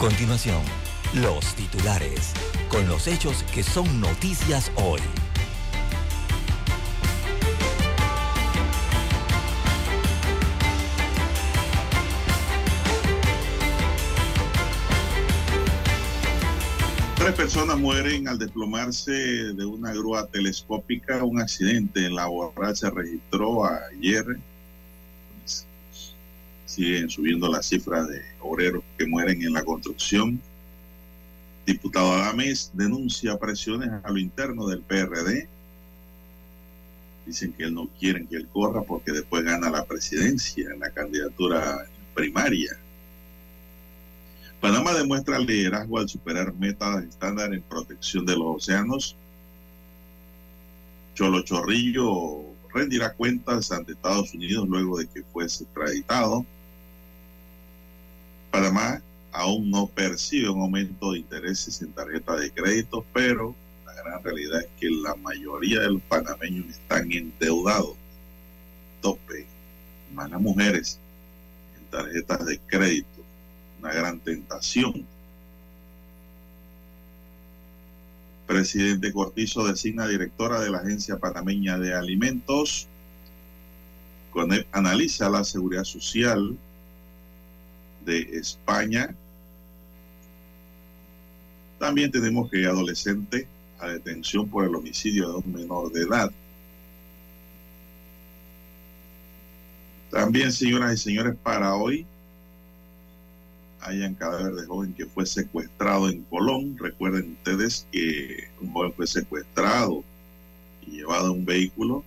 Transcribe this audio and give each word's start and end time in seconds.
Continuación, 0.00 0.62
los 1.12 1.54
titulares, 1.56 2.32
con 2.70 2.88
los 2.88 3.06
hechos 3.06 3.42
que 3.52 3.62
son 3.62 4.00
noticias 4.00 4.72
hoy. 4.76 5.00
Tres 17.16 17.34
personas 17.34 17.78
mueren 17.78 18.26
al 18.26 18.38
desplomarse 18.38 19.12
de 19.12 19.66
una 19.66 19.92
grúa 19.92 20.26
telescópica. 20.28 21.22
Un 21.22 21.42
accidente 21.42 22.06
en 22.06 22.14
la 22.14 22.24
borracha 22.24 22.88
registró 22.88 23.66
ayer. 23.66 24.24
Siguen 26.70 27.10
subiendo 27.10 27.50
las 27.50 27.66
cifras 27.66 28.06
de 28.06 28.22
obreros 28.38 28.84
que 28.96 29.04
mueren 29.04 29.42
en 29.42 29.54
la 29.54 29.64
construcción. 29.64 30.40
Diputado 31.66 32.12
Adames 32.12 32.70
denuncia 32.74 33.36
presiones 33.40 33.90
a 34.04 34.08
lo 34.08 34.18
interno 34.18 34.68
del 34.68 34.78
PRD. 34.78 35.48
Dicen 37.26 37.52
que 37.54 37.64
él 37.64 37.74
no 37.74 37.88
quieren 37.98 38.28
que 38.28 38.36
él 38.36 38.46
corra 38.46 38.82
porque 38.82 39.10
después 39.10 39.42
gana 39.42 39.68
la 39.68 39.84
presidencia 39.84 40.70
en 40.72 40.78
la 40.78 40.90
candidatura 40.90 41.88
primaria. 42.14 42.78
Panamá 44.60 44.94
demuestra 44.94 45.40
liderazgo 45.40 45.98
al 45.98 46.08
superar 46.08 46.54
metas 46.54 47.02
estándar 47.02 47.52
en 47.52 47.62
protección 47.62 48.24
de 48.24 48.36
los 48.36 48.58
océanos. 48.58 49.16
Cholo 51.16 51.42
Chorrillo 51.42 52.44
rendirá 52.72 53.12
cuentas 53.12 53.72
ante 53.72 53.90
Estados 53.90 54.32
Unidos 54.34 54.68
luego 54.68 54.98
de 54.98 55.08
que 55.08 55.24
fuese 55.24 55.64
extraditado. 55.64 56.46
Panamá 58.50 59.02
aún 59.32 59.70
no 59.70 59.86
percibe 59.86 60.48
un 60.48 60.60
aumento 60.62 61.12
de 61.12 61.20
intereses 61.20 61.80
en 61.82 61.92
tarjeta 61.92 62.36
de 62.36 62.50
crédito, 62.50 63.04
pero 63.12 63.54
la 63.86 63.94
gran 63.94 64.22
realidad 64.22 64.60
es 64.60 64.68
que 64.78 64.90
la 64.90 65.14
mayoría 65.16 65.80
de 65.80 65.90
los 65.90 66.02
panameños 66.02 66.66
están 66.66 67.10
endeudados. 67.12 67.96
Tope, 69.00 69.46
más 70.12 70.30
las 70.30 70.40
mujeres 70.40 70.98
en 71.78 71.84
tarjetas 71.86 72.44
de 72.44 72.58
crédito 72.66 73.20
una 73.80 73.92
gran 73.92 74.20
tentación. 74.20 75.06
Presidente 78.46 79.12
Cortizo 79.12 79.66
designa 79.66 80.06
directora 80.06 80.60
de 80.60 80.70
la 80.70 80.78
Agencia 80.78 81.18
Panameña 81.18 81.78
de 81.78 81.94
Alimentos. 81.94 82.88
CONEP 84.32 84.66
analiza 84.72 85.30
la 85.30 85.44
seguridad 85.44 85.84
social 85.84 86.56
de 88.10 88.38
España. 88.38 89.14
También 91.78 92.10
tenemos 92.10 92.50
que 92.50 92.66
adolescente 92.66 93.46
a 93.78 93.88
detención 93.88 94.48
por 94.48 94.64
el 94.64 94.74
homicidio 94.74 95.28
de 95.30 95.34
un 95.36 95.52
menor 95.52 95.92
de 95.92 96.02
edad. 96.02 96.30
También, 100.10 100.50
señoras 100.52 100.94
y 100.94 100.96
señores, 100.96 101.36
para 101.42 101.74
hoy 101.76 102.04
hayan 103.80 104.14
cadáver 104.14 104.54
de 104.54 104.66
joven 104.66 104.92
que 104.92 105.06
fue 105.06 105.24
secuestrado 105.24 106.10
en 106.10 106.22
Colón. 106.24 106.76
Recuerden 106.78 107.36
ustedes 107.38 107.86
que 107.92 108.48
un 108.60 108.72
joven 108.72 108.92
fue 108.92 109.06
secuestrado 109.06 110.02
y 110.84 110.96
llevado 110.96 111.28
a 111.28 111.30
un 111.30 111.44
vehículo. 111.46 112.02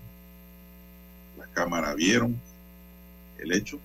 Las 1.39 1.47
cámaras 1.49 1.95
vieron 1.95 2.39
el 3.39 3.53
hecho 3.53 3.79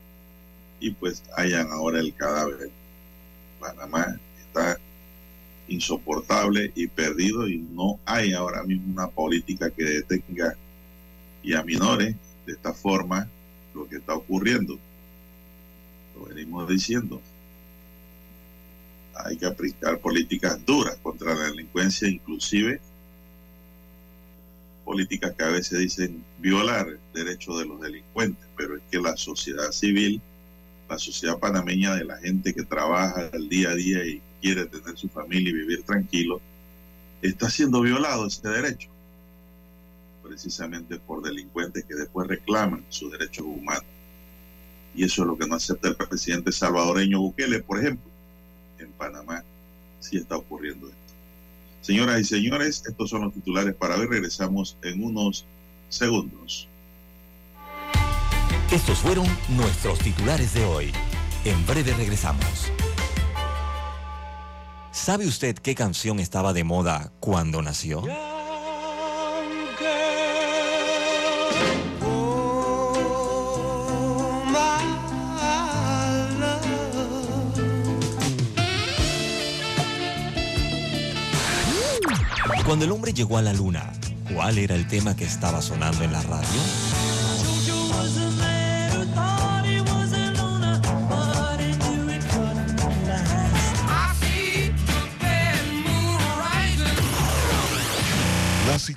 y 0.80 0.90
pues 0.92 1.22
hayan 1.36 1.70
ahora 1.70 2.00
el 2.00 2.14
cadáver. 2.14 2.70
Panamá 3.60 4.18
está 4.40 4.78
insoportable 5.68 6.72
y 6.74 6.86
perdido 6.86 7.48
y 7.48 7.58
no 7.58 7.98
hay 8.04 8.32
ahora 8.32 8.62
mismo 8.62 8.92
una 8.92 9.08
política 9.08 9.70
que 9.70 9.84
detenga 9.84 10.56
y 11.42 11.54
aminore 11.54 12.14
de 12.46 12.52
esta 12.52 12.72
forma 12.72 13.28
lo 13.74 13.88
que 13.88 13.96
está 13.96 14.14
ocurriendo. 14.14 14.78
Lo 16.16 16.26
venimos 16.26 16.68
diciendo 16.68 17.20
hay 19.24 19.36
que 19.36 19.46
aplicar 19.46 19.98
políticas 19.98 20.64
duras 20.64 20.96
contra 21.02 21.34
la 21.34 21.46
delincuencia, 21.46 22.08
inclusive 22.08 22.80
políticas 24.84 25.34
que 25.36 25.44
a 25.44 25.48
veces 25.48 25.78
dicen 25.78 26.24
violar 26.38 26.98
derechos 27.12 27.58
de 27.58 27.66
los 27.66 27.80
delincuentes, 27.80 28.46
pero 28.56 28.76
es 28.76 28.82
que 28.90 28.98
la 28.98 29.16
sociedad 29.16 29.70
civil, 29.70 30.20
la 30.88 30.98
sociedad 30.98 31.38
panameña 31.38 31.94
de 31.94 32.04
la 32.04 32.16
gente 32.18 32.54
que 32.54 32.62
trabaja 32.62 33.28
el 33.32 33.48
día 33.48 33.70
a 33.70 33.74
día 33.74 34.04
y 34.06 34.22
quiere 34.40 34.66
tener 34.66 34.96
su 34.96 35.08
familia 35.08 35.50
y 35.50 35.54
vivir 35.54 35.82
tranquilo, 35.82 36.40
está 37.22 37.50
siendo 37.50 37.80
violado 37.80 38.26
ese 38.26 38.48
derecho, 38.48 38.88
precisamente 40.22 40.98
por 40.98 41.22
delincuentes 41.22 41.84
que 41.84 41.94
después 41.94 42.28
reclaman 42.28 42.84
sus 42.88 43.12
derechos 43.12 43.44
humanos. 43.46 43.84
Y 44.94 45.04
eso 45.04 45.22
es 45.22 45.28
lo 45.28 45.38
que 45.38 45.46
no 45.46 45.56
acepta 45.56 45.88
el 45.88 45.96
presidente 45.96 46.52
salvadoreño 46.52 47.20
Bukele, 47.20 47.60
por 47.60 47.78
ejemplo 47.78 48.08
en 48.78 48.92
Panamá 48.92 49.44
sí 50.00 50.16
está 50.16 50.36
ocurriendo 50.36 50.86
esto. 50.86 50.98
Señoras 51.80 52.20
y 52.20 52.24
señores, 52.24 52.82
estos 52.86 53.10
son 53.10 53.22
los 53.22 53.34
titulares 53.34 53.74
para 53.74 53.96
ver. 53.96 54.08
Regresamos 54.08 54.76
en 54.82 55.02
unos 55.02 55.44
segundos. 55.88 56.68
Estos 58.70 58.98
fueron 58.98 59.26
nuestros 59.48 59.98
titulares 59.98 60.52
de 60.52 60.62
hoy. 60.66 60.92
En 61.46 61.66
breve 61.66 61.94
regresamos. 61.94 62.70
¿Sabe 64.92 65.26
usted 65.26 65.56
qué 65.56 65.74
canción 65.74 66.20
estaba 66.20 66.52
de 66.52 66.64
moda 66.64 67.10
cuando 67.18 67.62
nació? 67.62 68.02
Cuando 82.66 82.84
el 82.84 82.92
hombre 82.92 83.14
llegó 83.14 83.38
a 83.38 83.42
la 83.42 83.54
luna, 83.54 83.94
¿cuál 84.34 84.58
era 84.58 84.74
el 84.74 84.86
tema 84.86 85.16
que 85.16 85.24
estaba 85.24 85.62
sonando 85.62 86.04
en 86.04 86.12
la 86.12 86.20
radio? 86.20 86.48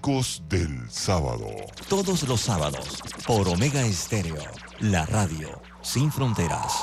Clásicos 0.02 0.42
del 0.50 0.90
sábado. 0.90 1.48
Todos 1.88 2.28
los 2.28 2.42
sábados, 2.42 3.04
por 3.28 3.48
Omega 3.48 3.82
Estéreo, 3.84 4.42
la 4.80 5.06
radio 5.06 5.62
sin 5.84 6.12
fronteras. 6.12 6.74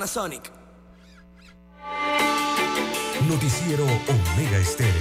Panasonic. 0.00 0.50
Noticiero 3.28 3.84
Omega 3.84 4.56
Estéreo. 4.56 4.94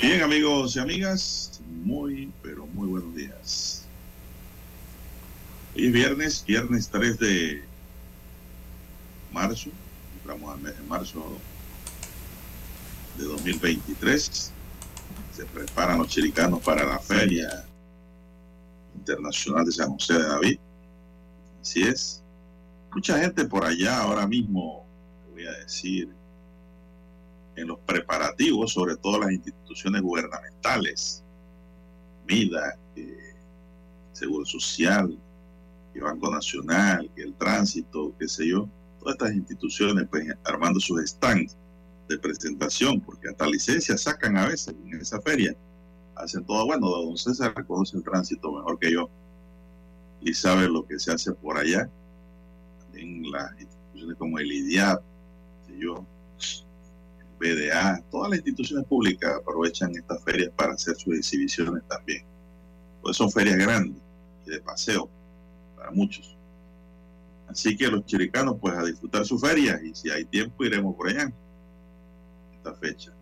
Bien, 0.00 0.22
amigos 0.22 0.76
y 0.76 0.78
amigas, 0.78 1.60
muy, 1.84 2.32
pero 2.42 2.66
muy 2.68 2.88
buenos 2.88 3.14
días. 3.14 3.84
Hoy 5.74 5.88
es 5.88 5.92
viernes, 5.92 6.44
viernes 6.46 6.88
3 6.88 7.18
de 7.18 7.62
marzo, 9.30 9.68
entramos 10.22 10.54
al 10.54 10.62
de 10.62 10.82
marzo 10.88 11.38
de 13.18 13.24
2023. 13.24 14.52
Se 15.32 15.44
preparan 15.46 15.98
los 15.98 16.08
chiricanos 16.08 16.62
para 16.62 16.84
la 16.84 16.98
Feria 16.98 17.64
Internacional 18.94 19.64
de 19.64 19.72
San 19.72 19.90
José 19.90 20.14
de 20.14 20.22
David. 20.22 20.58
Así 21.60 21.82
es. 21.82 22.22
Mucha 22.92 23.18
gente 23.18 23.44
por 23.44 23.64
allá 23.64 23.98
ahora 23.98 24.26
mismo, 24.26 24.86
voy 25.32 25.46
a 25.46 25.52
decir, 25.52 26.08
en 27.56 27.68
los 27.68 27.78
preparativos, 27.80 28.72
sobre 28.72 28.96
todo 28.96 29.20
las 29.20 29.32
instituciones 29.32 30.02
gubernamentales, 30.02 31.22
MIDA, 32.26 32.78
Seguro 34.12 34.46
Social, 34.46 35.18
el 35.94 36.00
Banco 36.00 36.30
Nacional, 36.30 37.10
el 37.16 37.34
Tránsito, 37.34 38.14
qué 38.18 38.28
sé 38.28 38.48
yo, 38.48 38.68
todas 38.98 39.14
estas 39.14 39.34
instituciones 39.34 40.06
pues 40.10 40.26
armando 40.44 40.80
sus 40.80 41.00
stands 41.06 41.56
de 42.08 42.18
presentación, 42.18 43.00
porque 43.00 43.28
hasta 43.28 43.46
licencias 43.46 44.02
sacan 44.02 44.36
a 44.36 44.48
veces 44.48 44.74
en 44.84 45.00
esa 45.00 45.20
feria. 45.20 45.56
Hacen 46.14 46.44
todo, 46.44 46.66
bueno, 46.66 46.88
don 46.88 47.16
César 47.16 47.52
reconoce 47.54 47.96
el 47.96 48.02
tránsito 48.02 48.52
mejor 48.52 48.78
que 48.78 48.92
yo 48.92 49.10
y 50.20 50.32
sabe 50.32 50.68
lo 50.68 50.86
que 50.86 50.98
se 50.98 51.12
hace 51.12 51.32
por 51.32 51.58
allá. 51.58 51.90
En 52.94 53.30
las 53.30 53.50
instituciones 53.60 54.16
como 54.16 54.38
el 54.38 54.50
IDIAP, 54.50 55.02
el 55.68 55.90
BDA, 57.38 58.02
todas 58.10 58.30
las 58.30 58.38
instituciones 58.38 58.86
públicas 58.86 59.34
aprovechan 59.36 59.94
estas 59.94 60.24
ferias 60.24 60.50
para 60.56 60.72
hacer 60.72 60.96
sus 60.96 61.14
exhibiciones 61.16 61.82
también. 61.86 62.24
Pues 63.02 63.16
son 63.16 63.30
ferias 63.30 63.58
grandes 63.58 64.00
y 64.46 64.50
de 64.50 64.60
paseo 64.60 65.10
para 65.76 65.90
muchos. 65.90 66.34
Así 67.48 67.76
que 67.76 67.88
los 67.88 68.06
chiricanos, 68.06 68.56
pues 68.58 68.74
a 68.74 68.84
disfrutar 68.84 69.26
su 69.26 69.38
feria 69.38 69.78
y 69.84 69.94
si 69.94 70.10
hay 70.10 70.24
tiempo 70.24 70.64
iremos 70.64 70.96
por 70.96 71.08
allá 71.08 71.30
fecha. 72.74 73.12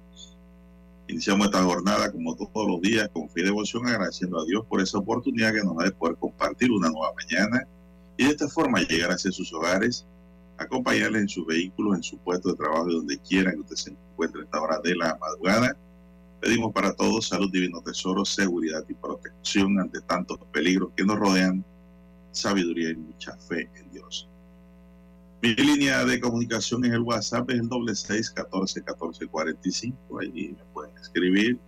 Iniciamos 1.07 1.47
esta 1.47 1.63
jornada 1.63 2.11
como 2.11 2.35
todos 2.35 2.67
los 2.67 2.81
días 2.81 3.11
con 3.13 3.29
fe 3.29 3.43
y 3.43 3.45
devoción 3.45 3.87
agradeciendo 3.87 4.41
a 4.41 4.45
Dios 4.47 4.65
por 4.67 4.81
esa 4.81 4.99
oportunidad 4.99 5.53
que 5.53 5.63
nos 5.63 5.77
da 5.77 5.85
de 5.85 5.93
poder 5.93 6.17
compartir 6.17 6.73
una 6.73 6.89
nueva 6.89 7.13
mañana 7.15 7.69
y 8.17 8.25
de 8.25 8.31
esta 8.31 8.49
forma 8.49 8.81
llegar 8.81 9.11
hacia 9.11 9.31
sus 9.31 9.53
hogares, 9.53 10.07
acompañarles 10.57 11.23
en 11.23 11.29
sus 11.29 11.47
vehículos, 11.47 11.97
en 11.97 12.03
su 12.03 12.17
puesto 12.19 12.51
de 12.51 12.57
trabajo, 12.57 12.91
donde 12.91 13.19
quiera 13.19 13.53
que 13.53 13.61
usted 13.61 13.77
se 13.77 13.91
encuentre 13.91 14.41
en 14.41 14.47
esta 14.47 14.61
hora 14.61 14.79
de 14.83 14.97
la 14.97 15.19
madrugada. 15.21 15.77
Pedimos 16.41 16.73
para 16.73 16.95
todos 16.95 17.29
salud, 17.29 17.51
divino 17.51 17.83
tesoro, 17.83 18.25
seguridad 18.25 18.85
y 18.89 18.95
protección 18.95 19.81
ante 19.81 20.01
tantos 20.03 20.39
peligros 20.53 20.91
que 20.97 21.05
nos 21.05 21.19
rodean, 21.19 21.65
sabiduría 22.33 22.91
y 22.91 22.97
mucha 22.97 23.37
fe 23.37 23.69
en 23.77 23.91
Dios. 23.93 24.29
Mi 25.45 25.55
línea 25.57 26.07
de 26.07 26.19
comunicación 26.21 26.87
es 26.87 26.93
el 26.93 27.01
WhatsApp, 27.01 27.51
es 27.51 27.61
el 27.61 27.69
doble 27.69 27.95
seis 27.95 28.31
catorce 28.31 28.83
catorce 28.83 29.27
cuarenta 29.27 29.69
y 29.69 29.73
cinco. 29.73 30.19
Ahí 30.19 30.57
me 30.57 30.65
pueden 30.73 30.97
escribir. 30.97 31.59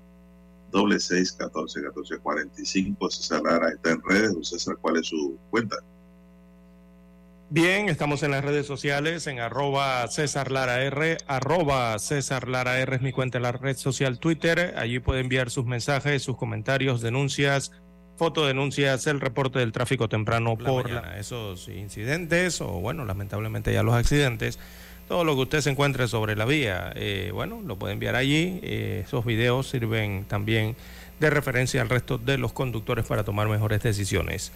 Doble 0.72 0.98
seis 0.98 1.32
catorce 1.32 1.82
catorce 1.82 2.16
cuarenta 2.16 2.58
y 2.58 2.64
cinco. 2.64 3.10
César 3.10 3.42
Lara 3.42 3.68
está 3.68 3.90
en 3.90 4.00
redes. 4.02 4.48
César, 4.48 4.78
¿cuál 4.80 4.96
es 4.96 5.08
su 5.08 5.36
cuenta? 5.50 5.76
Bien, 7.50 7.90
estamos 7.90 8.22
en 8.22 8.30
las 8.30 8.42
redes 8.42 8.66
sociales, 8.66 9.26
en 9.26 9.40
arroba 9.40 10.08
César 10.08 10.50
Lara 10.50 10.82
R, 10.82 11.18
arroba 11.26 11.98
César 11.98 12.48
Lara 12.48 12.80
R 12.80 12.96
es 12.96 13.02
mi 13.02 13.12
cuenta 13.12 13.36
en 13.36 13.42
la 13.42 13.52
red 13.52 13.76
social 13.76 14.18
Twitter. 14.18 14.72
Allí 14.78 15.00
puede 15.00 15.20
enviar 15.20 15.50
sus 15.50 15.66
mensajes, 15.66 16.22
sus 16.22 16.38
comentarios, 16.38 17.02
denuncias, 17.02 17.72
fotodenuncias, 18.16 19.06
el 19.06 19.20
reporte 19.20 19.58
del 19.58 19.72
tráfico 19.72 20.08
temprano 20.08 20.56
por 20.56 20.90
esos 21.18 21.68
incidentes 21.68 22.60
o, 22.60 22.68
bueno, 22.80 23.04
lamentablemente 23.04 23.72
ya 23.72 23.82
los 23.82 23.94
accidentes. 23.94 24.58
Todo 25.08 25.22
lo 25.22 25.36
que 25.36 25.42
usted 25.42 25.60
se 25.60 25.70
encuentre 25.70 26.08
sobre 26.08 26.34
la 26.34 26.46
vía, 26.46 26.92
eh, 26.96 27.30
bueno, 27.32 27.62
lo 27.64 27.76
puede 27.76 27.92
enviar 27.92 28.16
allí. 28.16 28.58
Eh, 28.62 29.04
esos 29.06 29.24
videos 29.24 29.68
sirven 29.68 30.24
también 30.24 30.74
de 31.20 31.30
referencia 31.30 31.80
al 31.80 31.88
resto 31.88 32.18
de 32.18 32.38
los 32.38 32.52
conductores 32.52 33.06
para 33.06 33.22
tomar 33.22 33.48
mejores 33.48 33.82
decisiones. 33.82 34.50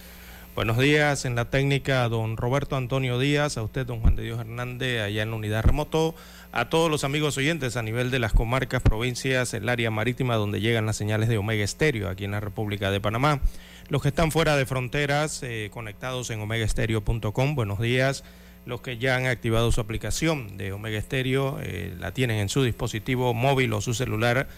Buenos 0.53 0.77
días 0.77 1.23
en 1.23 1.35
la 1.35 1.45
técnica, 1.45 2.09
don 2.09 2.35
Roberto 2.35 2.75
Antonio 2.75 3.17
Díaz, 3.17 3.55
a 3.55 3.63
usted, 3.63 3.85
don 3.85 4.01
Juan 4.01 4.17
de 4.17 4.23
Dios 4.23 4.37
Hernández, 4.37 5.01
allá 5.01 5.23
en 5.23 5.29
la 5.29 5.37
unidad 5.37 5.63
remoto, 5.63 6.13
a 6.51 6.67
todos 6.67 6.91
los 6.91 7.05
amigos 7.05 7.37
oyentes 7.37 7.77
a 7.77 7.81
nivel 7.81 8.11
de 8.11 8.19
las 8.19 8.33
comarcas, 8.33 8.81
provincias, 8.81 9.53
el 9.53 9.69
área 9.69 9.89
marítima 9.91 10.35
donde 10.35 10.59
llegan 10.59 10.85
las 10.85 10.97
señales 10.97 11.29
de 11.29 11.37
Omega 11.37 11.63
Estéreo, 11.63 12.09
aquí 12.09 12.25
en 12.25 12.31
la 12.31 12.41
República 12.41 12.91
de 12.91 12.99
Panamá. 12.99 13.39
Los 13.87 14.01
que 14.01 14.09
están 14.09 14.33
fuera 14.33 14.57
de 14.57 14.65
fronteras, 14.65 15.41
eh, 15.41 15.69
conectados 15.71 16.29
en 16.31 16.41
omegaestereo.com, 16.41 17.55
buenos 17.55 17.79
días. 17.79 18.25
Los 18.65 18.81
que 18.81 18.97
ya 18.97 19.15
han 19.15 19.27
activado 19.27 19.71
su 19.71 19.79
aplicación 19.79 20.57
de 20.57 20.73
Omega 20.73 20.97
Estéreo, 20.97 21.59
eh, 21.61 21.95
la 21.97 22.11
tienen 22.11 22.39
en 22.39 22.49
su 22.49 22.61
dispositivo 22.61 23.33
móvil 23.33 23.71
o 23.71 23.79
su 23.79 23.93
celular, 23.93 24.49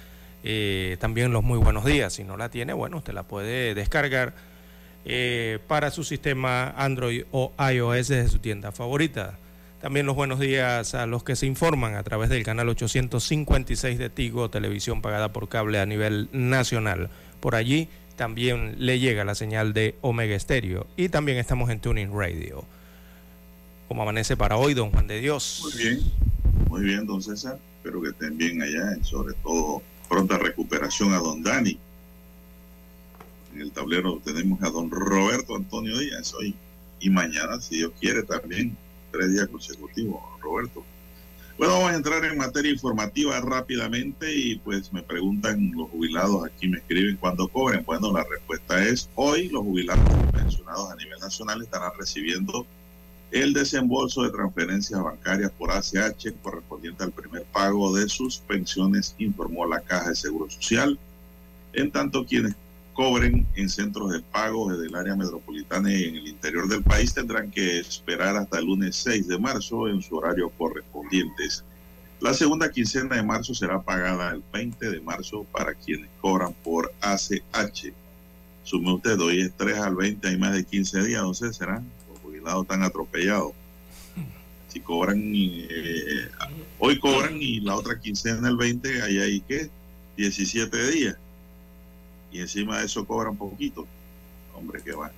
eh, 0.44 0.98
también 1.00 1.32
los 1.32 1.44
muy 1.44 1.60
buenos 1.60 1.86
días. 1.86 2.14
Si 2.14 2.24
no 2.24 2.36
la 2.36 2.50
tiene, 2.50 2.74
bueno, 2.74 2.98
usted 2.98 3.14
la 3.14 3.24
puede 3.24 3.76
descargar 3.76 4.34
eh, 5.06 5.60
para 5.68 5.92
su 5.92 6.04
sistema 6.04 6.70
Android 6.78 7.24
o 7.32 7.52
iOS 7.72 8.08
desde 8.08 8.30
su 8.30 8.40
tienda 8.40 8.72
favorita. 8.72 9.38
También 9.82 10.06
los 10.06 10.16
buenos 10.16 10.40
días 10.40 10.96
a 10.96 11.06
los 11.08 11.26
que 11.26 11.36
se 11.36 11.46
informan 11.46 11.96
a 11.96 12.04
través 12.04 12.30
del 12.30 12.44
canal 12.44 12.70
856 12.70 14.00
de 14.00 14.10
Tigo, 14.10 14.50
televisión 14.50 15.02
pagada 15.02 15.34
por 15.34 15.50
cable 15.50 15.80
a 15.80 15.86
nivel 15.86 16.30
nacional. 16.32 17.10
Por 17.42 17.56
allí 17.56 17.90
también 18.16 18.76
le 18.78 19.00
llega 19.00 19.26
la 19.26 19.36
señal 19.36 19.74
de 19.74 19.96
Omega 20.00 20.40
Stereo 20.40 20.88
y 20.96 21.10
también 21.10 21.38
estamos 21.38 21.70
en 21.70 21.82
Tuning 21.82 22.18
Radio. 22.18 22.64
Como 23.90 24.04
amanece 24.04 24.38
para 24.38 24.56
hoy, 24.56 24.74
don 24.74 24.90
Juan 24.92 25.08
de 25.08 25.20
Dios. 25.20 25.60
Muy 25.64 25.84
bien, 25.84 26.00
muy 26.70 26.82
bien, 26.84 27.06
don 27.06 27.22
César. 27.22 27.60
Espero 27.78 28.02
que 28.02 28.10
estén 28.10 28.38
bien 28.38 28.62
allá 28.62 28.96
y 29.00 29.04
sobre 29.04 29.34
todo 29.44 29.82
pronta 30.08 30.38
recuperación 30.38 31.12
a 31.14 31.18
don 31.18 31.44
Dani 31.44 31.78
en 33.54 33.62
el 33.62 33.72
tablero 33.72 34.20
tenemos 34.24 34.62
a 34.64 34.70
don 34.70 34.90
Roberto 34.90 35.56
Antonio 35.56 35.98
Díaz 35.98 36.34
hoy 36.34 36.56
y 37.00 37.10
mañana, 37.10 37.60
si 37.60 37.78
Dios 37.78 37.92
quiere, 38.00 38.24
también 38.24 38.78
tres 39.12 39.32
días 39.32 39.48
consecutivos, 39.48 40.22
Roberto. 40.42 40.84
Bueno, 41.58 41.74
vamos 41.74 41.92
a 41.92 41.96
entrar 41.96 42.26
en 42.26 42.38
materia 42.38 42.72
informativa 42.72 43.40
rápidamente 43.42 44.34
y 44.36 44.56
pues 44.56 44.92
me 44.92 45.04
preguntan 45.04 45.72
los 45.76 45.90
jubilados, 45.90 46.46
aquí 46.46 46.68
me 46.68 46.78
escriben 46.78 47.18
cuándo 47.18 47.48
cobren. 47.48 47.84
Bueno, 47.86 48.12
la 48.12 48.24
respuesta 48.24 48.84
es 48.84 49.10
hoy 49.16 49.50
los 49.50 49.64
jubilados 49.64 50.04
pensionados 50.32 50.92
a 50.92 50.96
nivel 50.96 51.20
nacional 51.20 51.62
estarán 51.62 51.92
recibiendo 51.98 52.66
el 53.32 53.54
desembolso 53.54 54.24
de 54.24 54.32
transferencias 54.32 55.04
bancarias 55.04 55.52
por 55.52 55.72
ACH 55.72 56.34
correspondiente 56.42 57.04
al 57.04 57.12
primer 57.12 57.44
pago 57.46 57.96
de 57.96 58.08
sus 58.10 58.38
pensiones, 58.38 59.16
informó 59.20 59.68
la 59.68 59.82
Caja 59.82 60.10
de 60.10 60.16
Seguro 60.16 60.50
Social. 60.50 60.98
En 61.74 61.92
tanto, 61.92 62.26
quienes 62.26 62.56
cobren 62.94 63.48
en 63.56 63.70
centros 63.70 64.12
de 64.12 64.22
pago 64.22 64.72
desde 64.72 64.88
el 64.88 64.96
área 64.96 65.16
metropolitana 65.16 65.92
y 65.92 66.06
en 66.06 66.16
el 66.16 66.28
interior 66.28 66.68
del 66.68 66.84
país 66.84 67.14
tendrán 67.14 67.50
que 67.52 67.80
esperar 67.80 68.38
hasta 68.38 68.60
el 68.60 68.66
lunes 68.66 68.96
6 68.98 69.28
de 69.28 69.40
marzo 69.40 69.88
en 69.88 70.02
su 70.02 70.16
horario 70.16 70.50
correspondientes. 70.50 71.64
La 72.20 72.34
segunda 72.34 72.72
quincena 72.72 73.16
de 73.16 73.24
marzo 73.24 73.54
será 73.54 73.82
pagada 73.82 74.32
el 74.32 74.44
20 74.54 74.92
de 74.92 75.02
marzo 75.02 75.46
para 75.52 75.74
quienes 75.74 76.10
cobran 76.22 76.54
por 76.64 76.94
ACH. 77.02 77.92
Sume 78.64 78.94
usted, 78.94 79.20
hoy 79.20 79.42
es 79.42 79.54
3 79.58 79.78
al 79.80 79.96
20, 79.96 80.28
hay 80.28 80.38
más 80.38 80.54
de 80.54 80.64
15 80.64 81.04
días, 81.04 81.38
sé, 81.38 81.52
serán 81.52 81.86
los 82.10 82.20
jubilados 82.20 82.68
tan 82.68 82.84
atropellados. 82.84 83.54
Si 84.70 84.80
cobran, 84.80 85.22
eh, 85.22 86.30
hoy 86.80 86.98
cobran 87.00 87.42
y 87.42 87.60
la 87.60 87.76
otra 87.76 88.00
quincena 88.00 88.48
el 88.48 88.56
20, 88.56 89.02
ahí 89.02 89.20
hay 89.20 89.42
que 89.42 89.70
17 90.16 90.92
días 90.92 91.18
y 92.34 92.42
encima 92.42 92.80
de 92.80 92.86
eso 92.88 93.06
cobran 93.06 93.38
poquito. 93.38 93.88
Hombre, 94.56 94.82
que 94.82 94.94
va. 94.94 95.12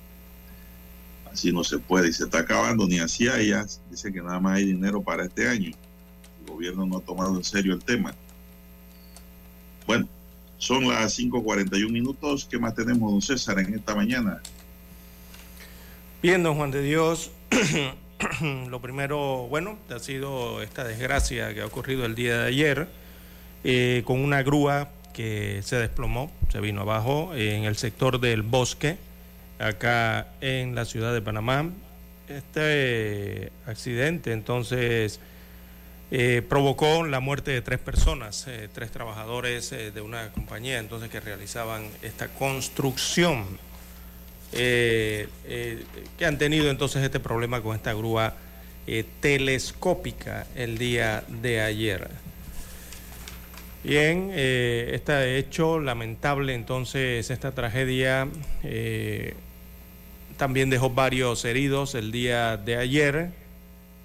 Así 1.32 1.50
no 1.50 1.64
se 1.64 1.78
puede 1.78 2.08
y 2.08 2.12
se 2.12 2.24
está 2.24 2.40
acabando, 2.40 2.86
ni 2.86 2.98
así 2.98 3.24
ya 3.24 3.66
Dice 3.90 4.12
que 4.12 4.22
nada 4.22 4.38
más 4.38 4.56
hay 4.56 4.66
dinero 4.66 5.02
para 5.02 5.24
este 5.24 5.48
año. 5.48 5.70
El 6.40 6.52
gobierno 6.52 6.86
no 6.86 6.98
ha 6.98 7.00
tomado 7.00 7.36
en 7.36 7.44
serio 7.44 7.72
el 7.72 7.82
tema. 7.82 8.14
Bueno, 9.86 10.08
son 10.58 10.88
las 10.88 11.18
5.41 11.18 11.90
minutos. 11.90 12.46
¿Qué 12.50 12.58
más 12.58 12.74
tenemos, 12.74 13.10
don 13.10 13.22
César, 13.22 13.58
en 13.58 13.74
esta 13.74 13.94
mañana? 13.94 14.42
Bien, 16.22 16.42
don 16.42 16.56
Juan 16.56 16.70
de 16.70 16.82
Dios. 16.82 17.30
Lo 18.68 18.80
primero, 18.80 19.46
bueno, 19.48 19.78
ha 19.94 19.98
sido 19.98 20.62
esta 20.62 20.84
desgracia 20.84 21.54
que 21.54 21.60
ha 21.62 21.66
ocurrido 21.66 22.04
el 22.04 22.14
día 22.14 22.42
de 22.42 22.48
ayer 22.48 22.88
eh, 23.64 24.02
con 24.06 24.20
una 24.20 24.42
grúa 24.42 24.90
que 25.16 25.62
se 25.64 25.76
desplomó, 25.76 26.30
se 26.52 26.60
vino 26.60 26.82
abajo 26.82 27.34
en 27.34 27.64
el 27.64 27.76
sector 27.78 28.20
del 28.20 28.42
bosque, 28.42 28.98
acá 29.58 30.28
en 30.42 30.74
la 30.74 30.84
ciudad 30.84 31.14
de 31.14 31.22
Panamá. 31.22 31.70
Este 32.28 33.50
accidente 33.64 34.32
entonces 34.32 35.18
eh, 36.10 36.42
provocó 36.46 37.02
la 37.06 37.20
muerte 37.20 37.50
de 37.50 37.62
tres 37.62 37.78
personas, 37.78 38.44
eh, 38.46 38.68
tres 38.70 38.90
trabajadores 38.90 39.72
eh, 39.72 39.90
de 39.90 40.02
una 40.02 40.32
compañía 40.32 40.78
entonces 40.78 41.08
que 41.08 41.20
realizaban 41.20 41.88
esta 42.02 42.28
construcción, 42.28 43.46
que 44.52 45.28
han 46.26 46.36
tenido 46.36 46.70
entonces 46.70 47.02
este 47.02 47.20
problema 47.20 47.62
con 47.62 47.74
esta 47.74 47.94
grúa 47.94 48.34
telescópica 49.20 50.46
el 50.54 50.76
día 50.76 51.24
de 51.26 51.62
ayer. 51.62 52.25
Bien, 53.86 54.32
este 54.34 55.38
hecho 55.38 55.78
lamentable 55.78 56.54
entonces, 56.54 57.30
esta 57.30 57.52
tragedia 57.52 58.26
también 60.36 60.70
dejó 60.70 60.90
varios 60.90 61.44
heridos 61.44 61.94
el 61.94 62.10
día 62.10 62.56
de 62.56 62.74
ayer, 62.78 63.30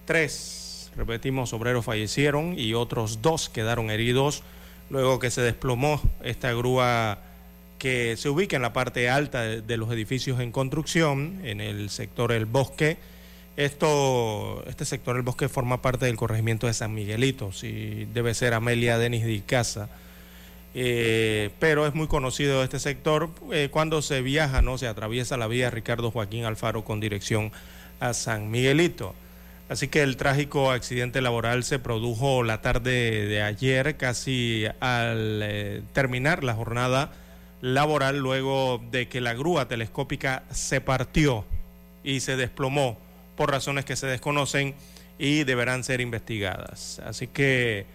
tres 0.06 0.92
repetimos, 0.96 1.52
obreros 1.54 1.84
fallecieron 1.84 2.60
y 2.60 2.76
otros 2.76 3.24
dos 3.24 3.50
quedaron 3.50 3.90
heridos 3.90 4.44
luego 4.92 5.18
que 5.18 5.32
se 5.32 5.42
desplomó 5.42 6.00
esta 6.24 6.54
grúa 6.54 7.18
que 7.80 8.18
se 8.18 8.30
ubica 8.30 8.58
en 8.58 8.62
la 8.62 8.74
parte 8.74 9.10
alta 9.10 9.42
de, 9.42 9.78
los 9.78 9.92
edificios 9.92 10.40
en 10.42 10.52
construcción, 10.52 11.42
en 11.44 11.60
el 11.60 11.90
sector 11.90 12.32
El 12.32 12.46
Bosque. 12.46 12.98
Esto, 13.62 14.64
este 14.66 14.86
sector 14.86 15.16
El 15.16 15.22
Bosque 15.22 15.48
forma 15.48 15.84
parte 15.84 16.08
del 16.08 16.16
corregimiento 16.16 16.66
de 16.66 16.74
San 16.74 16.96
Miguelito, 16.96 17.52
si 17.52 18.06
debe 18.12 18.34
ser 18.34 18.56
Amelia 18.56 18.98
Denis 18.98 19.24
de 19.24 19.34
Icaza. 19.34 19.88
Eh, 20.74 21.52
pero 21.60 21.86
es 21.86 21.94
muy 21.94 22.08
conocido 22.08 22.64
este 22.64 22.80
sector 22.80 23.30
eh, 23.52 23.70
cuando 23.70 24.02
se 24.02 24.24
viaja, 24.24 24.64
no 24.64 24.80
se 24.80 24.88
atraviesa 24.88 25.38
la 25.38 25.46
vía 25.46 25.70
Ricardo 25.70 26.10
Joaquín 26.10 26.44
Alfaro 26.46 26.84
con 26.84 27.00
dirección 27.00 27.52
a 28.00 28.16
San 28.16 28.50
Miguelito. 28.50 29.14
Así 29.70 29.90
que 29.90 30.02
el 30.02 30.18
trágico 30.18 30.72
accidente 30.72 31.22
laboral 31.22 31.64
se 31.64 31.78
produjo 31.78 32.42
la 32.42 32.62
tarde 32.64 33.28
de 33.28 33.44
ayer, 33.44 33.96
casi 33.96 34.66
al 34.80 35.40
eh, 35.44 35.84
terminar 35.94 36.44
la 36.44 36.56
jornada 36.56 37.12
laboral, 37.62 38.18
luego 38.18 38.82
de 38.90 39.08
que 39.08 39.22
la 39.22 39.36
grúa 39.36 39.68
telescópica 39.68 40.46
se 40.50 40.82
partió 40.82 41.46
y 42.04 42.22
se 42.22 42.38
desplomó 42.38 42.98
por 43.36 43.52
razones 43.52 43.86
que 43.86 43.96
se 43.96 44.08
desconocen 44.08 44.76
y 45.18 45.44
deberán 45.44 45.84
ser 45.84 46.02
investigadas. 46.02 47.00
Así 47.06 47.28
que 47.28 47.86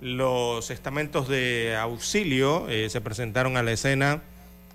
los 0.00 0.70
estamentos 0.70 1.28
de 1.28 1.76
auxilio 1.80 2.68
eh, 2.68 2.90
se 2.90 3.00
presentaron 3.00 3.56
a 3.56 3.62
la 3.62 3.72
escena 3.72 4.22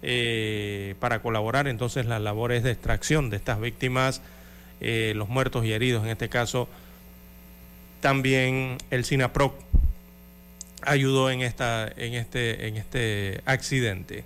eh, 0.01 0.95
para 0.99 1.21
colaborar 1.21 1.67
entonces 1.67 2.05
las 2.05 2.21
labores 2.21 2.63
de 2.63 2.71
extracción 2.71 3.29
de 3.29 3.37
estas 3.37 3.59
víctimas 3.59 4.21
eh, 4.81 5.11
los 5.15 5.27
muertos 5.27 5.65
y 5.65 5.73
heridos, 5.73 6.05
en 6.05 6.09
este 6.09 6.29
caso 6.29 6.69
también 7.99 8.77
el 8.91 9.03
SINAPROC 9.03 9.53
ayudó 10.83 11.29
en, 11.29 11.41
esta, 11.41 11.85
en, 11.97 12.13
este, 12.13 12.67
en 12.67 12.77
este 12.77 13.41
accidente. 13.43 14.23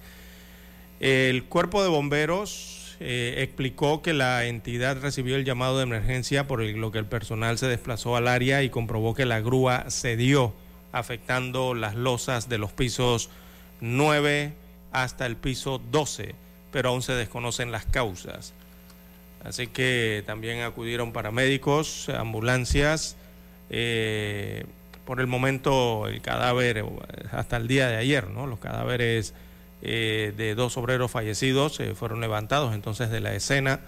El 1.00 1.44
cuerpo 1.46 1.82
de 1.82 1.90
bomberos 1.90 2.83
eh, 3.06 3.44
explicó 3.44 4.02
que 4.02 4.14
la 4.14 4.46
entidad 4.46 5.02
recibió 5.02 5.36
el 5.36 5.44
llamado 5.44 5.76
de 5.76 5.84
emergencia 5.84 6.48
por 6.48 6.62
lo 6.62 6.92
que 6.94 7.00
el 7.00 7.06
personal 7.06 7.58
se 7.58 7.68
desplazó 7.68 8.16
al 8.16 8.30
área 8.30 8.64
y 8.64 8.70
comprobó 8.70 9.14
que 9.14 9.26
la 9.26 9.42
grúa 9.42 9.88
cedió, 9.90 10.54
afectando 10.94 11.74
las 11.74 11.96
losas 11.96 12.48
de 12.48 12.60
los 12.60 12.72
pisos 12.72 13.30
9 13.82 14.54
hasta 14.94 15.26
el 15.26 15.36
piso 15.36 15.82
12, 15.92 16.34
pero 16.72 16.90
aún 16.90 17.02
se 17.02 17.12
desconocen 17.12 17.74
las 17.74 17.84
causas. 17.84 18.54
Así 19.44 19.68
que 19.68 20.24
también 20.26 20.62
acudieron 20.62 21.12
paramédicos, 21.12 22.08
ambulancias. 22.08 23.18
Eh, 23.70 24.64
por 25.04 25.20
el 25.20 25.28
momento 25.28 26.08
el 26.08 26.22
cadáver, 26.22 26.86
hasta 27.34 27.58
el 27.58 27.68
día 27.68 27.90
de 27.90 27.98
ayer, 27.98 28.30
¿no? 28.30 28.48
los 28.48 28.60
cadáveres 28.60 29.34
eh, 29.84 30.34
de 30.36 30.56
dos 30.56 30.78
obreros 30.78 31.12
fallecidos 31.12 31.80
eh, 31.80 31.94
fueron 31.94 32.22
levantados 32.22 32.74
entonces 32.74 33.12
de 33.12 33.20
la 33.20 33.36
escena. 33.36 33.82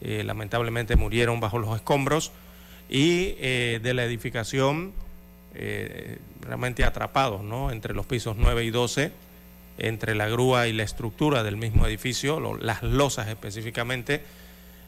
lamentablemente 0.00 0.96
murieron 0.96 1.38
bajo 1.38 1.60
los 1.60 1.76
escombros 1.76 2.32
y 2.88 3.34
de 3.34 3.94
la 3.94 4.04
edificación 4.04 4.92
realmente 6.40 6.82
atrapados 6.82 7.44
¿no? 7.44 7.70
entre 7.70 7.94
los 7.94 8.04
pisos 8.06 8.36
9 8.36 8.64
y 8.64 8.70
12 8.70 9.12
entre 9.78 10.14
la 10.14 10.28
grúa 10.28 10.68
y 10.68 10.72
la 10.72 10.82
estructura 10.82 11.42
del 11.42 11.56
mismo 11.56 11.86
edificio, 11.86 12.56
las 12.60 12.82
losas 12.82 13.28
específicamente, 13.28 14.22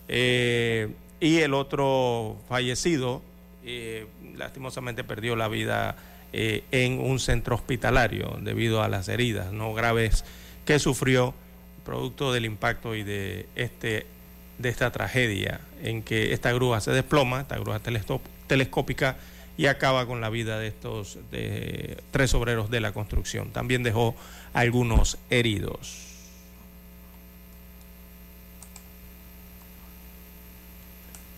eh, 0.09 0.88
y 1.21 1.38
el 1.38 1.54
otro 1.54 2.37
fallecido, 2.49 3.23
eh, 3.64 4.06
lastimosamente 4.37 5.04
perdió 5.04 5.37
la 5.37 5.49
vida 5.49 5.97
eh, 6.33 6.64
en 6.71 7.00
un 7.00 7.18
centro 7.18 7.54
hospitalario 7.54 8.38
debido 8.42 8.83
a 8.83 8.88
las 8.88 9.09
heridas 9.09 9.52
no 9.52 9.73
graves 9.73 10.25
que 10.64 10.78
sufrió 10.78 11.35
producto 11.85 12.33
del 12.33 12.44
impacto 12.44 12.94
y 12.94 13.02
de 13.02 13.47
este 13.54 14.06
de 14.59 14.68
esta 14.68 14.90
tragedia 14.92 15.61
en 15.83 16.02
que 16.02 16.33
esta 16.33 16.52
grúa 16.52 16.80
se 16.80 16.92
desploma, 16.92 17.40
esta 17.40 17.59
grúa 17.59 17.80
telescópica 18.47 19.16
y 19.56 19.66
acaba 19.66 20.06
con 20.06 20.21
la 20.21 20.30
vida 20.30 20.59
de 20.59 20.68
estos 20.68 21.18
de 21.30 21.99
tres 22.11 22.35
obreros 22.35 22.71
de 22.71 22.80
la 22.80 22.92
construcción. 22.92 23.50
También 23.50 23.83
dejó 23.83 24.14
algunos 24.52 25.18
heridos. 25.30 26.04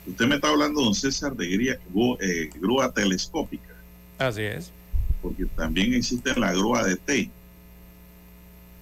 Usted 0.06 0.26
me 0.26 0.36
está 0.36 0.48
hablando, 0.48 0.82
don 0.82 0.94
César, 0.94 1.34
de 1.34 1.78
eh, 2.20 2.50
grúa, 2.60 2.92
telescópica. 2.92 3.74
Así 4.18 4.42
es. 4.42 4.70
Porque 5.20 5.46
también 5.56 5.94
existe 5.94 6.38
la 6.38 6.52
grúa 6.52 6.84
de 6.84 6.96
T. 6.96 7.30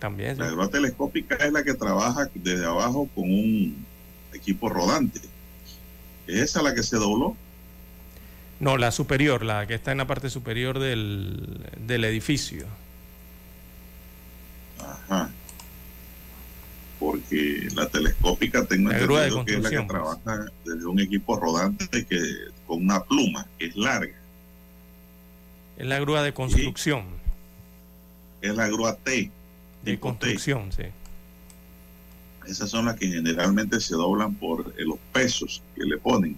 También. 0.04 0.38
La 0.38 0.50
grúa 0.50 0.68
telescópica 0.68 1.37
es 1.37 1.50
la 1.50 1.64
que 1.64 1.73
trabaja 1.73 2.28
desde 2.34 2.66
abajo 2.66 3.08
con 3.14 3.25
un 3.25 3.87
equipo 4.34 4.68
rodante. 4.68 5.18
¿Es 6.26 6.40
esa 6.40 6.61
la 6.61 6.75
que 6.75 6.82
se 6.82 6.96
dobló? 6.96 7.34
No, 8.61 8.76
la 8.76 8.90
superior, 8.90 9.42
la 9.42 9.66
que 9.66 9.73
está 9.73 9.92
en 9.92 9.99
la 9.99 10.06
parte 10.06 10.28
superior 10.28 10.78
del, 10.78 11.58
del 11.87 12.04
edificio. 12.04 12.66
Ajá 14.78 15.30
porque 16.99 17.68
la 17.75 17.88
telescópica 17.88 18.66
tengo 18.66 18.90
entendido 18.90 19.44
que 19.46 19.54
es 19.54 19.62
la 19.62 19.70
que 19.70 19.82
trabaja 19.82 20.46
desde 20.64 20.87
un 20.87 21.00
equipo 21.00 21.38
rodante 21.40 22.04
que 22.04 22.20
con 22.66 22.82
una 22.82 23.02
pluma 23.02 23.46
que 23.58 23.66
es 23.66 23.76
larga. 23.76 24.14
Es 25.78 25.87
la 25.87 25.99
grúa 25.99 26.23
de 26.23 26.34
construcción. 26.34 27.04
es 28.42 28.54
la 28.54 28.68
grúa 28.68 28.96
T. 28.96 29.30
De 29.85 30.00
construcción, 30.00 30.73
sí. 30.73 30.85
Esas 32.47 32.71
son 32.71 32.87
las 32.87 32.97
que 32.97 33.09
generalmente 33.09 33.81
se 33.81 33.95
doblan 33.95 34.35
por 34.35 34.75
eh, 34.79 34.85
los 34.85 34.99
pesos 35.12 35.62
que 35.75 35.85
le 35.85 35.99
ponen 35.99 36.37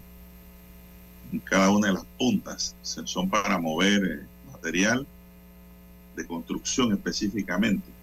en 1.33 1.38
cada 1.41 1.71
una 1.71 1.88
de 1.88 1.95
las 1.95 2.05
puntas. 2.19 2.75
Son 2.83 3.29
para 3.29 3.59
mover 3.59 4.05
eh, 4.05 4.53
material 4.53 5.07
de 6.17 6.26
construcción 6.26 6.93
específicamente. 6.93 7.97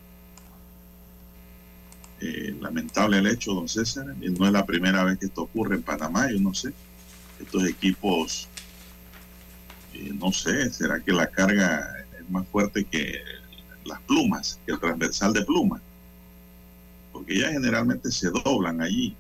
Eh, 2.22 2.56
lamentable 2.62 3.18
el 3.18 3.28
hecho, 3.28 3.54
don 3.54 3.68
César. 3.68 4.06
No 4.06 4.46
es 4.46 4.52
la 4.54 4.66
primera 4.66 5.04
vez 5.04 5.18
que 5.20 5.26
esto 5.26 5.42
ocurre 5.42 5.76
en 5.76 5.84
Panamá, 5.84 6.32
yo 6.32 6.40
no 6.40 6.54
sé. 6.54 6.74
Estos 7.42 7.68
equipos, 7.68 8.48
eh, 9.94 10.12
no 10.14 10.32
sé, 10.32 10.72
¿será 10.72 11.00
que 11.02 11.12
la 11.12 11.28
carga 11.28 12.06
es 12.18 12.30
más 12.30 12.48
fuerte 12.48 12.86
que 12.86 13.22
las 13.86 14.02
plumas, 14.02 14.60
el 14.68 14.80
transversal 14.80 15.34
de 15.34 15.44
plumas? 15.44 15.82
Porque 17.12 17.40
ya 17.40 17.52
generalmente 17.52 18.12
se 18.12 18.30
doblan 18.30 18.82
allí. 18.82 19.16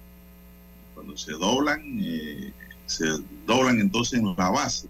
Cuando 0.93 1.17
se 1.17 1.34
doblan, 1.34 1.82
eh, 2.01 2.51
se 2.86 3.05
doblan 3.46 3.79
entonces 3.79 4.20
en 4.20 4.36
la 4.36 4.50
base 4.50 4.88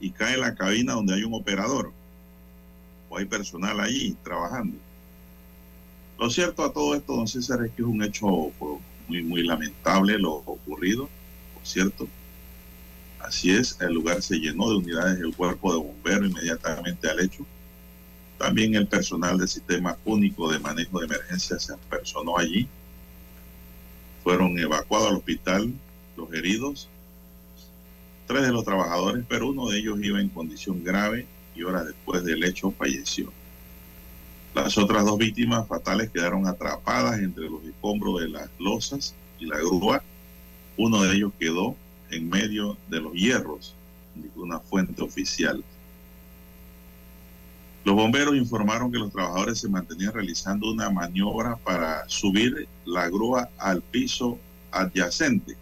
y 0.00 0.10
cae 0.10 0.36
la 0.36 0.54
cabina 0.54 0.94
donde 0.94 1.14
hay 1.14 1.24
un 1.24 1.34
operador 1.34 1.92
o 3.08 3.18
hay 3.18 3.24
personal 3.24 3.78
allí 3.80 4.16
trabajando. 4.24 4.76
Lo 6.18 6.30
cierto 6.30 6.64
a 6.64 6.72
todo 6.72 6.94
esto, 6.94 7.16
don 7.16 7.28
César, 7.28 7.64
es 7.64 7.72
que 7.72 7.82
es 7.82 7.88
un 7.88 8.02
hecho 8.02 8.26
muy, 9.08 9.22
muy 9.22 9.42
lamentable 9.44 10.18
lo 10.18 10.34
ocurrido, 10.34 11.08
por 11.54 11.66
cierto. 11.66 12.08
Así 13.18 13.50
es, 13.50 13.76
el 13.80 13.94
lugar 13.94 14.22
se 14.22 14.36
llenó 14.36 14.70
de 14.70 14.76
unidades 14.78 15.18
del 15.18 15.34
cuerpo 15.34 15.72
de 15.72 15.78
bomberos 15.78 16.30
inmediatamente 16.30 17.08
al 17.08 17.20
hecho. 17.20 17.44
También 18.42 18.74
el 18.74 18.88
personal 18.88 19.38
del 19.38 19.46
sistema 19.46 19.96
único 20.04 20.50
de 20.50 20.58
manejo 20.58 20.98
de 20.98 21.06
emergencia 21.06 21.60
se 21.60 21.76
personó 21.88 22.36
allí. 22.36 22.66
Fueron 24.24 24.58
evacuados 24.58 25.10
al 25.10 25.16
hospital 25.18 25.72
los 26.16 26.32
heridos, 26.34 26.88
tres 28.26 28.42
de 28.42 28.50
los 28.50 28.64
trabajadores, 28.64 29.24
pero 29.28 29.50
uno 29.50 29.68
de 29.68 29.78
ellos 29.78 30.00
iba 30.02 30.20
en 30.20 30.28
condición 30.28 30.82
grave 30.82 31.24
y 31.54 31.62
horas 31.62 31.86
después 31.86 32.24
del 32.24 32.42
hecho 32.42 32.72
falleció. 32.72 33.32
Las 34.56 34.76
otras 34.76 35.04
dos 35.04 35.18
víctimas 35.18 35.68
fatales 35.68 36.10
quedaron 36.10 36.48
atrapadas 36.48 37.20
entre 37.20 37.48
los 37.48 37.62
escombros 37.62 38.22
de 38.22 38.28
las 38.28 38.50
losas 38.58 39.14
y 39.38 39.46
la 39.46 39.58
grúa. 39.58 40.02
Uno 40.76 41.04
de 41.04 41.14
ellos 41.14 41.32
quedó 41.38 41.76
en 42.10 42.28
medio 42.28 42.76
de 42.88 43.00
los 43.02 43.12
hierros, 43.12 43.76
de 44.16 44.28
una 44.34 44.58
fuente 44.58 45.00
oficial. 45.00 45.62
Los 47.84 47.96
bomberos 47.96 48.36
informaron 48.36 48.92
que 48.92 48.98
los 48.98 49.10
trabajadores 49.10 49.58
se 49.58 49.68
mantenían 49.68 50.12
realizando 50.12 50.70
una 50.70 50.88
maniobra 50.88 51.56
para 51.56 52.08
subir 52.08 52.68
la 52.84 53.08
grúa 53.08 53.48
al 53.58 53.82
piso 53.82 54.38
adyacente. 54.70 55.56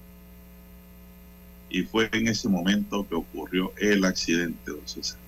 Y 1.71 1.83
fue 1.83 2.11
en 2.13 2.29
ese 2.29 2.49
momento 2.49 3.07
que 3.09 3.15
ocurrió 3.15 3.73
el 3.79 4.05
accidente, 4.05 4.71
don 4.71 4.87
César. 4.87 5.19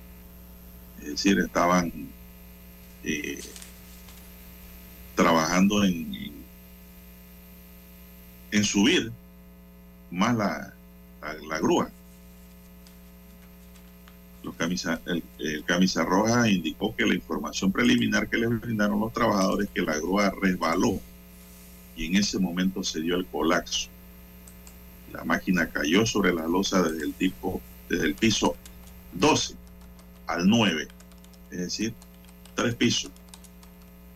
Es 1.01 1.07
decir, 1.07 1.39
estaban 1.39 1.91
eh, 3.03 3.39
trabajando 5.15 5.83
en, 5.83 6.31
en, 8.51 8.63
subir 8.63 9.11
más 10.11 10.35
la, 10.35 10.73
la 11.49 11.59
grúa. 11.59 11.89
Camisa, 14.51 14.99
el, 15.05 15.63
camisa 15.65 16.03
roja 16.03 16.49
indicó 16.49 16.95
que 16.95 17.05
la 17.05 17.13
información 17.13 17.71
preliminar 17.71 18.29
que 18.29 18.37
les 18.37 18.49
brindaron 18.59 18.99
los 18.99 19.13
trabajadores 19.13 19.69
que 19.73 19.81
la 19.81 19.97
grúa 19.97 20.33
resbaló 20.41 20.99
y 21.95 22.07
en 22.07 22.15
ese 22.17 22.39
momento 22.39 22.83
se 22.83 22.99
dio 22.99 23.15
el 23.15 23.25
colapso. 23.25 23.89
La 25.11 25.23
máquina 25.23 25.69
cayó 25.69 26.05
sobre 26.05 26.33
la 26.33 26.47
losa 26.47 26.81
desde 26.81 27.03
el 27.05 27.13
desde 27.89 28.05
el 28.05 28.15
piso 28.15 28.55
12 29.13 29.55
al 30.27 30.47
9, 30.47 30.87
es 31.51 31.57
decir, 31.57 31.93
tres 32.55 32.75
pisos. 32.75 33.11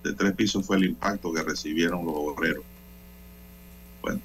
De 0.04 0.14
tres 0.14 0.34
pisos 0.34 0.66
fue 0.66 0.78
el 0.78 0.86
impacto 0.86 1.32
que 1.34 1.44
recibieron 1.44 2.06
los 2.06 2.16
obreros. 2.16 2.64
Bueno, 4.02 4.22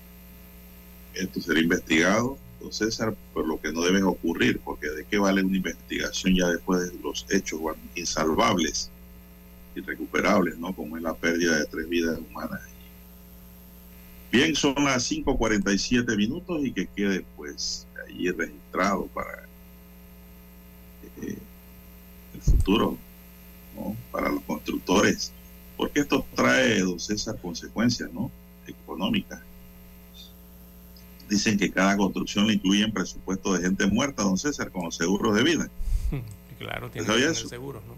esto 1.15 1.41
será 1.41 1.61
investigado, 1.61 2.39
don 2.63 2.73
César, 2.73 3.15
por 3.35 3.47
lo 3.47 3.61
que 3.61 3.73
no 3.73 3.83
debe 3.83 4.03
ocurrir, 4.03 4.61
porque 4.61 4.89
de 4.89 5.05
qué 5.05 5.19
vale 5.19 5.43
una 5.43 5.57
investigación 5.57 6.35
ya 6.35 6.49
después 6.49 6.91
de 6.91 6.99
los 7.01 7.27
hechos 7.31 7.61
insalvables, 7.95 8.91
irrecuperables, 9.75 10.59
¿no? 10.59 10.75
Como 10.75 10.97
es 10.97 11.03
la 11.03 11.15
pérdida 11.15 11.59
de 11.59 11.67
tres 11.67 11.89
vidas 11.89 12.19
humanas. 12.19 12.61
Bien, 14.31 14.55
son 14.55 14.75
las 14.85 15.11
5.47 15.11 16.17
minutos 16.17 16.65
y 16.65 16.73
que 16.73 16.87
quede 16.87 17.25
pues 17.37 17.87
allí 18.07 18.31
registrado 18.31 19.07
para 19.09 19.47
eh, 21.23 21.37
el 22.35 22.41
futuro, 22.41 22.97
¿no? 23.77 23.97
Para 24.11 24.31
los 24.31 24.43
constructores, 24.45 25.33
porque 25.77 26.01
esto 26.01 26.25
trae, 26.35 26.81
don 26.81 26.99
César, 26.99 27.37
consecuencias, 27.43 28.11
¿no? 28.13 28.31
Económicas 28.67 29.41
dicen 31.33 31.59
que 31.59 31.71
cada 31.71 31.97
construcción 31.97 32.47
le 32.47 32.55
incluye 32.55 32.85
en 32.85 32.93
presupuesto 32.93 33.55
de 33.55 33.63
gente 33.63 33.87
muerta, 33.87 34.23
don 34.23 34.37
César, 34.37 34.71
con 34.71 34.85
los 34.85 34.97
seguros 34.97 35.35
de 35.35 35.43
vida. 35.43 35.69
Claro, 36.59 36.89
tiene 36.91 37.09
que 37.09 37.13
tener 37.15 37.35
seguros, 37.35 37.83
¿no? 37.89 37.95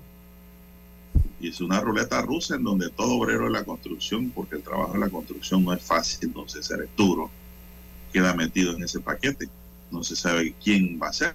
Y 1.38 1.48
es 1.50 1.60
una 1.60 1.82
ruleta 1.82 2.22
rusa 2.22 2.54
en 2.54 2.64
donde 2.64 2.88
todo 2.88 3.16
obrero 3.16 3.44
de 3.44 3.50
la 3.50 3.62
construcción, 3.62 4.30
porque 4.30 4.56
el 4.56 4.62
trabajo 4.62 4.94
de 4.94 5.00
la 5.00 5.10
construcción 5.10 5.62
no 5.62 5.74
es 5.74 5.82
fácil, 5.82 6.32
don 6.32 6.48
César, 6.48 6.80
es 6.80 6.88
duro, 6.96 7.30
queda 8.10 8.32
metido 8.32 8.74
en 8.74 8.82
ese 8.82 9.00
paquete. 9.00 9.50
No 9.90 10.02
se 10.02 10.16
sabe 10.16 10.54
quién 10.64 10.98
va 10.98 11.08
a 11.08 11.12
ser. 11.12 11.34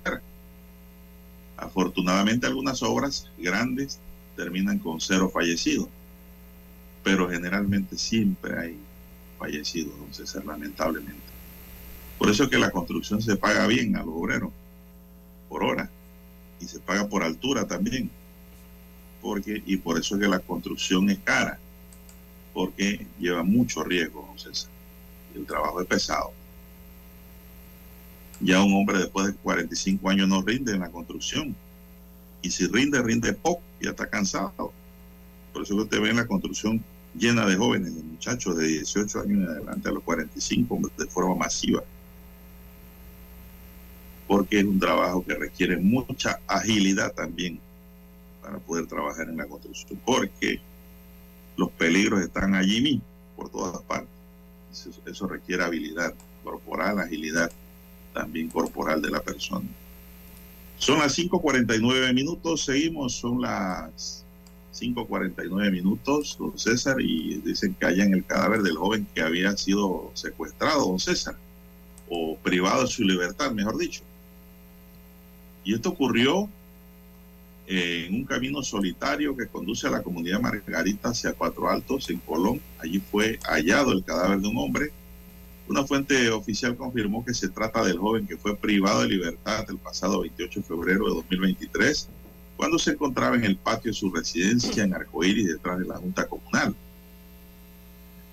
Afortunadamente 1.56 2.48
algunas 2.48 2.82
obras 2.82 3.29
grandes 3.38 4.00
terminan 4.36 4.79
con 4.79 5.00
cero 5.00 5.29
fallecidos, 5.32 5.88
pero 7.03 7.29
generalmente 7.29 7.96
siempre 7.96 8.58
hay 8.58 8.75
fallecidos, 9.38 9.96
don 10.00 10.12
César, 10.12 10.44
lamentablemente. 10.46 11.28
Por 12.19 12.29
eso 12.29 12.43
es 12.43 12.49
que 12.49 12.57
la 12.59 12.69
construcción 12.69 13.21
se 13.21 13.38
paga 13.38 13.65
bien 13.65 13.95
a 13.95 14.03
los 14.03 14.13
obreros, 14.13 14.51
por 15.47 15.63
hora, 15.63 15.89
y 16.60 16.65
se 16.65 16.79
paga 16.79 17.08
por 17.08 17.23
altura 17.23 17.65
también. 17.65 18.12
Porque, 19.21 19.63
y 19.65 19.77
por 19.77 19.97
eso 19.97 20.15
es 20.15 20.21
que 20.21 20.27
la 20.27 20.39
construcción 20.39 21.10
es 21.10 21.19
cara, 21.19 21.58
porque 22.53 23.08
lleva 23.19 23.43
mucho 23.43 23.86
riesgo, 23.86 24.27
don 24.27 24.38
César. 24.38 24.69
El 25.34 25.45
trabajo 25.45 25.82
es 25.82 25.88
pesado. 25.88 26.34
Ya 28.41 28.62
un 28.62 28.73
hombre 28.73 28.99
después 28.99 29.27
de 29.27 29.34
45 29.36 30.10
años 30.10 30.27
no 30.27 30.41
rinde 30.41 30.73
en 30.73 30.82
la 30.82 30.89
construcción. 30.89 31.55
Y 32.41 32.51
si 32.51 32.67
rinde, 32.67 33.01
rinde 33.01 33.32
poco, 33.32 33.62
ya 33.79 33.91
está 33.91 34.10
cansado. 34.10 34.73
Por 35.53 35.63
eso 35.63 35.75
que 35.75 35.82
usted 35.84 36.01
ve 36.01 36.10
en 36.10 36.17
la 36.17 36.27
construcción 36.27 36.84
llena 37.15 37.45
de 37.45 37.55
jóvenes, 37.55 37.95
de 37.95 38.03
muchachos 38.03 38.58
de 38.58 38.67
18 38.67 39.21
años 39.21 39.38
en 39.38 39.47
adelante 39.47 39.88
a 39.88 39.93
los 39.93 40.03
45 40.03 40.91
de 40.97 41.05
forma 41.05 41.36
masiva 41.36 41.82
porque 44.30 44.60
es 44.60 44.65
un 44.65 44.80
trabajo 44.80 45.26
que 45.26 45.34
requiere 45.34 45.76
mucha 45.78 46.39
agilidad 46.46 47.12
también 47.15 47.60
para 48.44 48.60
poder 48.60 48.86
trabajar 48.86 49.28
en 49.28 49.38
la 49.38 49.48
construcción, 49.48 50.00
porque 50.06 50.62
los 51.58 51.72
peligros 51.72 52.22
están 52.22 52.54
allí 52.54 52.80
mismo, 52.80 53.02
por 53.36 53.50
todas 53.50 53.82
partes. 53.82 54.08
Eso, 54.72 54.92
eso 55.08 55.28
requiere 55.28 55.63
habilidad 55.63 56.13
corporal, 56.44 57.00
agilidad 57.00 57.52
también 58.13 58.50
corporal 58.50 59.02
de 59.02 59.10
la 59.10 59.20
persona. 59.20 59.68
Son 60.78 61.00
las 61.00 61.18
5.49 61.18 62.13
minutos, 62.13 62.65
seguimos, 62.65 63.13
son 63.15 63.42
las 63.42 64.24
5.49 64.76 65.72
minutos, 65.72 66.38
don 66.38 66.56
César, 66.60 67.02
y 67.02 67.42
dicen 67.44 67.74
que 67.74 67.88
hallan 67.88 68.13
el 68.13 68.24
cadáver 68.24 68.62
del 68.62 68.78
joven 68.78 69.08
que 69.15 69.22
había 69.22 69.58
sido 69.58 70.12
secuestrado, 70.13 70.86
don 70.86 71.00
César, 71.00 71.36
o 72.08 72.38
privado 72.38 72.84
de 72.84 72.88
su 72.89 73.04
libertad, 73.04 73.52
mejor 73.54 73.80
dicho. 73.80 74.04
Y 75.69 75.75
esto 75.75 75.89
ocurrió 75.89 76.49
eh, 77.67 78.08
en 78.08 78.15
un 78.15 78.25
camino 78.25 78.63
solitario 78.63 79.38
que 79.38 79.45
conduce 79.45 79.86
a 79.86 79.91
la 79.91 80.01
comunidad 80.01 80.41
Margarita 80.41 81.10
hacia 81.10 81.34
Cuatro 81.34 81.69
Altos, 81.69 82.10
en 82.10 82.17
Colón. 82.21 82.60
Allí 82.79 82.99
fue 82.99 83.38
hallado 83.43 83.91
el 83.91 84.03
cadáver 84.03 84.39
de 84.39 84.47
un 84.47 84.58
hombre. 84.58 84.91
Una 85.67 85.86
fuente 85.86 86.32
oficial 86.32 86.75
confirmó 86.75 87.23
que 87.23 87.36
se 87.36 87.49
trata 87.49 87.84
del 87.84 87.99
joven 87.99 88.25
que 88.25 88.36
fue 88.36 88.55
privado 88.55 89.03
de 89.03 89.10
libertad 89.10 89.63
el 89.69 89.77
pasado 89.77 90.21
28 90.21 90.62
de 90.62 90.65
febrero 90.65 91.05
de 91.05 91.13
2023, 91.13 92.10
cuando 92.58 92.79
se 92.79 92.93
encontraba 92.93 93.36
en 93.36 93.43
el 93.43 93.55
patio 93.55 93.91
de 93.91 93.95
su 93.95 94.10
residencia 94.10 94.84
en 94.84 94.95
Arcoíris, 94.95 95.49
detrás 95.49 95.77
de 95.77 95.86
la 95.86 95.97
Junta 95.97 96.25
Comunal. 96.27 96.73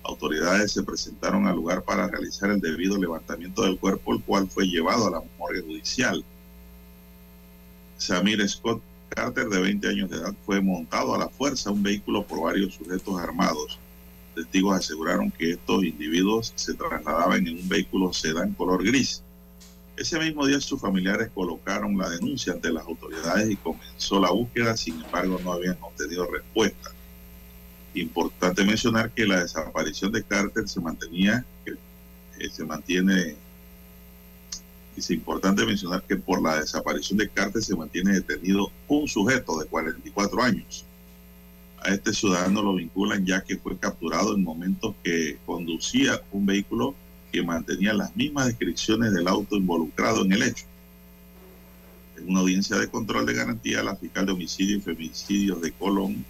Autoridades 0.01 0.71
se 0.71 0.81
presentaron 0.81 1.45
al 1.45 1.55
lugar 1.55 1.83
para 1.83 2.07
realizar 2.07 2.49
el 2.49 2.59
debido 2.59 2.97
levantamiento 2.97 3.61
del 3.61 3.77
cuerpo, 3.77 4.15
el 4.15 4.23
cual 4.23 4.49
fue 4.49 4.65
llevado 4.65 5.05
a 5.05 5.11
la 5.11 5.21
morgue 5.37 5.61
judicial. 5.61 6.25
Samir 7.97 8.47
Scott 8.47 8.81
Carter, 9.09 9.47
de 9.47 9.59
20 9.59 9.87
años 9.87 10.09
de 10.09 10.17
edad, 10.17 10.33
fue 10.45 10.61
montado 10.61 11.15
a 11.15 11.17
la 11.17 11.29
fuerza 11.29 11.71
un 11.71 11.81
vehículo 11.81 12.25
por 12.25 12.41
varios 12.41 12.75
sujetos 12.75 13.19
armados. 13.19 13.79
Testigos 14.35 14.77
aseguraron 14.77 15.31
que 15.31 15.51
estos 15.51 15.83
individuos 15.83 16.53
se 16.55 16.75
trasladaban 16.75 17.47
en 17.47 17.57
un 17.57 17.69
vehículo 17.69 18.13
sedán 18.13 18.53
color 18.53 18.83
gris. 18.83 19.23
Ese 19.95 20.19
mismo 20.19 20.45
día 20.45 20.61
sus 20.61 20.79
familiares 20.79 21.31
colocaron 21.33 21.97
la 21.97 22.09
denuncia 22.09 22.53
ante 22.53 22.71
las 22.71 22.85
autoridades 22.85 23.49
y 23.49 23.55
comenzó 23.55 24.19
la 24.19 24.29
búsqueda, 24.29 24.77
sin 24.77 25.01
embargo 25.01 25.39
no 25.43 25.53
habían 25.53 25.77
obtenido 25.81 26.29
respuesta. 26.29 26.91
Importante 27.95 28.63
mencionar 28.63 29.09
que 29.09 29.25
la 29.25 29.39
desaparición 29.39 30.11
de 30.11 30.21
Carter 30.21 30.69
se 30.69 30.79
mantenía, 30.79 31.43
eh, 31.65 32.49
se 32.51 32.63
mantiene 32.63 33.35
es 34.99 35.11
importante 35.11 35.65
mencionar 35.65 36.03
que 36.03 36.15
por 36.15 36.41
la 36.41 36.59
desaparición 36.59 37.17
de 37.17 37.29
Carter 37.29 37.61
se 37.61 37.75
mantiene 37.75 38.13
detenido 38.13 38.71
un 38.87 39.07
sujeto 39.07 39.59
de 39.59 39.65
44 39.67 40.41
años. 40.41 40.85
A 41.83 41.93
este 41.93 42.13
ciudadano 42.13 42.63
lo 42.63 42.73
vinculan 42.73 43.25
ya 43.25 43.43
que 43.43 43.57
fue 43.57 43.77
capturado 43.77 44.35
en 44.35 44.43
momentos 44.43 44.95
que 45.03 45.37
conducía 45.45 46.21
un 46.31 46.45
vehículo 46.45 46.95
que 47.31 47.43
mantenía 47.43 47.93
las 47.93 48.15
mismas 48.15 48.47
descripciones 48.47 49.13
del 49.13 49.27
auto 49.27 49.55
involucrado 49.55 50.25
en 50.25 50.31
el 50.33 50.43
hecho. 50.43 50.65
En 52.17 52.29
una 52.29 52.39
audiencia 52.39 52.77
de 52.77 52.87
control 52.87 53.27
de 53.27 53.33
garantía, 53.33 53.83
la 53.83 53.95
fiscal 53.95 54.25
de 54.25 54.31
homicidio 54.31 54.77
y 54.77 54.81
femicidios 54.81 55.61
de 55.61 55.71
Colón 55.71 56.25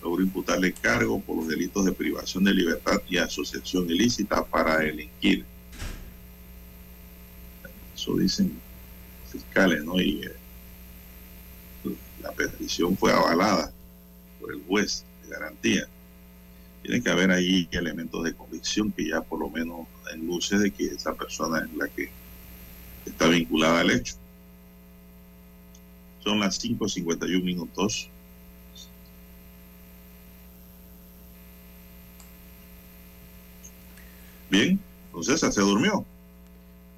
logró 0.00 0.22
imputarle 0.22 0.72
cargo 0.72 1.20
por 1.20 1.38
los 1.38 1.48
delitos 1.48 1.84
de 1.84 1.92
privación 1.92 2.44
de 2.44 2.54
libertad 2.54 3.00
y 3.08 3.16
asociación 3.16 3.90
ilícita 3.90 4.44
para 4.44 4.78
delinquir 4.78 5.44
eso 7.94 8.16
dicen 8.16 8.60
fiscales, 9.30 9.84
¿no? 9.84 10.00
Y 10.00 10.24
eh, 10.24 10.32
la 12.22 12.32
petición 12.32 12.96
fue 12.96 13.12
avalada 13.12 13.72
por 14.40 14.52
el 14.52 14.62
juez 14.66 15.04
de 15.22 15.30
garantía. 15.30 15.86
Tiene 16.82 17.02
que 17.02 17.10
haber 17.10 17.30
ahí 17.30 17.68
elementos 17.72 18.24
de 18.24 18.34
convicción 18.34 18.92
que 18.92 19.08
ya 19.08 19.20
por 19.22 19.40
lo 19.40 19.48
menos 19.48 19.86
en 20.12 20.26
luces 20.26 20.60
de 20.60 20.70
que 20.70 20.86
esa 20.86 21.14
persona 21.14 21.60
es 21.60 21.74
la 21.76 21.88
que 21.88 22.10
está 23.06 23.28
vinculada 23.28 23.80
al 23.80 23.90
hecho. 23.90 24.14
Son 26.22 26.40
las 26.40 26.62
5.51 26.62 27.42
minutos. 27.42 28.08
Bien, 34.50 34.80
entonces 35.06 35.40
se 35.40 35.60
durmió. 35.60 36.04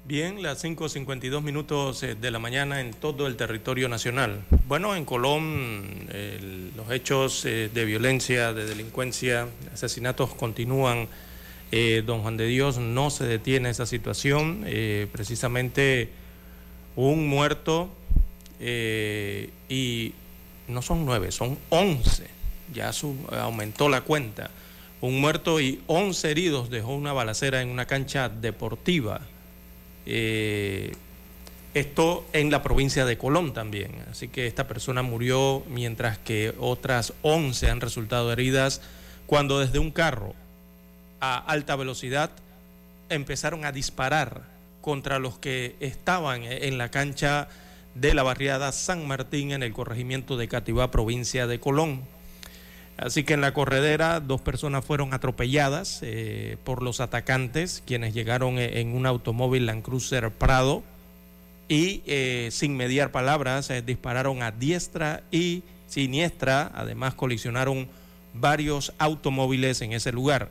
Bien, 0.07 0.41
las 0.41 0.63
5.52 0.63 1.41
minutos 1.41 2.01
eh, 2.01 2.15
de 2.15 2.31
la 2.31 2.39
mañana 2.39 2.79
en 2.79 2.93
todo 2.93 3.27
el 3.27 3.35
territorio 3.35 3.89
nacional. 3.89 4.41
Bueno, 4.65 4.95
en 4.95 5.03
Colón 5.03 6.07
los 6.77 6.89
hechos 6.91 7.43
eh, 7.43 7.69
de 7.73 7.83
violencia, 7.83 8.53
de 8.53 8.65
delincuencia, 8.65 9.49
asesinatos 9.73 10.33
continúan. 10.33 11.09
Eh, 11.73 12.03
don 12.05 12.21
Juan 12.21 12.37
de 12.37 12.45
Dios 12.45 12.77
no 12.77 13.09
se 13.09 13.25
detiene 13.25 13.69
esa 13.69 13.85
situación. 13.85 14.65
precisamente 15.11 16.09
un 16.95 17.27
muerto 17.27 17.89
y 18.61 20.13
no 20.69 20.81
son 20.83 21.05
nueve, 21.05 21.33
son 21.33 21.57
once. 21.67 22.27
Ya 22.73 22.91
aumentó 23.41 23.89
la 23.89 23.99
cuenta. 23.99 24.51
Un 25.01 25.19
muerto 25.19 25.59
y 25.59 25.81
once 25.85 26.31
heridos 26.31 26.69
dejó 26.69 26.95
una 26.95 27.11
balacera 27.11 27.61
en 27.61 27.67
una 27.67 27.85
cancha 27.87 28.29
deportiva 28.29 29.19
eh, 30.09 30.93
esto 31.73 32.25
en 32.33 32.49
la 32.49 32.63
provincia 32.63 33.05
de 33.05 33.17
Colón 33.17 33.53
también. 33.53 33.91
Así 34.09 34.29
que 34.29 34.47
esta 34.47 34.67
persona 34.67 35.03
murió 35.03 35.63
mientras 35.69 36.17
que 36.17 36.55
otras 36.59 37.13
11 37.21 37.69
han 37.69 37.81
resultado 37.81 38.31
heridas 38.31 38.81
cuando 39.27 39.59
desde 39.59 39.79
un 39.79 39.91
carro 39.91 40.33
a 41.19 41.37
alta 41.37 41.75
velocidad 41.75 42.31
empezaron 43.09 43.65
a 43.65 43.71
disparar 43.71 44.43
contra 44.81 45.19
los 45.19 45.37
que 45.37 45.75
estaban 45.81 46.43
en 46.43 46.77
la 46.77 46.89
cancha 46.89 47.49
de 47.93 48.13
la 48.13 48.23
barriada 48.23 48.71
San 48.71 49.07
Martín 49.07 49.51
en 49.51 49.63
el 49.63 49.73
corregimiento 49.73 50.37
de 50.37 50.47
Cativá, 50.47 50.91
provincia 50.91 51.47
de 51.47 51.59
Colón. 51.59 52.03
Así 52.97 53.23
que 53.23 53.35
en 53.35 53.41
la 53.41 53.53
corredera 53.53 54.19
dos 54.19 54.41
personas 54.41 54.83
fueron 54.83 55.13
atropelladas 55.13 55.99
eh, 56.01 56.57
por 56.63 56.81
los 56.81 56.99
atacantes, 56.99 57.83
quienes 57.85 58.15
llegaron 58.15 58.57
eh, 58.57 58.79
en 58.79 58.95
un 58.95 59.05
automóvil 59.05 59.67
Land 59.67 59.83
Cruiser 59.83 60.31
Prado 60.31 60.83
y 61.69 62.01
eh, 62.07 62.49
sin 62.51 62.75
mediar 62.75 63.11
palabras 63.11 63.71
dispararon 63.85 64.41
a 64.41 64.51
diestra 64.51 65.21
y 65.31 65.61
siniestra. 65.87 66.71
Además 66.73 67.13
colisionaron 67.13 67.87
varios 68.33 68.93
automóviles 68.97 69.81
en 69.81 69.93
ese 69.93 70.11
lugar. 70.11 70.49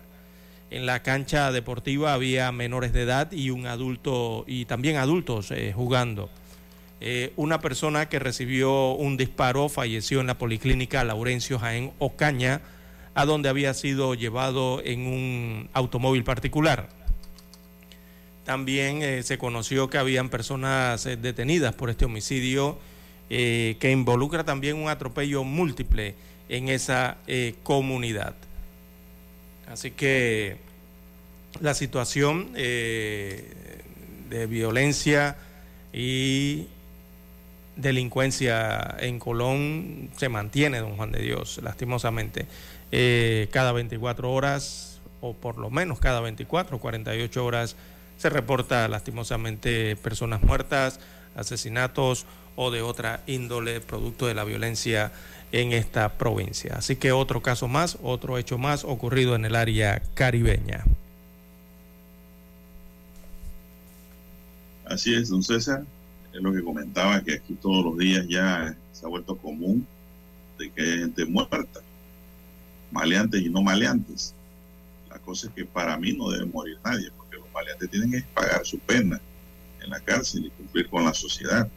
En 0.71 0.87
la 0.87 1.03
cancha 1.03 1.51
deportiva 1.51 2.15
había 2.15 2.53
menores 2.53 2.93
de 2.93 3.03
edad 3.03 3.33
y 3.33 3.51
un 3.51 3.67
adulto 3.67 4.45
y 4.47 4.67
también 4.67 4.97
adultos 4.97 5.53
jugando. 5.75 6.29
Eh, 7.01 7.33
una 7.37 7.61
persona 7.61 8.09
que 8.09 8.19
recibió 8.19 8.93
un 8.93 9.17
disparo 9.19 9.69
falleció 9.69 10.21
en 10.21 10.27
la 10.27 10.39
policlínica 10.39 11.05
Laurencio 11.05 11.59
Jaén 11.59 11.93
Ocaña, 11.99 12.63
a 13.15 13.27
donde 13.27 13.49
había 13.49 13.75
sido 13.75 14.15
llevado 14.15 14.83
en 14.83 15.07
un 15.07 15.69
automóvil 15.73 16.25
particular. 16.25 16.89
También 18.45 19.03
eh, 19.03 19.23
se 19.23 19.37
conoció 19.37 19.91
que 19.91 19.99
habían 19.99 20.31
personas 20.31 21.05
eh, 21.07 21.17
detenidas 21.17 21.75
por 21.75 21.91
este 21.91 22.05
homicidio 22.05 22.79
que 23.29 23.91
involucra 23.91 24.45
también 24.45 24.77
un 24.77 24.89
atropello 24.89 25.43
múltiple 25.43 26.15
en 26.49 26.69
esa 26.69 27.17
comunidad. 27.65 28.37
Así 29.69 29.91
que 29.91 30.59
la 31.61 31.75
situación 31.75 32.53
de 32.53 33.43
violencia 34.49 35.37
y 35.93 36.69
delincuencia 37.77 38.97
en 38.99 39.19
Colón 39.19 40.11
se 40.17 40.29
mantiene, 40.29 40.79
don 40.79 40.97
Juan 40.97 41.13
de 41.13 41.21
Dios, 41.21 41.61
lastimosamente. 41.63 42.47
Eh, 42.91 43.49
cada 43.53 43.73
24 43.73 44.33
horas, 44.33 45.01
o 45.21 45.35
por 45.35 45.59
lo 45.59 45.71
menos 45.71 46.01
cada 46.01 46.21
24, 46.21 46.79
48 46.79 47.45
horas, 47.45 47.77
se 48.17 48.31
reporta 48.31 48.89
lastimosamente 48.89 49.97
personas 49.97 50.43
muertas, 50.43 51.01
asesinatos 51.37 52.25
o 52.57 52.71
de 52.71 52.81
otra 52.81 53.23
índole 53.27 53.81
producto 53.81 54.27
de 54.27 54.35
la 54.35 54.45
violencia 54.45 55.13
en 55.53 55.73
esta 55.73 56.15
provincia. 56.17 56.77
Así 56.77 56.97
que 56.97 57.13
otro 57.13 57.43
caso 57.43 57.69
más, 57.69 57.99
otro 58.03 58.39
hecho 58.39 58.57
más 58.57 58.85
ocurrido 58.85 59.35
en 59.37 59.45
el 59.45 59.55
área 59.55 60.03
caribeña. 60.15 60.85
Así 64.87 65.15
es, 65.15 65.29
don 65.29 65.43
César 65.43 65.85
es 66.37 66.43
lo 66.43 66.53
que 66.53 66.63
comentaba, 66.63 67.23
que 67.23 67.35
aquí 67.35 67.55
todos 67.55 67.85
los 67.85 67.99
días 67.99 68.27
ya 68.29 68.77
se 68.93 69.07
ha 69.07 69.09
vuelto 69.09 69.37
común 69.37 69.87
de 70.59 70.71
que 70.71 70.83
hay 70.83 70.99
gente 70.99 71.25
muerta, 71.25 71.81
maleantes 72.91 73.43
y 73.43 73.49
no 73.49 73.63
maleantes. 73.63 74.35
La 75.09 75.19
cosa 75.19 75.49
es 75.49 75.55
que 75.55 75.65
para 75.65 75.97
mí 75.97 76.13
no 76.13 76.31
debe 76.31 76.47
morir 76.47 76.79
nadie, 76.85 77.11
porque 77.17 77.37
los 77.37 77.51
maleantes 77.53 77.91
tienen 77.91 78.11
que 78.11 78.23
pagar 78.35 78.65
su 78.67 78.79
pena 78.79 79.21
en 79.83 79.91
la 79.91 80.01
cárcel 80.01 80.47
y 80.47 80.51
cumplir 80.51 80.89
con 80.89 81.05
la 81.05 81.15
sociedad. 81.15 81.69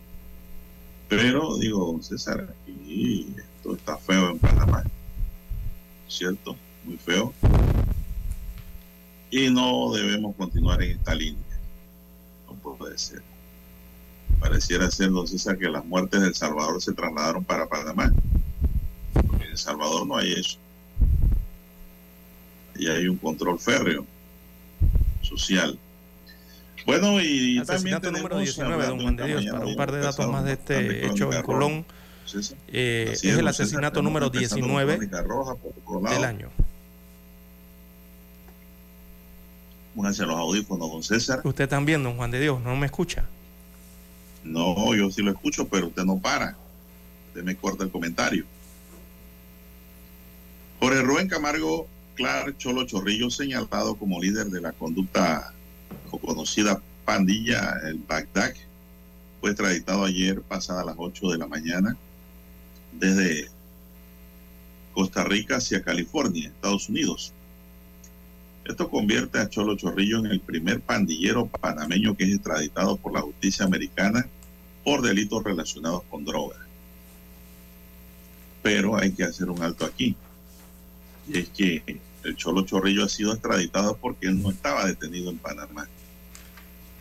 Pero 1.07 1.57
digo, 1.57 1.97
César, 2.01 2.53
aquí 2.61 3.33
esto 3.37 3.75
está 3.75 3.97
feo 3.97 4.31
en 4.31 4.39
Panamá, 4.39 4.83
¿cierto? 6.07 6.55
Muy 6.83 6.97
feo. 6.97 7.33
Y 9.31 9.49
no 9.49 9.91
debemos 9.93 10.35
continuar 10.35 10.81
en 10.83 10.97
esta 10.97 11.15
línea. 11.15 11.43
No 12.47 12.55
puede 12.55 12.97
ser 12.97 13.21
pareciera 14.39 14.89
ser, 14.91 15.11
don 15.11 15.27
César, 15.27 15.57
que 15.57 15.69
las 15.69 15.85
muertes 15.85 16.21
del 16.21 16.35
Salvador 16.35 16.81
se 16.81 16.93
trasladaron 16.93 17.43
para 17.43 17.67
Panamá. 17.67 18.11
Porque 19.13 19.45
en 19.45 19.51
El 19.51 19.57
Salvador 19.57 20.07
no 20.07 20.17
hay 20.17 20.33
eso. 20.33 20.57
Y 22.75 22.87
hay 22.87 23.07
un 23.07 23.17
control 23.17 23.59
férreo 23.59 24.05
social. 25.21 25.77
Bueno, 26.85 27.21
y, 27.21 27.61
también 27.65 27.99
tenemos 27.99 28.23
número 28.23 28.39
19, 28.39 28.85
don 28.87 29.01
Juan 29.01 29.15
de 29.15 29.27
Dios, 29.27 29.45
para 29.51 29.65
un 29.65 29.75
par 29.75 29.91
de 29.91 29.99
datos 29.99 30.27
más 30.31 30.45
de 30.45 30.53
este 30.53 31.05
hecho 31.05 31.31
en 31.31 31.43
Colón. 31.43 31.85
Eh, 32.67 33.09
es 33.13 33.23
el 33.23 33.47
asesinato 33.47 34.01
número 34.01 34.29
19 34.29 34.97
del 34.97 36.23
año. 36.23 36.49
Pónganse 39.95 40.25
los 40.25 40.35
audífonos, 40.35 40.91
don 40.91 41.03
César. 41.03 41.41
Usted 41.43 41.67
también, 41.67 42.03
don 42.03 42.15
Juan 42.15 42.31
de 42.31 42.39
Dios, 42.39 42.61
no 42.61 42.75
me 42.75 42.85
escucha. 42.85 43.25
No, 44.43 44.95
yo 44.95 45.11
sí 45.11 45.21
lo 45.21 45.31
escucho, 45.31 45.67
pero 45.67 45.87
usted 45.87 46.03
no 46.03 46.17
para. 46.19 46.57
Usted 47.29 47.43
me 47.43 47.55
corta 47.55 47.83
el 47.83 47.91
comentario. 47.91 48.45
Jorge 50.79 51.01
Rubén 51.01 51.27
Camargo 51.27 51.87
Clark 52.15 52.57
Cholo 52.57 52.85
Chorrillo, 52.85 53.29
señalado 53.29 53.95
como 53.95 54.21
líder 54.21 54.47
de 54.47 54.61
la 54.61 54.71
conducta 54.71 55.53
o 56.11 56.17
conocida 56.17 56.81
pandilla, 57.05 57.79
el 57.85 57.97
Bagdad, 57.97 58.53
fue 59.39 59.51
extraditado 59.51 60.03
ayer 60.03 60.41
pasada 60.41 60.83
las 60.83 60.95
8 60.97 61.31
de 61.31 61.37
la 61.37 61.47
mañana 61.47 61.97
desde 62.91 63.49
Costa 64.93 65.23
Rica 65.23 65.57
hacia 65.57 65.81
California, 65.81 66.49
Estados 66.49 66.89
Unidos. 66.89 67.33
Esto 68.69 68.87
convierte 68.87 69.39
a 69.39 69.49
Cholo 69.49 69.75
Chorrillo 69.75 70.19
en 70.19 70.27
el 70.27 70.41
primer 70.41 70.79
pandillero 70.79 71.47
panameño 71.47 72.15
que 72.15 72.25
es 72.25 72.35
extraditado 72.35 72.97
por 72.97 73.11
la 73.11 73.21
justicia 73.21 73.65
americana 73.65 74.27
por 74.83 75.01
delitos 75.01 75.43
relacionados 75.43 76.03
con 76.03 76.23
drogas. 76.23 76.59
Pero 78.61 78.95
hay 78.95 79.11
que 79.11 79.23
hacer 79.23 79.49
un 79.49 79.63
alto 79.63 79.85
aquí. 79.85 80.15
Y 81.27 81.39
es 81.39 81.49
que 81.49 81.99
el 82.23 82.35
Cholo 82.35 82.61
Chorrillo 82.61 83.05
ha 83.05 83.09
sido 83.09 83.33
extraditado 83.33 83.97
porque 83.97 84.27
él 84.27 84.39
no 84.39 84.51
estaba 84.51 84.85
detenido 84.85 85.31
en 85.31 85.39
Panamá. 85.39 85.87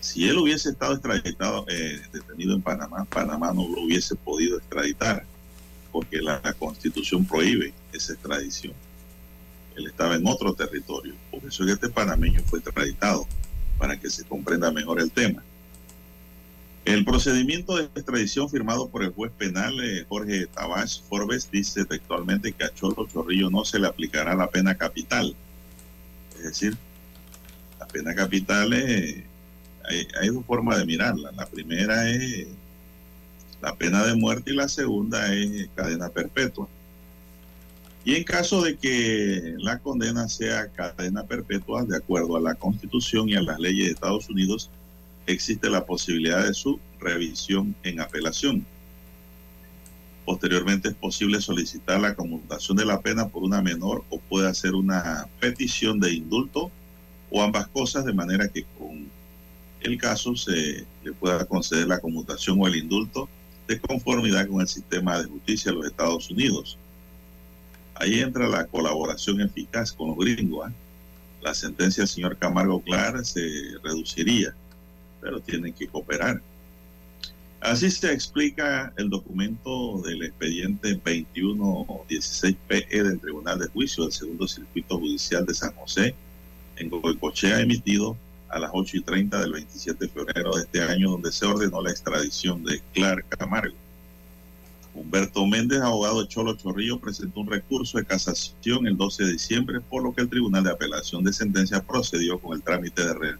Si 0.00 0.26
él 0.26 0.38
hubiese 0.38 0.70
estado 0.70 0.94
extraditado, 0.94 1.66
eh, 1.68 2.00
detenido 2.10 2.54
en 2.54 2.62
Panamá, 2.62 3.04
Panamá 3.04 3.52
no 3.52 3.68
lo 3.68 3.82
hubiese 3.82 4.14
podido 4.14 4.56
extraditar, 4.56 5.26
porque 5.92 6.22
la 6.22 6.40
constitución 6.54 7.26
prohíbe 7.26 7.74
esa 7.92 8.14
extradición 8.14 8.72
él 9.78 9.86
estaba 9.86 10.16
en 10.16 10.26
otro 10.26 10.52
territorio. 10.54 11.14
Por 11.30 11.44
eso 11.44 11.62
es 11.62 11.66
que 11.68 11.72
este 11.74 11.88
panameño 11.88 12.42
fue 12.44 12.58
extraditado, 12.58 13.26
para 13.78 13.98
que 13.98 14.10
se 14.10 14.24
comprenda 14.24 14.70
mejor 14.70 15.00
el 15.00 15.10
tema. 15.10 15.42
El 16.84 17.04
procedimiento 17.04 17.76
de 17.76 17.84
extradición 17.84 18.48
firmado 18.48 18.88
por 18.88 19.02
el 19.02 19.12
juez 19.12 19.30
penal 19.36 19.78
eh, 19.82 20.06
Jorge 20.08 20.46
Tabach 20.46 21.02
Forbes 21.08 21.50
dice 21.50 21.84
textualmente 21.84 22.52
que 22.52 22.64
a 22.64 22.74
Cholo 22.74 23.06
Chorrillo 23.12 23.50
no 23.50 23.64
se 23.64 23.78
le 23.78 23.86
aplicará 23.86 24.34
la 24.34 24.48
pena 24.48 24.74
capital. 24.74 25.34
Es 26.38 26.44
decir, 26.44 26.76
la 27.78 27.86
pena 27.86 28.14
capital 28.14 28.72
hay, 28.72 29.24
hay 30.20 30.28
dos 30.28 30.44
formas 30.46 30.78
de 30.78 30.86
mirarla. 30.86 31.30
La 31.32 31.46
primera 31.46 32.08
es 32.08 32.48
la 33.60 33.74
pena 33.74 34.04
de 34.04 34.14
muerte 34.14 34.52
y 34.52 34.54
la 34.54 34.68
segunda 34.68 35.34
es 35.34 35.68
cadena 35.74 36.08
perpetua. 36.08 36.68
Y 38.04 38.14
en 38.14 38.24
caso 38.24 38.62
de 38.62 38.76
que 38.76 39.54
la 39.58 39.78
condena 39.80 40.28
sea 40.28 40.68
cadena 40.68 41.24
perpetua, 41.24 41.84
de 41.84 41.96
acuerdo 41.96 42.36
a 42.36 42.40
la 42.40 42.54
Constitución 42.54 43.28
y 43.28 43.34
a 43.34 43.42
las 43.42 43.58
leyes 43.58 43.86
de 43.86 43.92
Estados 43.92 44.28
Unidos, 44.30 44.70
existe 45.26 45.68
la 45.68 45.84
posibilidad 45.84 46.46
de 46.46 46.54
su 46.54 46.80
revisión 47.00 47.74
en 47.82 48.00
apelación. 48.00 48.64
Posteriormente 50.24 50.88
es 50.88 50.94
posible 50.94 51.40
solicitar 51.40 52.00
la 52.00 52.14
conmutación 52.14 52.76
de 52.76 52.84
la 52.84 53.00
pena 53.00 53.28
por 53.28 53.42
una 53.42 53.62
menor 53.62 54.04
o 54.10 54.18
puede 54.18 54.48
hacer 54.48 54.74
una 54.74 55.26
petición 55.40 56.00
de 56.00 56.12
indulto 56.12 56.70
o 57.30 57.42
ambas 57.42 57.68
cosas 57.68 58.04
de 58.04 58.12
manera 58.12 58.48
que 58.48 58.64
con 58.78 59.08
el 59.80 59.98
caso 59.98 60.34
se 60.36 60.84
le 61.04 61.12
pueda 61.12 61.44
conceder 61.46 61.86
la 61.86 62.00
conmutación 62.00 62.58
o 62.60 62.66
el 62.66 62.76
indulto 62.76 63.28
de 63.66 63.80
conformidad 63.80 64.48
con 64.48 64.60
el 64.60 64.68
sistema 64.68 65.18
de 65.18 65.28
justicia 65.28 65.70
de 65.70 65.78
los 65.78 65.86
Estados 65.86 66.30
Unidos. 66.30 66.78
Ahí 68.00 68.20
entra 68.20 68.48
la 68.48 68.66
colaboración 68.66 69.40
eficaz 69.40 69.92
con 69.92 70.08
los 70.08 70.18
gringos. 70.18 70.70
¿eh? 70.70 70.74
La 71.42 71.52
sentencia 71.52 72.02
del 72.02 72.08
señor 72.08 72.36
Camargo 72.36 72.80
Clar 72.80 73.24
se 73.24 73.40
reduciría, 73.82 74.54
pero 75.20 75.40
tienen 75.40 75.72
que 75.72 75.88
cooperar. 75.88 76.40
Así 77.60 77.90
se 77.90 78.12
explica 78.12 78.92
el 78.96 79.10
documento 79.10 80.00
del 80.02 80.22
expediente 80.22 80.96
2116PE 81.02 83.02
del 83.02 83.18
Tribunal 83.18 83.58
de 83.58 83.66
Juicio 83.66 84.04
del 84.04 84.12
Segundo 84.12 84.46
Circuito 84.46 84.98
Judicial 84.98 85.44
de 85.44 85.54
San 85.54 85.74
José 85.74 86.14
en 86.76 86.88
Goicochea 86.88 87.60
emitido 87.60 88.16
a 88.48 88.60
las 88.60 88.70
8 88.72 88.98
y 88.98 89.00
30 89.00 89.40
del 89.40 89.52
27 89.52 90.06
de 90.06 90.10
febrero 90.10 90.54
de 90.54 90.62
este 90.62 90.82
año, 90.82 91.10
donde 91.10 91.32
se 91.32 91.46
ordenó 91.46 91.82
la 91.82 91.90
extradición 91.90 92.64
de 92.64 92.80
Clark 92.94 93.26
Camargo. 93.36 93.74
Humberto 94.94 95.46
Méndez, 95.46 95.80
abogado 95.80 96.22
de 96.22 96.28
Cholo 96.28 96.56
Chorrillo, 96.56 96.98
presentó 96.98 97.40
un 97.40 97.50
recurso 97.50 97.98
de 97.98 98.04
casación 98.04 98.86
el 98.86 98.96
12 98.96 99.24
de 99.24 99.32
diciembre, 99.32 99.80
por 99.80 100.02
lo 100.02 100.14
que 100.14 100.22
el 100.22 100.28
Tribunal 100.28 100.64
de 100.64 100.70
Apelación 100.70 101.24
de 101.24 101.32
Sentencia 101.32 101.82
procedió 101.82 102.38
con 102.38 102.56
el 102.56 102.62
trámite 102.62 103.04
de, 103.04 103.14
re, 103.14 103.34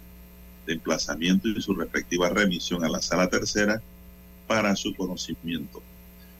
emplazamiento 0.67 1.47
y 1.47 1.61
su 1.61 1.73
respectiva 1.73 2.29
remisión 2.29 2.83
a 2.83 2.89
la 2.89 3.01
Sala 3.01 3.27
Tercera 3.27 3.81
para 4.47 4.75
su 4.75 4.93
conocimiento. 4.95 5.81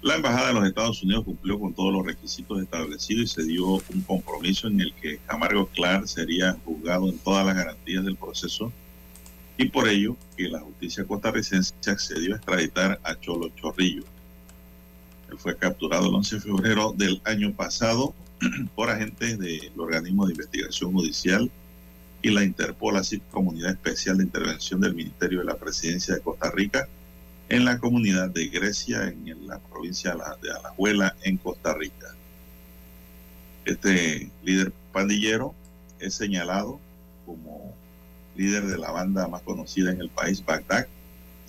La 0.01 0.15
Embajada 0.15 0.47
de 0.47 0.53
los 0.53 0.65
Estados 0.65 1.03
Unidos 1.03 1.25
cumplió 1.25 1.59
con 1.59 1.73
todos 1.73 1.91
los 1.91 2.05
requisitos 2.05 2.61
establecidos 2.61 3.23
y 3.23 3.27
se 3.27 3.43
dio 3.43 3.65
un 3.67 4.01
compromiso 4.07 4.67
en 4.67 4.79
el 4.79 4.93
que 4.93 5.17
Camargo 5.27 5.67
Clark 5.67 6.07
sería 6.07 6.57
juzgado 6.63 7.09
en 7.09 7.17
todas 7.19 7.45
las 7.45 7.55
garantías 7.55 8.05
del 8.05 8.15
proceso 8.15 8.71
y 9.57 9.65
por 9.65 9.89
ello 9.89 10.15
que 10.37 10.47
la 10.47 10.61
justicia 10.61 11.03
costarricense 11.03 11.73
accedió 11.85 12.33
a 12.33 12.37
extraditar 12.37 12.99
a 13.03 13.19
Cholo 13.19 13.49
Chorrillo. 13.49 14.03
Él 15.31 15.37
fue 15.37 15.55
capturado 15.55 16.07
el 16.07 16.15
11 16.15 16.35
de 16.35 16.41
febrero 16.41 16.93
del 16.97 17.21
año 17.25 17.53
pasado 17.53 18.13
por 18.75 18.89
agentes 18.89 19.37
del 19.37 19.71
organismo 19.77 20.25
de 20.25 20.33
investigación 20.33 20.93
judicial 20.93 21.51
y 22.21 22.31
la 22.31 22.43
Interpol, 22.43 22.97
así 22.97 23.19
Comunidad 23.31 23.71
Especial 23.71 24.17
de 24.17 24.25
Intervención 24.25 24.81
del 24.81 24.95
Ministerio 24.95 25.39
de 25.39 25.45
la 25.45 25.57
Presidencia 25.57 26.15
de 26.15 26.21
Costa 26.21 26.51
Rica, 26.51 26.87
en 27.47 27.65
la 27.65 27.79
comunidad 27.79 28.29
de 28.29 28.47
Grecia, 28.47 29.07
en 29.07 29.47
la 29.47 29.59
provincia 29.59 30.15
de 30.41 30.51
Alajuela, 30.51 31.15
en 31.23 31.37
Costa 31.37 31.73
Rica. 31.73 32.13
Este 33.65 34.29
líder 34.43 34.71
pandillero 34.91 35.53
es 35.99 36.13
señalado 36.13 36.79
como 37.25 37.73
líder 38.35 38.67
de 38.67 38.77
la 38.77 38.91
banda 38.91 39.27
más 39.27 39.41
conocida 39.41 39.91
en 39.91 40.01
el 40.01 40.09
país, 40.09 40.43
Bagdad. 40.43 40.87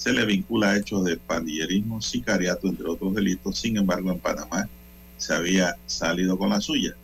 Se 0.00 0.14
le 0.14 0.24
vincula 0.24 0.70
a 0.70 0.78
hechos 0.78 1.04
de 1.04 1.18
pandillerismo, 1.18 2.00
sicariato, 2.00 2.68
entre 2.68 2.86
otros 2.86 3.14
delitos. 3.14 3.58
Sin 3.58 3.76
embargo, 3.76 4.10
en 4.10 4.18
Panamá 4.18 4.66
se 5.18 5.34
había 5.34 5.76
salido 5.84 6.38
con 6.38 6.48
la 6.48 6.60
suya. 6.62 6.96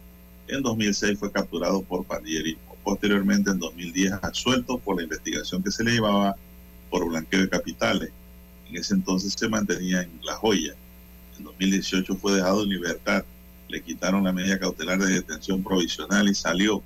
En 0.48 0.62
2006 0.62 1.18
fue 1.18 1.30
capturado 1.30 1.82
por 1.82 2.06
pandillerismo. 2.06 2.74
Posteriormente, 2.82 3.50
en 3.50 3.59
2010, 3.59 4.12
absuelto 4.22 4.78
por 4.78 4.96
la 4.96 5.02
investigación 5.02 5.62
que 5.62 5.70
se 5.70 5.85
le 5.85 5.92
llevaba 5.92 6.37
por 6.88 7.06
blanqueo 7.06 7.40
de 7.40 7.48
capitales 7.50 8.11
en 8.68 8.76
ese 8.76 8.94
entonces 8.94 9.35
se 9.37 9.48
mantenía 9.48 10.02
en 10.02 10.11
La 10.24 10.35
Joya. 10.35 10.74
En 11.38 11.44
2018 11.44 12.16
fue 12.16 12.35
dejado 12.35 12.62
en 12.62 12.70
libertad. 12.70 13.24
Le 13.68 13.82
quitaron 13.82 14.24
la 14.24 14.32
medida 14.32 14.59
cautelar 14.59 14.98
de 14.98 15.14
detención 15.14 15.62
provisional 15.62 16.28
y 16.28 16.35
salió 16.35 16.82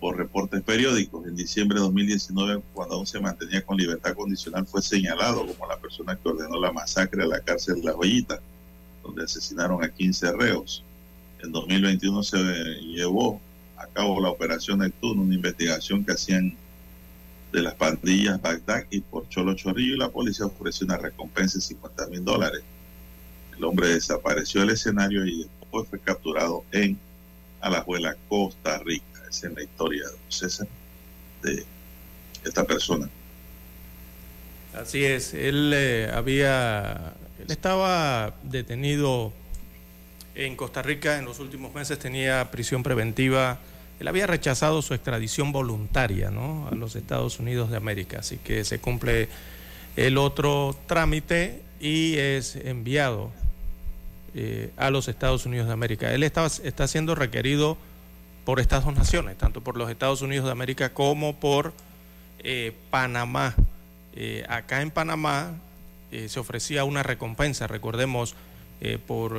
por 0.00 0.16
reportes 0.16 0.62
periódicos. 0.62 1.26
En 1.26 1.36
diciembre 1.36 1.78
de 1.78 1.84
2019, 1.84 2.62
cuando 2.74 2.96
aún 2.96 3.06
se 3.06 3.20
mantenía 3.20 3.64
con 3.64 3.76
libertad 3.76 4.14
condicional, 4.14 4.66
fue 4.66 4.82
señalado 4.82 5.46
como 5.46 5.66
la 5.66 5.78
persona 5.78 6.16
que 6.16 6.28
ordenó 6.28 6.60
la 6.60 6.72
masacre 6.72 7.22
a 7.22 7.26
la 7.26 7.40
cárcel 7.40 7.76
de 7.76 7.84
La 7.84 7.92
Joyita, 7.92 8.40
donde 9.02 9.24
asesinaron 9.24 9.82
a 9.82 9.88
15 9.88 10.32
reos. 10.32 10.84
En 11.42 11.52
2021 11.52 12.22
se 12.22 12.38
llevó 12.82 13.40
a 13.76 13.86
cabo 13.86 14.20
la 14.20 14.30
operación 14.30 14.80
Neptuno, 14.80 15.22
una 15.22 15.34
investigación 15.34 16.04
que 16.04 16.12
hacían 16.12 16.56
de 17.52 17.62
las 17.62 17.74
pandillas 17.74 18.40
Bagdad 18.42 18.84
y 18.90 19.00
por 19.00 19.28
Cholo 19.28 19.54
Chorrillo 19.54 19.94
y 19.94 19.98
la 19.98 20.10
policía 20.10 20.46
ofreció 20.46 20.86
una 20.86 20.98
recompensa 20.98 21.58
de 21.58 21.62
50 21.62 22.06
mil 22.08 22.24
dólares. 22.24 22.62
El 23.56 23.64
hombre 23.64 23.88
desapareció 23.88 24.60
del 24.60 24.70
escenario 24.70 25.24
y 25.24 25.44
después 25.44 25.88
fue 25.88 25.98
capturado 25.98 26.64
en 26.72 26.98
Alajuela, 27.60 28.16
Costa 28.28 28.78
Rica. 28.78 29.15
Es 29.44 29.52
la 29.52 29.62
historia 29.62 30.04
de 30.04 30.16
César 30.28 30.66
de 31.42 31.64
esta 32.44 32.64
persona. 32.64 33.08
Así 34.74 35.04
es, 35.04 35.32
él 35.32 35.72
eh, 35.74 36.10
había, 36.12 37.14
él 37.38 37.50
estaba 37.50 38.34
detenido 38.42 39.32
en 40.34 40.54
Costa 40.54 40.82
Rica 40.82 41.18
en 41.18 41.24
los 41.24 41.38
últimos 41.40 41.74
meses, 41.74 41.98
tenía 41.98 42.50
prisión 42.50 42.82
preventiva 42.82 43.58
él 43.98 44.08
había 44.08 44.26
rechazado 44.26 44.82
su 44.82 44.94
extradición 44.94 45.52
voluntaria 45.52 46.30
¿no? 46.30 46.68
a 46.70 46.74
los 46.74 46.96
Estados 46.96 47.38
Unidos 47.38 47.70
de 47.70 47.76
América, 47.76 48.18
así 48.20 48.36
que 48.36 48.64
se 48.64 48.78
cumple 48.78 49.28
el 49.96 50.18
otro 50.18 50.76
trámite 50.86 51.62
y 51.80 52.16
es 52.16 52.56
enviado 52.56 53.30
eh, 54.34 54.70
a 54.76 54.90
los 54.90 55.08
Estados 55.08 55.46
Unidos 55.46 55.66
de 55.66 55.72
América. 55.72 56.12
Él 56.12 56.22
está, 56.22 56.46
está 56.46 56.86
siendo 56.86 57.14
requerido 57.14 57.78
por 58.46 58.60
estas 58.60 58.86
dos 58.86 58.94
naciones, 58.94 59.36
tanto 59.36 59.60
por 59.60 59.76
los 59.76 59.90
Estados 59.90 60.22
Unidos 60.22 60.46
de 60.46 60.52
América 60.52 60.94
como 60.94 61.36
por 61.36 61.74
eh, 62.38 62.72
Panamá. 62.88 63.54
Eh, 64.14 64.46
acá 64.48 64.80
en 64.80 64.90
Panamá 64.90 65.52
se 66.28 66.40
ofrecía 66.40 66.84
una 66.84 67.02
recompensa, 67.02 67.66
recordemos, 67.66 68.34
por 69.06 69.38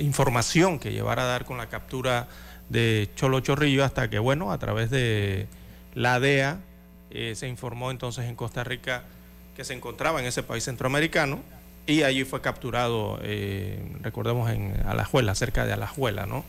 información 0.00 0.80
que 0.80 0.90
llevara 0.90 1.22
a 1.22 1.26
dar 1.26 1.44
con 1.44 1.58
la 1.58 1.68
captura 1.68 2.26
de 2.68 3.08
Cholo 3.14 3.40
Chorrillo 3.40 3.84
hasta 3.84 4.08
que, 4.10 4.18
bueno, 4.18 4.50
a 4.50 4.58
través 4.58 4.90
de 4.90 5.46
la 5.94 6.18
DEA 6.18 6.58
eh, 7.10 7.34
se 7.36 7.48
informó 7.48 7.90
entonces 7.90 8.24
en 8.24 8.34
Costa 8.34 8.64
Rica 8.64 9.04
que 9.56 9.64
se 9.64 9.74
encontraba 9.74 10.20
en 10.20 10.26
ese 10.26 10.42
país 10.42 10.64
centroamericano 10.64 11.40
y 11.86 12.02
allí 12.02 12.24
fue 12.24 12.40
capturado, 12.40 13.20
eh, 13.22 13.78
recordemos, 14.00 14.50
en 14.50 14.74
Alajuela, 14.86 15.34
cerca 15.34 15.64
de 15.64 15.74
Alajuela, 15.74 16.26
¿no? 16.26 16.44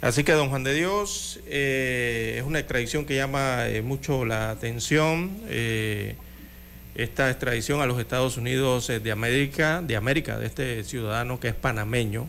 Así 0.00 0.24
que, 0.24 0.32
don 0.32 0.50
Juan 0.50 0.62
de 0.64 0.74
Dios, 0.74 1.40
eh, 1.46 2.36
es 2.38 2.44
una 2.44 2.58
extradición 2.58 3.04
que 3.06 3.16
llama 3.16 3.64
mucho 3.82 4.24
la 4.24 4.50
atención. 4.50 5.30
esta 6.94 7.30
extradición 7.30 7.82
a 7.82 7.86
los 7.86 7.98
Estados 8.00 8.36
Unidos 8.36 8.86
de 8.88 9.12
América, 9.12 9.82
de 9.82 9.96
América, 9.96 10.38
de 10.38 10.46
este 10.46 10.84
ciudadano 10.84 11.38
que 11.38 11.48
es 11.48 11.54
panameño, 11.54 12.26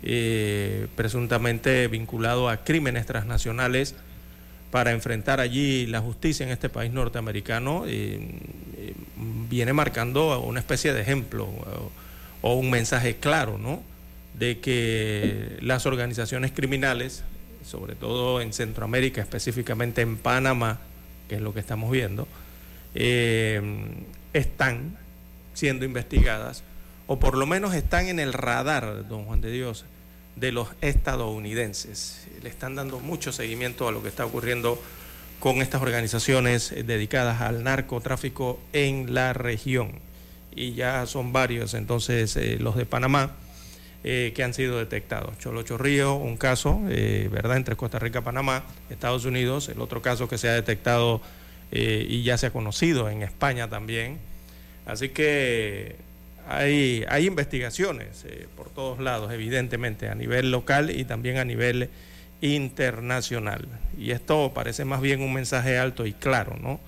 eh, 0.00 0.86
presuntamente 0.94 1.88
vinculado 1.88 2.48
a 2.48 2.58
crímenes 2.58 3.04
transnacionales 3.04 3.96
para 4.70 4.92
enfrentar 4.92 5.40
allí 5.40 5.86
la 5.86 6.00
justicia 6.00 6.46
en 6.46 6.52
este 6.52 6.68
país 6.68 6.92
norteamericano, 6.92 7.82
eh, 7.86 8.20
eh, 8.76 8.94
viene 9.50 9.72
marcando 9.72 10.40
una 10.40 10.60
especie 10.60 10.92
de 10.92 11.00
ejemplo 11.00 11.46
o, 11.46 11.90
o, 12.42 12.54
un 12.54 12.70
mensaje 12.70 13.16
claro, 13.16 13.58
¿no? 13.58 13.82
De 14.38 14.58
que 14.60 15.58
las 15.60 15.86
organizaciones 15.86 16.52
criminales, 16.52 17.24
sobre 17.64 17.94
todo 17.94 18.40
en 18.40 18.52
Centroamérica, 18.52 19.20
específicamente 19.20 20.02
en 20.02 20.16
Panamá, 20.16 20.78
que 21.28 21.36
es 21.36 21.40
lo 21.40 21.52
que 21.52 21.60
estamos 21.60 21.90
viendo, 21.90 22.28
están 24.32 24.96
siendo 25.54 25.84
investigadas 25.84 26.62
o 27.08 27.18
por 27.18 27.36
lo 27.36 27.46
menos 27.46 27.74
están 27.74 28.06
en 28.06 28.20
el 28.20 28.32
radar, 28.32 29.08
don 29.08 29.24
Juan 29.24 29.40
de 29.40 29.50
Dios, 29.50 29.86
de 30.36 30.52
los 30.52 30.68
estadounidenses. 30.82 32.28
Le 32.42 32.50
están 32.50 32.76
dando 32.76 33.00
mucho 33.00 33.32
seguimiento 33.32 33.88
a 33.88 33.92
lo 33.92 34.02
que 34.02 34.08
está 34.08 34.26
ocurriendo 34.26 34.80
con 35.40 35.62
estas 35.62 35.82
organizaciones 35.82 36.74
dedicadas 36.86 37.40
al 37.40 37.64
narcotráfico 37.64 38.60
en 38.72 39.14
la 39.14 39.32
región. 39.32 39.92
Y 40.54 40.74
ya 40.74 41.06
son 41.06 41.32
varios 41.32 41.74
entonces 41.74 42.36
eh, 42.36 42.58
los 42.60 42.76
de 42.76 42.84
Panamá 42.84 43.32
eh, 44.04 44.32
que 44.34 44.42
han 44.42 44.54
sido 44.54 44.78
detectados. 44.78 45.38
Cholo 45.38 45.62
Chorrillo, 45.62 46.14
un 46.14 46.36
caso, 46.36 46.80
eh, 46.88 47.28
¿verdad?, 47.30 47.56
entre 47.56 47.76
Costa 47.76 47.98
Rica, 47.98 48.22
Panamá, 48.22 48.64
Estados 48.90 49.24
Unidos, 49.24 49.68
el 49.68 49.80
otro 49.80 50.02
caso 50.02 50.28
que 50.28 50.38
se 50.38 50.48
ha 50.48 50.52
detectado 50.54 51.20
y 51.70 52.22
ya 52.22 52.38
se 52.38 52.46
ha 52.46 52.50
conocido 52.50 53.10
en 53.10 53.22
España 53.22 53.68
también. 53.68 54.16
Así 54.86 55.10
que 55.10 55.96
hay, 56.48 57.04
hay 57.08 57.26
investigaciones 57.26 58.24
eh, 58.24 58.48
por 58.56 58.70
todos 58.70 58.98
lados, 58.98 59.30
evidentemente, 59.32 60.08
a 60.08 60.14
nivel 60.14 60.50
local 60.50 60.90
y 60.90 61.04
también 61.04 61.36
a 61.36 61.44
nivel 61.44 61.90
internacional. 62.40 63.68
Y 63.98 64.12
esto 64.12 64.52
parece 64.54 64.86
más 64.86 65.02
bien 65.02 65.20
un 65.20 65.34
mensaje 65.34 65.78
alto 65.78 66.06
y 66.06 66.14
claro, 66.14 66.56
¿no? 66.58 66.80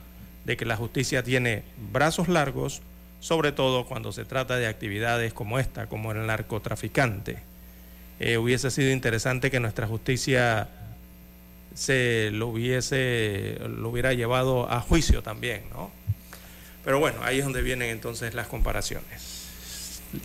De 0.46 0.56
que 0.56 0.64
la 0.64 0.76
justicia 0.76 1.22
tiene 1.22 1.62
brazos 1.92 2.28
largos, 2.28 2.80
sobre 3.20 3.52
todo 3.52 3.84
cuando 3.84 4.12
se 4.12 4.24
trata 4.24 4.56
de 4.56 4.66
actividades 4.66 5.32
como 5.32 5.58
esta, 5.58 5.86
como 5.86 6.12
el 6.12 6.26
narcotraficante. 6.26 7.38
Eh, 8.18 8.38
hubiese 8.38 8.70
sido 8.70 8.90
interesante 8.90 9.50
que 9.50 9.60
nuestra 9.60 9.86
justicia 9.86 10.68
se 11.74 12.30
lo 12.32 12.48
hubiese, 12.48 13.58
lo 13.68 13.90
hubiera 13.90 14.12
llevado 14.12 14.70
a 14.70 14.80
juicio 14.80 15.22
también, 15.22 15.62
¿no? 15.70 15.90
Pero 16.84 16.98
bueno, 16.98 17.22
ahí 17.22 17.38
es 17.38 17.44
donde 17.44 17.62
vienen 17.62 17.90
entonces 17.90 18.34
las 18.34 18.48
comparaciones. 18.48 19.48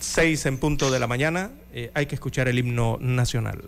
Seis 0.00 0.46
en 0.46 0.58
punto 0.58 0.90
de 0.90 0.98
la 0.98 1.06
mañana, 1.06 1.50
eh, 1.72 1.90
hay 1.94 2.06
que 2.06 2.16
escuchar 2.16 2.48
el 2.48 2.58
himno 2.58 2.98
nacional. 3.00 3.62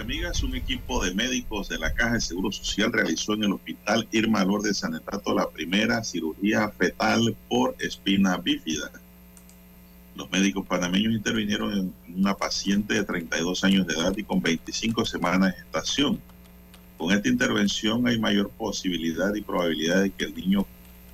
Amigas, 0.00 0.42
un 0.42 0.54
equipo 0.54 1.04
de 1.04 1.14
médicos 1.14 1.68
de 1.68 1.78
la 1.78 1.92
Caja 1.92 2.14
de 2.14 2.20
Seguro 2.20 2.50
Social 2.50 2.92
realizó 2.92 3.34
en 3.34 3.44
el 3.44 3.52
Hospital 3.52 4.08
Irma 4.12 4.44
Lourdes 4.44 4.68
de 4.68 4.74
Sanetato 4.74 5.34
la 5.34 5.48
primera 5.50 6.02
cirugía 6.02 6.68
fetal 6.70 7.36
por 7.48 7.76
espina 7.78 8.36
bífida. 8.38 8.90
Los 10.14 10.30
médicos 10.30 10.66
panameños 10.66 11.12
intervinieron 11.12 11.72
en 11.72 11.94
una 12.16 12.34
paciente 12.34 12.94
de 12.94 13.04
32 13.04 13.64
años 13.64 13.86
de 13.86 13.94
edad 13.94 14.14
y 14.16 14.22
con 14.22 14.40
25 14.40 15.04
semanas 15.04 15.52
de 15.52 15.62
gestación. 15.62 16.20
Con 16.96 17.12
esta 17.12 17.28
intervención 17.28 18.06
hay 18.06 18.18
mayor 18.18 18.50
posibilidad 18.50 19.34
y 19.34 19.42
probabilidad 19.42 20.02
de 20.02 20.10
que 20.10 20.24
el 20.24 20.34
niño 20.34 20.66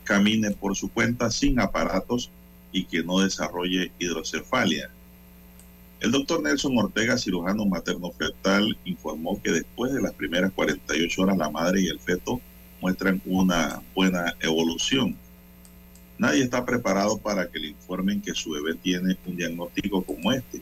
camine 0.05 0.51
por 0.53 0.77
su 0.77 0.89
cuenta 0.91 1.31
sin 1.31 1.59
aparatos 1.61 2.31
y 2.73 2.85
que 2.85 3.03
no 3.03 3.21
desarrolle 3.21 3.93
hidrocefalia. 3.99 4.91
El 6.01 6.13
doctor 6.13 6.43
Nelson 6.43 6.79
Ortega, 6.79 7.19
cirujano 7.19 7.67
materno 7.67 8.13
fetal, 8.13 8.79
informó 8.85 9.41
que 9.43 9.51
después 9.51 9.93
de 9.93 10.01
las 10.01 10.13
primeras 10.13 10.53
48 10.53 11.23
horas 11.23 11.37
la 11.37 11.51
madre 11.51 11.81
y 11.81 11.89
el 11.89 11.99
feto 11.99 12.41
muestran 12.81 13.21
una 13.27 13.83
buena 13.95 14.35
evolución. 14.41 15.17
Nadie 16.17 16.45
está 16.45 16.65
preparado 16.65 17.19
para 17.19 17.49
que 17.49 17.59
le 17.59 17.69
informen 17.69 18.21
que 18.21 18.35
su 18.35 18.51
bebé 18.51 18.75
tiene 18.75 19.17
un 19.27 19.37
diagnóstico 19.37 20.03
como 20.03 20.33
este, 20.33 20.61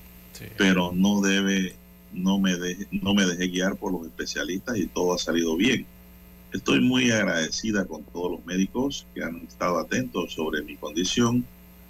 pero 0.56 0.92
no 0.92 1.20
debe, 1.20 1.74
no 2.12 2.38
me, 2.38 2.52
no 2.90 3.14
me 3.14 3.26
dejé 3.26 3.48
guiar 3.48 3.76
por 3.76 3.92
los 3.92 4.06
especialistas 4.06 4.78
y 4.78 4.86
todo 4.86 5.14
ha 5.14 5.18
salido 5.18 5.54
bien. 5.56 5.86
Estoy 6.52 6.80
muy 6.80 7.10
agradecida 7.10 7.84
con 7.84 8.04
todos 8.04 8.32
los 8.32 8.46
médicos 8.46 9.06
que 9.14 9.22
han 9.22 9.36
estado 9.46 9.78
atentos 9.78 10.32
sobre 10.32 10.62
mi 10.62 10.76
condición 10.76 11.44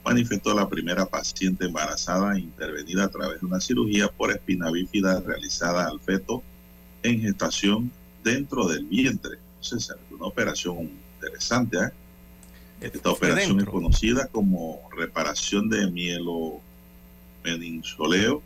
manifestó 0.07 0.54
la 0.54 0.68
primera 0.68 1.04
paciente 1.04 1.64
embarazada 1.64 2.38
intervenida 2.38 3.04
a 3.04 3.09
través 3.09 3.40
de 3.40 3.46
una 3.46 3.61
cirugía 3.61 4.07
por 4.07 4.30
espina 4.30 4.70
bífida 4.70 5.20
realizada 5.20 5.88
al 5.88 5.98
feto 5.98 6.44
en 7.02 7.22
gestación 7.22 7.90
dentro 8.22 8.68
del 8.68 8.84
vientre. 8.84 9.38
es 9.61 9.92
una 10.12 10.26
operación 10.26 10.92
interesante. 11.16 11.78
¿eh? 11.78 11.90
Esta 12.82 13.11
operación 13.11 13.59
es 13.59 13.66
conocida 13.66 14.28
como 14.28 14.80
reparación 14.96 15.68
de 15.68 15.90
mielo 15.90 16.61
meninsoleo, 17.42 18.42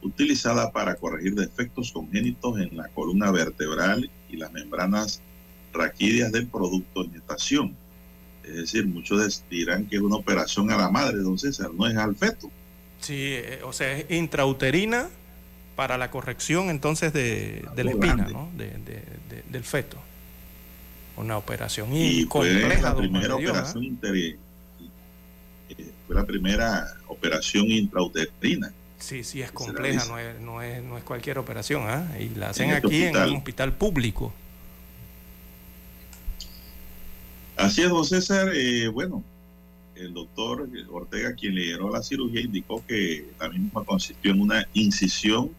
utilizada 0.00 0.70
para 0.70 0.94
corregir 0.94 1.34
defectos 1.34 1.90
congénitos 1.90 2.60
en 2.60 2.76
la 2.76 2.86
columna 2.88 3.32
vertebral 3.32 4.08
y 4.28 4.36
las 4.36 4.52
membranas 4.52 5.20
raquídeas 5.72 6.30
del 6.30 6.46
producto 6.46 7.02
en 7.02 7.14
gestación 7.14 7.83
es 8.46 8.54
decir, 8.56 8.86
muchos 8.86 9.42
dirán 9.50 9.86
que 9.86 9.96
es 9.96 10.02
una 10.02 10.16
operación 10.16 10.70
a 10.70 10.76
la 10.76 10.90
madre, 10.90 11.18
don 11.18 11.38
César, 11.38 11.70
no 11.72 11.86
es 11.86 11.96
al 11.96 12.14
feto. 12.16 12.50
Sí, 13.00 13.14
eh, 13.18 13.60
o 13.64 13.72
sea, 13.72 13.98
es 13.98 14.10
intrauterina 14.10 15.08
para 15.76 15.98
la 15.98 16.10
corrección 16.10 16.70
entonces 16.70 17.12
de, 17.12 17.66
la 17.76 17.90
espina, 17.90 18.28
¿no? 18.28 18.50
del 18.56 19.64
feto. 19.64 19.98
Una 21.16 21.36
operación 21.36 21.94
y 21.94 22.22
fue 22.24 22.48
compleja, 22.48 22.82
la 22.82 22.90
don 22.90 22.98
primera 22.98 23.34
de 23.34 23.40
Dios, 23.40 23.52
¿ah? 23.52 23.58
operación 23.60 23.84
inter- 23.84 24.16
eh, 24.16 24.36
fue 26.06 26.16
la 26.16 26.24
primera 26.24 26.86
operación 27.06 27.70
intrauterina. 27.70 28.72
Sí, 28.98 29.22
sí, 29.22 29.42
es 29.42 29.52
compleja, 29.52 30.04
no 30.06 30.18
es, 30.18 30.40
no, 30.40 30.62
es, 30.62 30.82
no 30.82 30.96
es 30.96 31.04
cualquier 31.04 31.38
operación, 31.38 31.84
¿ah? 31.86 32.08
Y 32.18 32.30
la 32.30 32.50
hacen 32.50 32.70
este 32.70 32.86
aquí 32.86 32.96
en 33.02 33.08
hospital. 33.08 33.30
un 33.30 33.36
hospital 33.36 33.72
público. 33.74 34.32
Así 37.56 37.82
es, 37.82 37.90
don 37.90 38.04
César. 38.04 38.50
eh, 38.54 38.88
bueno, 38.88 39.24
el 39.94 40.12
doctor 40.12 40.68
Ortega, 40.90 41.34
quien 41.34 41.54
lideró 41.54 41.90
la 41.90 42.02
cirugía, 42.02 42.40
indicó 42.40 42.84
que 42.86 43.30
la 43.38 43.48
misma 43.48 43.84
consistió 43.84 44.32
en 44.32 44.40
una 44.40 44.68
incisión 44.74 45.50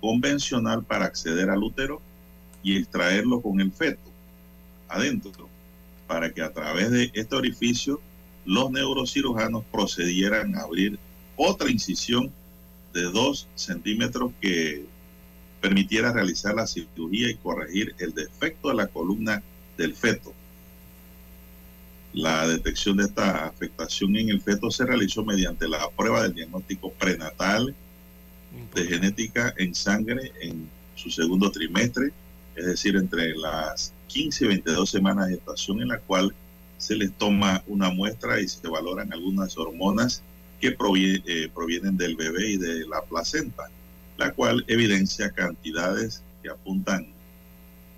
convencional 0.00 0.84
para 0.84 1.06
acceder 1.06 1.50
al 1.50 1.62
útero 1.62 2.00
y 2.62 2.76
extraerlo 2.76 3.40
con 3.40 3.60
el 3.60 3.72
feto 3.72 4.10
adentro, 4.88 5.48
para 6.06 6.32
que 6.32 6.42
a 6.42 6.52
través 6.52 6.90
de 6.90 7.10
este 7.14 7.34
orificio 7.34 8.00
los 8.44 8.70
neurocirujanos 8.70 9.64
procedieran 9.70 10.56
a 10.56 10.62
abrir 10.62 10.98
otra 11.36 11.70
incisión 11.70 12.30
de 12.92 13.02
dos 13.02 13.48
centímetros 13.54 14.32
que 14.40 14.84
permitiera 15.60 16.12
realizar 16.12 16.54
la 16.54 16.66
cirugía 16.66 17.30
y 17.30 17.34
corregir 17.36 17.94
el 17.98 18.14
defecto 18.14 18.68
de 18.68 18.74
la 18.74 18.86
columna 18.86 19.42
del 19.76 19.94
feto. 19.94 20.32
La 22.12 22.46
detección 22.48 22.96
de 22.96 23.04
esta 23.04 23.46
afectación 23.46 24.16
en 24.16 24.30
el 24.30 24.40
feto 24.40 24.70
se 24.70 24.84
realizó 24.84 25.24
mediante 25.24 25.68
la 25.68 25.88
prueba 25.90 26.22
del 26.24 26.34
diagnóstico 26.34 26.90
prenatal 26.92 27.74
de 28.74 28.84
genética 28.84 29.54
en 29.58 29.74
sangre 29.74 30.32
en 30.40 30.68
su 30.96 31.08
segundo 31.10 31.50
trimestre, 31.52 32.10
es 32.56 32.66
decir, 32.66 32.96
entre 32.96 33.36
las 33.36 33.92
15 34.08 34.44
y 34.44 34.48
22 34.48 34.90
semanas 34.90 35.28
de 35.28 35.34
gestación 35.36 35.82
en 35.82 35.88
la 35.88 35.98
cual 36.00 36.34
se 36.78 36.96
les 36.96 37.12
toma 37.12 37.62
una 37.68 37.90
muestra 37.90 38.40
y 38.40 38.48
se 38.48 38.66
valoran 38.68 39.12
algunas 39.12 39.56
hormonas 39.56 40.22
que 40.60 40.76
provie- 40.76 41.22
eh, 41.26 41.48
provienen 41.54 41.96
del 41.96 42.16
bebé 42.16 42.50
y 42.50 42.56
de 42.56 42.86
la 42.88 43.02
placenta, 43.02 43.70
la 44.18 44.32
cual 44.32 44.64
evidencia 44.66 45.30
cantidades 45.30 46.22
que 46.42 46.50
apuntan 46.50 47.06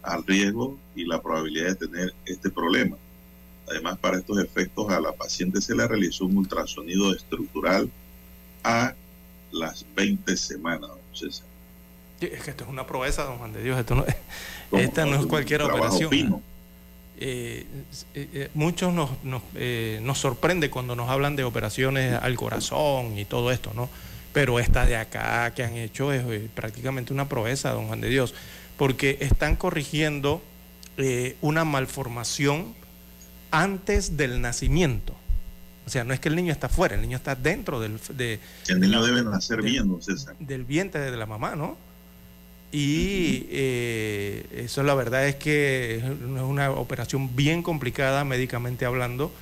al 0.02 0.24
riesgo 0.26 0.78
y 0.94 1.06
la 1.06 1.22
probabilidad 1.22 1.68
de 1.78 1.86
tener 1.86 2.14
este 2.26 2.50
problema. 2.50 2.96
Además, 3.68 3.98
para 3.98 4.18
estos 4.18 4.38
efectos 4.38 4.90
a 4.90 5.00
la 5.00 5.12
paciente 5.12 5.60
se 5.60 5.74
le 5.74 5.86
realizó 5.86 6.26
un 6.26 6.36
ultrasonido 6.36 7.14
estructural 7.14 7.90
a 8.64 8.94
las 9.50 9.86
20 9.94 10.36
semanas. 10.36 10.90
don 10.90 10.98
César. 11.12 11.46
Sí, 12.20 12.28
Es 12.32 12.42
que 12.42 12.50
esto 12.50 12.64
es 12.64 12.70
una 12.70 12.86
proeza, 12.86 13.24
don 13.24 13.38
Juan 13.38 13.52
de 13.52 13.62
Dios. 13.62 13.78
Esto 13.78 13.94
no, 13.94 14.04
esta 14.78 15.06
no 15.06 15.16
es 15.16 15.26
cualquier 15.26 15.62
operación. 15.62 16.42
Eh, 17.24 17.66
eh, 18.14 18.28
eh, 18.32 18.50
muchos 18.54 18.92
nos, 18.92 19.10
nos, 19.22 19.42
nos 20.00 20.18
sorprende 20.18 20.70
cuando 20.70 20.96
nos 20.96 21.08
hablan 21.08 21.36
de 21.36 21.44
operaciones 21.44 22.14
al 22.20 22.34
corazón 22.34 23.16
y 23.16 23.24
todo 23.24 23.52
esto, 23.52 23.70
¿no? 23.74 23.88
Pero 24.32 24.58
esta 24.58 24.86
de 24.86 24.96
acá 24.96 25.52
que 25.54 25.62
han 25.62 25.76
hecho 25.76 26.12
es 26.12 26.24
prácticamente 26.50 27.12
una 27.12 27.28
proeza, 27.28 27.70
don 27.70 27.86
Juan 27.86 28.00
de 28.00 28.08
Dios, 28.08 28.34
porque 28.76 29.18
están 29.20 29.56
corrigiendo 29.56 30.42
una 31.40 31.64
malformación 31.64 32.74
antes 33.52 34.16
del 34.16 34.40
nacimiento. 34.40 35.14
O 35.86 35.90
sea, 35.90 36.02
no 36.04 36.12
es 36.14 36.20
que 36.20 36.28
el 36.28 36.36
niño 36.36 36.52
está 36.52 36.68
fuera, 36.68 36.94
el 36.96 37.00
niño 37.02 37.16
está 37.16 37.34
dentro 37.36 37.78
del, 37.80 37.98
de, 38.16 38.38
El 38.68 38.80
niño 38.80 39.04
debe 39.04 39.22
nacer 39.22 39.62
de- 39.62 39.70
bien, 39.70 39.88
don 39.88 40.02
César. 40.02 40.34
del 40.40 40.64
vientre 40.64 41.10
de 41.10 41.16
la 41.16 41.26
mamá, 41.26 41.54
¿no? 41.56 41.76
Y 42.70 43.46
eh, 43.50 44.46
eso 44.64 44.82
la 44.82 44.94
verdad 44.94 45.26
es 45.28 45.34
que 45.36 45.96
es 45.96 46.04
una 46.42 46.70
operación 46.70 47.36
bien 47.36 47.62
complicada 47.62 48.24
médicamente 48.24 48.84
hablando. 48.86 49.32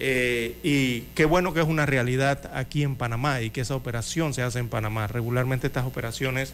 Eh, 0.00 0.56
y 0.62 1.02
qué 1.14 1.24
bueno 1.24 1.52
que 1.54 1.60
es 1.60 1.66
una 1.66 1.86
realidad 1.86 2.50
aquí 2.54 2.82
en 2.82 2.96
Panamá 2.96 3.42
y 3.42 3.50
que 3.50 3.60
esa 3.60 3.74
operación 3.76 4.34
se 4.34 4.42
hace 4.42 4.58
en 4.58 4.68
Panamá. 4.68 5.06
Regularmente 5.06 5.66
estas 5.68 5.86
operaciones, 5.86 6.52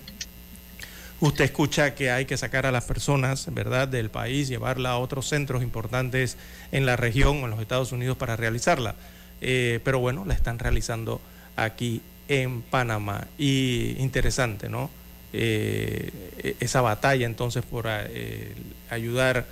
usted 1.26 1.44
escucha 1.46 1.94
que 1.94 2.10
hay 2.10 2.26
que 2.26 2.36
sacar 2.36 2.66
a 2.66 2.72
las 2.72 2.84
personas, 2.84 3.46
¿verdad?, 3.52 3.88
del 3.88 4.10
país, 4.10 4.48
llevarla 4.48 4.90
a 4.90 4.98
otros 4.98 5.26
centros 5.26 5.62
importantes 5.62 6.36
en 6.70 6.86
la 6.86 6.96
región 6.96 7.42
o 7.42 7.44
en 7.44 7.50
los 7.50 7.60
Estados 7.60 7.92
Unidos 7.92 8.16
para 8.16 8.36
realizarla. 8.36 8.94
Eh, 9.40 9.80
pero 9.84 9.98
bueno, 9.98 10.24
la 10.26 10.34
están 10.34 10.58
realizando 10.58 11.20
aquí 11.56 12.02
en 12.28 12.62
Panamá. 12.62 13.26
Y 13.38 13.96
interesante, 13.98 14.68
¿no? 14.68 14.90
Eh, 15.32 16.56
esa 16.60 16.80
batalla 16.80 17.26
entonces 17.26 17.64
por 17.64 17.86
eh, 17.88 18.54
ayudar 18.90 19.46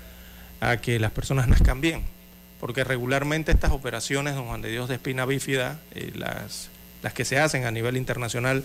a 0.61 0.77
que 0.77 1.01
las 1.01 1.11
personas 1.11 1.49
nazcan 1.49 1.81
bien. 1.81 2.03
Porque 2.61 2.85
regularmente 2.85 3.51
estas 3.51 3.73
operaciones, 3.73 4.35
don 4.35 4.47
Juan 4.47 4.63
de 4.63 4.71
Dios, 4.71 4.89
de 4.89 4.97
espina 4.97 5.25
bífida, 5.25 5.81
las, 6.15 6.69
las 7.03 7.13
que 7.13 7.25
se 7.25 7.41
hacen 7.41 7.65
a 7.65 7.71
nivel 7.73 7.97
internacional, 7.97 8.63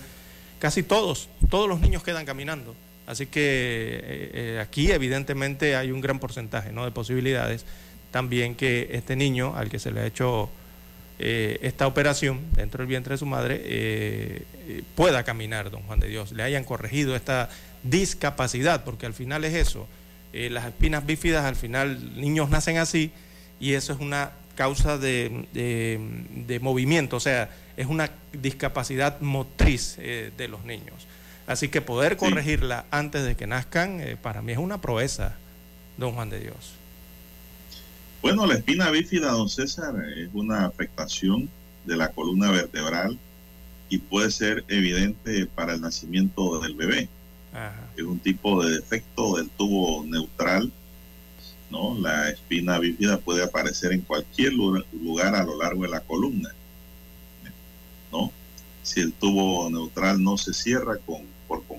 casi 0.60 0.84
todos, 0.84 1.30
todos 1.50 1.68
los 1.68 1.80
niños 1.80 2.04
quedan 2.04 2.26
caminando. 2.26 2.76
Así 3.08 3.26
que 3.26 3.40
eh, 3.42 4.32
eh, 4.34 4.60
aquí 4.62 4.92
evidentemente 4.92 5.76
hay 5.76 5.92
un 5.92 6.02
gran 6.02 6.20
porcentaje 6.20 6.72
¿no? 6.72 6.86
de 6.86 6.92
posibilidades 6.92 7.66
también 8.12 8.54
que 8.54 8.90
este 8.92 9.16
niño 9.16 9.56
al 9.56 9.70
que 9.70 9.80
se 9.80 9.92
le 9.92 10.02
ha 10.02 10.06
hecho 10.06 10.50
eh, 11.20 11.58
esta 11.62 11.88
operación 11.88 12.42
dentro 12.56 12.80
del 12.80 12.88
vientre 12.88 13.14
de 13.14 13.18
su 13.18 13.26
madre 13.26 14.44
pueda 14.96 15.24
caminar, 15.24 15.72
don 15.72 15.82
Juan 15.84 16.00
de 16.00 16.08
Dios, 16.10 16.32
le 16.34 16.44
hayan 16.44 16.64
corregido 16.64 17.16
esta 17.16 17.50
discapacidad, 17.84 18.84
porque 18.84 19.06
al 19.06 19.14
final 19.14 19.44
es 19.46 19.54
eso. 19.56 19.88
Las 20.34 20.66
espinas 20.66 21.06
bífidas, 21.06 21.46
al 21.46 21.56
final, 21.56 22.20
niños 22.20 22.50
nacen 22.50 22.78
así 22.78 23.12
y 23.60 23.74
eso 23.74 23.94
es 23.94 24.00
una 24.00 24.32
causa 24.56 24.98
de, 24.98 25.46
de- 25.54 26.00
de 26.46 26.60
movimiento, 26.60 27.16
o 27.16 27.20
sea, 27.20 27.50
es 27.78 27.88
una 27.88 28.12
discapacidad 28.34 29.20
motriz 29.22 29.96
de 29.98 30.48
los 30.50 30.66
niños. 30.66 31.07
Así 31.48 31.70
que 31.70 31.82
poder 31.82 32.14
Sí. 32.14 32.20
corregirla 32.20 32.86
antes 32.92 33.24
de 33.26 33.36
que 33.36 33.48
nazcan, 33.48 34.02
eh, 34.02 34.18
para 34.22 34.42
mí 34.42 34.52
es 34.52 34.58
una 34.58 34.80
proeza, 34.82 35.36
don 35.98 36.14
Juan 36.14 36.30
de 36.30 36.40
Dios. 36.42 36.74
Bueno, 38.22 38.46
la 38.46 38.56
espina 38.56 38.90
bífida, 38.92 39.32
don 39.32 39.48
César, 39.50 39.96
es 40.18 40.30
una 40.34 40.66
afectación 40.66 41.50
de 41.86 41.96
la 41.96 42.10
columna 42.12 42.52
vertebral 42.52 43.18
y 43.90 44.00
puede 44.00 44.30
ser 44.32 44.66
evidente 44.68 45.46
para 45.46 45.74
el 45.76 45.82
nacimiento 45.82 46.60
del 46.60 46.76
bebé. 46.76 47.08
Ajá. 47.54 47.88
Es 47.96 48.04
un 48.04 48.20
tipo 48.20 48.62
de 48.64 48.76
defecto 48.76 49.38
del 49.38 49.50
tubo 49.50 50.04
neutral, 50.04 50.72
¿no? 51.72 51.98
La 51.98 52.30
espina 52.30 52.78
bífida 52.80 53.18
puede 53.20 53.44
aparecer 53.44 53.94
en 53.94 54.02
cualquier 54.02 54.52
lu- 54.54 54.84
lugar 55.02 55.34
a 55.36 55.44
lo 55.46 55.58
largo 55.58 55.84
de 55.84 55.90
la 55.90 56.02
columna, 56.02 56.54
¿no? 58.12 58.32
Si 58.84 59.00
el 59.00 59.14
tubo 59.14 59.70
neutral 59.70 60.22
no 60.22 60.38
se 60.38 60.54
cierra 60.54 60.98
con, 61.06 61.22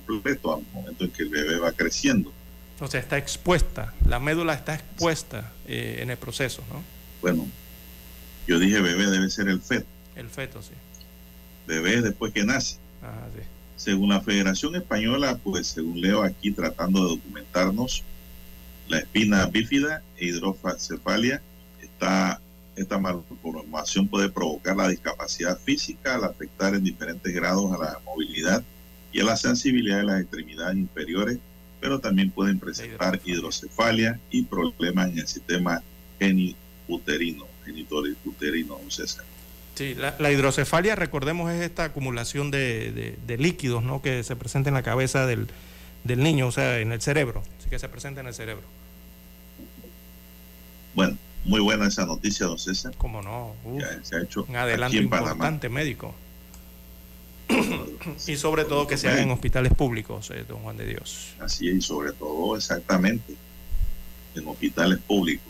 completo 0.08 0.54
al 0.54 0.64
momento 0.72 1.04
en 1.04 1.10
que 1.10 1.22
el 1.22 1.28
bebé 1.28 1.58
va 1.58 1.70
creciendo. 1.72 2.32
O 2.80 2.86
sea, 2.86 3.00
está 3.00 3.18
expuesta, 3.18 3.92
la 4.06 4.18
médula 4.18 4.54
está 4.54 4.74
expuesta 4.74 5.52
eh, 5.66 5.98
en 6.00 6.10
el 6.10 6.16
proceso, 6.16 6.62
¿no? 6.72 6.82
Bueno, 7.20 7.46
yo 8.46 8.58
dije 8.58 8.80
bebé 8.80 9.06
debe 9.06 9.28
ser 9.30 9.48
el 9.48 9.60
feto, 9.60 9.86
El 10.16 10.28
feto, 10.28 10.62
sí. 10.62 10.72
bebé 11.66 11.96
es 11.96 12.04
después 12.04 12.32
que 12.32 12.44
nace. 12.44 12.78
Ajá, 13.02 13.28
sí. 13.34 13.42
Según 13.76 14.08
la 14.10 14.20
Federación 14.20 14.74
Española, 14.76 15.38
pues 15.42 15.68
según 15.68 16.00
leo 16.00 16.22
aquí 16.22 16.50
tratando 16.52 17.04
de 17.04 17.16
documentarnos, 17.16 18.02
la 18.88 18.98
espina 18.98 19.46
bífida 19.46 20.02
e 20.16 20.26
hidrocefalia 20.26 21.42
está 21.82 22.40
esta 22.78 22.98
malformación 22.98 24.06
puede 24.06 24.28
provocar 24.28 24.76
la 24.76 24.88
discapacidad 24.88 25.58
física 25.58 26.14
al 26.14 26.24
afectar 26.24 26.74
en 26.74 26.84
diferentes 26.84 27.34
grados 27.34 27.72
a 27.72 27.78
la 27.78 27.98
movilidad 28.04 28.62
y 29.12 29.20
a 29.20 29.24
la 29.24 29.36
sensibilidad 29.36 29.98
de 29.98 30.04
las 30.04 30.20
extremidades 30.22 30.76
inferiores, 30.76 31.38
pero 31.80 31.98
también 32.00 32.30
pueden 32.30 32.58
presentar 32.58 33.20
hidrocefalia 33.24 34.18
y 34.30 34.42
problemas 34.42 35.10
en 35.10 35.18
el 35.20 35.28
sistema 35.28 35.82
geniuterino, 36.18 37.46
genitouterino, 37.64 38.78
César. 38.88 39.24
Sí, 39.76 39.94
la, 39.94 40.16
la 40.18 40.32
hidrocefalia, 40.32 40.96
recordemos, 40.96 41.52
es 41.52 41.62
esta 41.62 41.84
acumulación 41.84 42.50
de, 42.50 42.90
de- 42.92 43.18
de 43.26 43.38
líquidos 43.38 43.84
¿no? 43.84 44.02
que 44.02 44.24
se 44.24 44.34
presenta 44.34 44.70
en 44.70 44.74
la 44.74 44.82
cabeza 44.82 45.24
del, 45.24 45.46
del 46.02 46.20
niño, 46.22 46.48
o 46.48 46.52
sea, 46.52 46.80
en 46.80 46.90
el 46.90 47.00
cerebro, 47.00 47.42
así 47.60 47.70
que 47.70 47.78
se 47.78 47.88
presenta 47.88 48.20
en 48.20 48.26
el 48.26 48.34
cerebro. 48.34 48.64
Bueno, 50.94 51.16
muy 51.44 51.60
buena 51.60 51.86
esa 51.86 52.04
noticia, 52.06 52.46
don 52.46 52.58
César. 52.58 52.92
¿Cómo 52.98 53.22
no? 53.22 53.54
Uf, 53.64 53.80
Ya 53.80 54.00
se 54.02 54.16
ha 54.16 54.22
hecho 54.22 54.44
un 54.48 54.56
adelanto 54.56 54.96
aquí 54.96 54.98
en 54.98 55.08
Panamá. 55.08 55.30
importante 55.30 55.68
médico. 55.68 56.14
Y 58.26 58.36
sobre 58.36 58.64
todo 58.64 58.86
que 58.86 58.96
se 58.96 59.08
haga 59.08 59.22
en 59.22 59.30
hospitales 59.30 59.72
públicos, 59.74 60.30
eh, 60.30 60.44
don 60.46 60.58
Juan 60.60 60.76
de 60.76 60.86
Dios. 60.86 61.34
Así 61.40 61.68
es, 61.68 61.76
y 61.76 61.80
sobre 61.80 62.12
todo 62.12 62.56
exactamente 62.56 63.34
en 64.34 64.46
hospitales 64.46 64.98
públicos. 64.98 65.46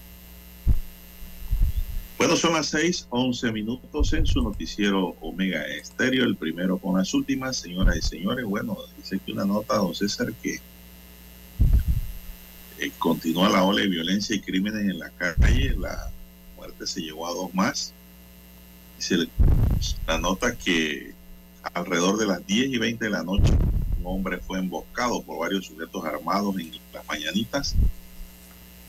Bueno, 2.16 2.34
son 2.34 2.54
las 2.54 2.66
6, 2.66 3.06
11 3.10 3.52
minutos 3.52 4.12
en 4.12 4.26
su 4.26 4.42
noticiero 4.42 5.14
Omega 5.20 5.64
Estéreo, 5.66 6.24
el 6.24 6.36
primero 6.36 6.78
con 6.78 6.98
las 6.98 7.14
últimas, 7.14 7.56
señoras 7.56 7.96
y 7.96 8.02
señores. 8.02 8.44
Bueno, 8.44 8.76
dice 8.96 9.20
que 9.24 9.32
una 9.32 9.44
nota, 9.44 9.76
don 9.76 9.94
César, 9.94 10.32
que 10.42 10.58
Eh, 12.80 12.92
continúa 12.98 13.48
la 13.48 13.64
ola 13.64 13.80
de 13.80 13.88
violencia 13.88 14.36
y 14.36 14.40
crímenes 14.40 14.82
en 14.82 15.00
la 15.00 15.10
calle. 15.10 15.74
La 15.76 16.10
muerte 16.56 16.86
se 16.86 17.00
llevó 17.02 17.26
a 17.26 17.34
dos 17.34 17.52
más. 17.52 17.92
Dice 18.96 19.28
la 20.06 20.18
nota 20.18 20.56
que 20.56 21.12
alrededor 21.74 22.18
de 22.18 22.26
las 22.26 22.46
10 22.46 22.70
y 22.70 22.78
20 22.78 23.04
de 23.04 23.10
la 23.10 23.22
noche, 23.22 23.52
un 23.98 24.06
hombre 24.06 24.38
fue 24.38 24.58
emboscado 24.58 25.22
por 25.22 25.40
varios 25.40 25.66
sujetos 25.66 26.04
armados 26.04 26.58
en 26.58 26.70
las 26.92 27.06
mañanitas. 27.06 27.74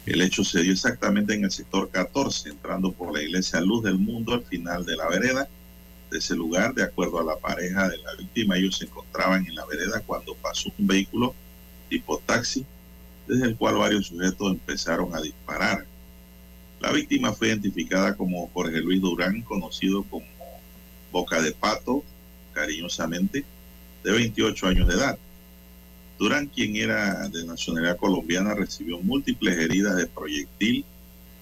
El 0.05 0.21
hecho 0.21 0.43
se 0.43 0.61
dio 0.61 0.73
exactamente 0.73 1.33
en 1.33 1.43
el 1.43 1.51
sector 1.51 1.89
14, 1.89 2.49
entrando 2.49 2.91
por 2.91 3.13
la 3.13 3.21
iglesia 3.21 3.61
Luz 3.61 3.83
del 3.83 3.99
Mundo 3.99 4.33
al 4.33 4.43
final 4.43 4.85
de 4.85 4.95
la 4.95 5.07
vereda. 5.07 5.47
De 6.09 6.17
ese 6.17 6.35
lugar, 6.35 6.73
de 6.73 6.83
acuerdo 6.83 7.19
a 7.19 7.23
la 7.23 7.37
pareja 7.37 7.87
de 7.87 7.97
la 7.97 8.15
víctima, 8.15 8.57
ellos 8.57 8.77
se 8.77 8.85
encontraban 8.85 9.45
en 9.45 9.55
la 9.55 9.65
vereda 9.65 10.01
cuando 10.05 10.33
pasó 10.35 10.71
un 10.77 10.87
vehículo 10.87 11.35
tipo 11.89 12.19
taxi, 12.25 12.65
desde 13.27 13.45
el 13.45 13.55
cual 13.55 13.75
varios 13.75 14.07
sujetos 14.07 14.51
empezaron 14.51 15.15
a 15.15 15.21
disparar. 15.21 15.85
La 16.79 16.91
víctima 16.91 17.33
fue 17.33 17.49
identificada 17.49 18.15
como 18.15 18.49
Jorge 18.53 18.79
Luis 18.79 19.01
Durán, 19.01 19.41
conocido 19.41 20.03
como 20.03 20.25
Boca 21.11 21.41
de 21.41 21.51
Pato, 21.51 22.03
cariñosamente, 22.59 23.45
de 24.03 24.11
28 24.11 24.67
años 24.67 24.87
de 24.87 24.95
edad. 24.95 25.17
Durán, 26.17 26.47
quien 26.47 26.75
era 26.75 27.29
de 27.29 27.45
nacionalidad 27.45 27.97
colombiana, 27.97 28.53
recibió 28.53 28.99
múltiples 28.99 29.57
heridas 29.57 29.95
de 29.95 30.07
proyectil 30.07 30.83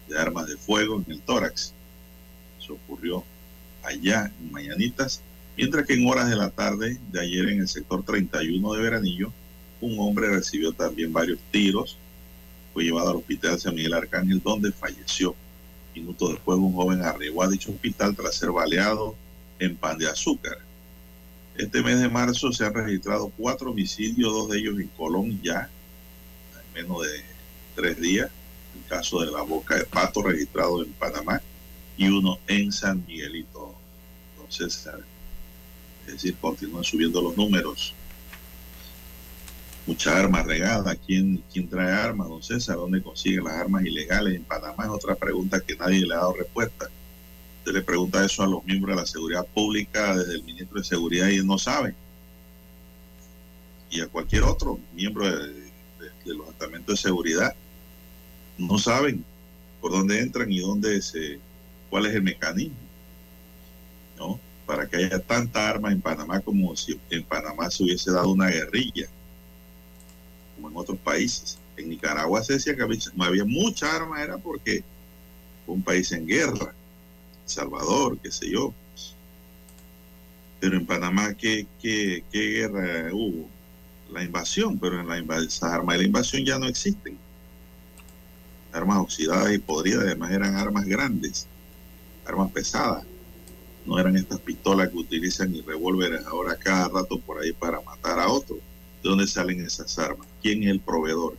de 0.07 0.19
armas 0.19 0.47
de 0.47 0.55
fuego 0.55 1.03
en 1.05 1.11
el 1.11 1.21
tórax. 1.21 1.73
Eso 2.61 2.73
ocurrió 2.73 3.23
allá 3.83 4.31
en 4.39 4.51
Mañanitas, 4.51 5.21
mientras 5.55 5.85
que 5.85 5.95
en 5.95 6.07
horas 6.07 6.29
de 6.29 6.35
la 6.35 6.51
tarde 6.51 6.99
de 7.11 7.19
ayer 7.19 7.49
en 7.49 7.61
el 7.61 7.67
sector 7.67 8.03
31 8.03 8.73
de 8.73 8.81
Veranillo, 8.81 9.33
un 9.81 9.99
hombre 9.99 10.29
recibió 10.29 10.71
también 10.71 11.11
varios 11.11 11.39
tiros, 11.51 11.97
fue 12.73 12.83
llevado 12.83 13.09
al 13.09 13.17
hospital 13.17 13.59
San 13.59 13.73
Miguel 13.73 13.93
Arcángel, 13.93 14.41
donde 14.43 14.71
falleció. 14.71 15.35
Minutos 15.95 16.33
después, 16.33 16.59
un 16.59 16.73
joven 16.73 17.01
arribó 17.01 17.41
a 17.41 17.47
dicho 17.47 17.71
hospital 17.71 18.15
tras 18.15 18.35
ser 18.35 18.51
baleado 18.51 19.15
en 19.57 19.75
pan 19.75 19.97
de 19.97 20.07
azúcar. 20.07 20.66
Este 21.57 21.81
mes 21.81 21.99
de 21.99 22.07
marzo 22.07 22.51
se 22.53 22.63
han 22.63 22.73
registrado 22.75 23.31
cuatro 23.35 23.71
homicidios, 23.71 24.31
dos 24.31 24.49
de 24.49 24.59
ellos 24.59 24.79
en 24.79 24.89
Colón 24.89 25.41
ya, 25.41 25.67
en 26.53 26.83
menos 26.83 27.01
de 27.01 27.23
tres 27.75 27.99
días. 27.99 28.29
El 28.75 28.87
caso 28.87 29.21
de 29.21 29.31
la 29.31 29.41
boca 29.41 29.75
de 29.75 29.85
pato 29.85 30.21
registrado 30.21 30.83
en 30.83 30.93
Panamá 30.93 31.41
y 31.97 32.09
uno 32.09 32.37
en 32.45 32.71
San 32.71 33.03
Miguelito. 33.07 33.73
Entonces, 34.35 34.87
es 36.05 36.13
decir, 36.13 36.35
continúan 36.39 36.83
subiendo 36.83 37.23
los 37.23 37.35
números. 37.35 37.95
Mucha 39.87 40.15
armas 40.15 40.45
regada. 40.45 40.95
¿Quién, 40.95 41.43
¿Quién 41.51 41.67
trae 41.67 41.91
armas, 41.91 42.27
don 42.27 42.43
César? 42.43 42.75
¿Dónde 42.75 43.01
consiguen 43.01 43.45
las 43.45 43.53
armas 43.53 43.83
ilegales 43.83 44.35
en 44.35 44.43
Panamá? 44.43 44.83
Es 44.83 44.89
otra 44.91 45.15
pregunta 45.15 45.59
que 45.59 45.75
nadie 45.75 46.05
le 46.05 46.13
ha 46.13 46.17
dado 46.17 46.33
respuesta 46.33 46.87
le 47.73 47.81
pregunta 47.81 48.23
eso 48.23 48.43
a 48.43 48.47
los 48.47 48.63
miembros 48.65 48.95
de 48.95 49.01
la 49.01 49.07
seguridad 49.07 49.45
pública, 49.45 50.15
desde 50.15 50.35
el 50.35 50.43
ministro 50.43 50.79
de 50.79 50.85
Seguridad, 50.85 51.27
y 51.27 51.43
no 51.43 51.57
saben. 51.57 51.95
Y 53.89 54.01
a 54.01 54.07
cualquier 54.07 54.43
otro 54.43 54.79
miembro 54.93 55.25
de, 55.29 55.67
los 56.25 56.49
estamentos 56.49 56.95
de 56.95 57.09
seguridad, 57.09 57.55
no 58.57 58.77
saben 58.77 59.23
por 59.79 59.91
dónde 59.91 60.19
entran 60.19 60.51
y 60.51 60.59
dónde 60.59 61.01
se, 61.01 61.39
cuál 61.89 62.05
es 62.05 62.15
el 62.15 62.21
mecanismo, 62.21 62.75
¿no? 64.17 64.39
Para 64.65 64.87
que 64.87 64.97
haya 64.97 65.19
tanta 65.19 65.69
arma 65.69 65.91
en 65.91 66.01
Panamá 66.01 66.41
como 66.41 66.75
si 66.75 66.99
en 67.09 67.23
Panamá 67.23 67.69
se 67.71 67.83
hubiese 67.83 68.11
dado 68.11 68.29
una 68.29 68.47
guerrilla, 68.47 69.07
como 70.55 70.69
en 70.69 70.75
otros 70.75 70.97
países. 70.99 71.57
En 71.77 71.89
Nicaragua 71.89 72.43
se 72.43 72.53
decía 72.53 72.75
que 72.75 72.81
había, 72.81 72.99
había 73.19 73.45
mucha 73.45 73.95
arma, 73.95 74.21
era 74.21 74.37
porque 74.37 74.83
fue 75.65 75.75
un 75.75 75.83
país 75.83 76.11
en 76.11 76.27
guerra 76.27 76.73
Salvador, 77.47 78.17
qué 78.19 78.31
sé 78.31 78.49
yo. 78.49 78.73
Pero 80.59 80.77
en 80.77 80.85
Panamá, 80.85 81.33
¿qué, 81.33 81.67
guerra 82.31 83.09
hubo? 83.13 83.49
La 84.11 84.23
invasión, 84.23 84.79
pero 84.79 84.99
en 84.99 85.07
la 85.07 85.15
armas 85.15 85.95
de 85.95 85.97
la 85.97 86.03
invasión 86.03 86.45
ya 86.45 86.57
no 86.57 86.65
existen. 86.65 87.17
Armas 88.71 88.99
oxidadas 88.99 89.53
y 89.53 89.57
podridas, 89.57 90.03
además 90.03 90.31
eran 90.31 90.55
armas 90.55 90.85
grandes, 90.85 91.47
armas 92.25 92.51
pesadas. 92.51 93.03
No 93.85 93.99
eran 93.99 94.17
estas 94.17 94.39
pistolas 94.39 94.89
que 94.89 94.97
utilizan 94.97 95.53
y 95.55 95.61
revólveres 95.61 96.25
ahora 96.25 96.55
cada 96.55 96.87
rato 96.89 97.19
por 97.19 97.41
ahí 97.41 97.53
para 97.53 97.81
matar 97.81 98.19
a 98.19 98.29
otros. 98.29 98.59
¿De 99.03 99.09
dónde 99.09 99.27
salen 99.27 99.61
esas 99.61 99.97
armas? 99.99 100.27
¿Quién 100.41 100.63
es 100.63 100.69
el 100.69 100.79
proveedor? 100.79 101.37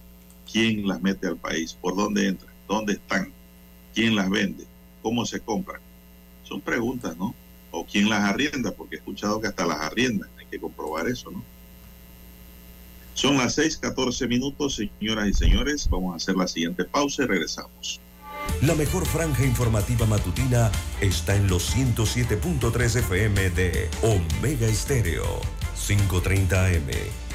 ¿Quién 0.50 0.86
las 0.86 1.00
mete 1.02 1.26
al 1.26 1.36
país? 1.36 1.74
¿Por 1.74 1.96
dónde 1.96 2.28
entran? 2.28 2.52
¿Dónde 2.66 2.94
están? 2.94 3.32
¿Quién 3.94 4.14
las 4.14 4.30
vende? 4.30 4.64
¿Cómo 5.02 5.26
se 5.26 5.40
compran? 5.40 5.80
Son 6.48 6.60
preguntas, 6.60 7.16
¿no? 7.16 7.34
O 7.70 7.84
quién 7.84 8.08
las 8.08 8.24
arrienda, 8.24 8.72
porque 8.72 8.96
he 8.96 8.98
escuchado 8.98 9.40
que 9.40 9.48
hasta 9.48 9.66
las 9.66 9.80
arriendan. 9.80 10.30
Hay 10.38 10.46
que 10.46 10.58
comprobar 10.58 11.06
eso, 11.08 11.30
¿no? 11.30 11.44
Son 13.12 13.36
las 13.36 13.58
6:14 13.58 14.28
minutos, 14.28 14.76
señoras 14.76 15.28
y 15.28 15.34
señores. 15.34 15.88
Vamos 15.90 16.14
a 16.14 16.16
hacer 16.16 16.36
la 16.36 16.48
siguiente 16.48 16.84
pausa 16.84 17.24
y 17.24 17.26
regresamos. 17.26 18.00
La 18.62 18.74
mejor 18.74 19.04
franja 19.06 19.44
informativa 19.44 20.06
matutina 20.06 20.70
está 21.00 21.36
en 21.36 21.48
los 21.48 21.74
107.3 21.76 22.96
FM 22.96 23.50
de 23.50 23.90
Omega 24.02 24.66
Estéreo, 24.66 25.40
530 25.86 26.66
AM. 26.66 27.27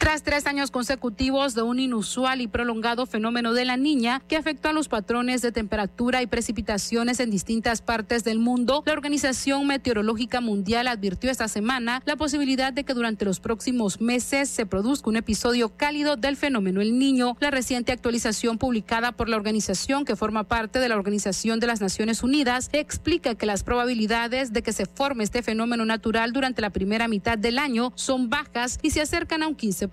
Tras 0.00 0.22
tres 0.22 0.46
años 0.46 0.70
consecutivos 0.70 1.54
de 1.54 1.60
un 1.60 1.78
inusual 1.78 2.40
y 2.40 2.48
prolongado 2.48 3.04
fenómeno 3.04 3.52
de 3.52 3.66
la 3.66 3.76
niña 3.76 4.22
que 4.28 4.38
afectó 4.38 4.70
a 4.70 4.72
los 4.72 4.88
patrones 4.88 5.42
de 5.42 5.52
temperatura 5.52 6.22
y 6.22 6.26
precipitaciones 6.26 7.20
en 7.20 7.30
distintas 7.30 7.82
partes 7.82 8.24
del 8.24 8.38
mundo, 8.38 8.82
la 8.86 8.94
Organización 8.94 9.66
Meteorológica 9.66 10.40
Mundial 10.40 10.88
advirtió 10.88 11.30
esta 11.30 11.48
semana 11.48 12.02
la 12.06 12.16
posibilidad 12.16 12.72
de 12.72 12.84
que 12.84 12.94
durante 12.94 13.26
los 13.26 13.40
próximos 13.40 14.00
meses 14.00 14.48
se 14.48 14.64
produzca 14.64 15.10
un 15.10 15.16
episodio 15.16 15.76
cálido 15.76 16.16
del 16.16 16.38
fenómeno 16.38 16.80
El 16.80 16.98
Niño. 16.98 17.36
La 17.38 17.50
reciente 17.50 17.92
actualización 17.92 18.56
publicada 18.56 19.12
por 19.12 19.28
la 19.28 19.36
organización 19.36 20.06
que 20.06 20.16
forma 20.16 20.44
parte 20.44 20.78
de 20.78 20.88
la 20.88 20.96
Organización 20.96 21.60
de 21.60 21.66
las 21.66 21.82
Naciones 21.82 22.22
Unidas 22.22 22.70
explica 22.72 23.34
que 23.34 23.44
las 23.44 23.64
probabilidades 23.64 24.54
de 24.54 24.62
que 24.62 24.72
se 24.72 24.86
forme 24.86 25.24
este 25.24 25.42
fenómeno 25.42 25.84
natural 25.84 26.32
durante 26.32 26.62
la 26.62 26.70
primera 26.70 27.06
mitad 27.06 27.36
del 27.36 27.58
año 27.58 27.92
son 27.96 28.30
bajas 28.30 28.78
y 28.82 28.92
se 28.92 29.02
acercan 29.02 29.42
a 29.42 29.48
un 29.48 29.58
15% 29.58 29.89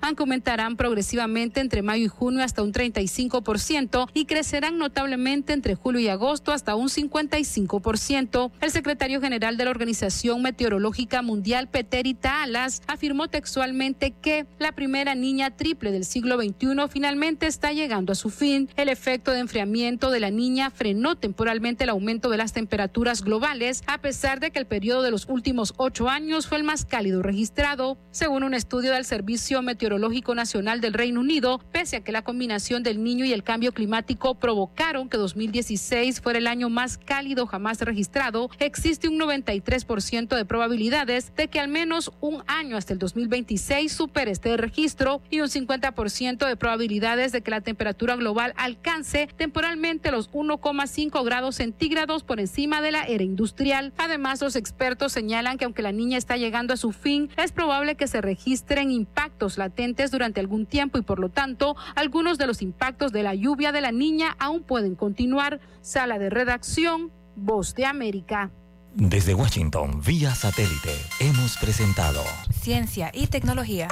aunque 0.00 0.22
aumentarán 0.22 0.76
progresivamente 0.76 1.60
entre 1.60 1.82
mayo 1.82 2.04
y 2.04 2.08
junio 2.08 2.42
hasta 2.42 2.62
un 2.62 2.72
35% 2.72 4.08
y 4.14 4.24
crecerán 4.24 4.78
notablemente 4.78 5.52
entre 5.52 5.74
julio 5.74 6.00
y 6.00 6.08
agosto 6.08 6.52
hasta 6.52 6.74
un 6.74 6.88
55%. 6.88 8.50
El 8.60 8.70
secretario 8.70 9.20
general 9.20 9.56
de 9.56 9.64
la 9.64 9.70
Organización 9.70 10.42
Meteorológica 10.42 11.22
Mundial, 11.22 11.68
Peterita 11.68 12.42
Alas, 12.42 12.82
afirmó 12.86 13.28
textualmente 13.28 14.12
que 14.12 14.46
la 14.58 14.72
primera 14.72 15.14
niña 15.14 15.56
triple 15.56 15.92
del 15.92 16.04
siglo 16.04 16.40
XXI 16.40 16.88
finalmente 16.88 17.46
está 17.46 17.72
llegando 17.72 18.12
a 18.12 18.16
su 18.16 18.30
fin. 18.30 18.68
El 18.76 18.88
efecto 18.88 19.32
de 19.32 19.40
enfriamiento 19.40 20.10
de 20.10 20.20
la 20.20 20.30
niña 20.30 20.70
frenó 20.70 21.16
temporalmente 21.16 21.84
el 21.84 21.90
aumento 21.90 22.30
de 22.30 22.38
las 22.38 22.52
temperaturas 22.52 23.22
globales, 23.22 23.82
a 23.86 23.98
pesar 23.98 24.40
de 24.40 24.50
que 24.50 24.58
el 24.58 24.66
periodo 24.66 25.02
de 25.02 25.10
los 25.10 25.26
últimos 25.28 25.74
ocho 25.76 26.08
años 26.08 26.46
fue 26.46 26.58
el 26.58 26.64
más 26.64 26.84
cálido 26.84 27.22
registrado. 27.22 27.98
Según 28.10 28.42
un 28.42 28.54
estudio 28.54 28.92
del 28.92 29.04
Servicio 29.04 29.17
Meteorológico 29.62 30.34
Nacional 30.34 30.80
del 30.80 30.94
Reino 30.94 31.20
Unido, 31.20 31.60
pese 31.72 31.96
a 31.96 32.00
que 32.04 32.12
la 32.12 32.22
combinación 32.22 32.82
del 32.82 33.02
niño 33.02 33.24
y 33.24 33.32
el 33.32 33.42
cambio 33.42 33.72
climático 33.72 34.34
provocaron 34.34 35.08
que 35.08 35.16
2016 35.16 36.20
fuera 36.20 36.38
el 36.38 36.46
año 36.46 36.68
más 36.70 36.98
cálido 36.98 37.46
jamás 37.46 37.80
registrado, 37.80 38.50
existe 38.58 39.08
un 39.08 39.18
93% 39.18 40.36
de 40.36 40.44
probabilidades 40.44 41.34
de 41.36 41.48
que 41.48 41.60
al 41.60 41.68
menos 41.68 42.12
un 42.20 42.42
año 42.46 42.76
hasta 42.76 42.92
el 42.92 42.98
2026 42.98 43.92
supere 43.92 44.30
este 44.30 44.56
registro 44.56 45.22
y 45.30 45.40
un 45.40 45.48
50% 45.48 46.46
de 46.46 46.56
probabilidades 46.56 47.32
de 47.32 47.42
que 47.42 47.50
la 47.50 47.60
temperatura 47.60 48.16
global 48.16 48.54
alcance 48.56 49.28
temporalmente 49.36 50.10
los 50.10 50.30
1,5 50.30 51.24
grados 51.24 51.56
centígrados 51.56 52.24
por 52.24 52.40
encima 52.40 52.80
de 52.80 52.92
la 52.92 53.04
era 53.04 53.24
industrial. 53.24 53.92
Además, 53.98 54.40
los 54.40 54.56
expertos 54.56 55.12
señalan 55.12 55.58
que 55.58 55.64
aunque 55.64 55.82
la 55.82 55.92
niña 55.92 56.18
está 56.18 56.36
llegando 56.36 56.74
a 56.74 56.76
su 56.76 56.92
fin, 56.92 57.30
es 57.36 57.52
probable 57.52 57.96
que 57.96 58.06
se 58.06 58.20
registren 58.20 58.90
impactos 59.08 59.58
latentes 59.58 60.10
durante 60.10 60.40
algún 60.40 60.66
tiempo 60.66 60.98
y 60.98 61.02
por 61.02 61.18
lo 61.18 61.30
tanto 61.30 61.76
algunos 61.94 62.38
de 62.38 62.46
los 62.46 62.62
impactos 62.62 63.12
de 63.12 63.22
la 63.22 63.34
lluvia 63.34 63.72
de 63.72 63.80
la 63.80 63.90
niña 63.90 64.36
aún 64.38 64.62
pueden 64.62 64.94
continuar. 64.94 65.60
Sala 65.80 66.18
de 66.18 66.30
redacción, 66.30 67.10
Voz 67.34 67.74
de 67.74 67.86
América. 67.86 68.50
Desde 68.94 69.34
Washington, 69.34 70.02
vía 70.04 70.34
satélite, 70.34 70.94
hemos 71.20 71.56
presentado 71.56 72.22
Ciencia 72.50 73.10
y 73.14 73.28
Tecnología. 73.28 73.88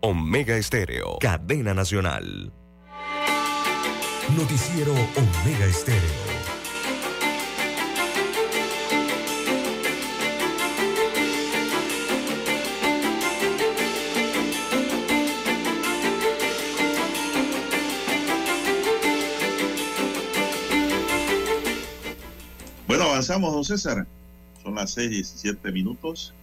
Omega 0.00 0.56
Estéreo, 0.56 1.18
cadena 1.20 1.74
nacional. 1.74 2.52
Noticiero 4.36 4.92
Omega 4.92 5.66
Estéreo. 5.66 6.35
Avanzamos, 23.16 23.54
don 23.54 23.64
César. 23.64 24.06
Son 24.62 24.74
las 24.74 24.90
seis 24.90 25.08
diecisiete 25.08 25.72
minutos. 25.72 26.34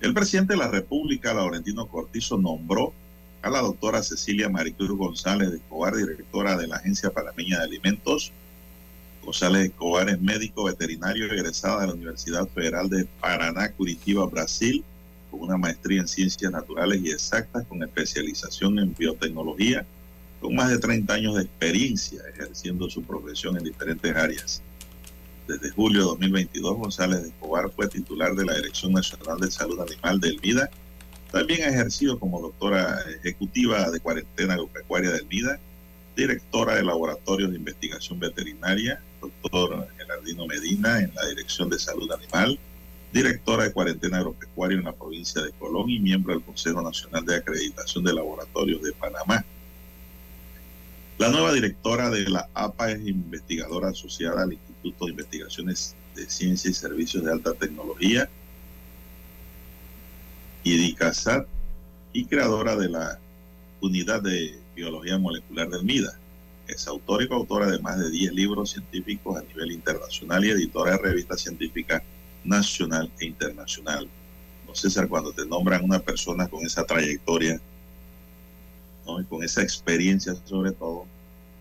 El 0.00 0.12
presidente 0.12 0.54
de 0.54 0.58
la 0.58 0.66
República, 0.66 1.32
Laurentino 1.32 1.86
Cortizo, 1.86 2.36
nombró 2.38 2.92
a 3.40 3.48
la 3.48 3.60
doctora 3.60 4.02
Cecilia 4.02 4.48
Maricruz 4.48 4.90
González 4.98 5.52
Escobar, 5.52 5.94
directora 5.94 6.56
de 6.56 6.66
la 6.66 6.76
Agencia 6.76 7.10
Panameña 7.10 7.58
de 7.58 7.64
Alimentos. 7.66 8.32
González 9.24 9.66
Escobar 9.66 10.08
es 10.08 10.20
médico 10.20 10.64
veterinario 10.64 11.26
egresada 11.26 11.82
de 11.82 11.86
la 11.86 11.94
Universidad 11.94 12.48
Federal 12.48 12.88
de 12.88 13.06
Paraná, 13.20 13.70
Curitiba, 13.70 14.26
Brasil, 14.26 14.82
con 15.30 15.42
una 15.42 15.56
maestría 15.56 16.00
en 16.00 16.08
ciencias 16.08 16.50
naturales 16.50 17.00
y 17.00 17.12
exactas, 17.12 17.64
con 17.68 17.80
especialización 17.80 18.80
en 18.80 18.92
biotecnología, 18.92 19.86
con 20.40 20.56
más 20.56 20.68
de 20.68 20.78
30 20.78 21.14
años 21.14 21.36
de 21.36 21.42
experiencia 21.42 22.22
ejerciendo 22.28 22.90
su 22.90 23.04
profesión 23.04 23.56
en 23.56 23.62
diferentes 23.62 24.16
áreas. 24.16 24.62
Desde 25.46 25.70
julio 25.70 26.00
de 26.00 26.06
2022, 26.06 26.76
González 26.76 27.22
de 27.22 27.28
Escobar 27.28 27.70
fue 27.70 27.88
titular 27.88 28.34
de 28.34 28.44
la 28.44 28.54
Dirección 28.54 28.92
Nacional 28.92 29.40
de 29.40 29.50
Salud 29.50 29.80
Animal 29.80 30.20
del 30.20 30.40
MIDA. 30.40 30.70
También 31.32 31.62
ha 31.62 31.68
ejercido 31.68 32.18
como 32.18 32.40
doctora 32.40 33.00
ejecutiva 33.18 33.90
de 33.90 33.98
cuarentena 33.98 34.54
agropecuaria 34.54 35.10
del 35.10 35.26
MIDA, 35.26 35.58
directora 36.16 36.76
de 36.76 36.84
laboratorios 36.84 37.50
de 37.50 37.56
investigación 37.56 38.20
veterinaria, 38.20 39.02
doctor 39.20 39.88
Gerardino 39.96 40.46
Medina 40.46 41.00
en 41.00 41.12
la 41.14 41.26
Dirección 41.26 41.68
de 41.70 41.78
Salud 41.78 42.10
Animal, 42.12 42.58
directora 43.12 43.64
de 43.64 43.72
cuarentena 43.72 44.18
agropecuaria 44.18 44.78
en 44.78 44.84
la 44.84 44.92
provincia 44.92 45.42
de 45.42 45.50
Colón 45.52 45.90
y 45.90 45.98
miembro 45.98 46.34
del 46.34 46.44
Consejo 46.44 46.82
Nacional 46.82 47.24
de 47.26 47.36
Acreditación 47.36 48.04
de 48.04 48.14
Laboratorios 48.14 48.80
de 48.82 48.92
Panamá. 48.92 49.44
La 51.18 51.30
nueva 51.30 51.52
directora 51.52 52.10
de 52.10 52.28
la 52.28 52.48
APA 52.54 52.92
es 52.92 53.06
investigadora 53.06 53.88
asociada 53.88 54.42
al 54.42 54.52
Instituto 54.52 54.71
de 54.82 55.10
Investigaciones 55.10 55.94
de 56.14 56.28
Ciencia 56.28 56.70
y 56.70 56.74
Servicios 56.74 57.24
de 57.24 57.32
Alta 57.32 57.54
Tecnología, 57.54 58.28
IDICASAT, 60.64 61.46
y 62.12 62.26
creadora 62.26 62.76
de 62.76 62.88
la 62.88 63.18
Unidad 63.80 64.22
de 64.22 64.58
Biología 64.76 65.18
Molecular 65.18 65.68
del 65.70 65.84
MIDA. 65.84 66.18
Es 66.68 66.86
autora 66.86 67.24
y 67.24 67.28
coautora 67.28 67.70
de 67.70 67.78
más 67.78 67.98
de 67.98 68.10
10 68.10 68.32
libros 68.34 68.70
científicos 68.70 69.36
a 69.36 69.42
nivel 69.42 69.72
internacional 69.72 70.44
y 70.44 70.50
editora 70.50 70.92
de 70.92 70.98
revistas 70.98 71.40
científicas 71.40 72.02
nacional 72.44 73.10
e 73.18 73.26
internacional. 73.26 74.08
No 74.66 74.74
César, 74.74 75.08
cuando 75.08 75.32
te 75.32 75.46
nombran 75.46 75.84
una 75.84 75.98
persona 75.98 76.48
con 76.48 76.64
esa 76.64 76.84
trayectoria, 76.84 77.60
y 79.04 79.24
con 79.24 79.42
esa 79.42 79.62
experiencia 79.62 80.34
sobre 80.44 80.72
todo, 80.72 81.06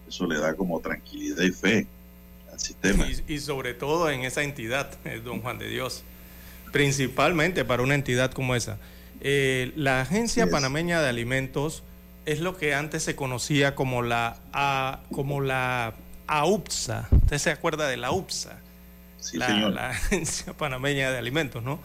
eso 0.08 0.28
le 0.28 0.40
da 0.40 0.54
como 0.54 0.80
tranquilidad 0.80 1.44
y 1.44 1.52
fe 1.52 1.88
sistema. 2.62 3.08
Y, 3.08 3.34
y 3.36 3.40
sobre 3.40 3.74
todo 3.74 4.10
en 4.10 4.24
esa 4.24 4.44
entidad, 4.44 4.92
eh, 5.06 5.22
don 5.24 5.42
Juan 5.42 5.58
de 5.58 5.68
Dios, 5.68 6.04
principalmente 6.72 7.66
para 7.66 7.84
una 7.84 7.96
entidad 7.96 8.32
como 8.32 8.56
esa. 8.56 8.78
Eh, 9.22 9.72
la 9.76 10.02
Agencia 10.02 10.46
Yes. 10.46 10.52
Panameña 10.52 11.02
de 11.02 11.10
Alimentos 11.10 11.84
es 12.26 12.40
lo 12.40 12.58
que 12.58 12.74
antes 12.74 13.04
se 13.04 13.16
conocía 13.16 13.76
como 13.76 14.02
la, 14.02 14.38
A- 14.54 15.02
como 15.12 15.42
la 15.42 15.94
AUPSA. 16.28 17.08
¿Usted 17.12 17.38
se 17.38 17.52
acuerda 17.52 17.88
de 17.88 17.98
la 17.98 18.12
UPSA? 18.12 18.58
Sí, 19.20 19.38
la, 19.38 19.48
señor. 19.48 19.74
la 19.74 19.90
Agencia 19.92 20.54
Panameña 20.54 21.12
de 21.12 21.18
Alimentos, 21.18 21.62
¿no? 21.64 21.80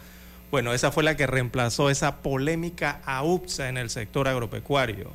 Bueno, 0.49 0.73
esa 0.73 0.91
fue 0.91 1.03
la 1.03 1.17
que 1.17 1.27
reemplazó 1.27 1.89
esa 1.89 2.17
polémica 2.21 3.01
AUPSA 3.05 3.67
en 3.69 3.77
el 3.77 3.89
sector 3.89 4.27
agropecuario. 4.27 5.11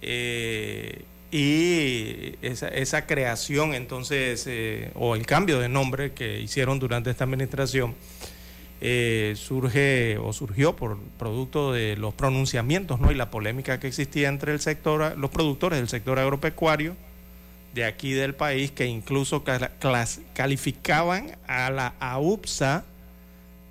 Eh, 0.00 1.04
y 1.32 2.34
esa, 2.42 2.68
esa 2.68 3.06
creación, 3.06 3.74
entonces, 3.74 4.44
eh, 4.46 4.90
o 4.94 5.16
el 5.16 5.24
cambio 5.24 5.58
de 5.60 5.70
nombre 5.70 6.12
que 6.12 6.40
hicieron 6.40 6.78
durante 6.78 7.10
esta 7.10 7.24
administración, 7.24 7.94
eh, 8.82 9.32
surge 9.36 10.18
o 10.18 10.32
surgió 10.34 10.76
por 10.76 10.98
producto 11.18 11.72
de 11.72 11.96
los 11.96 12.12
pronunciamientos 12.12 13.00
¿no? 13.00 13.12
y 13.12 13.14
la 13.14 13.30
polémica 13.30 13.80
que 13.80 13.86
existía 13.86 14.28
entre 14.28 14.52
el 14.52 14.60
sector, 14.60 15.16
los 15.16 15.30
productores 15.30 15.78
del 15.78 15.88
sector 15.88 16.18
agropecuario 16.18 16.96
de 17.74 17.84
aquí 17.86 18.12
del 18.12 18.34
país 18.34 18.70
que 18.70 18.86
incluso 18.86 19.42
calificaban 20.34 21.38
a 21.46 21.70
la 21.70 21.94
AUPSA 22.00 22.84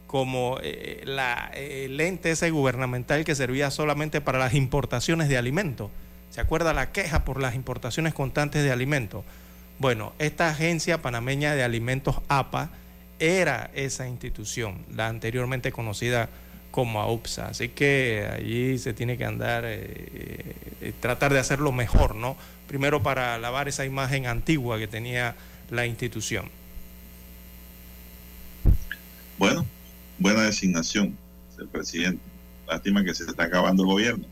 como 0.07 0.57
eh, 0.63 1.03
la, 1.05 1.51
el 1.53 1.99
ente 2.01 2.31
ese 2.31 2.49
gubernamental 2.49 3.23
que 3.23 3.35
servía 3.35 3.69
solamente 3.69 4.19
para 4.19 4.39
las 4.39 4.55
importaciones 4.55 5.29
de 5.29 5.37
alimentos. 5.37 5.91
¿Se 6.31 6.39
acuerda 6.39 6.73
la 6.73 6.91
queja 6.91 7.25
por 7.25 7.41
las 7.41 7.55
importaciones 7.55 8.13
constantes 8.13 8.63
de 8.63 8.71
alimentos? 8.71 9.23
Bueno, 9.79 10.13
esta 10.17 10.49
agencia 10.49 11.01
panameña 11.01 11.55
de 11.55 11.63
alimentos 11.63 12.15
APA 12.29 12.69
era 13.19 13.69
esa 13.75 14.07
institución, 14.07 14.85
la 14.95 15.07
anteriormente 15.07 15.71
conocida 15.71 16.29
como 16.71 17.01
AUPSA. 17.01 17.49
Así 17.49 17.69
que 17.69 18.27
allí 18.33 18.77
se 18.77 18.93
tiene 18.93 19.17
que 19.17 19.25
andar, 19.25 19.65
eh, 19.65 20.55
eh, 20.81 20.93
tratar 21.01 21.33
de 21.33 21.39
hacerlo 21.39 21.73
mejor, 21.73 22.15
¿no? 22.15 22.37
Primero 22.67 23.03
para 23.03 23.37
lavar 23.37 23.67
esa 23.67 23.85
imagen 23.85 24.25
antigua 24.25 24.79
que 24.79 24.87
tenía 24.87 25.35
la 25.69 25.85
institución. 25.85 26.49
Bueno, 29.37 29.65
buena 30.17 30.43
designación 30.43 31.17
del 31.57 31.67
presidente. 31.67 32.23
Lástima 32.67 33.03
que 33.03 33.13
se 33.13 33.25
está 33.25 33.43
acabando 33.43 33.83
el 33.83 33.89
gobierno. 33.89 34.25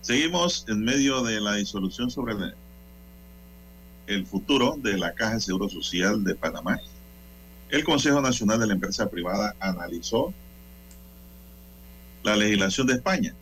Seguimos 0.00 0.64
en 0.68 0.82
medio 0.82 1.22
de 1.22 1.40
la 1.40 1.54
disolución 1.54 2.10
sobre 2.10 2.34
el, 4.06 4.26
futuro 4.26 4.76
de 4.78 4.96
la 4.96 5.14
Caja 5.14 5.34
de 5.34 5.40
Seguro 5.40 5.68
Social 5.68 6.24
de 6.24 6.34
Panamá. 6.34 6.80
El 7.68 7.84
Consejo 7.84 8.20
Nacional 8.22 8.58
de 8.60 8.66
la 8.66 8.72
Empresa 8.72 9.10
Privada 9.10 9.54
analizó 9.60 10.32
la 12.22 12.34
legislación 12.34 12.86
de 12.86 12.94
España. 12.94 13.34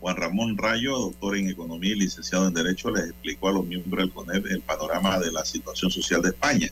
Juan 0.00 0.16
Ramón 0.16 0.58
Rayo, 0.58 0.98
doctor 0.98 1.36
en 1.36 1.48
Economía 1.48 1.92
y 1.92 2.00
licenciado 2.00 2.48
en 2.48 2.54
Derecho, 2.54 2.90
les 2.90 3.10
explicó 3.10 3.48
a 3.48 3.52
los 3.52 3.64
miembros 3.64 4.02
del 4.02 4.12
CONEP 4.12 4.46
el 4.46 4.62
panorama 4.62 5.18
de 5.20 5.30
la 5.30 5.44
situación 5.44 5.92
social 5.92 6.22
de 6.22 6.30
España. 6.30 6.68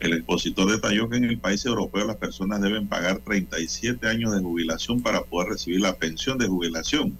El 0.00 0.12
expositor 0.12 0.70
detalló 0.70 1.08
que 1.08 1.16
en 1.16 1.24
el 1.24 1.38
país 1.38 1.64
europeo 1.64 2.04
las 2.04 2.16
personas 2.16 2.60
deben 2.60 2.88
pagar 2.88 3.20
37 3.20 4.06
años 4.06 4.34
de 4.34 4.42
jubilación 4.42 5.00
para 5.00 5.22
poder 5.22 5.50
recibir 5.50 5.80
la 5.80 5.94
pensión 5.94 6.36
de 6.36 6.46
jubilación. 6.46 7.16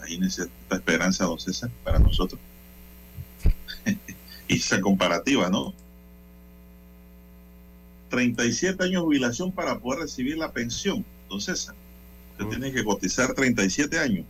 Imagínense 0.00 0.42
esta 0.42 0.76
esperanza, 0.76 1.24
don 1.24 1.38
César, 1.38 1.70
para 1.84 1.98
nosotros. 1.98 2.40
y 4.48 4.56
esa 4.56 4.80
comparativa, 4.80 5.50
¿no? 5.50 5.74
37 8.08 8.82
años 8.82 9.02
de 9.02 9.06
jubilación 9.06 9.52
para 9.52 9.78
poder 9.78 10.00
recibir 10.00 10.36
la 10.36 10.52
pensión, 10.52 11.04
don 11.28 11.40
César. 11.40 11.74
Usted 12.32 12.46
tiene 12.48 12.72
que 12.72 12.82
cotizar 12.82 13.34
37 13.34 13.98
años. 13.98 14.24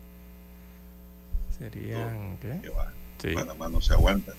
Serían, 1.57 2.37
¿qué? 2.39 2.61
Que 2.63 2.69
va. 2.71 2.93
Sí. 3.23 3.29
Panamá 3.35 3.69
no 3.69 3.81
se 3.81 3.93
aguanta. 3.95 4.35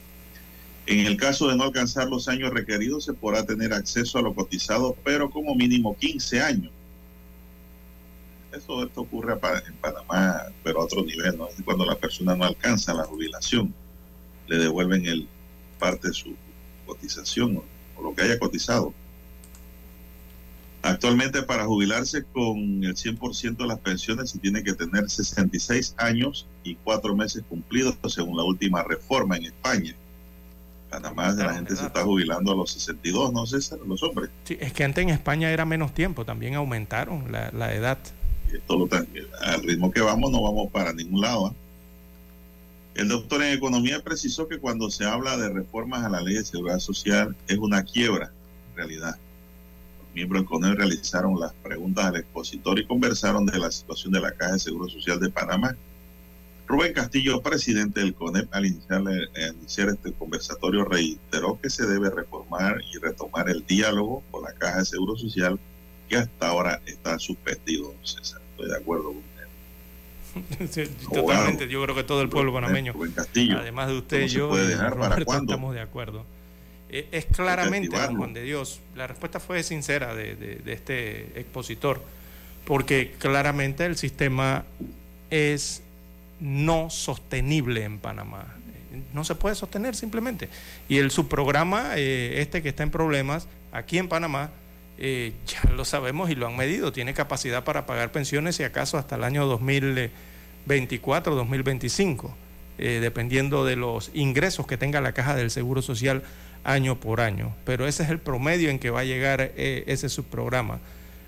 En 0.88 1.06
el 1.06 1.16
caso 1.16 1.48
de 1.48 1.56
no 1.56 1.64
alcanzar 1.64 2.08
los 2.08 2.28
años 2.28 2.52
requeridos, 2.52 3.06
se 3.06 3.14
podrá 3.14 3.46
tener 3.46 3.74
acceso 3.74 4.18
a 4.18 4.22
lo 4.22 4.34
cotizado, 4.34 4.96
pero 5.04 5.30
como 5.30 5.56
mínimo 5.56 5.96
15 5.98 6.42
años. 6.42 6.72
Eso 8.52 8.84
esto 8.84 9.02
ocurre 9.02 9.34
en 9.34 9.76
Panamá, 9.76 10.48
pero 10.64 10.82
a 10.82 10.86
otro 10.86 11.04
nivel, 11.04 11.38
¿no? 11.38 11.48
Es 11.48 11.56
cuando 11.64 11.86
la 11.86 11.96
persona 11.96 12.36
no 12.36 12.44
alcanza 12.44 12.94
la 12.94 13.06
jubilación, 13.06 13.74
le 14.48 14.58
devuelven 14.58 15.06
el 15.06 15.28
parte 15.80 16.10
de 16.10 16.14
su 16.14 16.36
cotización 16.86 17.58
o, 17.58 17.64
o 17.98 18.04
lo 18.04 18.14
que 18.14 18.24
haya 18.24 18.38
cotizado. 18.38 18.94
Actualmente 20.84 21.44
para 21.44 21.66
jubilarse 21.66 22.24
con 22.24 22.84
el 22.84 22.96
100% 22.96 23.56
de 23.56 23.68
las 23.68 23.80
pensiones 23.80 24.32
se 24.32 24.40
tiene 24.40 24.64
que 24.64 24.74
tener 24.74 25.10
66 25.10 25.96
años 25.98 26.48
y 26.64 26.76
4 26.76 27.16
meses 27.16 27.44
cumplidos 27.48 27.96
según 28.08 28.36
la 28.38 28.44
última 28.44 28.84
reforma 28.84 29.38
en 29.38 29.46
España. 29.46 29.96
Panamá 30.90 31.32
la 31.32 31.54
gente 31.54 31.76
se 31.76 31.86
está 31.86 32.04
jubilando 32.04 32.52
a 32.52 32.56
los 32.56 32.72
62, 32.72 33.32
no 33.32 33.46
sé, 33.46 33.58
los 33.88 34.04
hombres. 34.04 34.30
Sí, 34.44 34.58
es 34.60 34.74
que 34.74 34.84
antes 34.84 35.04
en 35.04 35.10
España 35.10 35.50
era 35.50 35.66
menos 35.66 35.94
tiempo, 35.94 36.26
también 36.26 36.56
aumentaron 36.56 37.32
la, 37.32 37.50
la 37.52 37.74
edad. 37.74 37.98
Al 39.42 39.64
ritmo 39.64 39.92
que 39.92 40.02
vamos 40.02 40.32
no 40.32 40.42
vamos 40.42 40.72
para 40.72 40.94
ningún 40.94 41.22
lado. 41.22 41.50
¿eh? 41.50 41.54
El 42.96 43.08
doctor 43.08 43.44
en 43.44 43.54
economía 43.54 44.02
precisó 44.04 44.48
que 44.48 44.60
cuando 44.60 44.90
se 44.90 45.06
habla 45.06 45.38
de 45.38 45.50
reformas 45.50 46.04
a 46.04 46.10
la 46.10 46.22
ley 46.22 46.36
de 46.36 46.46
seguridad 46.46 46.80
social 46.80 47.36
es 47.48 47.58
una 47.58 47.84
quiebra, 47.84 48.32
en 48.72 48.76
realidad. 48.76 49.18
Los 50.04 50.14
miembros 50.14 50.46
del 50.62 50.76
realizaron 50.76 51.40
las 51.40 51.54
preguntas 51.54 52.06
al 52.06 52.18
expositor 52.18 52.80
y 52.80 52.86
conversaron 52.86 53.46
de 53.46 53.60
la 53.60 53.72
situación 53.72 54.12
de 54.12 54.20
la 54.20 54.32
Caja 54.32 54.54
de 54.54 54.60
Seguro 54.60 54.90
Social 54.90 55.20
de 55.20 55.30
Panamá 55.30 55.76
Rubén 56.72 56.94
Castillo, 56.94 57.42
presidente 57.42 58.00
del 58.00 58.14
CONEP, 58.14 58.48
al 58.56 58.66
iniciar, 58.66 59.90
este 59.90 60.14
conversatorio, 60.14 60.86
reiteró 60.86 61.60
que 61.62 61.70
se 61.70 61.86
debe 61.86 62.10
reformar 62.10 62.78
y 62.94 62.98
retomar 62.98 63.50
el 63.50 63.66
diálogo 63.66 64.24
con 64.32 64.44
la 64.44 64.54
Caja 64.54 64.80
de 64.80 64.86
Seguro 64.86 65.18
Social 65.18 65.60
que 66.08 66.16
hasta 66.16 66.48
ahora 66.48 66.82
está 66.86 67.20
suspendido. 67.20 67.94
César, 68.04 68.41
estoy 68.52 68.70
de 68.70 68.78
acuerdo 68.78 69.06
con 69.06 69.18
él. 69.18 70.90
totalmente, 71.14 71.68
yo 71.68 71.84
creo 71.84 71.96
que 71.96 72.04
todo 72.04 72.22
el 72.22 72.30
pueblo 72.30 72.54
panameño, 72.54 72.94
además 73.58 73.88
de 73.88 73.98
usted 73.98 74.22
y 74.22 74.28
yo, 74.28 74.58
estamos 74.58 75.74
de 75.74 75.82
acuerdo. 75.82 76.26
Eh, 76.90 77.08
es 77.12 77.26
claramente, 77.26 77.98
Juan 77.98 78.34
de 78.34 78.44
Dios, 78.44 78.82
la 78.96 79.08
respuesta 79.08 79.40
fue 79.40 79.64
sincera 79.64 80.14
de, 80.14 80.36
de 80.36 80.74
este 80.74 81.40
expositor, 81.40 82.02
porque 82.66 83.14
claramente 83.18 83.86
el 83.86 83.98
sistema 83.98 84.66
es 85.30 85.82
no 86.42 86.90
sostenible 86.90 87.84
en 87.84 88.00
Panamá. 88.00 88.46
No 89.14 89.24
se 89.24 89.36
puede 89.36 89.56
sostener 89.56 89.96
simplemente. 89.96 90.50
Y 90.90 90.98
el 90.98 91.12
subprograma, 91.12 91.92
eh, 91.96 92.42
este 92.42 92.62
que 92.62 92.70
está 92.70 92.84
en 92.84 92.92
problemas, 92.92 93.48
aquí 93.72 93.98
en 93.98 94.10
Panamá, 94.10 94.50
eh, 95.04 95.34
ya 95.48 95.72
lo 95.72 95.84
sabemos 95.84 96.30
y 96.30 96.36
lo 96.36 96.46
han 96.46 96.56
medido, 96.56 96.92
tiene 96.92 97.16
capacidad 97.16 97.64
para 97.64 97.88
pagar 97.88 98.12
pensiones 98.12 98.60
y 98.60 98.64
acaso 98.64 99.00
hasta 99.00 99.16
el 99.16 99.24
año 99.24 99.48
2024, 99.48 101.34
2025, 101.34 102.38
eh, 102.78 103.00
dependiendo 103.02 103.66
de 103.66 103.76
los 103.78 104.12
ingresos 104.14 104.68
que 104.68 104.78
tenga 104.78 105.02
la 105.02 105.14
caja 105.14 105.36
del 105.36 105.50
Seguro 105.50 105.82
Social 105.82 106.22
año 106.64 107.00
por 107.00 107.20
año. 107.20 107.56
Pero 107.66 107.88
ese 107.88 108.04
es 108.04 108.12
el 108.12 108.20
promedio 108.20 108.70
en 108.70 108.78
que 108.78 108.92
va 108.92 109.00
a 109.00 109.04
llegar 109.04 109.52
ese 109.56 110.08
subprograma. 110.08 110.80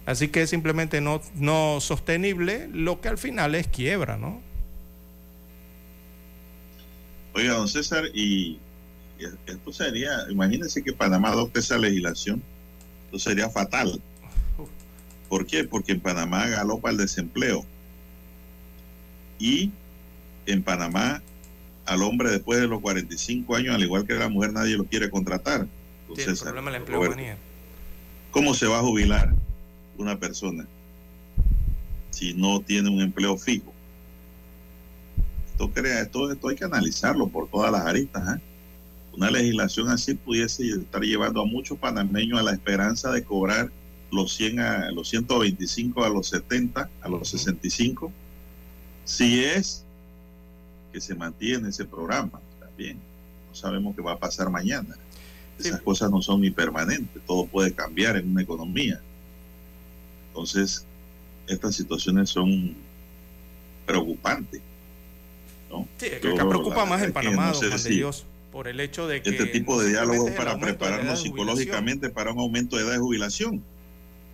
Así 0.05 0.28
que 0.28 0.43
es 0.43 0.51
simplemente 0.51 1.01
no, 1.01 1.19
no 1.34 1.80
sostenible, 1.82 2.69
lo 2.71 3.01
que 3.01 3.07
al 3.07 3.17
final 3.17 3.55
es 3.55 3.67
quiebra, 3.67 4.17
¿no? 4.17 4.39
Oiga, 7.34 7.53
don 7.53 7.67
César, 7.67 8.03
y, 8.13 8.59
esto 9.47 9.74
sería, 9.74 10.11
imagínense 10.30 10.84
que 10.84 10.93
Panamá 10.93 11.30
adopte 11.30 11.59
esa 11.59 11.80
legislación, 11.80 12.43
esto 13.14 13.30
sería 13.30 13.47
fatal. 13.47 14.01
¿Por 15.30 15.45
qué? 15.45 15.64
Porque 15.64 15.91
en 15.91 15.99
Panamá 15.99 16.47
galopa 16.47 16.89
el 16.89 16.97
desempleo. 16.97 17.64
Y 19.38 19.72
en 20.47 20.64
Panamá 20.64 21.22
al 21.86 22.01
hombre 22.01 22.32
después 22.32 22.59
de 22.59 22.68
los 22.68 22.82
45 22.82 23.55
años, 23.55 23.76
al 23.76 23.84
igual 23.84 24.07
que 24.07 24.14
la 24.14 24.30
mujer, 24.30 24.53
nadie 24.53 24.78
lo 24.78 24.86
quiere 24.86 25.11
contratar. 25.11 25.68
¿Cómo 28.32 28.55
se 28.55 28.66
va 28.66 28.80
a 28.80 28.82
jubilar 28.82 29.34
una 29.97 30.18
persona 30.18 30.66
si 32.09 32.34
no 32.34 32.61
tiene 32.61 32.89
un 32.89 33.01
empleo 33.01 33.38
fijo? 33.38 33.72
esto, 35.51 35.70
crea, 35.72 36.01
esto, 36.01 36.32
esto 36.32 36.47
hay 36.47 36.55
que 36.55 36.66
analizarlo 36.66 37.28
por 37.28 37.47
todas 37.47 37.72
las 37.72 37.86
aristas. 37.86 38.38
¿eh? 38.38 38.41
Una 39.16 39.30
legislación 39.30 39.89
así 39.89 40.16
pudiese 40.16 40.68
estar 40.70 41.01
llevando 41.01 41.41
a 41.41 41.45
muchos 41.45 41.78
panameños 41.78 42.39
a 42.39 42.43
la 42.43 42.51
esperanza 42.51 43.11
de 43.11 43.24
cobrar 43.24 43.72
los 44.11 44.34
100 44.34 44.59
a 44.59 44.91
los 44.91 45.09
125 45.09 46.03
a 46.03 46.09
los 46.09 46.28
70, 46.30 46.89
a 47.01 47.09
los 47.09 47.30
65, 47.30 48.11
si 49.05 49.43
es 49.43 49.84
que 50.91 51.01
se 51.01 51.16
mantiene 51.16 51.70
ese 51.70 51.86
programa 51.86 52.39
también. 52.59 52.97
No 53.49 53.55
sabemos 53.55 53.95
qué 53.95 54.01
va 54.01 54.14
a 54.14 54.20
pasar 54.20 54.49
mañana. 54.49 54.95
Esas 55.59 55.82
cosas 55.82 56.09
no 56.09 56.22
son 56.22 56.41
ni 56.41 56.49
permanentes, 56.49 57.22
todo 57.26 57.45
puede 57.45 57.74
cambiar 57.74 58.18
en 58.18 58.32
una 58.32 58.41
economía. 58.41 58.99
Entonces, 60.30 60.86
estas 61.47 61.76
situaciones 61.76 62.30
son 62.30 62.76
preocupantes. 63.86 64.61
Sí, 65.97 66.07
que 66.22 66.30
acá 66.30 66.47
preocupa 66.47 66.86
más 66.86 67.01
en 67.01 67.14
Panamá, 67.14 67.51
don 67.51 67.70
Juan 67.70 67.84
de 67.84 67.89
Dios, 67.89 68.26
por 68.53 68.67
el 68.67 68.79
hecho 68.79 69.07
de 69.07 69.23
que... 69.23 69.31
Este 69.31 69.47
tipo 69.47 69.81
de 69.81 69.89
diálogo 69.89 70.29
para 70.35 70.59
prepararnos 70.59 71.23
psicológicamente 71.23 72.11
para 72.11 72.31
un 72.31 72.39
aumento 72.39 72.77
de 72.77 72.83
edad 72.83 72.91
de 72.91 72.99
jubilación. 72.99 73.63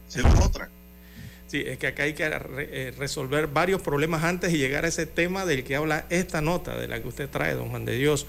Esa 0.09 0.19
es 0.19 0.45
otra. 0.45 0.69
Sí, 1.47 1.63
es 1.65 1.77
que 1.77 1.87
acá 1.87 2.03
hay 2.03 2.13
que 2.13 2.25
eh, 2.25 2.93
resolver 2.97 3.47
varios 3.47 3.81
problemas 3.81 4.25
antes 4.25 4.53
y 4.53 4.57
llegar 4.57 4.83
a 4.83 4.89
ese 4.89 5.05
tema 5.05 5.45
del 5.45 5.63
que 5.63 5.77
habla 5.77 6.05
esta 6.09 6.41
nota, 6.41 6.77
de 6.77 6.89
la 6.89 7.01
que 7.01 7.07
usted 7.07 7.29
trae, 7.29 7.53
don 7.53 7.69
Juan 7.69 7.85
de 7.85 7.95
Dios, 7.95 8.27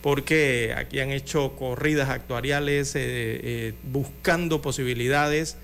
porque 0.00 0.74
aquí 0.74 1.00
han 1.00 1.12
hecho 1.12 1.54
corridas 1.54 2.08
actuariales 2.08 2.96
eh, 2.96 3.00
eh, 3.04 3.74
buscando 3.84 4.62
posibilidades, 4.62 5.58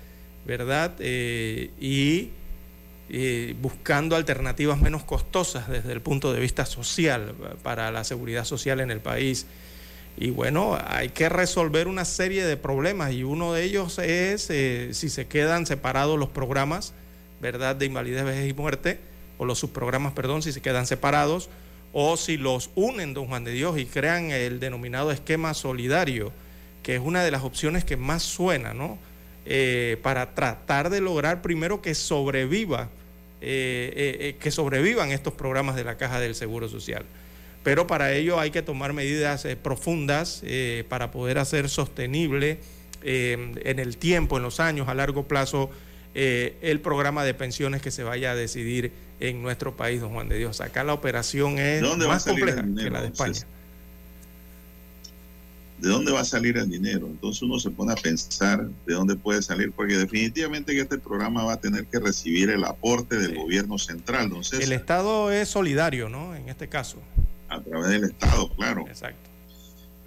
¿verdad? 0.45 0.93
y 0.99 2.29
buscando 3.61 4.15
alternativas 4.15 4.81
menos 4.81 5.03
costosas 5.03 5.69
desde 5.69 5.91
el 5.91 6.01
punto 6.01 6.33
de 6.33 6.39
vista 6.39 6.65
social 6.65 7.35
para 7.61 7.91
la 7.91 8.03
seguridad 8.03 8.45
social 8.45 8.79
en 8.79 8.91
el 8.91 9.01
país. 9.01 9.45
Y 10.17 10.29
bueno, 10.29 10.77
hay 10.87 11.09
que 11.09 11.27
resolver 11.27 11.87
una 11.87 12.05
serie 12.05 12.45
de 12.45 12.55
problemas 12.55 13.13
y 13.13 13.23
uno 13.23 13.53
de 13.53 13.63
ellos 13.63 13.97
es 13.99 14.49
eh, 14.49 14.89
si 14.93 15.09
se 15.09 15.27
quedan 15.27 15.65
separados 15.65 16.19
los 16.19 16.29
programas, 16.29 16.93
¿verdad?, 17.41 17.75
de 17.75 17.87
invalidez, 17.87 18.23
vejez 18.23 18.49
y 18.49 18.53
muerte, 18.53 18.99
o 19.37 19.45
los 19.45 19.59
subprogramas, 19.59 20.13
perdón, 20.13 20.43
si 20.43 20.51
se 20.51 20.61
quedan 20.61 20.85
separados, 20.85 21.49
o 21.93 22.15
si 22.15 22.37
los 22.37 22.69
unen, 22.75 23.13
don 23.13 23.27
Juan 23.27 23.43
de 23.43 23.51
Dios, 23.51 23.79
y 23.79 23.85
crean 23.85 24.31
el 24.31 24.59
denominado 24.59 25.11
esquema 25.11 25.53
solidario, 25.53 26.31
que 26.83 26.95
es 26.95 27.01
una 27.01 27.23
de 27.23 27.31
las 27.31 27.43
opciones 27.43 27.83
que 27.83 27.97
más 27.97 28.21
suena, 28.21 28.73
¿no? 28.73 28.99
Eh, 29.45 29.97
para 30.01 30.33
tratar 30.33 30.89
de 30.89 31.01
lograr 31.01 31.41
primero 31.41 31.81
que 31.81 31.95
sobreviva 31.95 32.89
eh, 33.45 33.91
eh, 33.93 34.17
eh, 34.21 34.35
que 34.39 34.51
sobrevivan 34.51 35.11
estos 35.11 35.33
programas 35.33 35.75
de 35.75 35.83
la 35.83 35.97
Caja 35.97 36.21
del 36.21 36.33
Seguro 36.33 36.69
Social. 36.69 37.03
Pero 37.61 37.87
para 37.87 38.13
ello 38.13 38.39
hay 38.39 38.51
que 38.51 38.61
tomar 38.61 38.93
medidas 38.93 39.45
profundas 39.61 40.43
para 40.87 41.11
poder 41.11 41.37
hacer 41.37 41.69
sostenible 41.69 42.59
en 43.01 43.79
el 43.79 43.97
tiempo, 43.97 44.37
en 44.37 44.43
los 44.43 44.61
años, 44.61 44.87
a 44.87 44.93
largo 44.93 45.27
plazo, 45.27 45.69
el 46.13 46.79
programa 46.81 47.23
de 47.25 47.33
pensiones 47.33 47.81
que 47.81 47.91
se 47.91 48.03
vaya 48.03 48.31
a 48.31 48.35
decidir 48.35 48.91
en 49.21 49.41
nuestro 49.41 49.75
país, 49.77 50.01
don 50.01 50.11
Juan 50.11 50.27
de 50.29 50.37
Dios. 50.37 50.59
Acá 50.59 50.83
la 50.83 50.93
operación 50.93 51.57
es 51.57 51.81
más 51.81 52.25
compleja 52.25 52.63
que 52.63 52.89
la 52.89 53.01
de 53.01 53.07
España. 53.07 53.39
¿De 55.83 55.89
dónde 55.89 56.13
va 56.13 56.21
a 56.21 56.25
salir 56.25 56.57
el 56.57 56.69
dinero? 56.69 57.07
Entonces 57.07 57.41
uno 57.41 57.59
se 57.59 57.69
pone 57.69 57.91
a 57.91 57.95
pensar 57.95 58.69
de 58.85 58.93
dónde 58.93 59.17
puede 59.17 59.41
salir, 59.41 59.73
porque 59.73 59.97
definitivamente 59.97 60.79
este 60.79 60.97
programa 60.97 61.43
va 61.43 61.53
a 61.53 61.57
tener 61.57 61.85
que 61.87 61.99
recibir 61.99 62.49
el 62.49 62.63
aporte 62.63 63.17
del 63.17 63.35
gobierno 63.35 63.77
central. 63.77 64.27
Entonces, 64.27 64.61
el 64.61 64.71
Estado 64.71 65.29
es 65.29 65.49
solidario, 65.49 66.07
¿no? 66.07 66.35
En 66.35 66.47
este 66.47 66.69
caso. 66.69 66.99
A 67.49 67.59
través 67.61 67.89
del 67.89 68.05
Estado, 68.05 68.49
claro. 68.55 68.87
Exacto. 68.87 69.29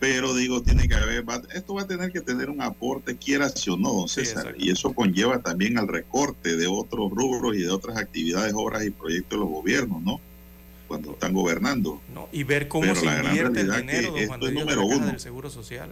Pero 0.01 0.35
digo, 0.35 0.63
tiene 0.63 0.89
que 0.89 0.95
haber, 0.95 1.25
esto 1.55 1.75
va 1.75 1.83
a 1.83 1.87
tener 1.87 2.11
que 2.11 2.23
tener 2.23 2.49
un 2.49 2.63
aporte, 2.63 3.17
quiera 3.17 3.49
o 3.69 3.77
no, 3.77 3.93
don 3.93 4.09
César. 4.09 4.55
y 4.59 4.71
eso 4.71 4.95
conlleva 4.95 5.41
también 5.41 5.79
al 5.79 5.89
recorte 5.89 6.57
de 6.57 6.67
otros 6.67 7.11
rubros 7.11 7.55
y 7.55 7.61
de 7.61 7.71
otras 7.71 7.99
actividades, 7.99 8.55
obras 8.57 8.85
y 8.85 8.91
proyectos 8.91 9.39
de 9.39 9.45
los 9.45 9.49
gobiernos, 9.49 10.03
¿no? 10.03 10.21
Cuando 10.89 11.13
están 11.13 11.33
gobernando. 11.33 12.01
No, 12.15 12.29
y 12.33 12.45
ver 12.45 12.69
cómo 12.69 12.95
se 12.95 13.07
invierte 13.07 13.61
el 13.61 13.73
dinero 13.73 14.15
cuando 14.27 14.51
número 14.51 14.85
uno. 14.85 15.07
del 15.07 15.21
Seguro 15.21 15.51
Social. 15.51 15.91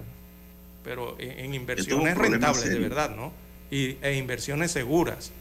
Pero 0.84 1.16
en, 1.18 1.54
inversiones 1.54 2.16
rentables, 2.16 2.68
de 2.68 2.78
verdad, 2.78 3.14
¿no? 3.14 3.32
Y, 3.70 3.96
e 4.02 4.16
inversiones 4.16 4.70
seguras. 4.70 5.32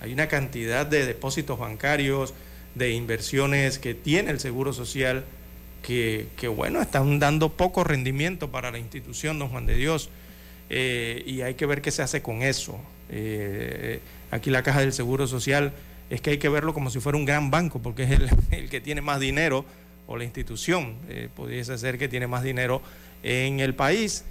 Hay 0.00 0.12
una 0.12 0.28
cantidad 0.28 0.84
de 0.84 1.06
depósitos 1.06 1.58
bancarios, 1.58 2.34
de 2.74 2.90
inversiones 2.90 3.78
que 3.78 3.94
tiene 3.94 4.30
el 4.30 4.40
Seguro 4.40 4.72
Social 4.72 5.24
que, 5.82 6.28
que 6.36 6.48
bueno, 6.48 6.80
están 6.82 7.18
dando 7.18 7.50
poco 7.50 7.84
rendimiento 7.84 8.50
para 8.50 8.70
la 8.70 8.78
institución, 8.78 9.38
don 9.38 9.48
Juan 9.48 9.66
de 9.66 9.76
Dios. 9.76 10.10
Eh, 10.70 11.22
y 11.26 11.42
hay 11.42 11.54
que 11.54 11.66
ver 11.66 11.82
qué 11.82 11.90
se 11.90 12.02
hace 12.02 12.22
con 12.22 12.42
eso. 12.42 12.78
Eh, 13.10 14.00
aquí 14.30 14.50
la 14.50 14.62
Caja 14.62 14.80
del 14.80 14.92
Seguro 14.92 15.26
Social 15.26 15.72
es 16.10 16.20
que 16.20 16.30
hay 16.30 16.38
que 16.38 16.48
verlo 16.48 16.74
como 16.74 16.90
si 16.90 17.00
fuera 17.00 17.18
un 17.18 17.24
gran 17.24 17.50
banco, 17.50 17.80
porque 17.80 18.04
es 18.04 18.10
el, 18.50 18.68
que 18.68 18.80
tiene 18.80 19.00
más 19.00 19.20
dinero, 19.20 19.64
o 20.06 20.16
la 20.16 20.24
institución, 20.24 20.96
eh, 21.08 21.28
pudiese 21.34 21.78
ser 21.78 21.98
que 21.98 22.08
tiene 22.08 22.26
más 22.26 22.42
dinero 22.42 22.82
en 23.22 23.60
el 23.60 23.74
país. 23.74 24.24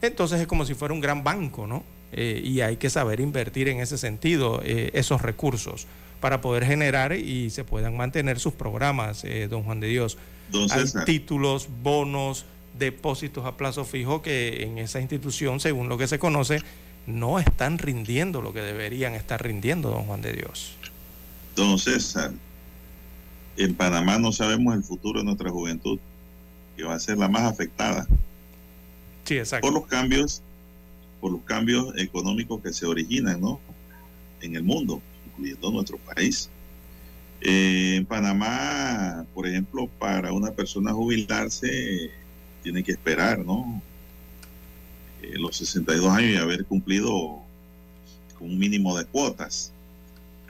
Entonces 0.00 0.40
es 0.40 0.46
como 0.46 0.64
si 0.64 0.74
fuera 0.74 0.94
un 0.94 1.00
gran 1.00 1.22
banco, 1.22 1.66
¿no? 1.66 1.84
Eh, 2.12 2.40
y 2.42 2.62
hay 2.62 2.76
que 2.76 2.90
saber 2.90 3.20
invertir 3.20 3.68
en 3.68 3.80
ese 3.80 3.98
sentido 3.98 4.60
eh, 4.64 4.90
esos 4.94 5.22
recursos 5.22 5.86
para 6.20 6.40
poder 6.40 6.64
generar 6.64 7.12
y 7.12 7.50
se 7.50 7.64
puedan 7.64 7.96
mantener 7.96 8.40
sus 8.40 8.52
programas, 8.52 9.24
don 9.48 9.62
Juan 9.62 9.80
de 9.80 9.88
Dios. 9.88 10.18
hay 10.70 10.84
títulos, 11.06 11.68
bonos 11.82 12.44
depósitos 12.78 13.46
a 13.46 13.56
plazo 13.56 13.84
fijo 13.84 14.20
que 14.20 14.64
en 14.64 14.78
esa 14.78 15.00
institución, 15.00 15.60
según 15.60 15.88
lo 15.88 15.96
que 15.96 16.06
se 16.06 16.18
conoce, 16.18 16.60
no 17.06 17.38
están 17.38 17.78
rindiendo 17.78 18.42
lo 18.42 18.52
que 18.52 18.60
deberían 18.60 19.14
estar 19.14 19.42
rindiendo, 19.42 19.90
don 19.90 20.04
Juan 20.04 20.20
de 20.20 20.32
Dios. 20.32 20.76
Don 21.54 21.78
César, 21.78 22.32
en 23.56 23.74
Panamá 23.74 24.18
no 24.18 24.32
sabemos 24.32 24.74
el 24.74 24.82
futuro 24.82 25.20
de 25.20 25.24
nuestra 25.24 25.50
juventud, 25.50 25.98
que 26.76 26.84
va 26.84 26.94
a 26.94 27.00
ser 27.00 27.18
la 27.18 27.28
más 27.28 27.42
afectada. 27.42 28.06
Sí, 29.24 29.36
exacto. 29.36 29.66
Por 29.66 29.74
los 29.74 29.86
cambios, 29.86 30.42
por 31.20 31.32
los 31.32 31.42
cambios 31.42 31.92
económicos 31.98 32.62
que 32.62 32.72
se 32.72 32.86
originan, 32.86 33.40
¿no? 33.40 33.60
En 34.40 34.56
el 34.56 34.62
mundo, 34.62 35.02
incluyendo 35.26 35.70
nuestro 35.70 35.98
país. 35.98 36.48
Eh, 37.42 37.96
en 37.96 38.06
Panamá, 38.06 39.26
por 39.34 39.46
ejemplo, 39.46 39.88
para 39.98 40.32
una 40.32 40.52
persona 40.52 40.92
jubilarse, 40.92 42.10
tiene 42.62 42.82
que 42.82 42.92
esperar, 42.92 43.38
¿no? 43.38 43.82
Eh, 45.22 45.34
los 45.38 45.56
62 45.56 46.10
años 46.12 46.30
y 46.30 46.36
haber 46.36 46.64
cumplido 46.64 47.40
con 48.38 48.50
un 48.50 48.58
mínimo 48.58 48.96
de 48.96 49.04
cuotas. 49.04 49.72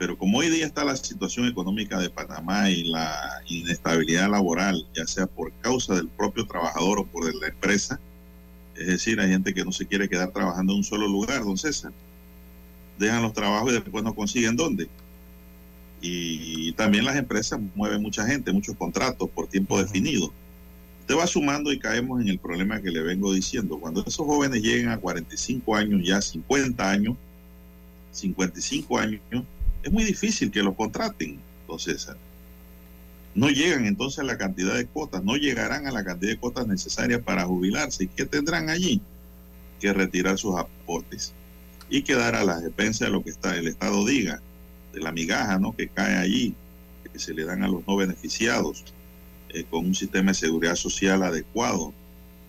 Pero 0.01 0.17
como 0.17 0.39
hoy 0.39 0.49
día 0.49 0.65
está 0.65 0.83
la 0.83 0.95
situación 0.95 1.45
económica 1.45 1.99
de 1.99 2.09
Panamá 2.09 2.71
y 2.71 2.85
la 2.85 3.43
inestabilidad 3.45 4.31
laboral, 4.31 4.83
ya 4.95 5.05
sea 5.05 5.27
por 5.27 5.51
causa 5.61 5.93
del 5.93 6.07
propio 6.07 6.47
trabajador 6.47 6.97
o 6.97 7.05
por 7.05 7.31
la 7.35 7.49
empresa, 7.49 7.99
es 8.75 8.87
decir, 8.87 9.19
hay 9.19 9.29
gente 9.29 9.53
que 9.53 9.63
no 9.63 9.71
se 9.71 9.85
quiere 9.85 10.09
quedar 10.09 10.31
trabajando 10.31 10.73
en 10.73 10.79
un 10.79 10.83
solo 10.83 11.07
lugar, 11.07 11.43
don 11.43 11.55
César. 11.55 11.93
Dejan 12.97 13.21
los 13.21 13.33
trabajos 13.33 13.69
y 13.69 13.73
después 13.75 14.03
no 14.03 14.15
consiguen 14.15 14.55
dónde. 14.55 14.89
Y 16.01 16.71
también 16.71 17.05
las 17.05 17.15
empresas 17.15 17.59
mueven 17.75 18.01
mucha 18.01 18.25
gente, 18.25 18.51
muchos 18.51 18.75
contratos 18.75 19.29
por 19.29 19.45
tiempo 19.45 19.79
definido. 19.79 20.33
Usted 21.01 21.15
va 21.15 21.27
sumando 21.27 21.71
y 21.71 21.77
caemos 21.77 22.21
en 22.21 22.29
el 22.29 22.39
problema 22.39 22.81
que 22.81 22.89
le 22.89 23.03
vengo 23.03 23.31
diciendo. 23.31 23.77
Cuando 23.77 24.01
esos 24.01 24.25
jóvenes 24.25 24.63
lleguen 24.63 24.89
a 24.89 24.97
45 24.97 25.75
años, 25.75 26.01
ya 26.03 26.19
50 26.19 26.89
años, 26.89 27.15
55 28.11 28.97
años, 28.97 29.21
es 29.83 29.91
muy 29.91 30.03
difícil 30.03 30.51
que 30.51 30.63
los 30.63 30.75
contraten, 30.75 31.39
don 31.67 31.79
César. 31.79 32.17
No 33.33 33.49
llegan 33.49 33.85
entonces 33.85 34.19
a 34.19 34.23
la 34.23 34.37
cantidad 34.37 34.75
de 34.75 34.85
cuotas, 34.85 35.23
no 35.23 35.37
llegarán 35.37 35.87
a 35.87 35.91
la 35.91 36.03
cantidad 36.03 36.31
de 36.31 36.37
cuotas 36.37 36.67
necesarias 36.67 37.21
para 37.21 37.45
jubilarse. 37.45 38.03
¿Y 38.03 38.07
qué 38.07 38.25
tendrán 38.25 38.69
allí? 38.69 39.01
Que 39.79 39.93
retirar 39.93 40.37
sus 40.37 40.57
aportes 40.57 41.33
y 41.89 42.03
quedar 42.03 42.35
a 42.35 42.43
la 42.43 42.59
defensa 42.59 43.05
de 43.05 43.11
lo 43.11 43.23
que 43.23 43.31
está, 43.31 43.55
el 43.57 43.67
Estado 43.67 44.05
diga 44.05 44.41
de 44.93 44.99
la 44.99 45.11
migaja 45.11 45.59
¿no? 45.59 45.75
que 45.75 45.87
cae 45.87 46.17
allí, 46.17 46.55
que 47.11 47.19
se 47.19 47.33
le 47.33 47.45
dan 47.45 47.63
a 47.63 47.67
los 47.67 47.85
no 47.87 47.95
beneficiados 47.95 48.83
eh, 49.49 49.65
con 49.69 49.85
un 49.85 49.95
sistema 49.95 50.31
de 50.31 50.35
seguridad 50.35 50.75
social 50.75 51.23
adecuado 51.23 51.93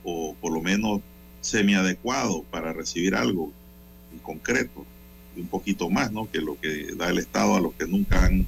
o 0.04 0.34
por 0.40 0.52
lo 0.52 0.60
menos 0.60 1.00
semiadecuado 1.40 2.44
para 2.44 2.72
recibir 2.72 3.14
algo 3.14 3.52
en 4.12 4.18
concreto 4.20 4.86
un 5.36 5.46
poquito 5.48 5.88
más 5.90 6.12
¿no? 6.12 6.30
que 6.30 6.40
lo 6.40 6.58
que 6.60 6.94
da 6.96 7.08
el 7.10 7.18
Estado 7.18 7.56
a 7.56 7.60
los 7.60 7.74
que 7.74 7.86
nunca 7.86 8.24
han 8.24 8.46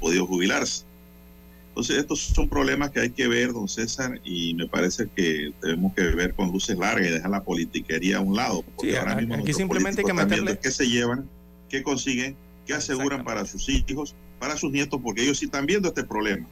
podido 0.00 0.26
jubilarse. 0.26 0.84
Entonces, 1.68 1.96
estos 1.98 2.20
son 2.20 2.48
problemas 2.50 2.90
que 2.90 3.00
hay 3.00 3.10
que 3.10 3.28
ver, 3.28 3.52
don 3.54 3.66
César, 3.66 4.20
y 4.24 4.52
me 4.54 4.66
parece 4.68 5.08
que 5.16 5.52
tenemos 5.60 5.94
que 5.94 6.02
ver 6.02 6.34
con 6.34 6.52
luces 6.52 6.76
largas 6.76 7.06
y 7.08 7.10
dejar 7.10 7.30
la 7.30 7.42
politiquería 7.42 8.18
a 8.18 8.20
un 8.20 8.36
lado. 8.36 8.62
Porque 8.62 8.90
Sí, 8.90 8.96
ahora 8.96 9.14
mismo 9.16 9.36
aquí 9.36 9.54
simplemente 9.54 10.02
hay 10.02 10.04
que 10.04 10.12
meterle- 10.12 10.58
qué 10.58 10.70
se 10.70 10.86
llevan, 10.86 11.26
qué 11.70 11.82
consiguen, 11.82 12.36
qué 12.66 12.74
aseguran 12.74 13.24
para 13.24 13.46
sus 13.46 13.68
hijos, 13.70 14.14
para 14.38 14.58
sus 14.58 14.70
nietos, 14.70 15.00
porque 15.02 15.22
ellos 15.22 15.38
sí 15.38 15.46
están 15.46 15.64
viendo 15.64 15.88
este 15.88 16.04
problema. 16.04 16.46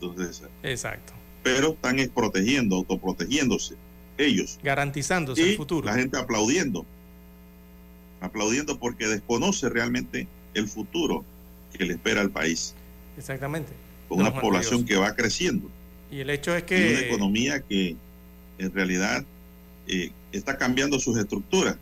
Entonces, 0.00 0.42
Exacto. 0.62 1.14
pero 1.42 1.70
están 1.70 1.98
es 1.98 2.08
protegiendo, 2.10 2.76
autoprotegiéndose, 2.76 3.74
ellos. 4.18 4.58
Garantizándose 4.62 5.42
y 5.42 5.50
el 5.52 5.56
futuro. 5.56 5.86
la 5.86 5.94
gente 5.94 6.18
aplaudiendo, 6.18 6.84
aplaudiendo 8.20 8.78
porque 8.78 9.06
desconoce 9.06 9.68
realmente 9.68 10.26
el 10.54 10.68
futuro 10.68 11.24
que 11.72 11.84
le 11.84 11.94
espera 11.94 12.20
al 12.20 12.30
país, 12.30 12.74
Exactamente. 13.16 13.72
con 14.08 14.18
Don 14.18 14.28
una 14.28 14.40
población 14.40 14.84
que 14.84 14.96
va 14.96 15.14
creciendo. 15.14 15.68
Y 16.10 16.20
el 16.20 16.30
hecho 16.30 16.54
es 16.54 16.64
y 16.70 16.74
una 16.74 16.80
que 16.80 17.08
economía 17.08 17.60
que 17.60 17.96
en 18.58 18.72
realidad 18.72 19.24
eh, 19.86 20.12
está 20.32 20.56
cambiando 20.56 20.98
sus 20.98 21.18
estructuras, 21.18 21.76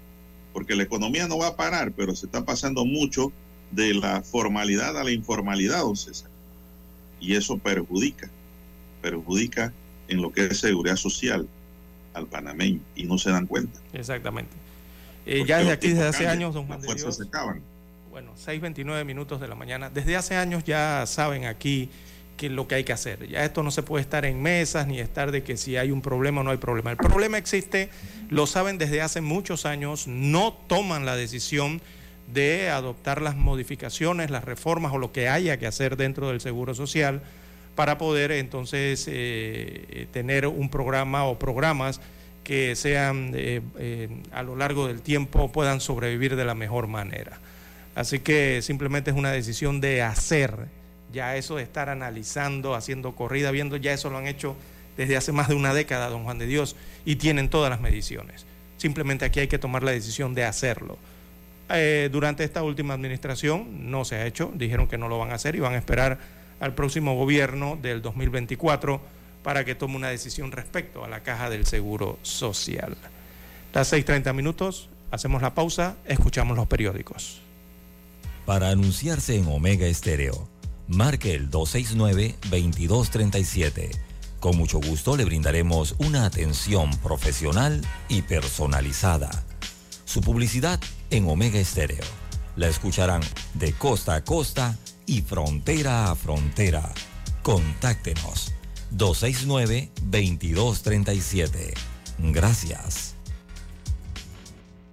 porque 0.53 0.77
la 0.77 0.83
economía 0.83 1.27
no 1.29 1.39
va 1.39 1.49
a 1.49 1.57
parar, 1.57 1.93
pero 1.93 2.15
se 2.15 2.27
está 2.27 2.45
pasando 2.45 2.85
mucho 2.85 3.33
de 3.71 3.95
la 3.95 4.23
formalidad 4.23 4.97
a 4.99 5.05
la 5.05 5.11
informalidad, 5.11 5.81
don 5.81 5.97
César. 5.97 6.31
Y 7.21 7.35
eso 7.35 7.59
perjudica, 7.59 8.31
perjudica 9.03 9.73
en 10.09 10.21
lo 10.23 10.33
que 10.33 10.47
es 10.47 10.59
seguridad 10.59 10.97
social 10.97 11.49
al 12.13 12.27
panameño 12.27 12.81
y 12.95 13.05
no 13.05 13.19
se 13.19 13.31
dan 13.31 13.47
cuenta. 13.47 13.81
Exactamente. 13.93 14.64
Eh, 15.27 15.45
ya 15.47 15.59
desde 15.59 15.73
aquí, 15.73 15.89
desde 15.89 16.07
hace 16.07 16.29
años, 16.29 16.55
don 16.55 16.67
Juan 16.67 16.81
de 16.81 16.95
Dios, 16.95 17.17
se 17.17 17.23
acaban. 17.25 17.63
bueno, 18.11 18.35
6.29 18.37 19.05
minutos 19.05 19.41
de 19.41 19.49
la 19.49 19.55
mañana, 19.55 19.91
desde 19.91 20.17
hace 20.17 20.37
años 20.37 20.65
ya 20.65 21.05
saben 21.07 21.47
aquí 21.47 21.91
que 22.37 22.51
lo 22.51 22.67
que 22.67 22.75
hay 22.75 22.85
que 22.85 22.93
hacer. 22.93 23.29
Ya 23.29 23.45
esto 23.45 23.63
no 23.63 23.71
se 23.71 23.83
puede 23.83 24.03
estar 24.03 24.25
en 24.25 24.43
mesas 24.43 24.87
ni 24.87 24.99
estar 24.99 25.31
de 25.31 25.43
que 25.43 25.57
si 25.57 25.77
hay 25.77 25.91
un 25.91 26.03
problema 26.03 26.41
o 26.41 26.45
no 26.45 26.51
hay 26.51 26.57
problema. 26.57 26.91
El 26.91 26.97
problema 26.97 27.39
existe, 27.39 27.91
lo 28.29 28.47
saben 28.47 28.79
desde 28.79 29.01
hace 29.03 29.21
muchos 29.21 29.67
años, 29.67 30.07
no 30.07 30.53
toman 30.53 31.07
la 31.07 31.17
decisión 31.17 31.81
de 32.33 32.71
adoptar 32.71 33.23
las 33.23 33.37
modificaciones, 33.37 34.31
las 34.31 34.45
reformas 34.45 34.93
o 34.93 34.99
lo 34.99 35.13
que 35.13 35.29
haya 35.29 35.59
que 35.59 35.67
hacer 35.67 35.97
dentro 35.97 36.29
del 36.29 36.41
Seguro 36.41 36.75
Social 36.75 37.23
para 37.75 37.99
poder 37.99 38.33
entonces 38.33 39.07
eh, 39.09 39.85
eh, 39.91 40.07
tener 40.13 40.47
un 40.47 40.71
programa 40.71 41.25
o 41.25 41.39
programas 41.39 42.01
que 42.45 42.77
sean 42.77 43.33
eh, 43.35 43.63
eh, 43.79 44.09
a 44.31 44.43
lo 44.43 44.55
largo 44.55 44.87
del 44.87 45.01
tiempo 45.01 45.51
puedan 45.51 45.81
sobrevivir 45.81 46.37
de 46.37 46.45
la 46.45 46.55
mejor 46.55 46.87
manera. 46.87 47.41
Así 47.95 48.21
que 48.21 48.61
simplemente 48.63 49.11
es 49.11 49.17
una 49.17 49.33
decisión 49.33 49.81
de 49.81 50.03
hacer. 50.03 50.69
Ya 51.13 51.37
eso 51.37 51.57
de 51.57 51.63
estar 51.63 51.89
analizando, 51.89 52.75
haciendo 52.75 53.17
corrida, 53.17 53.51
viendo, 53.51 53.77
ya 53.77 53.93
eso 53.93 54.11
lo 54.11 54.19
han 54.19 54.27
hecho 54.27 54.57
desde 54.97 55.17
hace 55.17 55.33
más 55.33 55.49
de 55.49 55.55
una 55.55 55.75
década, 55.75 56.09
don 56.09 56.25
Juan 56.25 56.39
de 56.39 56.47
Dios, 56.47 56.77
y 57.05 57.17
tienen 57.17 57.49
todas 57.49 57.71
las 57.71 57.81
mediciones. 57.81 58.47
Simplemente 58.77 59.25
aquí 59.25 59.41
hay 59.41 59.49
que 59.49 59.59
tomar 59.59 59.83
la 59.83 59.93
decisión 59.93 60.35
de 60.35 60.45
hacerlo. 60.45 60.99
Eh, 61.71 62.11
durante 62.13 62.45
esta 62.45 62.63
última 62.63 62.95
administración 62.95 63.91
no 63.91 64.05
se 64.05 64.17
ha 64.17 64.27
hecho, 64.27 64.53
dijeron 64.55 64.87
que 64.87 64.99
no 64.99 65.09
lo 65.09 65.19
van 65.19 65.31
a 65.31 65.35
hacer 65.35 65.57
y 65.57 65.61
van 65.61 65.75
a 65.75 65.79
esperar 65.79 66.19
al 66.61 66.75
próximo 66.75 67.17
gobierno 67.17 67.79
del 67.81 68.03
2024 68.03 69.01
para 69.45 69.65
que 69.65 69.77
tome 69.77 69.97
una 69.97 70.09
decisión 70.09 70.51
respecto 70.51 71.05
a 71.05 71.09
la 71.09 71.23
caja 71.23 71.51
del 71.51 71.67
Seguro 71.67 72.19
Social. 72.23 72.97
Las 73.75 73.93
6.30 73.93 74.33
minutos, 74.33 74.89
hacemos 75.11 75.43
la 75.43 75.55
pausa, 75.55 75.97
escuchamos 76.07 76.57
los 76.57 76.67
periódicos. 76.67 77.43
Para 78.47 78.71
anunciarse 78.71 79.37
en 79.37 79.47
Omega 79.47 79.87
Estéreo, 79.87 80.49
marque 80.89 81.35
el 81.35 81.51
269-2237. 81.51 83.91
Con 84.41 84.57
mucho 84.57 84.81
gusto 84.81 85.15
le 85.17 85.27
brindaremos 85.27 85.95
una 85.99 86.25
atención 86.25 86.91
profesional 86.99 87.83
y 88.09 88.23
personalizada. 88.23 89.45
Su 90.07 90.23
publicidad 90.23 90.81
en 91.11 91.29
Omega 91.29 91.59
Estéreo. 91.59 92.05
La 92.57 92.69
escucharán 92.69 93.21
de 93.55 93.73
costa 93.75 94.15
a 94.15 94.25
costa 94.25 94.79
y 95.07 95.21
frontera 95.21 96.11
a 96.11 96.15
frontera. 96.15 96.91
Contáctenos 97.43 98.55
269-2237. 98.93 101.75
Gracias. 102.19 103.17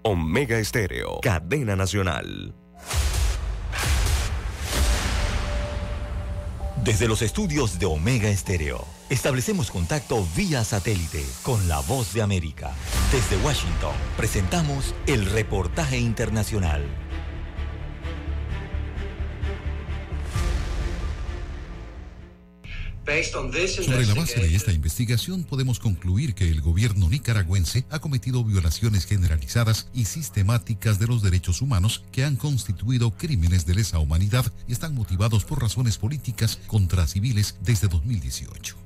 Omega 0.04 0.58
Estéreo, 0.58 1.20
cadena 1.22 1.76
nacional. 1.76 2.56
Desde 6.84 7.08
los 7.08 7.22
estudios 7.22 7.78
de 7.78 7.86
Omega 7.86 8.30
Estéreo, 8.30 8.88
establecemos 9.12 9.70
contacto 9.70 10.26
vía 10.36 10.64
satélite 10.64 11.24
con 11.44 11.68
la 11.68 11.80
voz 11.82 12.14
de 12.14 12.24
América. 12.24 12.72
Desde 13.12 13.38
Washington, 13.46 13.94
presentamos 14.18 14.96
el 15.06 15.28
reportaje 15.28 16.00
internacional. 16.00 16.82
Sobre 23.04 24.06
la 24.06 24.14
base 24.14 24.40
de 24.40 24.56
esta 24.56 24.72
investigación 24.72 25.44
podemos 25.44 25.80
concluir 25.80 26.36
que 26.36 26.48
el 26.48 26.62
gobierno 26.62 27.10
nicaragüense 27.10 27.84
ha 27.90 28.00
cometido 28.00 28.44
violaciones 28.44 29.06
generalizadas 29.06 29.88
y 29.94 30.06
sistemáticas 30.06 31.00
de 31.00 31.08
los 31.08 31.24
derechos 31.24 31.62
humanos 31.62 32.04
que 32.12 32.24
han 32.24 32.36
constituido 32.36 33.12
crímenes 33.12 33.66
de 33.66 33.76
lesa 33.76 33.98
humanidad 33.98 34.46
y 34.68 34.74
están 34.74 34.94
motivados 34.94 35.46
por 35.46 35.62
razones 35.62 35.98
políticas 35.98 36.60
contra 36.68 37.08
civiles 37.08 37.56
desde 37.62 37.88
2018. 37.88 38.78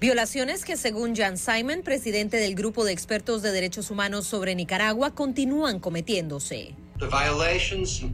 Violaciones 0.00 0.64
que 0.64 0.76
según 0.76 1.14
Jan 1.14 1.36
Simon, 1.36 1.82
presidente 1.82 2.38
del 2.38 2.54
Grupo 2.54 2.84
de 2.84 2.92
Expertos 2.92 3.42
de 3.42 3.52
Derechos 3.52 3.90
Humanos 3.90 4.26
sobre 4.26 4.54
Nicaragua, 4.54 5.14
continúan 5.14 5.78
cometiéndose. 5.78 6.74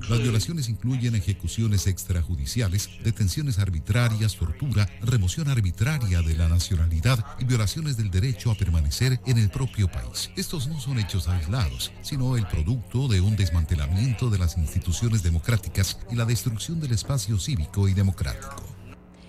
Las 0.08 0.22
violaciones 0.22 0.68
incluyen 0.68 1.14
ejecuciones 1.14 1.86
extrajudiciales, 1.86 2.90
detenciones 3.02 3.58
arbitrarias, 3.58 4.36
tortura, 4.36 4.88
remoción 5.02 5.48
arbitraria 5.48 6.20
de 6.20 6.36
la 6.36 6.48
nacionalidad 6.48 7.24
y 7.38 7.44
violaciones 7.44 7.96
del 7.96 8.10
derecho 8.10 8.50
a 8.50 8.54
permanecer 8.54 9.20
en 9.26 9.38
el 9.38 9.48
propio 9.48 9.88
país. 9.88 10.30
Estos 10.36 10.68
no 10.68 10.80
son 10.80 10.98
hechos 10.98 11.28
aislados, 11.28 11.92
sino 12.02 12.36
el 12.36 12.46
producto 12.46 13.08
de 13.08 13.20
un 13.20 13.36
desmantelamiento 13.36 14.30
de 14.30 14.38
las 14.38 14.58
instituciones 14.58 15.22
democráticas 15.22 15.98
y 16.10 16.16
la 16.16 16.24
destrucción 16.24 16.80
del 16.80 16.92
espacio 16.92 17.38
cívico 17.38 17.88
y 17.88 17.94
democrático. 17.94 18.73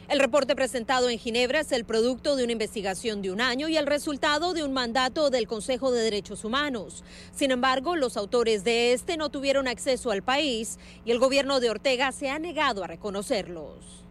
El 0.07 0.19
reporte 0.19 0.55
presentado 0.55 1.09
en 1.09 1.17
Ginebra 1.17 1.61
es 1.61 1.71
el 1.71 1.83
producto 1.83 2.35
de 2.35 2.43
una 2.43 2.51
investigación 2.51 3.23
de 3.23 3.31
un 3.31 3.41
año 3.41 3.69
y 3.69 3.75
el 3.75 3.87
resultado 3.87 4.53
de 4.53 4.63
un 4.63 4.71
mandato 4.71 5.31
del 5.31 5.47
Consejo 5.47 5.91
de 5.91 6.03
Derechos 6.03 6.45
Humanos. 6.45 7.03
Sin 7.33 7.49
embargo, 7.49 7.95
los 7.95 8.15
autores 8.15 8.63
de 8.63 8.93
este 8.93 9.17
no 9.17 9.29
tuvieron 9.29 9.67
acceso 9.67 10.11
al 10.11 10.21
país 10.21 10.77
y 11.05 11.11
el 11.11 11.17
gobierno 11.17 11.59
de 11.59 11.71
Ortega 11.71 12.11
se 12.11 12.29
ha 12.29 12.37
negado 12.37 12.83
a 12.83 12.87
reconocerlos. 12.87 14.05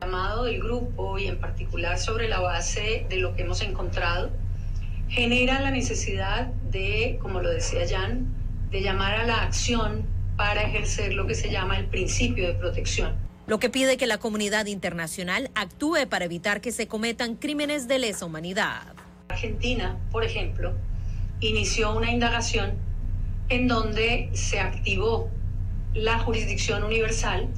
llamado 0.00 0.44
del 0.44 0.60
grupo 0.60 1.16
y 1.16 1.28
en 1.28 1.38
particular 1.38 1.96
sobre 1.96 2.28
la 2.28 2.40
base 2.40 3.06
de 3.08 3.18
lo 3.18 3.36
que 3.36 3.42
hemos 3.42 3.62
encontrado, 3.62 4.30
genera 5.08 5.60
la 5.60 5.70
necesidad 5.70 6.46
de, 6.72 7.20
como 7.22 7.40
lo 7.40 7.50
decía 7.50 7.86
Jan, 7.88 8.26
de 8.70 8.82
llamar 8.82 9.14
a 9.14 9.26
la 9.26 9.42
acción 9.44 10.04
para 10.36 10.64
ejercer 10.64 11.14
lo 11.14 11.24
que 11.28 11.36
se 11.36 11.50
llama 11.50 11.78
el 11.78 11.86
principio 11.86 12.48
de 12.48 12.54
protección 12.54 13.26
lo 13.46 13.58
que 13.58 13.70
pide 13.70 13.96
que 13.96 14.06
la 14.06 14.18
comunidad 14.18 14.66
internacional 14.66 15.50
actúe 15.54 16.08
para 16.08 16.24
evitar 16.24 16.60
que 16.60 16.72
se 16.72 16.88
cometan 16.88 17.36
crímenes 17.36 17.88
de 17.88 17.98
lesa 17.98 18.26
humanidad. 18.26 18.94
Argentina, 19.28 19.96
por 20.10 20.24
ejemplo, 20.24 20.72
inició 21.40 21.96
una 21.96 22.10
indagación 22.10 22.74
en 23.48 23.68
donde 23.68 24.30
se 24.32 24.58
activó 24.58 25.30
la 25.94 26.18
jurisdicción 26.18 26.82
universal 26.82 27.48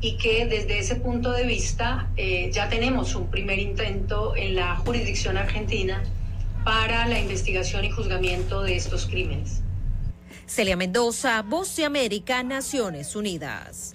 y 0.00 0.16
que 0.16 0.46
desde 0.46 0.78
ese 0.78 0.96
punto 0.96 1.30
de 1.32 1.44
vista 1.44 2.10
eh, 2.16 2.50
ya 2.52 2.68
tenemos 2.68 3.14
un 3.14 3.30
primer 3.30 3.58
intento 3.58 4.34
en 4.34 4.56
la 4.56 4.76
jurisdicción 4.76 5.36
argentina 5.36 6.02
para 6.64 7.06
la 7.06 7.18
investigación 7.18 7.84
y 7.84 7.90
juzgamiento 7.90 8.62
de 8.62 8.76
estos 8.76 9.06
crímenes. 9.06 9.60
Celia 10.46 10.76
Mendoza, 10.76 11.42
Voz 11.42 11.76
de 11.76 11.84
América, 11.84 12.42
Naciones 12.42 13.14
Unidas. 13.14 13.94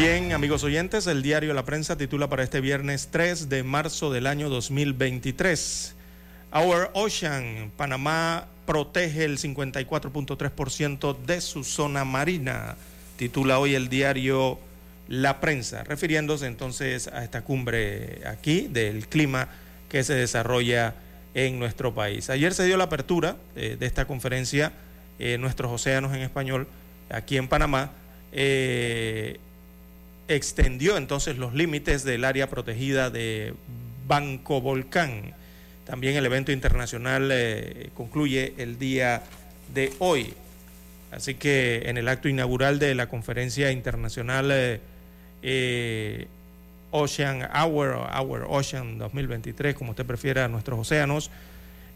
Bien, 0.00 0.32
amigos 0.32 0.64
oyentes, 0.64 1.06
el 1.06 1.20
diario 1.20 1.52
La 1.52 1.66
Prensa 1.66 1.98
titula 1.98 2.30
para 2.30 2.42
este 2.42 2.62
viernes 2.62 3.08
3 3.10 3.50
de 3.50 3.62
marzo 3.62 4.10
del 4.10 4.26
año 4.26 4.48
2023. 4.48 5.94
Our 6.54 6.90
Ocean, 6.94 7.70
Panamá 7.76 8.46
protege 8.64 9.26
el 9.26 9.36
54.3% 9.36 11.18
de 11.18 11.42
su 11.42 11.64
zona 11.64 12.06
marina, 12.06 12.76
titula 13.18 13.58
hoy 13.58 13.74
el 13.74 13.90
diario 13.90 14.58
La 15.06 15.38
Prensa, 15.38 15.84
refiriéndose 15.84 16.46
entonces 16.46 17.06
a 17.08 17.22
esta 17.22 17.42
cumbre 17.42 18.22
aquí 18.26 18.68
del 18.70 19.06
clima 19.06 19.48
que 19.90 20.02
se 20.02 20.14
desarrolla 20.14 20.94
en 21.34 21.58
nuestro 21.58 21.94
país. 21.94 22.30
Ayer 22.30 22.54
se 22.54 22.64
dio 22.64 22.78
la 22.78 22.84
apertura 22.84 23.36
eh, 23.54 23.76
de 23.78 23.84
esta 23.84 24.06
conferencia, 24.06 24.72
eh, 25.18 25.36
Nuestros 25.36 25.70
Océanos 25.70 26.14
en 26.14 26.22
Español, 26.22 26.68
aquí 27.10 27.36
en 27.36 27.48
Panamá. 27.48 27.90
Eh, 28.32 29.38
extendió 30.30 30.96
entonces 30.96 31.38
los 31.38 31.54
límites 31.54 32.04
del 32.04 32.24
área 32.24 32.48
protegida 32.48 33.10
de 33.10 33.54
Banco 34.06 34.60
Volcán. 34.60 35.34
También 35.84 36.16
el 36.16 36.24
evento 36.24 36.52
internacional 36.52 37.30
eh, 37.32 37.90
concluye 37.94 38.54
el 38.58 38.78
día 38.78 39.22
de 39.74 39.92
hoy. 39.98 40.34
Así 41.10 41.34
que 41.34 41.82
en 41.86 41.98
el 41.98 42.06
acto 42.06 42.28
inaugural 42.28 42.78
de 42.78 42.94
la 42.94 43.08
conferencia 43.08 43.72
internacional 43.72 44.50
eh, 44.52 44.80
eh, 45.42 46.28
Ocean 46.92 47.48
Hour, 47.52 48.08
Hour 48.16 48.46
Ocean 48.48 48.98
2023, 48.98 49.74
como 49.74 49.90
usted 49.90 50.06
prefiera, 50.06 50.46
nuestros 50.46 50.78
océanos, 50.78 51.32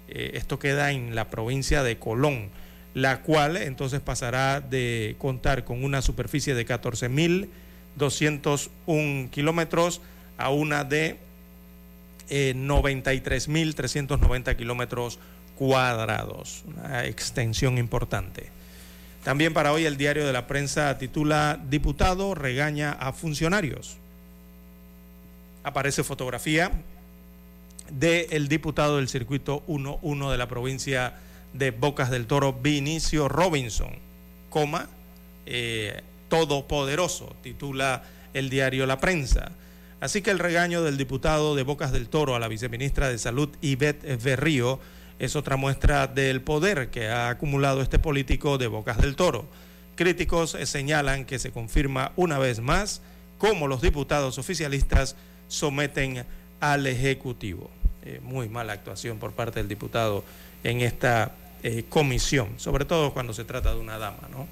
Eh, 0.08 0.32
esto 0.34 0.58
queda 0.58 0.92
en 0.92 1.14
la 1.14 1.30
provincia 1.30 1.82
de 1.82 1.98
Colón, 1.98 2.50
la 2.94 3.22
cual 3.22 3.56
entonces 3.56 4.00
pasará 4.00 4.60
de 4.60 5.16
contar 5.18 5.64
con 5.64 5.82
una 5.82 6.02
superficie 6.02 6.54
de 6.54 6.66
14.201 6.66 9.30
kilómetros 9.30 10.02
a 10.38 10.50
una 10.50 10.84
de 10.84 11.18
eh, 12.28 12.54
93.390 12.56 14.56
kilómetros 14.56 15.18
cuadrados, 15.56 16.64
una 16.66 17.04
extensión 17.04 17.78
importante. 17.78 18.48
También 19.22 19.54
para 19.54 19.72
hoy 19.72 19.86
el 19.86 19.96
diario 19.96 20.26
de 20.26 20.32
la 20.32 20.46
prensa 20.46 20.98
titula 20.98 21.58
Diputado 21.68 22.34
regaña 22.34 22.92
a 22.92 23.12
funcionarios. 23.12 23.96
Aparece 25.62 26.04
fotografía 26.04 26.72
del 27.90 28.48
diputado 28.48 28.96
del 28.96 29.08
circuito 29.08 29.62
11 29.66 30.30
de 30.30 30.38
la 30.38 30.48
provincia 30.48 31.14
de 31.54 31.70
Bocas 31.70 32.10
del 32.10 32.26
Toro, 32.26 32.52
Vinicio 32.52 33.28
Robinson, 33.28 33.90
coma, 34.50 34.88
eh, 35.46 36.02
todopoderoso, 36.28 37.34
titula 37.42 38.02
el 38.34 38.50
diario 38.50 38.86
La 38.86 39.00
Prensa. 39.00 39.52
Así 40.04 40.20
que 40.20 40.30
el 40.30 40.38
regaño 40.38 40.82
del 40.82 40.98
diputado 40.98 41.54
de 41.54 41.62
Bocas 41.62 41.90
del 41.90 42.10
Toro 42.10 42.34
a 42.34 42.38
la 42.38 42.46
viceministra 42.46 43.08
de 43.08 43.16
Salud, 43.16 43.48
Ivette 43.62 44.22
Berrío, 44.22 44.78
es 45.18 45.34
otra 45.34 45.56
muestra 45.56 46.06
del 46.06 46.42
poder 46.42 46.90
que 46.90 47.08
ha 47.08 47.30
acumulado 47.30 47.80
este 47.80 47.98
político 47.98 48.58
de 48.58 48.66
Bocas 48.66 48.98
del 48.98 49.16
Toro. 49.16 49.46
Críticos 49.96 50.58
señalan 50.64 51.24
que 51.24 51.38
se 51.38 51.52
confirma 51.52 52.12
una 52.16 52.38
vez 52.38 52.60
más 52.60 53.00
cómo 53.38 53.66
los 53.66 53.80
diputados 53.80 54.36
oficialistas 54.36 55.16
someten 55.48 56.26
al 56.60 56.86
Ejecutivo. 56.86 57.70
Eh, 58.04 58.20
muy 58.22 58.50
mala 58.50 58.74
actuación 58.74 59.18
por 59.18 59.32
parte 59.32 59.60
del 59.60 59.68
diputado 59.68 60.22
en 60.64 60.82
esta 60.82 61.32
eh, 61.62 61.86
comisión, 61.88 62.50
sobre 62.58 62.84
todo 62.84 63.14
cuando 63.14 63.32
se 63.32 63.44
trata 63.44 63.72
de 63.72 63.80
una 63.80 63.96
dama, 63.96 64.28
¿no? 64.30 64.46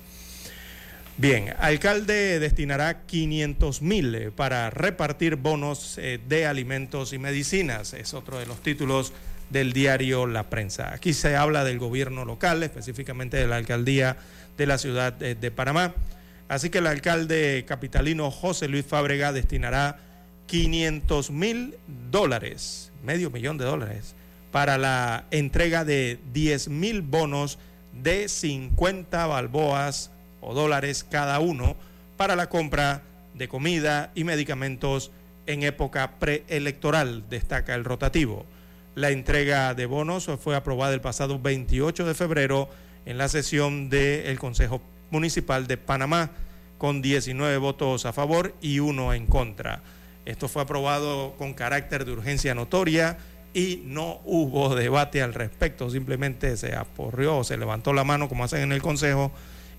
Bien, 1.18 1.54
alcalde 1.58 2.40
destinará 2.40 3.02
500 3.04 3.82
mil 3.82 4.14
eh, 4.14 4.30
para 4.30 4.70
repartir 4.70 5.36
bonos 5.36 5.98
eh, 5.98 6.18
de 6.26 6.46
alimentos 6.46 7.12
y 7.12 7.18
medicinas. 7.18 7.92
Es 7.92 8.14
otro 8.14 8.38
de 8.38 8.46
los 8.46 8.62
títulos 8.62 9.12
del 9.50 9.74
diario 9.74 10.26
La 10.26 10.48
Prensa. 10.48 10.94
Aquí 10.94 11.12
se 11.12 11.36
habla 11.36 11.64
del 11.64 11.78
gobierno 11.78 12.24
local, 12.24 12.62
específicamente 12.62 13.36
de 13.36 13.46
la 13.46 13.56
alcaldía 13.56 14.16
de 14.56 14.66
la 14.66 14.78
ciudad 14.78 15.12
de, 15.12 15.50
Panamá. 15.50 15.94
Así 16.48 16.70
que 16.70 16.78
el 16.78 16.86
alcalde 16.86 17.64
capitalino 17.68 18.30
José 18.30 18.68
Luis 18.68 18.86
Fábrega 18.86 19.32
destinará 19.32 19.98
500 20.46 21.30
mil 21.30 21.74
dólares, 22.10 22.90
medio 23.04 23.30
millón 23.30 23.58
de 23.58 23.66
dólares, 23.66 24.14
para 24.50 24.78
la 24.78 25.26
entrega 25.30 25.84
de 25.84 26.18
10 26.32 26.68
mil 26.68 27.02
bonos 27.02 27.58
de 27.92 28.28
50 28.28 29.26
balboas 29.26 30.10
o 30.42 30.52
dólares 30.52 31.06
cada 31.08 31.40
uno 31.40 31.76
para 32.18 32.36
la 32.36 32.48
compra 32.50 33.02
de 33.34 33.48
comida 33.48 34.10
y 34.14 34.24
medicamentos 34.24 35.10
en 35.46 35.62
época 35.62 36.18
preelectoral, 36.18 37.24
destaca 37.28 37.74
el 37.74 37.84
rotativo. 37.84 38.44
La 38.94 39.10
entrega 39.10 39.74
de 39.74 39.86
bonos 39.86 40.30
fue 40.40 40.54
aprobada 40.54 40.92
el 40.92 41.00
pasado 41.00 41.40
28 41.40 42.06
de 42.06 42.14
febrero 42.14 42.68
en 43.06 43.18
la 43.18 43.28
sesión 43.28 43.88
del 43.88 44.38
Consejo 44.38 44.82
Municipal 45.10 45.66
de 45.66 45.78
Panamá, 45.78 46.30
con 46.78 47.00
19 47.00 47.56
votos 47.58 48.06
a 48.06 48.12
favor 48.12 48.54
y 48.60 48.80
uno 48.80 49.14
en 49.14 49.26
contra. 49.26 49.82
Esto 50.24 50.48
fue 50.48 50.62
aprobado 50.62 51.34
con 51.38 51.54
carácter 51.54 52.04
de 52.04 52.12
urgencia 52.12 52.54
notoria 52.54 53.18
y 53.54 53.82
no 53.84 54.20
hubo 54.24 54.74
debate 54.74 55.22
al 55.22 55.34
respecto, 55.34 55.90
simplemente 55.90 56.56
se 56.56 56.74
aporrió, 56.74 57.44
se 57.44 57.56
levantó 57.56 57.92
la 57.92 58.04
mano 58.04 58.28
como 58.28 58.44
hacen 58.44 58.62
en 58.62 58.72
el 58.72 58.82
Consejo 58.82 59.32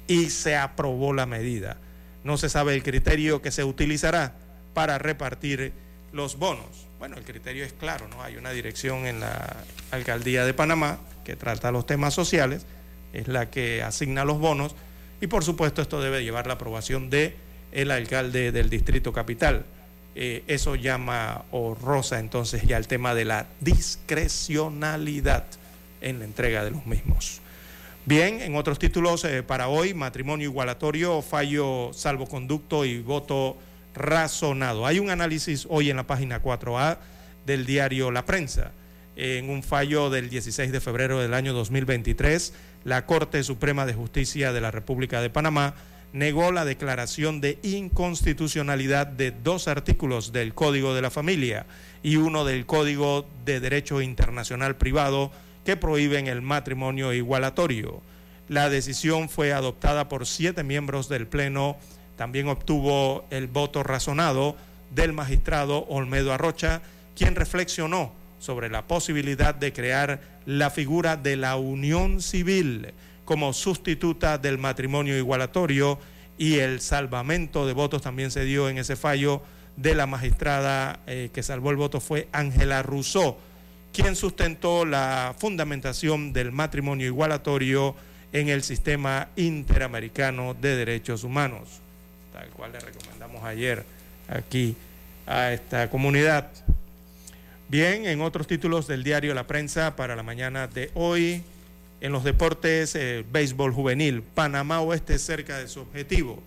y 0.07 0.29
se 0.29 0.55
aprobó 0.55 1.13
la 1.13 1.25
medida. 1.25 1.77
No 2.23 2.37
se 2.37 2.49
sabe 2.49 2.73
el 2.73 2.83
criterio 2.83 3.41
que 3.41 3.51
se 3.51 3.63
utilizará 3.63 4.35
para 4.73 4.97
repartir 4.97 5.73
los 6.11 6.37
bonos. 6.37 6.87
Bueno, 6.99 7.17
el 7.17 7.23
criterio 7.23 7.65
es 7.65 7.73
claro, 7.73 8.07
¿no? 8.07 8.23
Hay 8.23 8.37
una 8.37 8.51
dirección 8.51 9.05
en 9.05 9.19
la 9.19 9.57
alcaldía 9.91 10.45
de 10.45 10.53
Panamá 10.53 10.99
que 11.25 11.35
trata 11.35 11.71
los 11.71 11.85
temas 11.85 12.13
sociales, 12.13 12.65
es 13.11 13.27
la 13.27 13.49
que 13.49 13.83
asigna 13.83 14.23
los 14.25 14.39
bonos 14.39 14.75
y 15.21 15.27
por 15.27 15.43
supuesto 15.43 15.81
esto 15.81 16.01
debe 16.01 16.23
llevar 16.23 16.47
la 16.47 16.53
aprobación 16.53 17.09
de 17.09 17.35
el 17.71 17.91
alcalde 17.91 18.51
del 18.51 18.69
distrito 18.69 19.11
capital. 19.13 19.65
Eh, 20.15 20.43
eso 20.47 20.75
llama 20.75 21.43
o 21.51 21.73
rosa 21.73 22.19
entonces 22.19 22.63
ya 22.63 22.77
el 22.77 22.87
tema 22.87 23.15
de 23.15 23.25
la 23.25 23.47
discrecionalidad 23.59 25.45
en 26.01 26.19
la 26.19 26.25
entrega 26.25 26.63
de 26.63 26.71
los 26.71 26.85
mismos. 26.85 27.41
Bien, 28.05 28.41
en 28.41 28.57
otros 28.57 28.79
títulos 28.79 29.23
eh, 29.23 29.43
para 29.43 29.69
hoy, 29.69 29.93
matrimonio 29.93 30.49
igualatorio, 30.49 31.21
fallo 31.21 31.91
salvoconducto 31.93 32.83
y 32.83 32.99
voto 32.99 33.55
razonado. 33.95 34.85
Hay 34.85 34.99
un 34.99 35.09
análisis 35.09 35.65
hoy 35.69 35.89
en 35.89 35.95
la 35.95 36.05
página 36.05 36.43
4A 36.43 36.97
del 37.45 37.65
diario 37.65 38.11
La 38.11 38.25
Prensa. 38.25 38.71
En 39.15 39.49
un 39.49 39.63
fallo 39.63 40.09
del 40.09 40.29
16 40.29 40.73
de 40.73 40.81
febrero 40.81 41.21
del 41.21 41.33
año 41.33 41.53
2023, 41.53 42.53
la 42.83 43.05
Corte 43.05 43.41
Suprema 43.41 43.85
de 43.85 43.93
Justicia 43.93 44.51
de 44.51 44.59
la 44.59 44.71
República 44.71 45.21
de 45.21 45.29
Panamá 45.29 45.73
negó 46.11 46.51
la 46.51 46.65
declaración 46.65 47.39
de 47.39 47.57
inconstitucionalidad 47.63 49.07
de 49.07 49.31
dos 49.31 49.69
artículos 49.69 50.33
del 50.33 50.53
Código 50.53 50.93
de 50.93 51.01
la 51.01 51.09
Familia 51.09 51.67
y 52.03 52.17
uno 52.17 52.43
del 52.43 52.65
Código 52.65 53.25
de 53.45 53.61
Derecho 53.61 54.01
Internacional 54.01 54.75
Privado 54.75 55.31
que 55.65 55.77
prohíben 55.77 56.27
el 56.27 56.41
matrimonio 56.41 57.13
igualatorio. 57.13 58.01
La 58.49 58.69
decisión 58.69 59.29
fue 59.29 59.53
adoptada 59.53 60.09
por 60.09 60.25
siete 60.25 60.63
miembros 60.63 61.09
del 61.09 61.27
Pleno. 61.27 61.77
También 62.17 62.47
obtuvo 62.47 63.25
el 63.29 63.47
voto 63.47 63.83
razonado 63.83 64.55
del 64.91 65.13
magistrado 65.13 65.85
Olmedo 65.85 66.33
Arrocha, 66.33 66.81
quien 67.15 67.35
reflexionó 67.35 68.11
sobre 68.39 68.69
la 68.69 68.85
posibilidad 68.87 69.55
de 69.55 69.71
crear 69.71 70.21
la 70.45 70.69
figura 70.69 71.15
de 71.15 71.37
la 71.37 71.55
unión 71.55 72.21
civil 72.21 72.93
como 73.25 73.53
sustituta 73.53 74.37
del 74.37 74.57
matrimonio 74.57 75.17
igualatorio 75.17 75.97
y 76.37 76.59
el 76.59 76.81
salvamento 76.81 77.65
de 77.65 77.73
votos 77.73 78.01
también 78.01 78.31
se 78.31 78.43
dio 78.43 78.67
en 78.67 78.77
ese 78.77 78.95
fallo 78.95 79.41
de 79.77 79.95
la 79.95 80.05
magistrada 80.05 80.99
eh, 81.07 81.29
que 81.33 81.43
salvó 81.43 81.71
el 81.71 81.77
voto 81.77 81.99
fue 81.99 82.27
Ángela 82.31 82.83
Rousseau, 82.83 83.37
quien 83.93 84.15
sustentó 84.15 84.85
la 84.85 85.35
fundamentación 85.37 86.33
del 86.33 86.51
matrimonio 86.51 87.05
igualatorio 87.05 87.95
en 88.33 88.49
el 88.49 88.63
sistema 88.63 89.29
interamericano 89.35 90.55
de 90.55 90.75
derechos 90.75 91.23
humanos, 91.23 91.79
tal 92.33 92.49
cual 92.49 92.71
le 92.71 92.79
recomendamos 92.79 93.43
ayer 93.43 93.85
aquí 94.27 94.75
a 95.27 95.53
esta 95.53 95.91
comunidad. 95.91 96.49
Bien, 97.69 98.07
en 98.07 98.21
otros 98.21 98.47
títulos 98.47 98.87
del 98.87 99.03
diario 99.03 99.35
La 99.35 99.45
Prensa 99.45 99.95
para 99.95 100.15
la 100.15 100.23
mañana 100.23 100.67
de 100.67 100.89
hoy, 100.95 101.43
en 102.01 102.11
los 102.11 102.23
deportes, 102.23 102.95
eh, 102.95 103.23
béisbol 103.31 103.71
juvenil, 103.71 104.23
Panamá 104.23 104.81
Oeste 104.81 105.19
cerca 105.19 105.59
de 105.59 105.67
su 105.67 105.81
objetivo. 105.81 106.41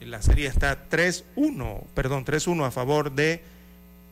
La 0.00 0.20
serie 0.20 0.48
está 0.48 0.88
3-1, 0.90 1.84
perdón, 1.94 2.24
3-1 2.24 2.66
a 2.66 2.70
favor 2.72 3.12
de 3.12 3.40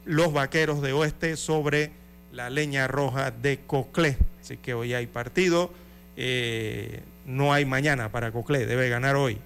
los 0.05 0.32
vaqueros 0.32 0.82
de 0.82 0.93
Oeste 0.93 1.37
sobre 1.37 1.91
la 2.37 2.51
leña 2.51 2.87
roja 2.87 3.30
de 3.30 3.61
Coclé. 3.66 4.18
Así 4.43 4.59
que 4.59 4.74
hoy 4.74 4.93
hay 4.93 5.07
partido. 5.07 5.72
Eh, 6.18 7.01
no 7.24 7.53
hay 7.53 7.64
mañana 7.64 8.12
para 8.12 8.30
Coclé, 8.30 8.66
debe 8.66 8.91
ganar 8.91 9.16
hoy. 9.16 9.39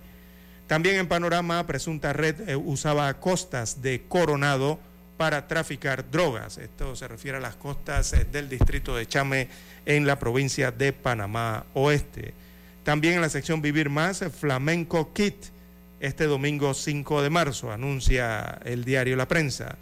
También 0.66 0.96
en 0.96 1.06
panorama, 1.06 1.66
presunta 1.66 2.12
red 2.12 2.48
eh, 2.48 2.56
usaba 2.56 3.12
costas 3.14 3.80
de 3.80 4.02
Coronado 4.08 4.80
para 5.16 5.46
traficar 5.46 6.10
drogas. 6.10 6.58
Esto 6.58 6.96
se 6.96 7.06
refiere 7.06 7.38
a 7.38 7.40
las 7.40 7.54
costas 7.54 8.12
eh, 8.12 8.26
del 8.30 8.48
distrito 8.48 8.96
de 8.96 9.06
Chame 9.06 9.48
en 9.86 10.04
la 10.06 10.18
provincia 10.18 10.72
de 10.72 10.92
Panamá 10.92 11.66
Oeste. 11.74 12.34
También 12.82 13.14
en 13.14 13.20
la 13.20 13.28
sección 13.28 13.62
Vivir 13.62 13.88
Más, 13.88 14.24
Flamenco 14.38 15.12
Kit, 15.12 15.36
este 16.00 16.24
domingo 16.24 16.74
5 16.74 17.22
de 17.22 17.30
marzo, 17.30 17.70
anuncia 17.70 18.58
el 18.64 18.84
diario 18.84 19.14
La 19.14 19.28
Prensa. 19.28 19.76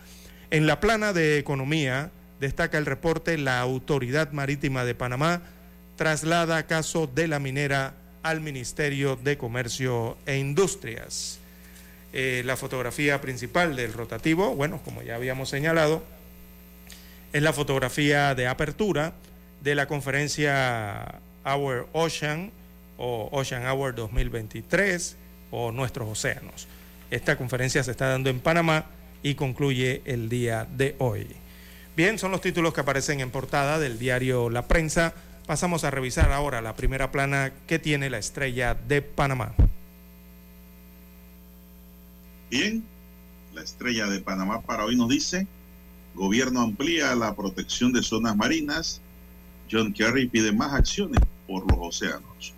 En 0.50 0.66
la 0.66 0.80
plana 0.80 1.12
de 1.12 1.38
economía, 1.38 2.10
destaca 2.40 2.78
el 2.78 2.86
reporte, 2.86 3.38
la 3.38 3.60
Autoridad 3.60 4.32
Marítima 4.32 4.84
de 4.84 4.94
Panamá 4.94 5.42
traslada 5.98 6.66
caso 6.66 7.08
de 7.08 7.26
la 7.28 7.40
minera 7.40 7.94
al 8.22 8.40
Ministerio 8.40 9.16
de 9.16 9.36
Comercio 9.36 10.16
e 10.26 10.38
Industrias. 10.38 11.40
Eh, 12.12 12.42
la 12.46 12.56
fotografía 12.56 13.20
principal 13.20 13.76
del 13.76 13.92
rotativo, 13.92 14.54
bueno, 14.54 14.80
como 14.84 15.02
ya 15.02 15.16
habíamos 15.16 15.50
señalado, 15.50 16.02
es 17.32 17.42
la 17.42 17.52
fotografía 17.52 18.34
de 18.34 18.46
apertura 18.46 19.12
de 19.60 19.74
la 19.74 19.86
conferencia 19.86 21.20
Our 21.44 21.88
Ocean 21.92 22.52
o 22.96 23.28
Ocean 23.32 23.66
Hour 23.66 23.94
2023 23.94 25.16
o 25.50 25.72
Nuestros 25.72 26.08
Océanos. 26.08 26.68
Esta 27.10 27.36
conferencia 27.36 27.82
se 27.82 27.90
está 27.90 28.08
dando 28.08 28.30
en 28.30 28.40
Panamá 28.40 28.86
y 29.22 29.34
concluye 29.34 30.02
el 30.04 30.28
día 30.28 30.66
de 30.70 30.94
hoy. 30.98 31.26
Bien, 31.98 32.16
son 32.16 32.30
los 32.30 32.40
títulos 32.40 32.72
que 32.72 32.82
aparecen 32.82 33.18
en 33.18 33.32
portada 33.32 33.80
del 33.80 33.98
diario 33.98 34.50
La 34.50 34.68
Prensa. 34.68 35.14
Pasamos 35.48 35.82
a 35.82 35.90
revisar 35.90 36.30
ahora 36.30 36.62
la 36.62 36.76
primera 36.76 37.10
plana 37.10 37.52
que 37.66 37.80
tiene 37.80 38.08
la 38.08 38.18
estrella 38.18 38.74
de 38.74 39.02
Panamá. 39.02 39.52
Bien, 42.52 42.84
la 43.52 43.62
estrella 43.62 44.06
de 44.06 44.20
Panamá 44.20 44.60
para 44.60 44.84
hoy 44.84 44.94
nos 44.94 45.08
dice, 45.08 45.48
gobierno 46.14 46.60
amplía 46.60 47.16
la 47.16 47.34
protección 47.34 47.92
de 47.92 48.04
zonas 48.04 48.36
marinas, 48.36 49.00
John 49.68 49.92
Kerry 49.92 50.28
pide 50.28 50.52
más 50.52 50.74
acciones 50.74 51.20
por 51.48 51.68
los 51.68 51.80
océanos. 51.80 52.54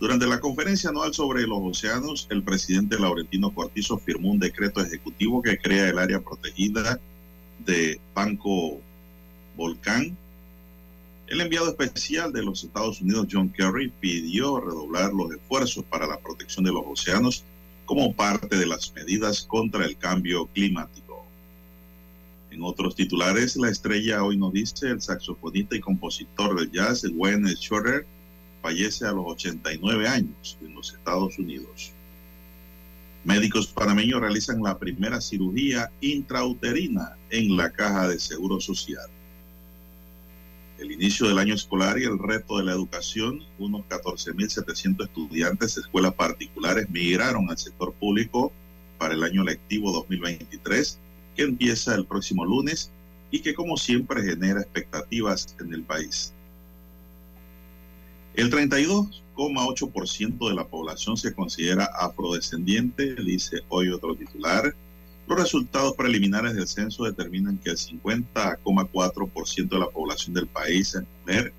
Durante 0.00 0.26
la 0.26 0.40
conferencia 0.40 0.90
anual 0.90 1.14
sobre 1.14 1.42
los 1.42 1.60
océanos, 1.62 2.26
el 2.30 2.42
presidente 2.42 2.98
Laurentino 2.98 3.54
Cortizo 3.54 3.98
firmó 3.98 4.32
un 4.32 4.40
decreto 4.40 4.80
ejecutivo 4.80 5.40
que 5.40 5.56
crea 5.56 5.88
el 5.88 6.00
área 6.00 6.18
protegida 6.18 6.98
de 7.64 8.00
Banco 8.14 8.80
Volcán. 9.56 10.16
El 11.28 11.40
enviado 11.40 11.68
especial 11.68 12.32
de 12.32 12.42
los 12.42 12.64
Estados 12.64 13.00
Unidos, 13.00 13.28
John 13.30 13.48
Kerry, 13.50 13.92
pidió 14.00 14.60
redoblar 14.60 15.12
los 15.12 15.32
esfuerzos 15.32 15.84
para 15.84 16.06
la 16.06 16.18
protección 16.18 16.64
de 16.64 16.72
los 16.72 16.84
océanos 16.86 17.44
como 17.86 18.14
parte 18.14 18.56
de 18.56 18.66
las 18.66 18.92
medidas 18.94 19.42
contra 19.42 19.84
el 19.84 19.96
cambio 19.96 20.46
climático. 20.46 21.24
En 22.50 22.62
otros 22.62 22.94
titulares, 22.94 23.56
la 23.56 23.70
estrella 23.70 24.22
hoy 24.22 24.36
nos 24.36 24.52
dice 24.52 24.88
el 24.88 25.00
saxofonista 25.00 25.74
y 25.74 25.80
compositor 25.80 26.60
de 26.60 26.70
jazz 26.70 27.04
Wayne 27.14 27.54
Shorter 27.54 28.06
fallece 28.60 29.06
a 29.06 29.12
los 29.12 29.24
89 29.26 30.06
años 30.06 30.58
en 30.60 30.74
los 30.74 30.92
Estados 30.92 31.38
Unidos. 31.38 31.92
Médicos 33.24 33.68
panameños 33.68 34.20
realizan 34.20 34.62
la 34.62 34.78
primera 34.78 35.20
cirugía 35.20 35.90
intrauterina 36.00 37.16
en 37.30 37.56
la 37.56 37.70
caja 37.70 38.08
de 38.08 38.18
seguro 38.18 38.60
social 38.60 39.08
el 40.82 40.90
inicio 40.90 41.28
del 41.28 41.38
año 41.38 41.54
escolar 41.54 41.98
y 41.98 42.04
el 42.04 42.18
reto 42.18 42.58
de 42.58 42.64
la 42.64 42.72
educación, 42.72 43.40
unos 43.58 43.82
14.700 43.88 45.04
estudiantes 45.04 45.74
de 45.74 45.80
escuelas 45.82 46.14
particulares 46.14 46.90
migraron 46.90 47.48
al 47.48 47.56
sector 47.56 47.92
público 47.94 48.52
para 48.98 49.14
el 49.14 49.22
año 49.22 49.44
lectivo 49.44 49.92
2023, 49.92 50.98
que 51.36 51.42
empieza 51.42 51.94
el 51.94 52.04
próximo 52.04 52.44
lunes 52.44 52.90
y 53.30 53.40
que 53.40 53.54
como 53.54 53.76
siempre 53.76 54.22
genera 54.22 54.60
expectativas 54.60 55.54
en 55.60 55.72
el 55.72 55.82
país. 55.82 56.32
El 58.34 58.50
32,8% 59.48 60.48
de 60.48 60.54
la 60.54 60.66
población 60.66 61.16
se 61.16 61.34
considera 61.34 61.84
afrodescendiente, 61.98 63.14
dice 63.16 63.58
hoy 63.68 63.88
otro 63.88 64.14
titular. 64.14 64.74
Los 65.26 65.38
resultados 65.38 65.94
preliminares 65.94 66.54
del 66.54 66.66
censo 66.66 67.04
determinan 67.04 67.58
que 67.58 67.70
el 67.70 67.76
50,4% 67.76 69.68
de 69.68 69.78
la 69.78 69.86
población 69.86 70.34
del 70.34 70.46
país 70.46 70.94
es 70.94 71.04
mujer 71.20 71.52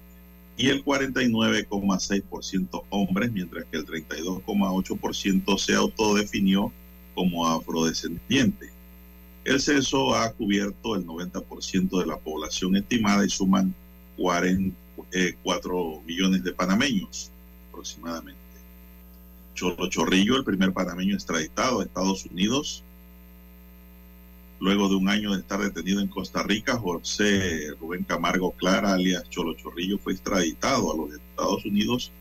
y 0.55 0.69
el 0.69 0.83
49,6% 0.85 2.83
hombres, 2.89 3.31
mientras 3.31 3.65
que 3.65 3.77
el 3.77 3.85
32,8% 3.85 5.57
se 5.57 5.73
autodefinió 5.73 6.71
como 7.15 7.47
afrodescendiente. 7.47 8.71
El 9.45 9.59
censo 9.59 10.15
ha 10.15 10.31
cubierto 10.31 10.95
el 10.95 11.05
90% 11.05 11.99
de 11.99 12.05
la 12.05 12.17
población 12.17 12.75
estimada 12.77 13.25
y 13.25 13.29
suman 13.29 13.73
44 14.17 16.01
millones 16.05 16.43
de 16.43 16.53
panameños 16.53 17.32
aproximadamente. 17.73 18.39
Cholo 19.55 19.89
Chorrillo, 19.89 20.37
el 20.37 20.43
primer 20.43 20.71
panameño 20.73 21.15
extraditado 21.15 21.79
a 21.79 21.83
Estados 21.83 22.25
Unidos, 22.25 22.83
luego 24.59 24.87
de 24.87 24.95
un 24.95 25.09
año 25.09 25.33
de 25.33 25.39
estar 25.39 25.59
detenido 25.59 25.99
en 25.99 26.07
Costa 26.07 26.43
Rica, 26.43 26.77
José 26.77 27.71
Rubén 27.79 28.03
Camargo 28.03 28.51
Clara, 28.51 28.93
alias 28.93 29.29
Cholo 29.29 29.55
Chorrillo, 29.55 29.97
fue 29.97 30.13
extraditado 30.13 30.93
a 30.93 30.97
los 30.97 31.13
Estados 31.13 31.65
Unidos 31.65 32.11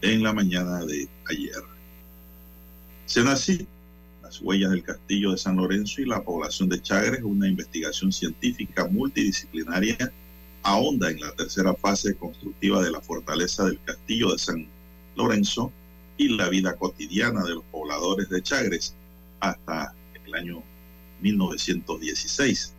en 0.00 0.22
la 0.22 0.32
mañana 0.32 0.84
de 0.84 1.08
ayer. 1.28 1.62
Se 3.06 3.22
nací 3.22 3.66
las 4.22 4.40
huellas 4.40 4.70
del 4.70 4.82
castillo 4.82 5.32
de 5.32 5.38
San 5.38 5.56
Lorenzo 5.56 6.00
y 6.00 6.06
la 6.06 6.22
población 6.22 6.68
de 6.68 6.82
Chagres, 6.82 7.22
una 7.22 7.48
investigación 7.48 8.12
científica 8.12 8.86
multidisciplinaria 8.86 10.12
ahonda 10.66 11.10
en 11.10 11.20
la 11.20 11.30
tercera 11.32 11.74
fase 11.74 12.16
constructiva 12.16 12.82
de 12.82 12.90
la 12.90 13.00
fortaleza 13.00 13.64
del 13.64 13.78
castillo 13.84 14.32
de 14.32 14.38
San 14.38 14.66
Lorenzo 15.14 15.70
y 16.18 16.28
la 16.30 16.48
vida 16.48 16.74
cotidiana 16.74 17.44
de 17.44 17.54
los 17.54 17.64
pobladores 17.70 18.28
de 18.28 18.42
Chagres 18.42 18.92
hasta 19.38 19.94
el 20.24 20.34
año 20.34 20.62
1916. 21.20 22.72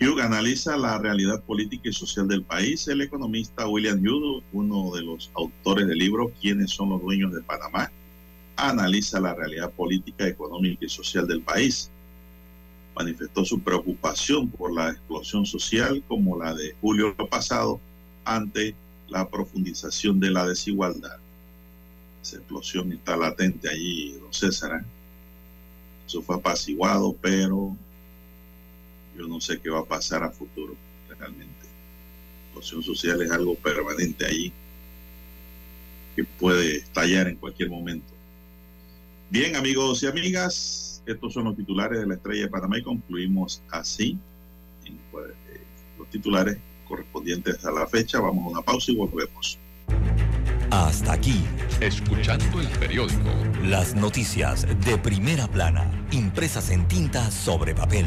Hugh 0.00 0.20
analiza 0.20 0.76
la 0.76 0.98
realidad 0.98 1.44
política 1.44 1.90
y 1.90 1.92
social 1.92 2.26
del 2.26 2.42
país. 2.42 2.88
El 2.88 3.02
economista 3.02 3.68
William 3.68 4.00
Hugh, 4.00 4.42
uno 4.52 4.90
de 4.96 5.02
los 5.02 5.30
autores 5.34 5.86
del 5.86 5.98
libro 5.98 6.32
¿Quiénes 6.40 6.70
son 6.70 6.88
los 6.88 7.00
dueños 7.02 7.32
de 7.32 7.42
Panamá?, 7.42 7.92
analiza 8.56 9.20
la 9.20 9.32
realidad 9.34 9.70
política, 9.70 10.26
económica 10.26 10.84
y 10.84 10.88
social 10.88 11.28
del 11.28 11.42
país. 11.42 11.90
Manifestó 13.00 13.46
su 13.46 13.60
preocupación 13.60 14.50
por 14.50 14.74
la 14.74 14.90
explosión 14.90 15.46
social 15.46 16.04
como 16.06 16.36
la 16.38 16.54
de 16.54 16.76
julio 16.82 17.16
pasado 17.30 17.80
ante 18.26 18.74
la 19.08 19.26
profundización 19.26 20.20
de 20.20 20.30
la 20.30 20.46
desigualdad. 20.46 21.16
Esa 22.20 22.36
explosión 22.36 22.92
está 22.92 23.16
latente 23.16 23.70
allí, 23.70 24.12
don 24.20 24.30
César. 24.34 24.82
¿eh? 24.82 24.84
Eso 26.06 26.20
fue 26.20 26.36
apaciguado, 26.36 27.16
pero 27.22 27.74
yo 29.16 29.26
no 29.26 29.40
sé 29.40 29.58
qué 29.58 29.70
va 29.70 29.78
a 29.80 29.86
pasar 29.86 30.22
a 30.22 30.30
futuro 30.30 30.76
realmente. 31.08 31.46
La 31.64 32.44
explosión 32.48 32.82
social 32.82 33.22
es 33.22 33.30
algo 33.30 33.54
permanente 33.54 34.26
allí 34.26 34.52
que 36.14 36.24
puede 36.24 36.76
estallar 36.76 37.28
en 37.28 37.36
cualquier 37.36 37.70
momento. 37.70 38.12
Bien, 39.30 39.56
amigos 39.56 40.02
y 40.02 40.06
amigas, 40.06 40.89
estos 41.12 41.32
son 41.32 41.44
los 41.44 41.56
titulares 41.56 42.00
de 42.00 42.06
la 42.06 42.14
Estrella 42.14 42.42
de 42.42 42.48
Panamá 42.48 42.78
y 42.78 42.82
concluimos 42.82 43.62
así 43.70 44.18
en, 44.84 44.98
pues, 45.10 45.30
eh, 45.50 45.60
los 45.98 46.08
titulares 46.08 46.58
correspondientes 46.88 47.64
a 47.64 47.70
la 47.70 47.86
fecha. 47.86 48.20
Vamos 48.20 48.46
a 48.46 48.48
una 48.48 48.62
pausa 48.62 48.92
y 48.92 48.96
volvemos. 48.96 49.58
Hasta 50.70 51.14
aquí, 51.14 51.42
escuchando 51.80 52.60
el 52.60 52.68
periódico. 52.78 53.30
Las 53.64 53.94
noticias 53.94 54.66
de 54.84 54.98
primera 54.98 55.48
plana, 55.48 55.90
impresas 56.12 56.70
en 56.70 56.86
tinta 56.86 57.30
sobre 57.30 57.74
papel. 57.74 58.06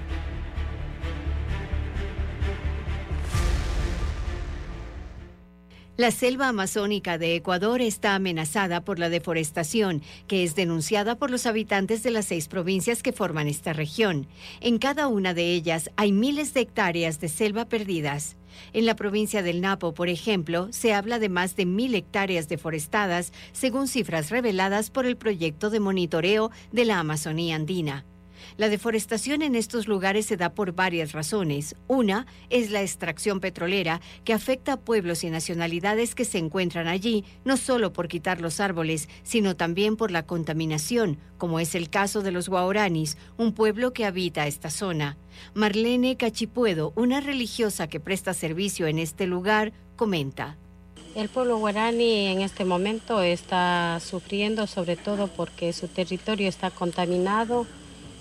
La 6.01 6.09
selva 6.09 6.47
amazónica 6.47 7.19
de 7.19 7.35
Ecuador 7.35 7.79
está 7.79 8.15
amenazada 8.15 8.83
por 8.83 8.97
la 8.97 9.07
deforestación, 9.09 10.01
que 10.25 10.43
es 10.43 10.55
denunciada 10.55 11.15
por 11.15 11.29
los 11.29 11.45
habitantes 11.45 12.01
de 12.01 12.09
las 12.09 12.25
seis 12.25 12.47
provincias 12.47 13.03
que 13.03 13.13
forman 13.13 13.47
esta 13.47 13.71
región. 13.71 14.25
En 14.61 14.79
cada 14.79 15.07
una 15.07 15.35
de 15.35 15.53
ellas 15.53 15.91
hay 15.97 16.11
miles 16.11 16.55
de 16.55 16.61
hectáreas 16.61 17.19
de 17.19 17.29
selva 17.29 17.65
perdidas. 17.65 18.35
En 18.73 18.87
la 18.87 18.95
provincia 18.95 19.43
del 19.43 19.61
Napo, 19.61 19.93
por 19.93 20.09
ejemplo, 20.09 20.69
se 20.71 20.91
habla 20.95 21.19
de 21.19 21.29
más 21.29 21.55
de 21.55 21.67
mil 21.67 21.93
hectáreas 21.93 22.49
deforestadas, 22.49 23.31
según 23.51 23.87
cifras 23.87 24.31
reveladas 24.31 24.89
por 24.89 25.05
el 25.05 25.17
proyecto 25.17 25.69
de 25.69 25.81
monitoreo 25.81 26.49
de 26.71 26.85
la 26.85 26.97
Amazonía 26.97 27.55
andina. 27.55 28.05
La 28.61 28.69
deforestación 28.69 29.41
en 29.41 29.55
estos 29.55 29.87
lugares 29.87 30.27
se 30.27 30.37
da 30.37 30.53
por 30.53 30.73
varias 30.73 31.13
razones. 31.13 31.75
Una 31.87 32.27
es 32.51 32.69
la 32.69 32.83
extracción 32.83 33.39
petrolera, 33.39 34.01
que 34.23 34.33
afecta 34.33 34.73
a 34.73 34.79
pueblos 34.79 35.23
y 35.23 35.31
nacionalidades 35.31 36.13
que 36.13 36.25
se 36.25 36.37
encuentran 36.37 36.87
allí, 36.87 37.25
no 37.43 37.57
solo 37.57 37.91
por 37.91 38.07
quitar 38.07 38.39
los 38.39 38.59
árboles, 38.59 39.09
sino 39.23 39.55
también 39.55 39.97
por 39.97 40.11
la 40.11 40.27
contaminación, 40.27 41.17
como 41.39 41.59
es 41.59 41.73
el 41.73 41.89
caso 41.89 42.21
de 42.21 42.29
los 42.29 42.49
guaoranis, 42.49 43.17
un 43.35 43.53
pueblo 43.53 43.93
que 43.93 44.05
habita 44.05 44.45
esta 44.45 44.69
zona. 44.69 45.17
Marlene 45.55 46.15
Cachipuedo, 46.15 46.93
una 46.95 47.19
religiosa 47.19 47.87
que 47.87 47.99
presta 47.99 48.35
servicio 48.35 48.85
en 48.85 48.99
este 48.99 49.25
lugar, 49.25 49.73
comenta. 49.95 50.55
El 51.15 51.29
pueblo 51.29 51.57
guaraní 51.57 52.27
en 52.27 52.41
este 52.41 52.63
momento 52.63 53.23
está 53.23 53.99
sufriendo 53.99 54.67
sobre 54.67 54.97
todo 54.97 55.29
porque 55.29 55.73
su 55.73 55.87
territorio 55.87 56.47
está 56.47 56.69
contaminado 56.69 57.65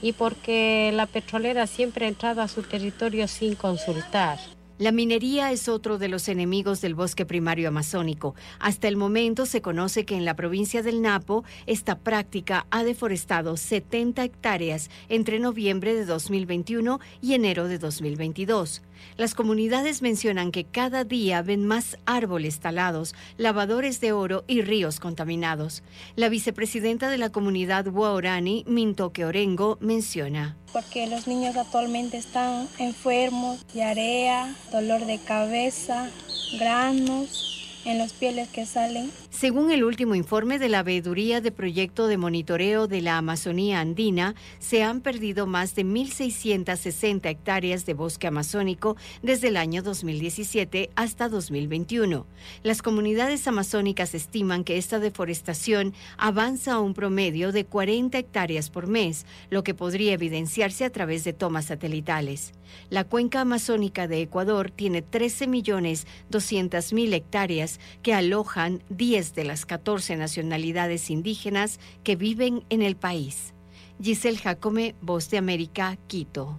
y 0.03 0.13
porque 0.13 0.91
la 0.95 1.07
petrolera 1.07 1.67
siempre 1.67 2.07
ha 2.07 2.09
entrado 2.09 2.43
a 2.43 2.49
su 2.49 2.63
territorio 2.63 3.29
sin 3.29 3.55
consultar. 3.55 4.39
La 4.81 4.93
minería 4.93 5.53
es 5.53 5.69
otro 5.69 5.99
de 5.99 6.09
los 6.09 6.27
enemigos 6.29 6.81
del 6.81 6.95
bosque 6.95 7.27
primario 7.27 7.69
amazónico. 7.69 8.35
Hasta 8.59 8.89
el 8.89 8.97
momento 8.97 9.45
se 9.45 9.61
conoce 9.61 10.07
que 10.07 10.17
en 10.17 10.25
la 10.25 10.37
provincia 10.37 10.83
del 10.83 11.03
Napo 11.03 11.45
esta 11.67 11.99
práctica 11.99 12.67
ha 12.71 12.83
deforestado 12.83 13.59
70 13.59 14.25
hectáreas 14.25 14.89
entre 15.11 15.39
noviembre 15.39 15.95
de 15.95 16.07
2021 16.07 16.99
y 17.21 17.35
enero 17.35 17.69
de 17.69 17.77
2022. 17.77 18.81
Las 19.17 19.35
comunidades 19.35 20.03
mencionan 20.03 20.53
que 20.53 20.65
cada 20.65 21.05
día 21.05 21.43
ven 21.43 21.67
más 21.67 21.99
árboles 22.07 22.61
talados, 22.61 23.15
lavadores 23.37 24.01
de 24.01 24.13
oro 24.13 24.45
y 24.47 24.63
ríos 24.63 25.01
contaminados. 25.01 25.83
La 26.17 26.29
vicepresidenta 26.29 27.09
de 27.09 27.19
la 27.19 27.31
comunidad 27.31 27.87
Guaorani, 27.87 28.65
Mintoque 28.67 29.25
Orengo, 29.25 29.79
menciona. 29.81 30.57
Porque 30.73 31.07
los 31.07 31.27
niños 31.27 31.57
actualmente 31.57 32.17
están 32.17 32.69
enfermos, 32.79 33.67
diarrea, 33.75 34.55
dolor 34.73 35.05
de 35.07 35.19
cabeza, 35.19 36.11
granos 36.59 37.51
en 37.85 37.99
las 37.99 38.13
pieles 38.13 38.49
que 38.49 38.67
salen. 38.67 39.11
Según 39.41 39.71
el 39.71 39.85
último 39.85 40.15
informe 40.15 40.59
de 40.59 40.69
la 40.69 40.83
Veeduría 40.83 41.41
de 41.41 41.51
Proyecto 41.51 42.09
de 42.09 42.19
Monitoreo 42.19 42.87
de 42.87 43.01
la 43.01 43.17
Amazonía 43.17 43.81
Andina, 43.81 44.35
se 44.59 44.83
han 44.83 45.01
perdido 45.01 45.47
más 45.47 45.75
de 45.75 45.83
1.660 45.83 47.25
hectáreas 47.25 47.87
de 47.87 47.95
bosque 47.95 48.27
amazónico 48.27 48.99
desde 49.23 49.49
el 49.49 49.57
año 49.57 49.83
2017 49.83 50.91
hasta 50.95 51.31
2021. 51.31 52.27
Las 52.63 52.83
comunidades 52.83 53.49
amazónicas 53.49 54.15
estiman 54.15 54.63
que 54.63 54.77
esta 54.77 54.99
deforestación 54.99 55.95
avanza 56.19 56.75
a 56.75 56.81
un 56.81 56.93
promedio 56.93 57.51
de 57.51 57.65
40 57.65 58.19
hectáreas 58.19 58.69
por 58.69 58.89
mes, 58.89 59.25
lo 59.49 59.65
que 59.65 59.73
podría 59.73 60.13
evidenciarse 60.13 60.85
a 60.85 60.91
través 60.91 61.25
de 61.25 61.33
tomas 61.33 61.65
satelitales. 61.65 62.53
La 62.91 63.05
cuenca 63.05 63.41
amazónica 63.41 64.07
de 64.07 64.21
Ecuador 64.21 64.71
tiene 64.71 65.03
13.200.000 65.03 67.15
hectáreas 67.15 67.81
que 68.03 68.13
alojan 68.13 68.83
10 68.91 69.30
de 69.35 69.45
las 69.45 69.67
14 69.67 70.17
nacionalidades 70.17 71.11
indígenas 71.11 71.81
que 72.05 72.17
viven 72.17 72.65
en 72.71 72.83
el 72.83 72.97
país. 72.97 73.55
Giselle 74.03 74.39
Jacome, 74.39 74.95
Voz 75.01 75.31
de 75.31 75.39
América, 75.39 75.99
Quito. 76.07 76.59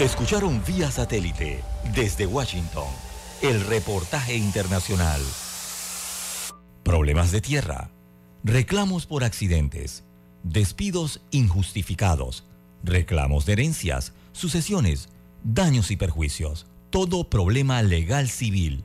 Escucharon 0.00 0.62
vía 0.66 0.90
satélite 0.90 1.62
desde 1.94 2.26
Washington 2.26 2.88
el 3.42 3.60
reportaje 3.62 4.36
internacional. 4.36 5.20
Problemas 6.82 7.32
de 7.32 7.40
tierra, 7.40 7.90
reclamos 8.44 9.06
por 9.06 9.24
accidentes, 9.24 10.04
despidos 10.42 11.22
injustificados, 11.30 12.44
reclamos 12.82 13.46
de 13.46 13.52
herencias, 13.54 14.12
sucesiones, 14.32 15.08
daños 15.42 15.90
y 15.90 15.96
perjuicios. 15.96 16.66
Todo 16.90 17.28
problema 17.30 17.82
legal 17.82 18.28
civil, 18.28 18.84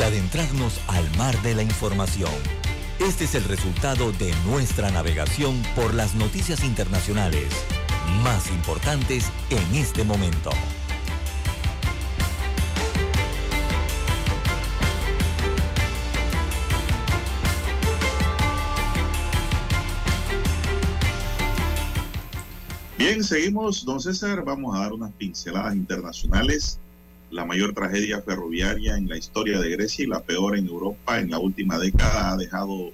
de 0.00 0.06
adentrarnos 0.06 0.80
al 0.88 1.14
mar 1.18 1.38
de 1.42 1.54
la 1.54 1.62
información. 1.62 2.30
Este 3.00 3.24
es 3.24 3.34
el 3.34 3.44
resultado 3.44 4.12
de 4.12 4.32
nuestra 4.46 4.90
navegación 4.90 5.62
por 5.76 5.92
las 5.92 6.14
noticias 6.14 6.64
internacionales 6.64 7.44
más 8.22 8.50
importantes 8.50 9.30
en 9.50 9.74
este 9.74 10.02
momento. 10.02 10.48
Bien, 22.96 23.22
seguimos, 23.22 23.84
don 23.84 24.00
César. 24.00 24.42
Vamos 24.46 24.74
a 24.74 24.80
dar 24.80 24.94
unas 24.94 25.12
pinceladas 25.12 25.74
internacionales. 25.74 26.80
La 27.30 27.44
mayor 27.44 27.74
tragedia 27.74 28.20
ferroviaria 28.22 28.96
en 28.96 29.08
la 29.08 29.16
historia 29.16 29.60
de 29.60 29.70
Grecia 29.70 30.04
y 30.04 30.08
la 30.08 30.20
peor 30.20 30.56
en 30.56 30.66
Europa 30.66 31.20
en 31.20 31.30
la 31.30 31.38
última 31.38 31.78
década 31.78 32.32
ha 32.32 32.36
dejado 32.36 32.90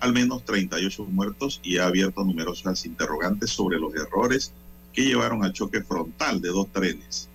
al 0.00 0.14
menos 0.14 0.42
38 0.46 1.04
muertos 1.04 1.60
y 1.62 1.76
ha 1.76 1.86
abierto 1.86 2.24
numerosas 2.24 2.86
interrogantes 2.86 3.50
sobre 3.50 3.78
los 3.78 3.94
errores 3.94 4.54
que 4.94 5.04
llevaron 5.04 5.44
al 5.44 5.52
choque 5.52 5.82
frontal 5.82 6.40
de 6.40 6.48
dos 6.48 6.72
trenes. 6.72 7.28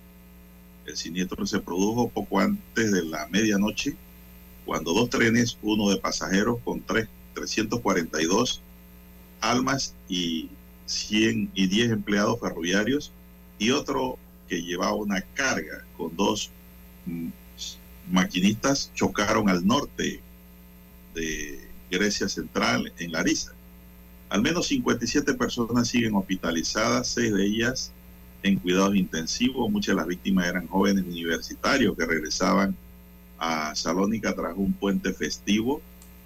El 0.86 0.96
siniestro 0.96 1.46
se 1.46 1.60
produjo 1.60 2.08
poco 2.08 2.40
antes 2.40 2.90
de 2.90 3.04
la 3.04 3.28
medianoche, 3.28 3.96
cuando 4.66 4.92
dos 4.92 5.10
trenes, 5.10 5.56
uno 5.62 5.88
de 5.90 5.98
pasajeros 5.98 6.58
con 6.64 6.80
tres, 6.80 7.08
342 7.34 8.60
almas 9.40 9.94
y 10.08 10.50
100 10.86 11.52
y 11.54 11.66
10 11.68 11.92
empleados 11.92 12.40
ferroviarios, 12.40 13.12
y 13.58 13.70
otro 13.70 14.18
que 14.48 14.62
llevaba 14.62 14.94
una 14.94 15.20
carga 15.20 15.83
con 15.96 16.14
dos 16.16 16.50
mm, 17.06 17.28
maquinistas, 18.10 18.90
chocaron 18.94 19.48
al 19.48 19.66
norte 19.66 20.20
de 21.14 21.60
Grecia 21.90 22.28
Central, 22.28 22.92
en 22.98 23.12
Larissa. 23.12 23.52
Al 24.28 24.42
menos 24.42 24.66
57 24.68 25.34
personas 25.34 25.88
siguen 25.88 26.14
hospitalizadas, 26.14 27.08
seis 27.08 27.32
de 27.32 27.46
ellas 27.46 27.92
en 28.42 28.58
cuidados 28.58 28.96
intensivos. 28.96 29.70
Muchas 29.70 29.94
de 29.94 29.96
las 29.96 30.06
víctimas 30.06 30.46
eran 30.46 30.66
jóvenes 30.66 31.04
universitarios 31.04 31.96
que 31.96 32.06
regresaban 32.06 32.76
a 33.38 33.74
Salónica 33.74 34.34
tras 34.34 34.54
un 34.56 34.72
puente 34.72 35.12
festivo. 35.12 35.80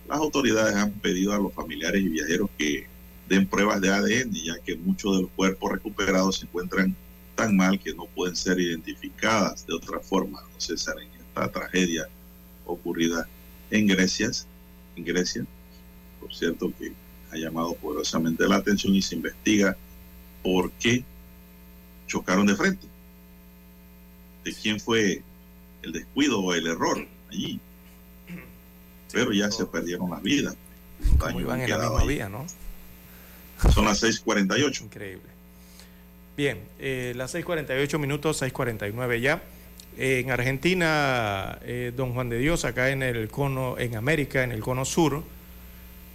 Las 0.09 0.19
autoridades 0.19 0.74
han 0.74 0.93
pedido 0.93 1.35
a 1.35 1.39
los 1.39 1.53
familiares 1.53 2.03
y 2.03 2.09
viajeros 2.09 2.51
que 2.57 2.86
den 3.28 3.47
pruebas 3.47 3.81
de 3.81 3.90
ADN, 3.90 4.32
ya 4.32 4.59
que 4.65 4.77
muchos 4.77 5.16
de 5.16 5.23
los 5.23 5.31
cuerpos 5.32 5.73
recuperados 5.73 6.36
se 6.36 6.47
encuentran 6.47 6.97
tan 7.39 7.56
mal 7.56 7.78
que 7.78 7.94
no 7.94 8.06
pueden 8.06 8.35
ser 8.35 8.59
identificadas 8.59 9.65
de 9.65 9.73
otra 9.73 10.01
forma, 10.01 10.43
no 10.43 10.60
César, 10.60 10.97
en 10.98 11.09
esta 11.20 11.48
tragedia 11.52 12.09
ocurrida 12.66 13.28
en 13.70 13.86
Grecia, 13.86 14.28
en 14.97 15.05
Grecia, 15.05 15.47
por 16.19 16.35
cierto 16.35 16.73
que 16.77 16.93
ha 17.31 17.36
llamado 17.36 17.74
poderosamente 17.74 18.48
la 18.48 18.56
atención 18.56 18.93
y 18.93 19.02
se 19.02 19.15
investiga 19.15 19.77
por 20.43 20.73
qué 20.73 21.05
chocaron 22.09 22.44
de 22.44 22.56
frente, 22.56 22.89
de 24.43 24.52
quién 24.52 24.81
fue 24.81 25.23
el 25.82 25.93
descuido 25.93 26.40
o 26.40 26.52
el 26.55 26.66
error 26.66 27.06
allí. 27.31 27.60
Pero 29.12 29.32
ya 29.32 29.48
se 29.52 29.65
perdieron 29.65 30.10
las 30.10 30.23
vidas. 30.23 30.56
Como 31.20 31.40
iban 31.40 31.60
en 31.60 31.70
la 31.70 31.78
misma 31.78 32.05
vía, 32.05 32.28
¿no? 32.28 32.47
Son 33.73 33.85
las 33.85 34.02
6:48. 34.02 34.82
Increíble. 34.82 35.38
Bien, 36.39 36.60
eh, 36.78 37.15
las 37.16 37.32
6:48 37.35 37.98
minutos, 37.98 38.36
6:49 38.40 39.20
ya. 39.20 39.43
Eh, 39.98 40.20
en 40.20 40.31
Argentina, 40.31 41.59
eh, 41.62 41.93
don 41.97 42.15
Juan 42.15 42.28
de 42.28 42.39
Dios, 42.39 42.65
acá 42.65 42.90
en 42.90 43.02
el 43.02 43.28
cono, 43.28 43.77
en 43.77 43.97
América, 43.97 44.44
en 44.44 44.52
el 44.52 44.60
cono 44.60 44.85
sur. 44.85 45.24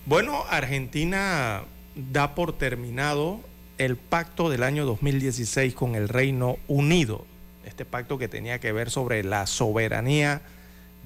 Bueno, 0.05 0.45
Argentina 0.49 1.63
da 1.93 2.35
por 2.35 2.57
terminado 2.57 3.41
el 3.77 3.97
pacto 3.97 4.49
del 4.49 4.63
año 4.63 4.85
2016 4.85 5.73
con 5.73 5.93
el 5.93 6.07
Reino 6.07 6.57
Unido. 6.69 7.25
Este 7.65 7.83
pacto 7.83 8.17
que 8.17 8.29
tenía 8.29 8.59
que 8.61 8.71
ver 8.71 8.91
sobre 8.91 9.25
la 9.25 9.45
soberanía 9.45 10.41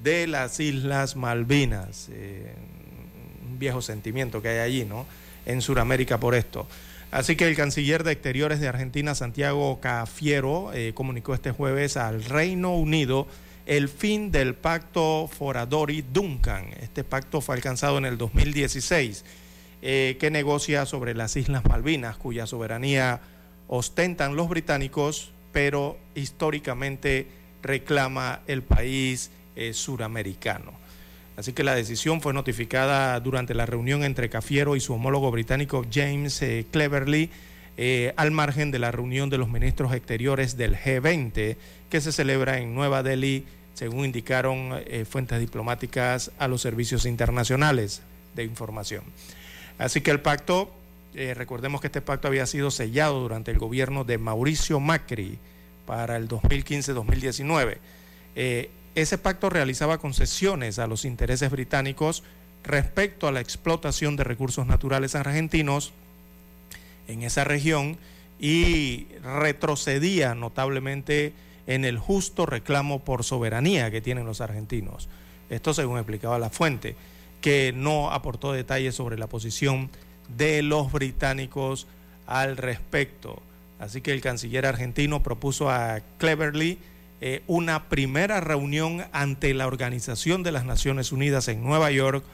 de 0.00 0.28
las 0.28 0.60
Islas 0.60 1.16
Malvinas. 1.16 2.08
un 2.08 3.58
viejo 3.58 3.82
sentimiento 3.82 4.40
que 4.40 4.50
hay 4.50 4.58
allí, 4.58 4.84
¿no? 4.84 5.06
en 5.48 5.62
Sudamérica 5.62 6.20
por 6.20 6.34
esto. 6.34 6.68
Así 7.10 7.36
que 7.36 7.48
el 7.48 7.56
canciller 7.56 8.04
de 8.04 8.12
Exteriores 8.12 8.60
de 8.60 8.68
Argentina, 8.68 9.14
Santiago 9.14 9.80
Cafiero, 9.80 10.72
eh, 10.74 10.92
comunicó 10.94 11.32
este 11.32 11.52
jueves 11.52 11.96
al 11.96 12.22
Reino 12.22 12.74
Unido 12.74 13.26
el 13.64 13.88
fin 13.88 14.30
del 14.30 14.54
pacto 14.54 15.28
Foradori-Duncan. 15.28 16.74
Este 16.80 17.04
pacto 17.04 17.40
fue 17.40 17.54
alcanzado 17.54 17.98
en 17.98 18.04
el 18.04 18.18
2016, 18.18 19.24
eh, 19.80 20.16
que 20.20 20.30
negocia 20.30 20.84
sobre 20.86 21.14
las 21.14 21.36
Islas 21.36 21.64
Malvinas, 21.64 22.16
cuya 22.16 22.46
soberanía 22.46 23.20
ostentan 23.68 24.36
los 24.36 24.48
británicos, 24.48 25.32
pero 25.52 25.98
históricamente 26.14 27.28
reclama 27.62 28.40
el 28.46 28.62
país 28.62 29.30
eh, 29.56 29.72
suramericano. 29.72 30.72
Así 31.38 31.52
que 31.52 31.62
la 31.62 31.76
decisión 31.76 32.20
fue 32.20 32.34
notificada 32.34 33.20
durante 33.20 33.54
la 33.54 33.64
reunión 33.64 34.02
entre 34.02 34.28
Cafiero 34.28 34.74
y 34.74 34.80
su 34.80 34.94
homólogo 34.94 35.30
británico 35.30 35.86
James 35.88 36.42
eh, 36.42 36.66
Cleverly, 36.72 37.30
eh, 37.76 38.12
al 38.16 38.32
margen 38.32 38.72
de 38.72 38.80
la 38.80 38.90
reunión 38.90 39.30
de 39.30 39.38
los 39.38 39.48
ministros 39.48 39.94
exteriores 39.94 40.56
del 40.56 40.74
G20, 40.74 41.56
que 41.90 42.00
se 42.00 42.10
celebra 42.10 42.58
en 42.58 42.74
Nueva 42.74 43.04
Delhi, 43.04 43.44
según 43.74 44.04
indicaron 44.06 44.82
eh, 44.84 45.04
fuentes 45.08 45.38
diplomáticas 45.38 46.32
a 46.40 46.48
los 46.48 46.60
servicios 46.60 47.06
internacionales 47.06 48.02
de 48.34 48.42
información. 48.42 49.04
Así 49.78 50.00
que 50.00 50.10
el 50.10 50.18
pacto, 50.18 50.72
recordemos 51.14 51.80
que 51.80 51.86
este 51.86 52.00
pacto 52.00 52.26
había 52.26 52.46
sido 52.46 52.72
sellado 52.72 53.20
durante 53.20 53.52
el 53.52 53.58
gobierno 53.58 54.02
de 54.02 54.18
Mauricio 54.18 54.80
Macri 54.80 55.38
para 55.86 56.16
el 56.16 56.28
2015-2019 56.28 57.78
ese 59.00 59.18
pacto 59.18 59.50
realizaba 59.50 59.98
concesiones 59.98 60.78
a 60.78 60.86
los 60.86 61.04
intereses 61.04 61.50
británicos 61.50 62.22
respecto 62.64 63.28
a 63.28 63.32
la 63.32 63.40
explotación 63.40 64.16
de 64.16 64.24
recursos 64.24 64.66
naturales 64.66 65.14
argentinos 65.14 65.92
en 67.06 67.22
esa 67.22 67.44
región 67.44 67.96
y 68.40 69.06
retrocedía 69.22 70.34
notablemente 70.34 71.32
en 71.66 71.84
el 71.84 71.98
justo 71.98 72.46
reclamo 72.46 73.00
por 73.00 73.24
soberanía 73.24 73.90
que 73.90 74.00
tienen 74.00 74.26
los 74.26 74.40
argentinos. 74.40 75.08
Esto 75.50 75.74
según 75.74 75.98
explicaba 75.98 76.38
la 76.38 76.50
fuente, 76.50 76.96
que 77.40 77.72
no 77.74 78.10
aportó 78.10 78.52
detalles 78.52 78.94
sobre 78.94 79.18
la 79.18 79.26
posición 79.26 79.90
de 80.36 80.62
los 80.62 80.92
británicos 80.92 81.86
al 82.26 82.56
respecto. 82.56 83.40
Así 83.78 84.00
que 84.00 84.12
el 84.12 84.20
canciller 84.20 84.66
argentino 84.66 85.22
propuso 85.22 85.70
a 85.70 86.00
Cleverly 86.18 86.78
eh, 87.20 87.42
una 87.46 87.88
primera 87.88 88.40
reunión 88.40 89.04
ante 89.12 89.52
la 89.52 89.66
Organización 89.66 90.42
de 90.42 90.52
las 90.52 90.64
Naciones 90.64 91.10
Unidas 91.10 91.48
en 91.48 91.64
Nueva 91.64 91.90
York 91.90 92.24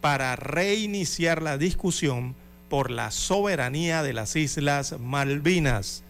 para 0.00 0.36
reiniciar 0.36 1.42
la 1.42 1.56
discusión 1.56 2.34
por 2.68 2.90
la 2.90 3.10
soberanía 3.10 4.02
de 4.02 4.12
las 4.12 4.36
Islas 4.36 4.96
Malvinas. 5.00 6.02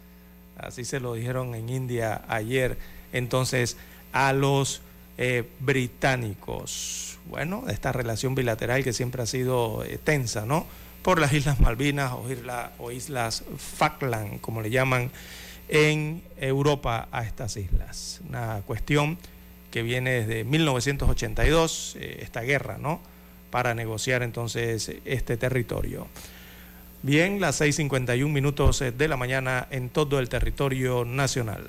Así 0.59 0.85
se 0.85 1.01
lo 1.01 1.15
dijeron 1.15 1.55
en 1.55 1.69
India 1.69 2.23
ayer. 2.29 2.79
Entonces, 3.13 3.77
a 4.13 4.33
los 4.33 4.81
eh, 5.19 5.49
británicos. 5.61 7.19
Bueno, 7.27 7.65
esta 7.69 7.93
relación 7.93 8.35
bilateral 8.35 8.83
que 8.83 8.93
siempre 8.93 9.23
ha 9.23 9.27
sido 9.27 9.85
eh, 9.85 9.99
tensa, 10.03 10.47
¿no? 10.47 10.67
Por 11.03 11.21
las 11.21 11.33
Islas 11.33 11.61
Malvinas 11.61 12.13
o, 12.13 12.27
o 12.79 12.91
Islas 12.91 13.45
Falkland, 13.57 14.41
como 14.41 14.63
le 14.63 14.71
llaman 14.71 15.11
en 15.69 16.23
Europa 16.37 17.09
a 17.11 17.25
estas 17.25 17.57
islas. 17.57 18.21
Una 18.29 18.63
cuestión 18.67 19.19
que 19.71 19.83
viene 19.83 20.25
desde 20.25 20.45
1982, 20.45 21.97
eh, 21.99 22.19
esta 22.23 22.43
guerra, 22.43 22.79
¿no? 22.79 23.01
Para 23.51 23.75
negociar 23.75 24.23
entonces 24.23 24.93
este 25.05 25.37
territorio. 25.37 26.07
Bien, 27.03 27.41
las 27.41 27.61
6.51 27.61 28.29
minutos 28.29 28.81
de 28.81 29.09
la 29.09 29.17
mañana 29.17 29.67
en 29.71 29.91
todo 29.91 30.19
el 30.19 30.29
territorio 30.29 31.05
nacional. 31.05 31.65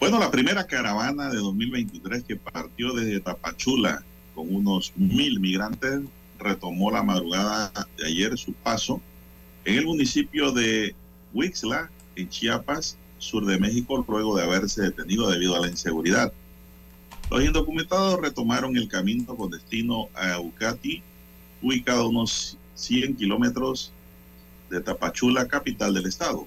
Bueno, 0.00 0.18
la 0.18 0.30
primera 0.30 0.66
caravana 0.66 1.30
de 1.30 1.38
2023 1.38 2.24
que 2.24 2.36
partió 2.36 2.92
desde 2.92 3.20
Tapachula 3.20 4.02
con 4.34 4.54
unos 4.54 4.92
mil 4.96 5.40
migrantes 5.40 6.00
retomó 6.38 6.90
la 6.90 7.02
madrugada 7.02 7.72
de 7.96 8.06
ayer 8.06 8.36
su 8.36 8.52
paso 8.52 9.00
en 9.64 9.76
el 9.78 9.86
municipio 9.86 10.52
de 10.52 10.94
Huixla, 11.32 11.90
en 12.16 12.28
Chiapas, 12.28 12.96
sur 13.18 13.44
de 13.46 13.58
México, 13.58 14.04
luego 14.06 14.36
de 14.36 14.44
haberse 14.44 14.82
detenido 14.82 15.30
debido 15.30 15.56
a 15.56 15.60
la 15.60 15.68
inseguridad. 15.68 16.32
Los 17.30 17.42
indocumentados 17.42 18.20
retomaron 18.20 18.76
el 18.76 18.88
camino 18.88 19.34
con 19.34 19.50
destino 19.50 20.08
a 20.14 20.38
Ucati, 20.38 21.02
ubicado 21.62 22.02
a 22.02 22.08
unos 22.08 22.58
100 22.74 23.16
kilómetros 23.16 23.92
de 24.70 24.80
Tapachula, 24.80 25.48
capital 25.48 25.94
del 25.94 26.06
estado. 26.06 26.46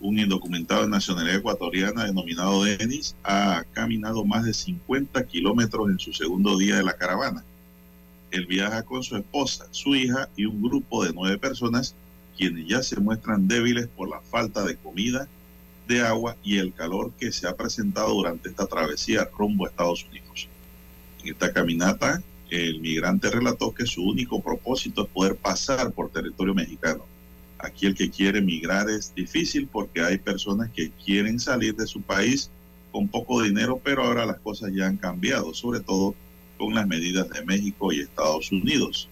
Un 0.00 0.18
indocumentado 0.18 0.82
de 0.82 0.88
nacionalidad 0.88 1.36
ecuatoriana 1.36 2.04
denominado 2.04 2.62
Denis 2.62 3.16
ha 3.24 3.64
caminado 3.72 4.24
más 4.24 4.44
de 4.44 4.54
50 4.54 5.26
kilómetros 5.26 5.90
en 5.90 5.98
su 5.98 6.12
segundo 6.12 6.56
día 6.56 6.76
de 6.76 6.84
la 6.84 6.96
caravana. 6.96 7.44
Él 8.30 8.46
viaja 8.46 8.84
con 8.84 9.02
su 9.02 9.16
esposa, 9.16 9.66
su 9.72 9.94
hija 9.94 10.28
y 10.36 10.44
un 10.46 10.62
grupo 10.62 11.04
de 11.04 11.12
nueve 11.12 11.38
personas 11.38 11.94
quienes 12.38 12.66
ya 12.66 12.82
se 12.82 13.00
muestran 13.00 13.48
débiles 13.48 13.88
por 13.88 14.08
la 14.08 14.20
falta 14.20 14.64
de 14.64 14.76
comida, 14.76 15.28
de 15.88 16.02
agua 16.02 16.36
y 16.44 16.58
el 16.58 16.72
calor 16.72 17.12
que 17.18 17.32
se 17.32 17.48
ha 17.48 17.56
presentado 17.56 18.14
durante 18.14 18.48
esta 18.48 18.66
travesía 18.66 19.28
rumbo 19.36 19.66
a 19.66 19.70
Estados 19.70 20.06
Unidos. 20.08 20.48
En 21.22 21.32
esta 21.32 21.52
caminata, 21.52 22.22
el 22.48 22.80
migrante 22.80 23.30
relató 23.30 23.74
que 23.74 23.86
su 23.86 24.02
único 24.02 24.40
propósito 24.40 25.02
es 25.02 25.08
poder 25.08 25.36
pasar 25.36 25.92
por 25.92 26.10
territorio 26.10 26.54
mexicano. 26.54 27.04
Aquí 27.58 27.86
el 27.86 27.94
que 27.94 28.10
quiere 28.10 28.40
migrar 28.40 28.88
es 28.88 29.14
difícil 29.14 29.66
porque 29.66 30.00
hay 30.00 30.18
personas 30.18 30.70
que 30.70 30.90
quieren 31.04 31.40
salir 31.40 31.74
de 31.74 31.86
su 31.86 32.00
país 32.00 32.50
con 32.92 33.08
poco 33.08 33.42
dinero, 33.42 33.80
pero 33.82 34.04
ahora 34.04 34.24
las 34.24 34.38
cosas 34.38 34.70
ya 34.72 34.86
han 34.86 34.96
cambiado, 34.96 35.52
sobre 35.54 35.80
todo 35.80 36.14
con 36.56 36.74
las 36.74 36.86
medidas 36.86 37.28
de 37.30 37.44
México 37.44 37.92
y 37.92 38.00
Estados 38.00 38.52
Unidos. 38.52 39.08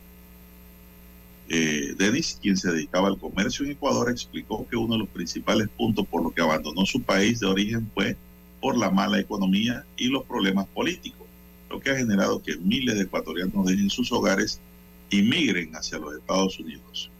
Eh, 1.48 1.94
Denis, 1.96 2.38
quien 2.42 2.56
se 2.56 2.72
dedicaba 2.72 3.08
al 3.08 3.18
comercio 3.18 3.64
en 3.64 3.72
Ecuador, 3.72 4.10
explicó 4.10 4.66
que 4.68 4.76
uno 4.76 4.94
de 4.94 5.00
los 5.00 5.08
principales 5.08 5.68
puntos 5.68 6.06
por 6.06 6.22
los 6.22 6.32
que 6.32 6.42
abandonó 6.42 6.84
su 6.86 7.02
país 7.02 7.38
de 7.38 7.46
origen 7.46 7.90
fue 7.94 8.16
por 8.60 8.76
la 8.76 8.90
mala 8.90 9.20
economía 9.20 9.84
y 9.96 10.08
los 10.08 10.24
problemas 10.24 10.66
políticos, 10.68 11.26
lo 11.70 11.78
que 11.78 11.90
ha 11.90 11.96
generado 11.96 12.42
que 12.42 12.56
miles 12.56 12.96
de 12.96 13.02
ecuatorianos 13.02 13.66
dejen 13.66 13.90
sus 13.90 14.10
hogares 14.10 14.60
y 15.08 15.22
migren 15.22 15.74
hacia 15.76 15.98
los 15.98 16.16
Estados 16.16 16.58
Unidos. 16.58 17.10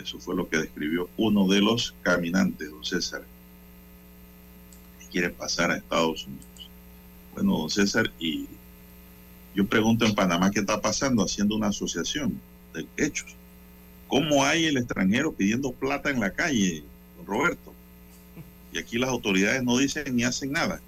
Eso 0.00 0.18
fue 0.18 0.34
lo 0.34 0.48
que 0.48 0.58
describió 0.58 1.08
uno 1.16 1.46
de 1.46 1.60
los 1.60 1.94
caminantes, 2.02 2.68
don 2.68 2.84
César, 2.84 3.24
que 5.00 5.06
quiere 5.06 5.30
pasar 5.30 5.70
a 5.70 5.76
Estados 5.76 6.26
Unidos. 6.26 6.68
Bueno, 7.32 7.58
don 7.58 7.70
César, 7.70 8.12
y 8.18 8.48
yo 9.54 9.66
pregunto 9.66 10.04
en 10.04 10.14
Panamá 10.14 10.50
qué 10.50 10.60
está 10.60 10.80
pasando 10.80 11.22
haciendo 11.22 11.54
una 11.54 11.68
asociación 11.68 12.40
de 12.72 12.86
hechos. 12.96 13.36
¿Cómo 14.08 14.44
hay 14.44 14.66
el 14.66 14.76
extranjero 14.76 15.32
pidiendo 15.32 15.72
plata 15.72 16.10
en 16.10 16.20
la 16.20 16.30
calle, 16.32 16.84
don 17.16 17.26
Roberto? 17.26 17.72
Y 18.72 18.78
aquí 18.78 18.98
las 18.98 19.10
autoridades 19.10 19.62
no 19.62 19.78
dicen 19.78 20.16
ni 20.16 20.24
hacen 20.24 20.52
nada. 20.52 20.80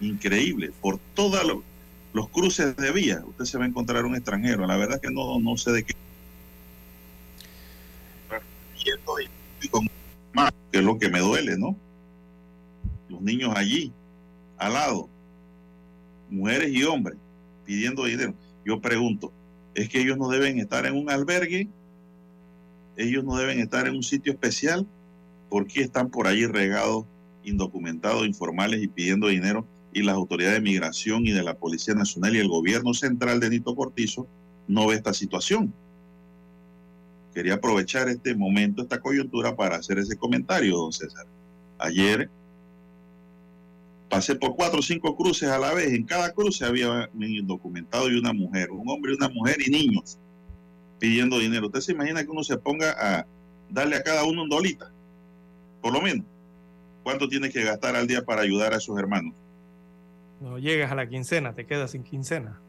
Increíble. 0.00 0.72
Por 0.80 0.98
todos 1.14 1.42
los 2.12 2.28
cruces 2.28 2.76
de 2.76 2.92
vía, 2.92 3.22
usted 3.26 3.44
se 3.44 3.58
va 3.58 3.64
a 3.64 3.68
encontrar 3.68 4.04
un 4.04 4.14
extranjero. 4.14 4.66
La 4.66 4.76
verdad 4.76 5.00
que 5.00 5.10
no, 5.10 5.40
no 5.40 5.56
sé 5.56 5.72
de 5.72 5.84
qué. 5.84 5.94
Que 10.72 10.78
es 10.78 10.84
lo 10.84 10.98
que 10.98 11.08
me 11.08 11.18
duele, 11.18 11.58
¿no? 11.58 11.76
Los 13.08 13.20
niños 13.20 13.52
allí, 13.56 13.92
al 14.56 14.72
lado, 14.74 15.08
mujeres 16.30 16.70
y 16.72 16.84
hombres 16.84 17.16
pidiendo 17.64 18.04
dinero. 18.04 18.34
Yo 18.64 18.80
pregunto, 18.80 19.32
¿es 19.74 19.88
que 19.88 20.00
ellos 20.00 20.18
no 20.18 20.28
deben 20.28 20.58
estar 20.58 20.86
en 20.86 20.96
un 20.96 21.10
albergue? 21.10 21.68
¿Ellos 22.96 23.24
no 23.24 23.36
deben 23.36 23.60
estar 23.60 23.86
en 23.86 23.94
un 23.94 24.02
sitio 24.02 24.32
especial? 24.32 24.86
¿Por 25.48 25.66
qué 25.66 25.82
están 25.82 26.10
por 26.10 26.26
allí 26.26 26.46
regados, 26.46 27.06
indocumentados, 27.44 28.26
informales 28.26 28.82
y 28.82 28.88
pidiendo 28.88 29.28
dinero? 29.28 29.66
Y 29.92 30.02
las 30.02 30.14
autoridades 30.14 30.58
de 30.58 30.62
migración 30.62 31.26
y 31.26 31.32
de 31.32 31.42
la 31.42 31.54
Policía 31.54 31.94
Nacional 31.94 32.36
y 32.36 32.38
el 32.38 32.48
gobierno 32.48 32.94
central 32.94 33.40
de 33.40 33.50
Nito 33.50 33.74
Cortizo 33.74 34.28
no 34.68 34.86
ve 34.86 34.96
esta 34.96 35.12
situación. 35.12 35.72
Quería 37.34 37.54
aprovechar 37.54 38.08
este 38.08 38.34
momento, 38.34 38.82
esta 38.82 39.00
coyuntura 39.00 39.56
para 39.56 39.76
hacer 39.76 39.98
ese 39.98 40.16
comentario, 40.16 40.76
don 40.76 40.92
César. 40.92 41.26
Ayer 41.78 42.30
pasé 44.10 44.34
por 44.34 44.56
cuatro 44.56 44.80
o 44.80 44.82
cinco 44.82 45.16
cruces 45.16 45.48
a 45.48 45.58
la 45.58 45.72
vez. 45.72 45.92
En 45.94 46.04
cada 46.04 46.32
cruce 46.32 46.64
había 46.64 47.08
un 47.14 47.46
documentado 47.46 48.10
y 48.10 48.18
una 48.18 48.32
mujer, 48.32 48.70
un 48.70 48.86
hombre 48.90 49.12
y 49.12 49.14
una 49.14 49.28
mujer 49.28 49.56
y 49.64 49.70
niños 49.70 50.18
pidiendo 50.98 51.38
dinero. 51.38 51.66
¿Usted 51.66 51.80
se 51.80 51.92
imagina 51.92 52.22
que 52.22 52.30
uno 52.30 52.42
se 52.42 52.58
ponga 52.58 52.90
a 52.90 53.26
darle 53.70 53.96
a 53.96 54.02
cada 54.02 54.24
uno 54.24 54.42
un 54.42 54.50
dolita? 54.50 54.92
Por 55.80 55.94
lo 55.94 56.02
menos. 56.02 56.26
¿Cuánto 57.02 57.28
tiene 57.28 57.48
que 57.48 57.64
gastar 57.64 57.96
al 57.96 58.06
día 58.06 58.22
para 58.22 58.42
ayudar 58.42 58.74
a 58.74 58.80
sus 58.80 58.98
hermanos? 58.98 59.32
No 60.40 60.58
llegas 60.58 60.92
a 60.92 60.94
la 60.94 61.08
quincena, 61.08 61.54
te 61.54 61.64
quedas 61.64 61.92
sin 61.92 62.02
quincena. 62.02 62.60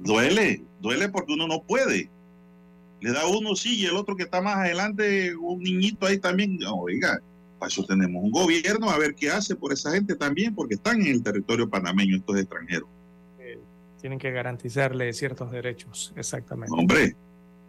duele, 0.00 0.62
duele 0.80 1.08
porque 1.08 1.34
uno 1.34 1.46
no 1.48 1.62
puede. 1.62 2.08
Le 3.00 3.12
da 3.12 3.26
uno 3.26 3.54
sí 3.56 3.76
y 3.80 3.86
el 3.86 3.96
otro 3.96 4.16
que 4.16 4.22
está 4.22 4.40
más 4.40 4.56
adelante, 4.56 5.36
un 5.36 5.62
niñito 5.62 6.06
ahí 6.06 6.18
también. 6.18 6.58
oiga, 6.66 7.20
para 7.58 7.68
eso 7.68 7.84
tenemos 7.84 8.22
un 8.22 8.30
gobierno 8.30 8.90
a 8.90 8.98
ver 8.98 9.14
qué 9.14 9.30
hace 9.30 9.56
por 9.56 9.72
esa 9.72 9.92
gente 9.92 10.14
también, 10.14 10.54
porque 10.54 10.74
están 10.74 11.00
en 11.00 11.08
el 11.08 11.22
territorio 11.22 11.68
panameño 11.68 12.16
estos 12.16 12.38
extranjeros. 12.38 12.88
Eh, 13.38 13.58
tienen 14.00 14.18
que 14.18 14.30
garantizarle 14.30 15.12
ciertos 15.12 15.50
derechos, 15.50 16.12
exactamente. 16.16 16.74
Hombre, 16.76 17.16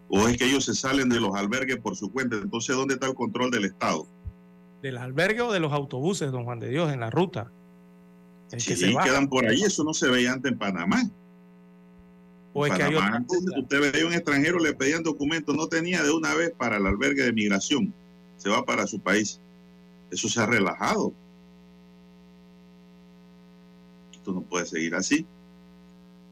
o 0.10 0.28
es 0.28 0.38
que 0.38 0.46
ellos 0.46 0.66
se 0.66 0.74
salen 0.74 1.10
de 1.10 1.20
los 1.20 1.36
albergues 1.36 1.78
por 1.78 1.96
su 1.96 2.12
cuenta, 2.12 2.38
entonces 2.38 2.76
¿dónde 2.76 2.96
está 2.96 3.08
el 3.08 3.16
control 3.16 3.52
del 3.52 3.66
Estado? 3.66 4.08
¿Del 4.82 4.98
albergue 4.98 5.42
o 5.42 5.52
de 5.52 5.60
los 5.60 5.74
autobuses, 5.74 6.32
don 6.32 6.46
Juan 6.46 6.60
de 6.60 6.70
Dios, 6.70 6.92
en 6.94 7.00
la 7.00 7.10
ruta? 7.10 7.52
El 8.52 8.62
sí, 8.62 8.70
que 8.70 8.76
se 8.78 8.96
quedan 9.04 9.28
por 9.28 9.46
ahí, 9.46 9.64
eso 9.64 9.84
no 9.84 9.94
se 9.94 10.10
veía 10.10 10.34
antes 10.34 10.52
en 10.52 10.58
Panamá. 10.58 11.04
O 12.54 12.66
es 12.66 12.74
que 12.74 12.84
hay 12.84 12.96
antes, 12.96 13.40
usted 13.56 13.92
veía 13.92 14.08
un 14.08 14.14
extranjero, 14.14 14.60
le 14.60 14.74
pedían 14.74 15.04
documentos, 15.04 15.56
no 15.56 15.68
tenía 15.68 16.02
de 16.02 16.12
una 16.12 16.34
vez 16.34 16.52
para 16.58 16.78
el 16.78 16.86
albergue 16.86 17.24
de 17.24 17.34
migración, 17.34 17.94
se 18.38 18.50
va 18.50 18.64
para 18.66 18.88
su 18.88 19.00
país. 19.00 19.42
Eso 20.12 20.30
se 20.30 20.40
ha 20.40 20.46
relajado. 20.46 21.14
Esto 24.14 24.32
no 24.34 24.42
puede 24.42 24.66
seguir 24.66 24.96
así. 24.96 25.26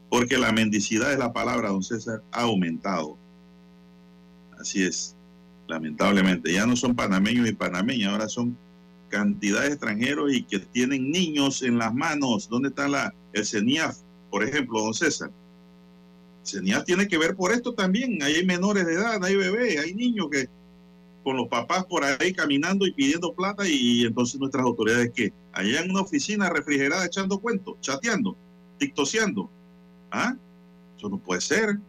Porque 0.08 0.38
la 0.38 0.52
mendicidad 0.52 1.10
de 1.10 1.18
la 1.18 1.32
palabra, 1.32 1.70
don 1.70 1.82
César, 1.82 2.22
ha 2.30 2.42
aumentado. 2.42 3.16
Así 4.58 4.82
es, 4.84 5.14
lamentablemente. 5.66 6.52
Ya 6.52 6.66
no 6.66 6.76
son 6.76 6.94
panameños 6.94 7.48
y 7.48 7.52
panameñas, 7.52 8.12
ahora 8.12 8.28
son 8.28 8.56
cantidad 9.08 9.62
de 9.62 9.68
extranjeros 9.68 10.32
y 10.32 10.42
que 10.42 10.58
tienen 10.58 11.10
niños 11.10 11.62
en 11.62 11.78
las 11.78 11.94
manos. 11.94 12.48
¿Dónde 12.48 12.68
está 12.68 12.88
la, 12.88 13.14
el 13.32 13.44
CENIAF, 13.44 13.98
por 14.30 14.42
ejemplo, 14.42 14.80
don 14.80 14.94
César? 14.94 15.30
CENIAF 16.44 16.84
tiene 16.84 17.08
que 17.08 17.18
ver 17.18 17.34
por 17.34 17.52
esto 17.52 17.74
también. 17.74 18.22
Ahí 18.22 18.36
hay 18.36 18.46
menores 18.46 18.86
de 18.86 18.94
edad, 18.94 19.22
hay 19.24 19.36
bebés, 19.36 19.80
hay 19.80 19.94
niños 19.94 20.28
que 20.30 20.48
con 21.26 21.36
los 21.36 21.48
papás 21.48 21.84
por 21.86 22.04
ahí 22.04 22.32
caminando 22.32 22.86
y 22.86 22.92
pidiendo 22.92 23.34
plata 23.34 23.64
y 23.66 24.04
entonces 24.04 24.38
nuestras 24.38 24.64
autoridades 24.64 25.10
que 25.12 25.32
allá 25.52 25.80
en 25.80 25.90
una 25.90 26.02
oficina 26.02 26.48
refrigerada 26.48 27.04
echando 27.04 27.40
cuentos, 27.40 27.80
chateando, 27.80 28.36
tictoseando. 28.78 29.50
¿Ah? 30.12 30.36
Eso 30.96 31.08
no 31.08 31.18
puede 31.18 31.40
ser. 31.40 31.80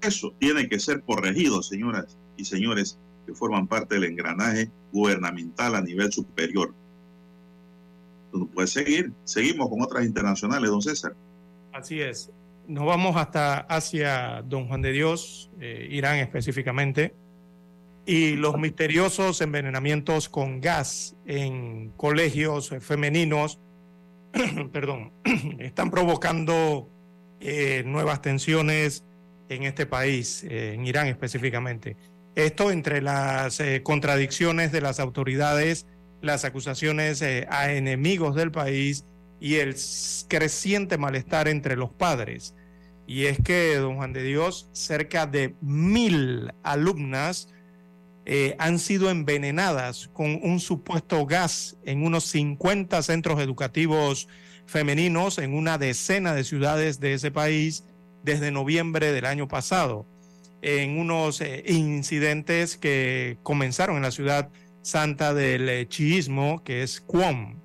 Eso 0.00 0.34
tiene 0.40 0.68
que 0.68 0.80
ser 0.80 1.02
corregido, 1.02 1.62
señoras 1.62 2.18
y 2.36 2.44
señores 2.44 2.98
que 3.24 3.32
forman 3.32 3.68
parte 3.68 3.94
del 3.94 4.10
engranaje 4.10 4.68
gubernamental 4.90 5.76
a 5.76 5.82
nivel 5.82 6.12
superior. 6.12 6.74
Eso 8.28 8.38
no 8.38 8.46
puede 8.48 8.66
seguir. 8.66 9.12
Seguimos 9.22 9.68
con 9.68 9.82
otras 9.82 10.04
internacionales, 10.04 10.68
don 10.68 10.82
César. 10.82 11.14
Así 11.72 12.00
es. 12.00 12.28
Nos 12.66 12.86
vamos 12.86 13.14
hasta 13.14 13.58
hacia 13.58 14.42
don 14.42 14.66
Juan 14.66 14.82
de 14.82 14.90
Dios, 14.90 15.48
eh, 15.60 15.86
Irán 15.92 16.16
específicamente 16.16 17.14
y 18.06 18.36
los 18.36 18.56
misteriosos 18.56 19.40
envenenamientos 19.40 20.28
con 20.28 20.60
gas 20.60 21.16
en 21.26 21.90
colegios 21.96 22.72
femeninos, 22.80 23.58
perdón, 24.72 25.12
están 25.58 25.90
provocando 25.90 26.88
eh, 27.40 27.82
nuevas 27.84 28.22
tensiones 28.22 29.04
en 29.48 29.64
este 29.64 29.86
país, 29.86 30.44
eh, 30.44 30.74
en 30.74 30.86
Irán 30.86 31.08
específicamente. 31.08 31.96
Esto 32.36 32.70
entre 32.70 33.02
las 33.02 33.58
eh, 33.58 33.82
contradicciones 33.82 34.70
de 34.70 34.80
las 34.80 35.00
autoridades, 35.00 35.88
las 36.22 36.44
acusaciones 36.44 37.22
a 37.22 37.72
enemigos 37.72 38.36
del 38.36 38.52
país 38.52 39.04
y 39.40 39.56
el 39.56 39.74
creciente 40.28 40.96
malestar 40.96 41.48
entre 41.48 41.76
los 41.76 41.90
padres. 41.92 42.54
Y 43.06 43.26
es 43.26 43.38
que, 43.42 43.76
don 43.76 43.96
Juan 43.96 44.12
de 44.12 44.22
Dios, 44.22 44.68
cerca 44.72 45.26
de 45.26 45.54
mil 45.60 46.52
alumnas 46.62 47.48
eh, 48.28 48.56
han 48.58 48.80
sido 48.80 49.08
envenenadas 49.08 50.10
con 50.12 50.40
un 50.42 50.58
supuesto 50.58 51.24
gas 51.26 51.76
en 51.84 52.04
unos 52.04 52.24
50 52.24 53.00
centros 53.02 53.40
educativos 53.40 54.26
femeninos 54.66 55.38
en 55.38 55.54
una 55.54 55.78
decena 55.78 56.34
de 56.34 56.42
ciudades 56.42 56.98
de 56.98 57.14
ese 57.14 57.30
país 57.30 57.84
desde 58.24 58.50
noviembre 58.50 59.12
del 59.12 59.26
año 59.26 59.46
pasado, 59.46 60.08
en 60.60 60.98
unos 60.98 61.40
eh, 61.40 61.62
incidentes 61.68 62.76
que 62.76 63.38
comenzaron 63.44 63.94
en 63.94 64.02
la 64.02 64.10
ciudad 64.10 64.50
santa 64.82 65.32
del 65.32 65.68
eh, 65.68 65.86
chiismo, 65.86 66.64
que 66.64 66.82
es 66.82 67.00
Cuom, 67.00 67.60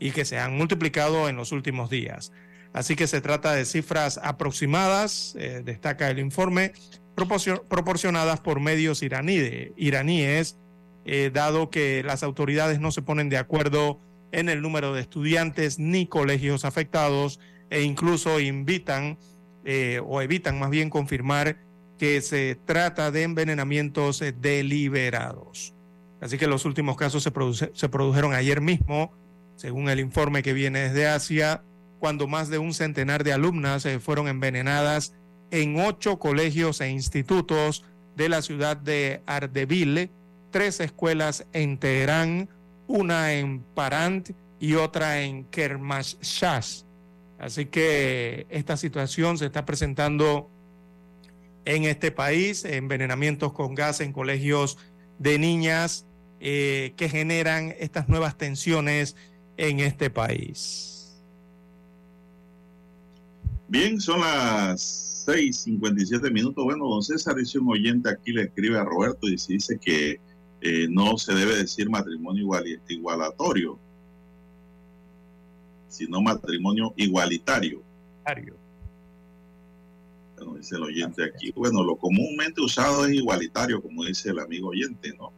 y 0.00 0.12
que 0.12 0.24
se 0.24 0.38
han 0.38 0.56
multiplicado 0.56 1.28
en 1.28 1.36
los 1.36 1.52
últimos 1.52 1.90
días. 1.90 2.32
Así 2.72 2.96
que 2.96 3.06
se 3.06 3.20
trata 3.20 3.52
de 3.52 3.66
cifras 3.66 4.18
aproximadas, 4.22 5.34
destaca 5.64 6.10
el 6.10 6.18
informe, 6.18 6.72
proporcionadas 7.16 8.40
por 8.40 8.60
medios 8.60 9.02
iraníes, 9.02 10.58
eh, 11.06 11.30
dado 11.32 11.70
que 11.70 12.02
las 12.04 12.22
autoridades 12.22 12.78
no 12.78 12.90
se 12.92 13.02
ponen 13.02 13.28
de 13.30 13.38
acuerdo 13.38 14.00
en 14.32 14.48
el 14.48 14.60
número 14.60 14.92
de 14.92 15.00
estudiantes 15.00 15.78
ni 15.78 16.06
colegios 16.06 16.64
afectados 16.64 17.40
e 17.70 17.82
incluso 17.82 18.38
invitan 18.38 19.18
eh, 19.64 20.00
o 20.04 20.20
evitan 20.20 20.58
más 20.58 20.70
bien 20.70 20.90
confirmar 20.90 21.58
que 21.98 22.20
se 22.20 22.58
trata 22.66 23.10
de 23.10 23.22
envenenamientos 23.22 24.20
eh, 24.20 24.32
deliberados. 24.32 25.74
Así 26.20 26.36
que 26.38 26.46
los 26.46 26.64
últimos 26.64 26.96
casos 26.96 27.22
se, 27.22 27.32
se 27.72 27.88
produjeron 27.88 28.34
ayer 28.34 28.60
mismo, 28.60 29.12
según 29.56 29.88
el 29.88 30.00
informe 30.00 30.42
que 30.42 30.52
viene 30.52 30.80
desde 30.80 31.06
Asia, 31.06 31.64
cuando 31.98 32.26
más 32.26 32.50
de 32.50 32.58
un 32.58 32.74
centenar 32.74 33.24
de 33.24 33.32
alumnas 33.32 33.88
fueron 34.00 34.28
envenenadas 34.28 35.15
en 35.50 35.80
ocho 35.80 36.18
colegios 36.18 36.80
e 36.80 36.90
institutos 36.90 37.84
de 38.16 38.28
la 38.28 38.42
ciudad 38.42 38.76
de 38.76 39.22
Ardebile, 39.26 40.10
tres 40.50 40.80
escuelas 40.80 41.46
en 41.52 41.78
Teherán, 41.78 42.48
una 42.86 43.34
en 43.34 43.62
Parant 43.62 44.30
y 44.58 44.74
otra 44.74 45.22
en 45.22 45.44
Kermashas. 45.44 46.86
Así 47.38 47.66
que 47.66 48.46
esta 48.48 48.76
situación 48.76 49.36
se 49.36 49.46
está 49.46 49.66
presentando 49.66 50.50
en 51.66 51.84
este 51.84 52.10
país, 52.10 52.64
envenenamientos 52.64 53.52
con 53.52 53.74
gas 53.74 54.00
en 54.00 54.12
colegios 54.12 54.78
de 55.18 55.38
niñas 55.38 56.06
eh, 56.40 56.94
que 56.96 57.08
generan 57.08 57.74
estas 57.78 58.08
nuevas 58.08 58.38
tensiones 58.38 59.16
en 59.56 59.80
este 59.80 60.10
país. 60.10 61.22
Bien, 63.68 64.00
son 64.00 64.20
las 64.20 65.05
6:57 65.26 66.30
minutos. 66.30 66.64
Bueno, 66.64 66.88
don 66.88 67.02
César 67.02 67.34
dice 67.34 67.58
un 67.58 67.70
oyente 67.70 68.08
aquí, 68.10 68.32
le 68.32 68.42
escribe 68.42 68.78
a 68.78 68.84
Roberto 68.84 69.26
y 69.26 69.36
dice 69.36 69.78
que 69.78 70.20
eh, 70.60 70.86
no 70.88 71.18
se 71.18 71.34
debe 71.34 71.56
decir 71.56 71.90
matrimonio 71.90 72.42
igual, 72.42 72.64
igualatorio, 72.88 73.78
sino 75.88 76.22
matrimonio 76.22 76.92
igualitario. 76.96 77.82
Bueno, 80.36 80.54
dice 80.54 80.76
el 80.76 80.82
oyente 80.82 81.24
aquí. 81.24 81.52
Bueno, 81.52 81.82
lo 81.82 81.96
comúnmente 81.96 82.60
usado 82.60 83.06
es 83.06 83.14
igualitario, 83.14 83.82
como 83.82 84.04
dice 84.04 84.30
el 84.30 84.38
amigo 84.38 84.68
oyente, 84.68 85.12
¿no? 85.16 85.32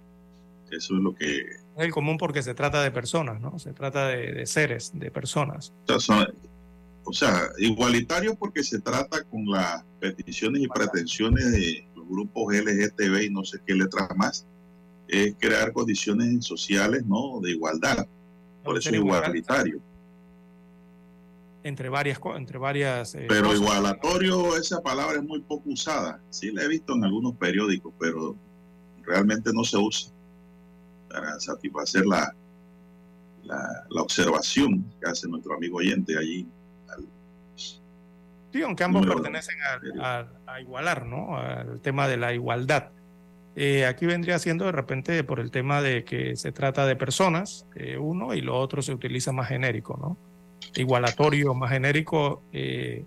Eso 0.70 0.96
es 0.96 1.00
lo 1.00 1.14
que... 1.14 1.38
Es 1.38 1.84
el 1.84 1.92
común 1.92 2.18
porque 2.18 2.42
se 2.42 2.54
trata 2.54 2.82
de 2.82 2.90
personas, 2.90 3.40
¿no? 3.40 3.58
Se 3.58 3.72
trata 3.72 4.08
de, 4.08 4.44
seres, 4.46 4.90
de 4.94 5.10
personas. 5.10 5.72
O 5.88 6.00
sea, 6.00 6.28
igualitario 7.58 8.34
porque 8.34 8.62
se 8.62 8.80
trata 8.80 9.24
con 9.24 9.46
las 9.46 9.84
peticiones 10.00 10.62
y 10.62 10.68
pretensiones 10.68 11.52
de 11.52 11.86
los 11.94 12.08
grupos 12.08 12.54
LGTB 12.54 13.22
y 13.22 13.30
no 13.30 13.44
sé 13.44 13.58
qué 13.66 13.74
letras 13.74 14.08
más, 14.16 14.46
es 15.08 15.34
crear 15.38 15.72
condiciones 15.72 16.44
sociales 16.44 17.04
¿no? 17.06 17.40
de 17.40 17.52
igualdad. 17.52 18.06
Por 18.62 18.76
eso 18.76 18.90
es 18.90 18.96
igualitario. 18.96 19.80
Entre 21.64 21.88
varias, 21.88 22.18
entre 22.36 22.58
varias. 22.58 23.14
Eh, 23.14 23.26
pero 23.28 23.54
igualatorio, 23.54 24.56
esa 24.56 24.80
palabra 24.80 25.16
es 25.16 25.24
muy 25.24 25.40
poco 25.40 25.70
usada. 25.70 26.20
Sí 26.30 26.50
la 26.50 26.62
he 26.62 26.68
visto 26.68 26.94
en 26.94 27.04
algunos 27.04 27.34
periódicos, 27.34 27.92
pero 27.98 28.36
realmente 29.02 29.50
no 29.52 29.64
se 29.64 29.76
usa 29.76 30.12
para 31.10 31.40
satisfacer 31.40 32.06
la, 32.06 32.34
la, 33.42 33.86
la 33.88 34.02
observación 34.02 34.84
que 35.00 35.10
hace 35.10 35.26
nuestro 35.26 35.54
amigo 35.54 35.78
oyente 35.78 36.16
allí 36.16 36.46
Sí, 38.52 38.62
aunque 38.62 38.84
ambos 38.84 39.06
pertenecen 39.06 39.56
a, 40.00 40.26
igualar, 40.60 41.06
¿no? 41.06 41.36
Al 41.36 41.80
tema 41.80 42.08
de 42.08 42.16
la 42.16 42.32
igualdad. 42.32 42.90
Eh, 43.54 43.86
aquí 43.86 44.06
vendría 44.06 44.38
siendo 44.38 44.66
de 44.66 44.72
repente 44.72 45.24
por 45.24 45.40
el 45.40 45.50
tema 45.50 45.82
de 45.82 46.04
que 46.04 46.36
se 46.36 46.52
trata 46.52 46.86
de 46.86 46.96
personas, 46.96 47.66
eh, 47.74 47.98
uno, 47.98 48.34
y 48.34 48.40
lo 48.40 48.58
otro 48.58 48.82
se 48.82 48.92
utiliza 48.92 49.32
más 49.32 49.48
genérico, 49.48 49.98
¿no? 50.00 50.16
Igualatorio, 50.76 51.54
más 51.54 51.70
genérico, 51.72 52.44
eh, 52.52 53.04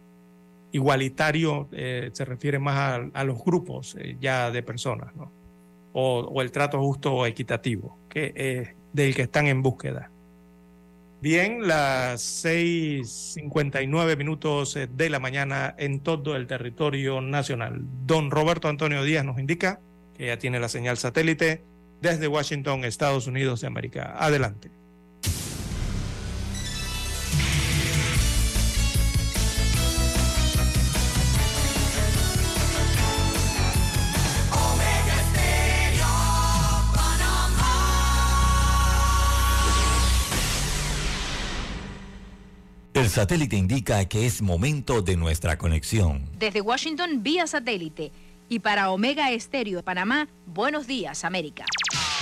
igualitario 0.74 1.70
se 1.72 2.26
refiere 2.26 2.60
más 2.60 3.02
a, 3.14 3.24
los 3.24 3.44
grupos 3.44 3.98
ya 4.20 4.52
de 4.52 4.64
personas, 4.64 5.16
¿no? 5.16 5.32
O, 5.94 6.20
o, 6.20 6.42
el 6.42 6.52
trato 6.52 6.80
justo 6.80 7.14
o 7.14 7.26
equitativo, 7.26 8.00
que 8.10 8.76
del 8.94 9.16
que 9.16 9.24
están 9.24 9.48
en 9.48 9.62
búsqueda. 9.62 10.12
Bien, 11.22 11.68
las 11.68 12.44
6:59 12.44 14.18
minutos 14.18 14.76
eh, 14.76 14.90
de 14.92 15.08
la 15.12 15.20
mañana 15.20 15.76
en 15.78 16.00
todo 16.00 16.36
el 16.36 16.48
territorio 16.48 17.22
nacional. 17.22 17.84
Don 18.08 18.32
Roberto 18.32 18.68
Antonio 18.68 19.04
Díaz 19.04 19.24
nos 19.24 19.38
indica 19.38 19.80
que 20.18 20.26
ya 20.26 20.40
tiene 20.40 20.60
la 20.60 20.68
señal 20.68 20.98
satélite 20.98 21.64
desde 22.02 22.28
Washington, 22.28 22.86
Estados 22.86 23.28
Unidos 23.28 23.62
de 23.62 23.68
América. 23.68 24.16
Adelante. 24.18 24.81
Satélite 43.12 43.58
indica 43.58 44.06
que 44.06 44.26
es 44.26 44.42
momento 44.42 45.02
de 45.02 45.18
nuestra 45.18 45.58
conexión. 45.58 46.30
Desde 46.40 46.62
Washington, 46.62 47.22
vía 47.22 47.46
satélite. 47.46 48.14
Y 48.48 48.60
para 48.60 48.90
Omega 48.90 49.32
Estéreo 49.32 49.78
de 49.78 49.84
Panamá, 49.84 50.30
buenos 50.46 50.88
días, 50.88 51.26
América. 51.26 51.66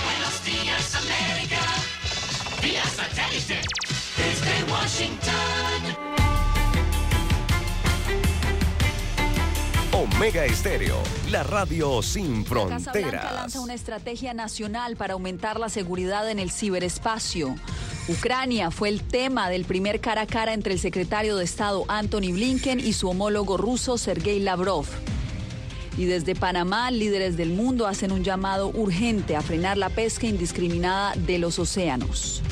Buenos 0.04 0.44
días, 0.44 0.94
América. 0.96 1.60
Vía 2.60 2.84
satélite. 2.84 3.60
Desde 4.16 4.72
Washington. 4.72 6.10
Omega 9.92 10.44
Estéreo, 10.44 10.96
la 11.30 11.42
radio 11.42 12.02
sin 12.02 12.44
fronteras. 12.44 12.84
Casa 12.84 12.98
Blanca 13.00 13.32
lanza 13.32 13.60
una 13.60 13.74
estrategia 13.74 14.34
nacional 14.34 14.96
para 14.96 15.14
aumentar 15.14 15.60
la 15.60 15.68
seguridad 15.68 16.28
en 16.30 16.38
el 16.38 16.50
ciberespacio. 16.50 17.54
Ucrania 18.10 18.72
fue 18.72 18.88
el 18.88 19.02
tema 19.02 19.48
del 19.50 19.64
primer 19.64 20.00
cara 20.00 20.22
a 20.22 20.26
cara 20.26 20.52
entre 20.52 20.72
el 20.72 20.80
secretario 20.80 21.36
de 21.36 21.44
Estado 21.44 21.84
Anthony 21.86 22.32
Blinken 22.32 22.80
y 22.80 22.92
su 22.92 23.08
homólogo 23.08 23.56
ruso 23.56 23.98
Sergei 23.98 24.40
Lavrov. 24.40 24.86
Y 25.96 26.06
desde 26.06 26.34
Panamá, 26.34 26.90
líderes 26.90 27.36
del 27.36 27.50
mundo 27.50 27.86
hacen 27.86 28.10
un 28.10 28.24
llamado 28.24 28.72
urgente 28.74 29.36
a 29.36 29.42
frenar 29.42 29.78
la 29.78 29.90
pesca 29.90 30.26
indiscriminada 30.26 31.14
de 31.14 31.38
los 31.38 31.60
océanos. 31.60 32.42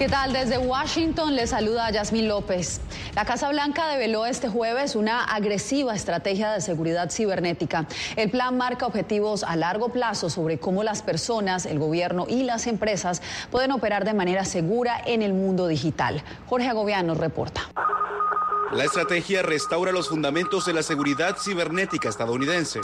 ¿Qué 0.00 0.08
tal? 0.08 0.32
Desde 0.32 0.56
Washington 0.56 1.36
le 1.36 1.46
saluda 1.46 1.90
Yasmín 1.90 2.26
López. 2.26 2.80
La 3.14 3.26
Casa 3.26 3.50
Blanca 3.50 3.86
develó 3.86 4.24
este 4.24 4.48
jueves 4.48 4.96
una 4.96 5.24
agresiva 5.24 5.94
estrategia 5.94 6.52
de 6.52 6.62
seguridad 6.62 7.10
cibernética. 7.10 7.86
El 8.16 8.30
plan 8.30 8.56
marca 8.56 8.86
objetivos 8.86 9.44
a 9.44 9.56
largo 9.56 9.90
plazo 9.90 10.30
sobre 10.30 10.56
cómo 10.56 10.84
las 10.84 11.02
personas, 11.02 11.66
el 11.66 11.78
gobierno 11.78 12.24
y 12.26 12.44
las 12.44 12.66
empresas 12.66 13.20
pueden 13.50 13.72
operar 13.72 14.06
de 14.06 14.14
manera 14.14 14.46
segura 14.46 14.98
en 15.04 15.20
el 15.20 15.34
mundo 15.34 15.66
digital. 15.66 16.22
Jorge 16.46 16.68
Agobián 16.68 17.14
reporta. 17.18 17.68
La 18.72 18.84
estrategia 18.84 19.42
restaura 19.42 19.92
los 19.92 20.08
fundamentos 20.08 20.64
de 20.64 20.72
la 20.72 20.82
seguridad 20.82 21.36
cibernética 21.36 22.08
estadounidense 22.08 22.80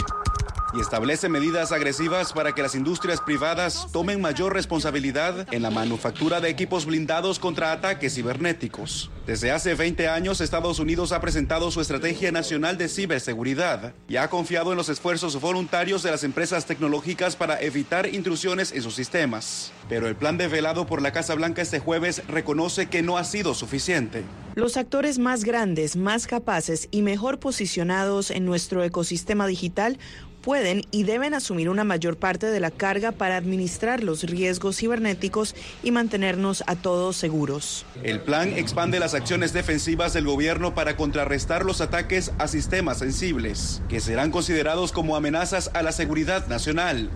y 0.76 0.80
establece 0.80 1.28
medidas 1.28 1.72
agresivas 1.72 2.32
para 2.32 2.54
que 2.54 2.62
las 2.62 2.74
industrias 2.74 3.20
privadas 3.20 3.88
tomen 3.92 4.20
mayor 4.20 4.52
responsabilidad 4.52 5.46
en 5.52 5.62
la 5.62 5.70
manufactura 5.70 6.40
de 6.40 6.50
equipos 6.50 6.84
blindados 6.84 7.38
contra 7.38 7.72
ataques 7.72 8.14
cibernéticos. 8.14 9.10
Desde 9.26 9.50
hace 9.50 9.74
20 9.74 10.08
años, 10.08 10.40
Estados 10.40 10.78
Unidos 10.78 11.12
ha 11.12 11.20
presentado 11.20 11.70
su 11.70 11.80
Estrategia 11.80 12.30
Nacional 12.30 12.78
de 12.78 12.88
Ciberseguridad 12.88 13.94
y 14.08 14.16
ha 14.16 14.28
confiado 14.28 14.70
en 14.70 14.76
los 14.76 14.88
esfuerzos 14.88 15.40
voluntarios 15.40 16.02
de 16.02 16.10
las 16.10 16.22
empresas 16.24 16.66
tecnológicas 16.66 17.36
para 17.36 17.60
evitar 17.60 18.14
intrusiones 18.14 18.72
en 18.72 18.82
sus 18.82 18.94
sistemas. 18.94 19.72
Pero 19.88 20.06
el 20.06 20.14
plan 20.14 20.36
develado 20.36 20.86
por 20.86 21.02
la 21.02 21.12
Casa 21.12 21.34
Blanca 21.34 21.62
este 21.62 21.80
jueves 21.80 22.22
reconoce 22.28 22.86
que 22.86 23.02
no 23.02 23.18
ha 23.18 23.24
sido 23.24 23.54
suficiente. 23.54 24.24
Los 24.54 24.76
actores 24.76 25.18
más 25.18 25.44
grandes, 25.44 25.96
más 25.96 26.26
capaces 26.26 26.88
y 26.90 27.02
mejor 27.02 27.38
posicionados 27.38 28.30
en 28.30 28.44
nuestro 28.46 28.82
ecosistema 28.84 29.46
digital 29.46 29.98
pueden 30.46 30.84
y 30.92 31.02
deben 31.02 31.34
asumir 31.34 31.68
una 31.68 31.82
mayor 31.82 32.18
parte 32.18 32.46
de 32.46 32.60
la 32.60 32.70
carga 32.70 33.10
para 33.10 33.36
administrar 33.36 34.04
los 34.04 34.22
riesgos 34.22 34.76
cibernéticos 34.76 35.56
y 35.82 35.90
mantenernos 35.90 36.62
a 36.68 36.76
todos 36.76 37.16
seguros. 37.16 37.84
El 38.04 38.20
plan 38.20 38.52
expande 38.52 39.00
las 39.00 39.14
acciones 39.14 39.52
defensivas 39.52 40.12
del 40.12 40.24
gobierno 40.24 40.72
para 40.72 40.94
contrarrestar 40.94 41.64
los 41.64 41.80
ataques 41.80 42.30
a 42.38 42.46
sistemas 42.46 43.00
sensibles, 43.00 43.82
que 43.88 43.98
serán 43.98 44.30
considerados 44.30 44.92
como 44.92 45.16
amenazas 45.16 45.68
a 45.74 45.82
la 45.82 45.90
seguridad 45.90 46.46
nacional 46.46 47.10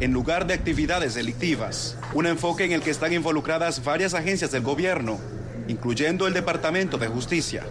en 0.00 0.12
lugar 0.12 0.48
de 0.48 0.54
actividades 0.54 1.14
delictivas. 1.14 1.96
Un 2.14 2.26
enfoque 2.26 2.64
en 2.64 2.72
el 2.72 2.82
que 2.82 2.90
están 2.90 3.12
involucradas 3.12 3.84
varias 3.84 4.14
agencias 4.14 4.50
del 4.50 4.62
gobierno, 4.62 5.20
incluyendo 5.68 6.26
el 6.26 6.34
Departamento 6.34 6.98
de 6.98 7.08
Justicia. 7.08 7.64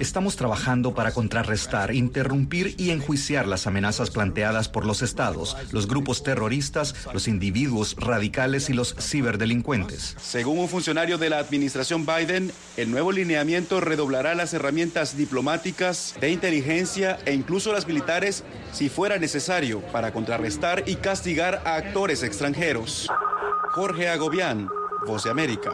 Estamos 0.00 0.36
trabajando 0.36 0.94
para 0.94 1.12
contrarrestar, 1.12 1.94
interrumpir 1.94 2.74
y 2.78 2.90
enjuiciar 2.90 3.46
las 3.46 3.66
amenazas 3.66 4.10
planteadas 4.10 4.68
por 4.68 4.86
los 4.86 5.02
estados, 5.02 5.56
los 5.72 5.86
grupos 5.86 6.22
terroristas, 6.22 6.94
los 7.12 7.28
individuos 7.28 7.96
radicales 7.98 8.70
y 8.70 8.72
los 8.72 8.94
ciberdelincuentes. 8.98 10.16
Según 10.20 10.58
un 10.58 10.68
funcionario 10.68 11.18
de 11.18 11.30
la 11.30 11.38
administración 11.38 12.06
Biden, 12.06 12.52
el 12.76 12.90
nuevo 12.90 13.12
lineamiento 13.12 13.80
redoblará 13.80 14.34
las 14.34 14.54
herramientas 14.54 15.16
diplomáticas, 15.16 16.14
de 16.20 16.30
inteligencia 16.30 17.18
e 17.24 17.34
incluso 17.34 17.72
las 17.72 17.86
militares 17.86 18.44
si 18.72 18.88
fuera 18.88 19.18
necesario 19.18 19.80
para 19.92 20.12
contrarrestar 20.12 20.84
y 20.86 20.96
castigar 20.96 21.62
a 21.64 21.76
actores 21.76 22.22
extranjeros. 22.22 23.08
Jorge 23.70 24.08
Agobián, 24.08 24.68
Voz 25.06 25.24
de 25.24 25.30
América. 25.30 25.72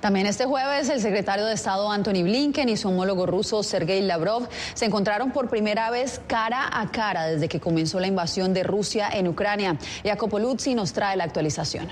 También 0.00 0.26
este 0.26 0.44
jueves 0.44 0.88
el 0.90 1.00
secretario 1.00 1.44
de 1.44 1.54
Estado 1.54 1.90
Anthony 1.90 2.22
Blinken 2.22 2.68
y 2.68 2.76
su 2.76 2.88
homólogo 2.88 3.26
ruso 3.26 3.64
Sergei 3.64 4.00
Lavrov 4.00 4.48
se 4.74 4.84
encontraron 4.84 5.32
por 5.32 5.48
primera 5.48 5.90
vez 5.90 6.20
cara 6.28 6.68
a 6.72 6.88
cara 6.90 7.26
desde 7.26 7.48
que 7.48 7.58
comenzó 7.58 7.98
la 7.98 8.06
invasión 8.06 8.54
de 8.54 8.62
Rusia 8.62 9.08
en 9.12 9.26
Ucrania. 9.26 9.76
Jacopo 10.04 10.38
Luzzi 10.38 10.76
nos 10.76 10.92
trae 10.92 11.16
la 11.16 11.24
actualización. 11.24 11.88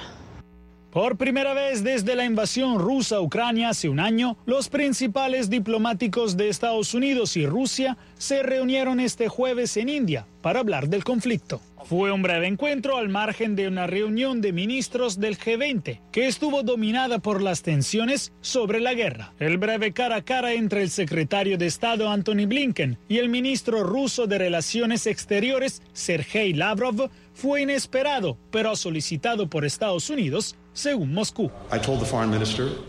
Por 0.92 1.16
primera 1.16 1.52
vez 1.52 1.82
desde 1.82 2.14
la 2.14 2.24
invasión 2.24 2.78
rusa 2.78 3.16
a 3.16 3.20
Ucrania 3.20 3.70
hace 3.70 3.88
un 3.88 3.98
año, 3.98 4.38
los 4.46 4.68
principales 4.68 5.50
diplomáticos 5.50 6.36
de 6.36 6.48
Estados 6.48 6.94
Unidos 6.94 7.36
y 7.36 7.44
Rusia 7.44 7.98
se 8.16 8.42
reunieron 8.42 9.00
este 9.00 9.28
jueves 9.28 9.76
en 9.76 9.88
India 9.88 10.26
para 10.40 10.60
hablar 10.60 10.88
del 10.88 11.04
conflicto. 11.04 11.60
Fue 11.88 12.10
un 12.10 12.20
breve 12.20 12.48
encuentro 12.48 12.96
al 12.96 13.08
margen 13.08 13.54
de 13.54 13.68
una 13.68 13.86
reunión 13.86 14.40
de 14.40 14.52
ministros 14.52 15.20
del 15.20 15.38
G20 15.38 16.00
que 16.10 16.26
estuvo 16.26 16.64
dominada 16.64 17.20
por 17.20 17.40
las 17.40 17.62
tensiones 17.62 18.32
sobre 18.40 18.80
la 18.80 18.92
guerra. 18.92 19.34
El 19.38 19.56
breve 19.56 19.92
cara 19.92 20.16
a 20.16 20.22
cara 20.22 20.52
entre 20.54 20.82
el 20.82 20.90
secretario 20.90 21.56
de 21.58 21.66
Estado 21.66 22.10
Anthony 22.10 22.46
Blinken 22.48 22.98
y 23.08 23.18
el 23.18 23.28
ministro 23.28 23.84
ruso 23.84 24.26
de 24.26 24.36
Relaciones 24.36 25.06
Exteriores 25.06 25.80
Sergei 25.92 26.54
Lavrov 26.54 27.08
fue 27.34 27.62
inesperado, 27.62 28.36
pero 28.50 28.74
solicitado 28.74 29.48
por 29.48 29.64
Estados 29.64 30.10
Unidos 30.10 30.56
según 30.76 31.12
Moscú. 31.12 31.50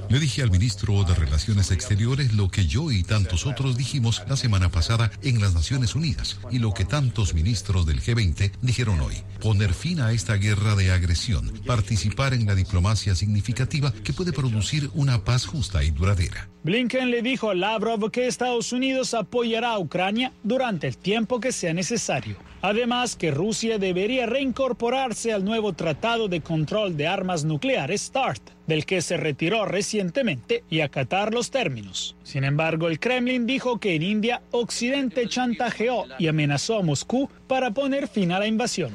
Le 0.10 0.20
dije 0.20 0.44
al 0.44 0.52
ministro 0.52 1.04
de 1.04 1.16
Relaciones 1.16 1.72
Exteriores 1.72 2.34
lo 2.34 2.50
que 2.50 2.68
yo 2.68 2.92
y 2.92 3.02
tantos 3.02 3.46
otros 3.46 3.78
dijimos 3.78 4.22
la 4.28 4.36
semana 4.36 4.70
pasada 4.70 5.10
en 5.24 5.42
las 5.42 5.54
Naciones 5.54 5.96
Unidas 5.96 6.38
y 6.52 6.60
lo 6.60 6.74
que 6.74 6.86
tantos 6.86 7.34
ministros 7.34 7.86
del 7.86 8.02
G20 8.02 8.52
dijeron 8.62 9.00
hoy. 9.00 9.16
Poner 9.42 9.74
fin 9.74 10.02
a 10.02 10.12
esta 10.12 10.36
guerra 10.36 10.76
de 10.76 10.92
agresión, 10.92 11.52
participar 11.66 12.34
en 12.34 12.46
la 12.46 12.56
diplomacia 12.56 13.16
significativa 13.16 13.94
que 14.04 14.14
puede 14.14 14.34
producir 14.34 14.92
una 14.94 15.24
paz 15.24 15.46
justa 15.46 15.84
y 15.84 15.92
duradera. 15.92 16.50
Blinken 16.68 17.12
le 17.12 17.22
dijo 17.22 17.50
a 17.50 17.56
Lavrov 17.56 18.12
que 18.12 18.28
Estados 18.28 18.74
Unidos 18.74 19.14
apoyará 19.14 19.70
a 19.70 19.80
Ucrania 19.80 20.34
durante 20.44 20.86
el 20.88 20.98
tiempo 20.98 21.40
que 21.40 21.54
sea 21.54 21.74
necesario. 21.74 22.36
Además, 22.62 23.16
que 23.16 23.32
Rusia 23.32 23.78
debería 23.78 24.26
reincorporarse 24.26 25.32
al 25.32 25.46
nuevo 25.46 25.72
Tratado 25.72 26.28
de 26.28 26.42
Control 26.42 26.98
de 26.98 27.08
Armas 27.08 27.46
Nucleares 27.46 28.02
START, 28.02 28.42
del 28.68 28.86
que 28.86 29.02
se 29.02 29.18
retiró 29.18 29.66
recientemente, 29.66 30.64
y 30.70 30.82
acatar 30.82 31.34
los 31.34 31.50
términos. 31.52 32.16
Sin 32.24 32.44
embargo, 32.44 32.90
el 32.90 33.00
Kremlin 33.00 33.46
dijo 33.46 33.80
que 33.80 33.96
en 33.96 34.04
India 34.04 34.42
Occidente 34.52 35.28
chantajeó 35.28 36.06
y 36.20 36.28
amenazó 36.28 36.78
a 36.78 36.84
Moscú 36.84 37.30
para 37.48 37.72
poner 37.72 38.08
fin 38.08 38.32
a 38.32 38.40
la 38.40 38.48
invasión. 38.48 38.92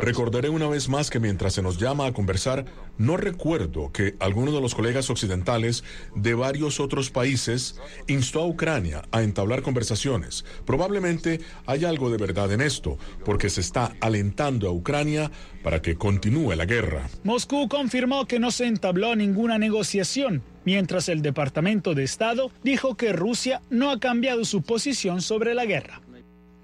Recordaré 0.00 0.48
una 0.48 0.68
vez 0.68 0.88
más 0.88 1.10
que 1.10 1.18
mientras 1.18 1.54
se 1.54 1.62
nos 1.62 1.78
llama 1.78 2.06
a 2.06 2.12
conversar, 2.12 2.64
no 2.96 3.16
recuerdo 3.16 3.90
que 3.90 4.14
alguno 4.20 4.52
de 4.52 4.60
los 4.60 4.74
colegas 4.74 5.10
occidentales 5.10 5.82
de 6.14 6.34
varios 6.34 6.78
otros 6.78 7.10
países 7.10 7.80
instó 8.06 8.42
a 8.42 8.46
Ucrania 8.46 9.02
a 9.10 9.22
entablar 9.22 9.62
conversaciones. 9.62 10.44
Probablemente 10.64 11.40
hay 11.66 11.84
algo 11.84 12.10
de 12.10 12.18
verdad 12.18 12.52
en 12.52 12.60
esto, 12.60 12.98
porque 13.24 13.50
se 13.50 13.60
está 13.60 13.92
alentando 14.00 14.68
a 14.68 14.72
Ucrania 14.72 15.32
para 15.64 15.80
que 15.80 15.96
continúe 15.96 16.54
la 16.54 16.66
guerra. 16.66 17.08
Moscú 17.24 17.68
confirmó 17.68 18.26
que 18.26 18.38
no 18.38 18.50
se 18.50 18.66
entabló 18.66 19.16
ninguna 19.16 19.58
negociación, 19.58 20.42
mientras 20.64 21.08
el 21.08 21.22
Departamento 21.22 21.94
de 21.94 22.04
Estado 22.04 22.52
dijo 22.62 22.96
que 22.96 23.14
Rusia 23.14 23.62
no 23.70 23.90
ha 23.90 23.98
cambiado 23.98 24.44
su 24.44 24.62
posición 24.62 25.22
sobre 25.22 25.54
la 25.54 25.64
guerra. 25.64 26.02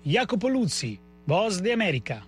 Jacopo 0.04 0.50
Luzzi, 0.50 1.00
Voz 1.26 1.62
de 1.62 1.72
América. 1.72 2.26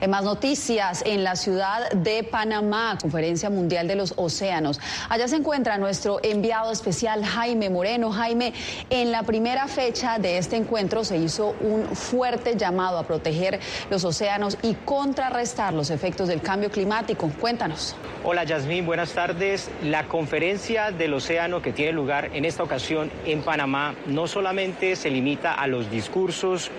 En 0.00 0.10
más 0.10 0.22
noticias, 0.22 1.02
en 1.04 1.24
la 1.24 1.34
ciudad 1.34 1.90
de 1.90 2.22
Panamá, 2.22 2.96
Conferencia 3.00 3.50
Mundial 3.50 3.88
de 3.88 3.96
los 3.96 4.14
Océanos. 4.16 4.80
Allá 5.08 5.26
se 5.26 5.36
encuentra 5.36 5.76
nuestro 5.76 6.20
enviado 6.22 6.70
especial 6.70 7.24
Jaime 7.24 7.68
Moreno. 7.68 8.12
Jaime, 8.12 8.52
en 8.90 9.10
la 9.10 9.24
primera 9.24 9.66
fecha 9.66 10.20
de 10.20 10.38
este 10.38 10.54
encuentro 10.56 11.02
se 11.02 11.16
hizo 11.16 11.56
un 11.60 11.84
fuerte 11.96 12.56
llamado 12.56 12.98
a 12.98 13.02
proteger 13.08 13.58
los 13.90 14.04
océanos 14.04 14.56
y 14.62 14.74
contrarrestar 14.74 15.74
los 15.74 15.90
efectos 15.90 16.28
del 16.28 16.42
cambio 16.42 16.70
climático. 16.70 17.30
Cuéntanos. 17.40 17.96
Hola 18.22 18.44
Yasmín, 18.44 18.86
buenas 18.86 19.12
tardes. 19.14 19.68
La 19.82 20.06
conferencia 20.06 20.92
del 20.92 21.14
océano 21.14 21.60
que 21.60 21.72
tiene 21.72 21.92
lugar 21.92 22.30
en 22.34 22.44
esta 22.44 22.62
ocasión 22.62 23.10
en 23.24 23.42
Panamá 23.42 23.96
no 24.06 24.28
solamente 24.28 24.94
se 24.94 25.10
limita 25.10 25.54
a 25.54 25.66
los 25.66 25.90
discursos, 25.90 26.70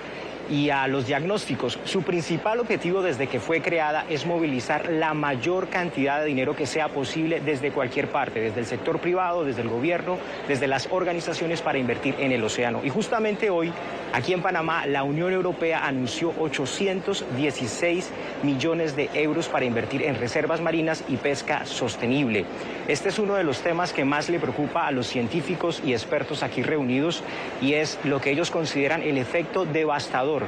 y 0.49 0.69
a 0.69 0.87
los 0.87 1.05
diagnósticos. 1.05 1.79
Su 1.85 2.01
principal 2.01 2.59
objetivo 2.59 3.01
desde 3.01 3.27
que 3.27 3.39
fue 3.39 3.61
creada 3.61 4.05
es 4.09 4.25
movilizar 4.25 4.89
la 4.91 5.13
mayor 5.13 5.69
cantidad 5.69 6.19
de 6.19 6.25
dinero 6.25 6.55
que 6.55 6.65
sea 6.65 6.89
posible 6.89 7.39
desde 7.39 7.71
cualquier 7.71 8.09
parte, 8.09 8.39
desde 8.39 8.59
el 8.59 8.65
sector 8.65 8.99
privado, 8.99 9.45
desde 9.45 9.61
el 9.61 9.69
gobierno, 9.69 10.17
desde 10.47 10.67
las 10.67 10.87
organizaciones 10.91 11.61
para 11.61 11.77
invertir 11.77 12.15
en 12.19 12.31
el 12.31 12.43
océano. 12.43 12.81
Y 12.83 12.89
justamente 12.89 13.49
hoy, 13.49 13.71
aquí 14.13 14.33
en 14.33 14.41
Panamá, 14.41 14.85
la 14.85 15.03
Unión 15.03 15.31
Europea 15.33 15.85
anunció 15.85 16.33
816 16.39 18.09
millones 18.43 18.95
de 18.95 19.09
euros 19.13 19.47
para 19.47 19.65
invertir 19.65 20.03
en 20.03 20.15
reservas 20.15 20.61
marinas 20.61 21.03
y 21.07 21.17
pesca 21.17 21.65
sostenible. 21.65 22.45
Este 22.87 23.09
es 23.09 23.19
uno 23.19 23.35
de 23.35 23.43
los 23.43 23.61
temas 23.61 23.93
que 23.93 24.05
más 24.05 24.29
le 24.29 24.39
preocupa 24.39 24.87
a 24.87 24.91
los 24.91 25.07
científicos 25.07 25.81
y 25.85 25.93
expertos 25.93 26.43
aquí 26.43 26.63
reunidos 26.63 27.23
y 27.61 27.73
es 27.73 27.99
lo 28.03 28.19
que 28.19 28.31
ellos 28.31 28.49
consideran 28.49 29.03
el 29.03 29.17
efecto 29.17 29.65
devastador 29.65 30.38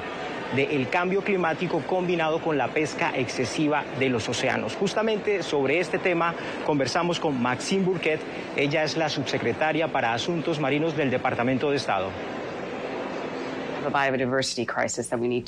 del 0.55 0.89
cambio 0.89 1.21
climático 1.21 1.81
combinado 1.87 2.39
con 2.39 2.57
la 2.57 2.67
pesca 2.67 3.11
excesiva 3.15 3.85
de 3.99 4.09
los 4.09 4.27
océanos. 4.27 4.75
Justamente 4.75 5.43
sobre 5.43 5.79
este 5.79 5.97
tema 5.97 6.33
conversamos 6.65 7.19
con 7.19 7.41
Maxine 7.41 7.83
Burquet, 7.83 8.19
ella 8.55 8.83
es 8.83 8.97
la 8.97 9.09
subsecretaria 9.09 9.87
para 9.87 10.13
Asuntos 10.13 10.59
Marinos 10.59 10.97
del 10.97 11.09
Departamento 11.09 11.71
de 11.71 11.77
Estado. 11.77 12.09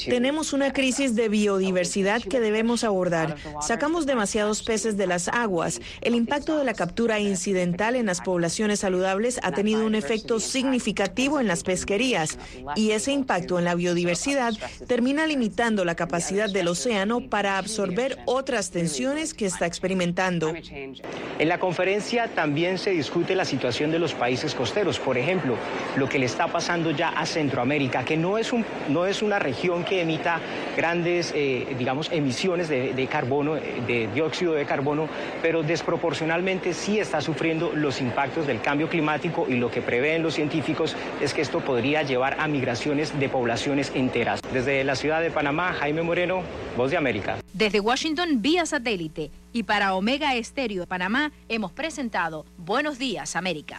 Tenemos 0.10 0.54
una 0.54 0.74
crisis 0.74 1.16
de 1.16 1.30
biodiversidad 1.30 2.22
que 2.22 2.40
debemos 2.40 2.84
abordar. 2.84 3.36
Sacamos 3.62 4.06
demasiados 4.06 4.64
peces 4.64 4.98
de 4.98 5.08
las 5.08 5.28
aguas. 5.28 5.82
El 6.02 6.16
impacto 6.16 6.58
de 6.58 6.64
la 6.64 6.74
captura 6.74 7.20
incidental 7.20 7.96
en 7.96 8.06
las 8.06 8.22
poblaciones 8.22 8.80
saludables 8.80 9.40
ha 9.44 9.52
tenido 9.52 9.86
un 9.86 9.96
efecto 9.96 10.40
significativo 10.40 11.40
en 11.40 11.48
las 11.48 11.64
pesquerías 11.64 12.38
y 12.76 12.92
ese 12.92 13.12
impacto 13.12 13.60
en 13.60 13.66
la 13.66 13.76
biodiversidad 13.76 14.54
termina 14.88 15.26
limitando 15.28 15.86
la 15.86 15.96
capacidad 15.96 16.50
del 16.50 16.68
océano 16.68 17.22
para 17.30 17.58
absorber 17.58 18.20
otras 18.26 18.72
tensiones 18.72 19.34
que 19.34 19.46
está 19.46 19.66
experimentando. 19.66 20.54
En 20.54 21.50
la 21.50 21.60
conferencia 21.60 22.28
también 22.28 22.78
se 22.78 22.92
discute 22.92 23.36
la 23.36 23.46
situación 23.46 23.92
de 23.92 24.00
los 24.00 24.14
países 24.14 24.56
costeros, 24.56 25.00
por 25.00 25.18
ejemplo, 25.18 25.56
lo 25.96 26.08
que 26.10 26.20
le 26.20 26.26
está 26.26 26.48
pasando 26.48 26.92
ya 26.92 27.10
a 27.10 27.26
Centroamérica, 27.26 28.06
que 28.06 28.18
no 28.24 28.38
es, 28.38 28.54
un, 28.54 28.66
no 28.88 29.06
es 29.06 29.22
una 29.22 29.38
región 29.38 29.84
que 29.84 30.02
emita 30.02 30.40
grandes, 30.78 31.34
eh, 31.36 31.76
digamos, 31.78 32.10
emisiones 32.10 32.70
de, 32.70 32.94
de 32.94 33.08
carbono, 33.08 33.56
de 33.56 34.10
dióxido 34.14 34.54
de 34.54 34.66
carbono, 34.66 35.10
pero 35.42 35.62
desproporcionalmente 35.62 36.74
sí 36.74 37.00
está 37.00 37.20
sufriendo 37.20 37.74
los 37.76 38.00
impactos 38.00 38.48
del 38.48 38.62
cambio 38.62 38.88
climático 38.88 39.46
y 39.50 39.56
lo 39.56 39.70
que 39.70 39.82
prevén 39.82 40.24
los 40.24 40.36
científicos 40.36 40.96
es 41.20 41.34
que 41.34 41.42
esto 41.42 41.60
podría 41.60 42.04
llevar 42.04 42.40
a 42.40 42.48
migraciones 42.48 43.20
de 43.20 43.28
poblaciones 43.28 43.92
enteras. 43.94 44.40
Desde 44.54 44.86
la 44.86 44.96
ciudad 44.96 45.22
de 45.22 45.30
Panamá, 45.30 45.74
Jaime 45.74 46.02
Moreno, 46.02 46.44
Voz 46.78 46.92
de 46.92 46.98
América. 46.98 47.40
Desde 47.52 47.82
Washington 47.82 48.42
vía 48.42 48.66
satélite 48.66 49.32
y 49.52 49.64
para 49.64 49.96
Omega 49.96 50.34
Estéreo 50.36 50.82
de 50.82 50.88
Panamá 50.88 51.34
hemos 51.50 51.74
presentado 51.74 52.46
Buenos 52.58 52.98
Días 52.98 53.36
América. 53.36 53.76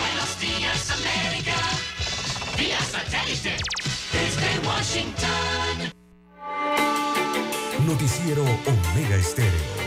Buenos 0.00 0.40
días, 0.40 0.90
América. 0.90 1.95
Vía 2.56 2.80
satélite. 2.80 3.56
Desde 4.12 4.66
Washington. 4.66 5.92
Noticiero 7.86 8.42
Omega 8.42 9.16
Estéreo. 9.16 9.86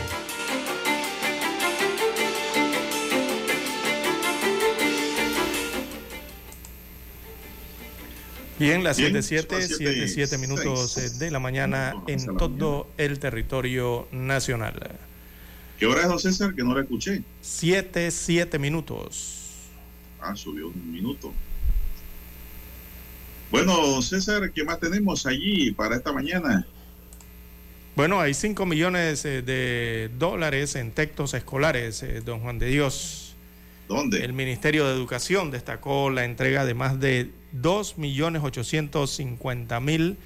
Bien, 8.58 8.84
las 8.84 8.98
Bien, 8.98 9.10
7, 9.10 9.22
7, 9.22 9.68
son 9.68 9.78
7, 9.78 10.08
siete, 10.08 10.08
7 10.08 10.38
minutos 10.38 10.98
eh, 10.98 11.10
de 11.18 11.30
la 11.30 11.38
mañana 11.40 11.94
en 12.06 12.36
todo 12.36 12.88
el 12.98 13.18
territorio 13.18 14.06
nacional. 14.12 14.98
¿Qué 15.78 15.86
hora 15.86 16.02
es, 16.02 16.08
don 16.08 16.20
César? 16.20 16.54
Que 16.54 16.62
no 16.62 16.74
la 16.74 16.82
escuché. 16.82 17.22
7, 17.40 18.10
7 18.10 18.58
minutos. 18.58 19.40
Ah, 20.20 20.36
subió 20.36 20.68
un 20.68 20.92
minuto. 20.92 21.32
Bueno, 23.50 24.02
César, 24.02 24.52
¿qué 24.52 24.62
más 24.64 24.78
tenemos 24.78 25.24
allí 25.26 25.72
para 25.72 25.96
esta 25.96 26.12
mañana? 26.12 26.66
Bueno, 27.96 28.20
hay 28.20 28.34
5 28.34 28.66
millones 28.66 29.24
eh, 29.24 29.42
de 29.42 30.10
dólares 30.18 30.76
en 30.76 30.92
textos 30.92 31.34
escolares, 31.34 32.02
eh, 32.02 32.20
don 32.20 32.40
Juan 32.40 32.58
de 32.58 32.66
Dios. 32.66 33.34
¿Dónde? 33.88 34.24
El 34.24 34.32
Ministerio 34.32 34.86
de 34.86 34.94
Educación 34.94 35.50
destacó 35.50 36.10
la 36.10 36.24
entrega 36.24 36.64
de 36.64 36.74
más 36.74 37.00
de 37.00 37.30
2.850.428 37.60 40.16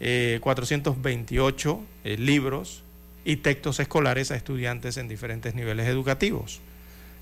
eh, 0.00 0.38
428, 0.40 1.80
eh, 2.04 2.16
libros 2.18 2.84
y 3.24 3.36
textos 3.36 3.80
escolares 3.80 4.30
a 4.30 4.36
estudiantes 4.36 4.96
en 4.96 5.08
diferentes 5.08 5.54
niveles 5.54 5.88
educativos. 5.88 6.60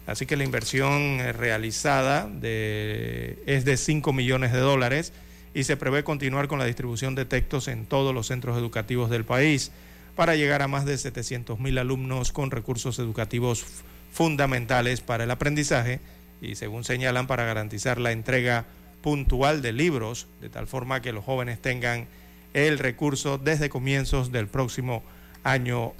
Así 0.06 0.24
que 0.26 0.36
la 0.36 0.44
inversión 0.44 1.20
eh, 1.20 1.32
realizada 1.32 2.30
es 2.42 3.64
de 3.64 3.76
5 3.76 4.12
millones 4.12 4.52
de 4.52 4.60
dólares 4.60 5.12
y 5.52 5.64
se 5.64 5.76
prevé 5.76 6.04
continuar 6.04 6.48
con 6.48 6.58
la 6.58 6.64
distribución 6.64 7.14
de 7.14 7.24
textos 7.24 7.68
en 7.68 7.86
todos 7.86 8.14
los 8.14 8.28
centros 8.28 8.56
educativos 8.56 9.10
del 9.10 9.24
país 9.24 9.72
para 10.14 10.36
llegar 10.36 10.62
a 10.62 10.68
más 10.68 10.84
de 10.84 10.96
700 10.96 11.58
mil 11.58 11.78
alumnos 11.78 12.32
con 12.32 12.50
recursos 12.50 12.98
educativos 12.98 13.64
fundamentales 14.12 15.00
para 15.00 15.24
el 15.24 15.30
aprendizaje 15.30 16.00
y, 16.40 16.54
según 16.54 16.84
señalan, 16.84 17.26
para 17.26 17.44
garantizar 17.44 17.98
la 17.98 18.12
entrega 18.12 18.66
puntual 19.02 19.60
de 19.60 19.72
libros, 19.72 20.26
de 20.40 20.48
tal 20.48 20.66
forma 20.66 21.02
que 21.02 21.12
los 21.12 21.24
jóvenes 21.24 21.60
tengan 21.60 22.06
el 22.54 22.78
recurso 22.78 23.38
desde 23.38 23.68
comienzos 23.68 24.32
del 24.32 24.46
próximo 24.46 24.96
año 24.96 25.15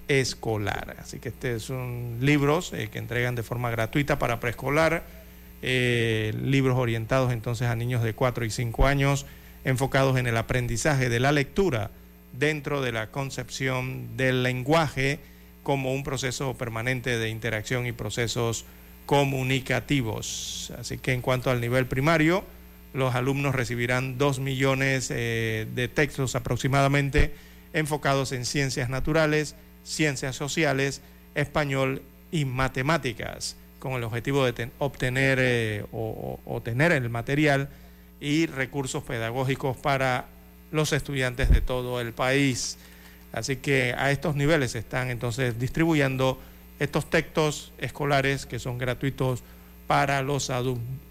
escolar. 0.08 0.96
Así 0.98 1.18
que 1.20 1.28
estos 1.28 1.62
son 1.62 2.18
libros 2.20 2.72
eh, 2.72 2.88
que 2.90 2.98
entregan 2.98 3.34
de 3.34 3.42
forma 3.42 3.70
gratuita 3.70 4.18
para 4.18 4.40
preescolar, 4.40 5.04
eh, 5.62 6.34
libros 6.42 6.76
orientados 6.76 7.32
entonces 7.32 7.68
a 7.68 7.76
niños 7.76 8.02
de 8.02 8.14
4 8.14 8.44
y 8.44 8.50
5 8.50 8.86
años, 8.86 9.26
enfocados 9.64 10.18
en 10.18 10.26
el 10.26 10.36
aprendizaje 10.36 11.08
de 11.08 11.20
la 11.20 11.32
lectura 11.32 11.90
dentro 12.32 12.80
de 12.80 12.92
la 12.92 13.10
concepción 13.10 14.16
del 14.16 14.42
lenguaje 14.42 15.20
como 15.62 15.92
un 15.92 16.02
proceso 16.02 16.54
permanente 16.54 17.16
de 17.18 17.28
interacción 17.28 17.86
y 17.86 17.92
procesos 17.92 18.64
comunicativos. 19.06 20.72
Así 20.78 20.98
que 20.98 21.12
en 21.12 21.22
cuanto 21.22 21.50
al 21.50 21.60
nivel 21.60 21.86
primario, 21.86 22.44
los 22.92 23.14
alumnos 23.14 23.54
recibirán 23.54 24.18
2 24.18 24.40
millones 24.40 25.10
eh, 25.10 25.66
de 25.74 25.88
textos 25.88 26.34
aproximadamente 26.34 27.32
enfocados 27.76 28.32
en 28.32 28.46
ciencias 28.46 28.88
naturales, 28.88 29.54
ciencias 29.84 30.34
sociales, 30.34 31.02
español 31.34 32.02
y 32.32 32.46
matemáticas, 32.46 33.56
con 33.78 33.92
el 33.92 34.04
objetivo 34.04 34.44
de 34.46 34.52
ten- 34.54 34.72
obtener 34.78 35.38
eh, 35.40 35.84
o, 35.92 36.60
tener 36.64 36.90
el 36.92 37.10
material 37.10 37.68
y 38.18 38.46
recursos 38.46 39.04
pedagógicos 39.04 39.76
para 39.76 40.24
los 40.72 40.92
estudiantes 40.94 41.50
de 41.50 41.60
todo 41.60 42.00
el 42.00 42.12
país. 42.14 42.78
Así 43.32 43.56
que 43.56 43.94
a 43.96 44.10
estos 44.10 44.34
niveles 44.34 44.72
se 44.72 44.78
están 44.78 45.10
entonces 45.10 45.58
distribuyendo 45.58 46.40
estos 46.80 47.10
textos 47.10 47.72
escolares 47.78 48.46
que 48.46 48.58
son 48.58 48.78
gratuitos 48.78 49.42
para 49.86 50.22
los 50.22 50.50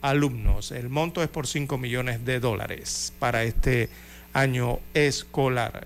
alumnos. 0.01 0.71
El 0.71 0.89
monto 0.89 1.21
es 1.21 1.29
por 1.29 1.45
5 1.45 1.77
millones 1.77 2.25
de 2.25 2.39
dólares 2.39 3.13
para 3.19 3.43
este 3.43 3.89
año 4.33 4.79
escolar. 4.95 5.85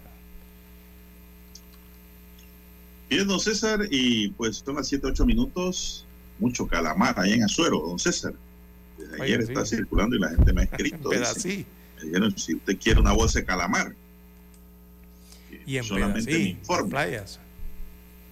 Bien, 3.09 3.27
don 3.27 3.39
César, 3.39 3.79
y 3.89 4.29
pues 4.29 4.57
son 4.63 4.75
las 4.75 4.87
7, 4.87 5.07
8 5.07 5.25
minutos. 5.25 6.05
Mucho 6.37 6.67
calamar 6.67 7.19
allá 7.19 7.35
en 7.35 7.43
Azuero, 7.43 7.79
don 7.79 7.99
César. 7.99 8.33
Desde 8.97 9.13
Oye, 9.15 9.23
ayer 9.23 9.41
sí. 9.43 9.47
está 9.51 9.65
circulando 9.65 10.15
y 10.15 10.19
la 10.19 10.29
gente 10.29 10.53
me 10.53 10.61
ha 10.61 10.63
escrito. 10.65 11.09
Dice, 11.09 11.21
Pedací. 11.21 11.65
me 11.97 12.03
dijeron, 12.05 12.37
si 12.37 12.55
usted 12.55 12.77
quiere 12.77 12.99
una 12.99 13.11
bolsa 13.11 13.39
de 13.39 13.45
calamar. 13.45 13.93
Y 15.65 15.77
en 15.77 15.83
solamente 15.83 16.57
me 16.67 16.83
playas. 16.89 17.39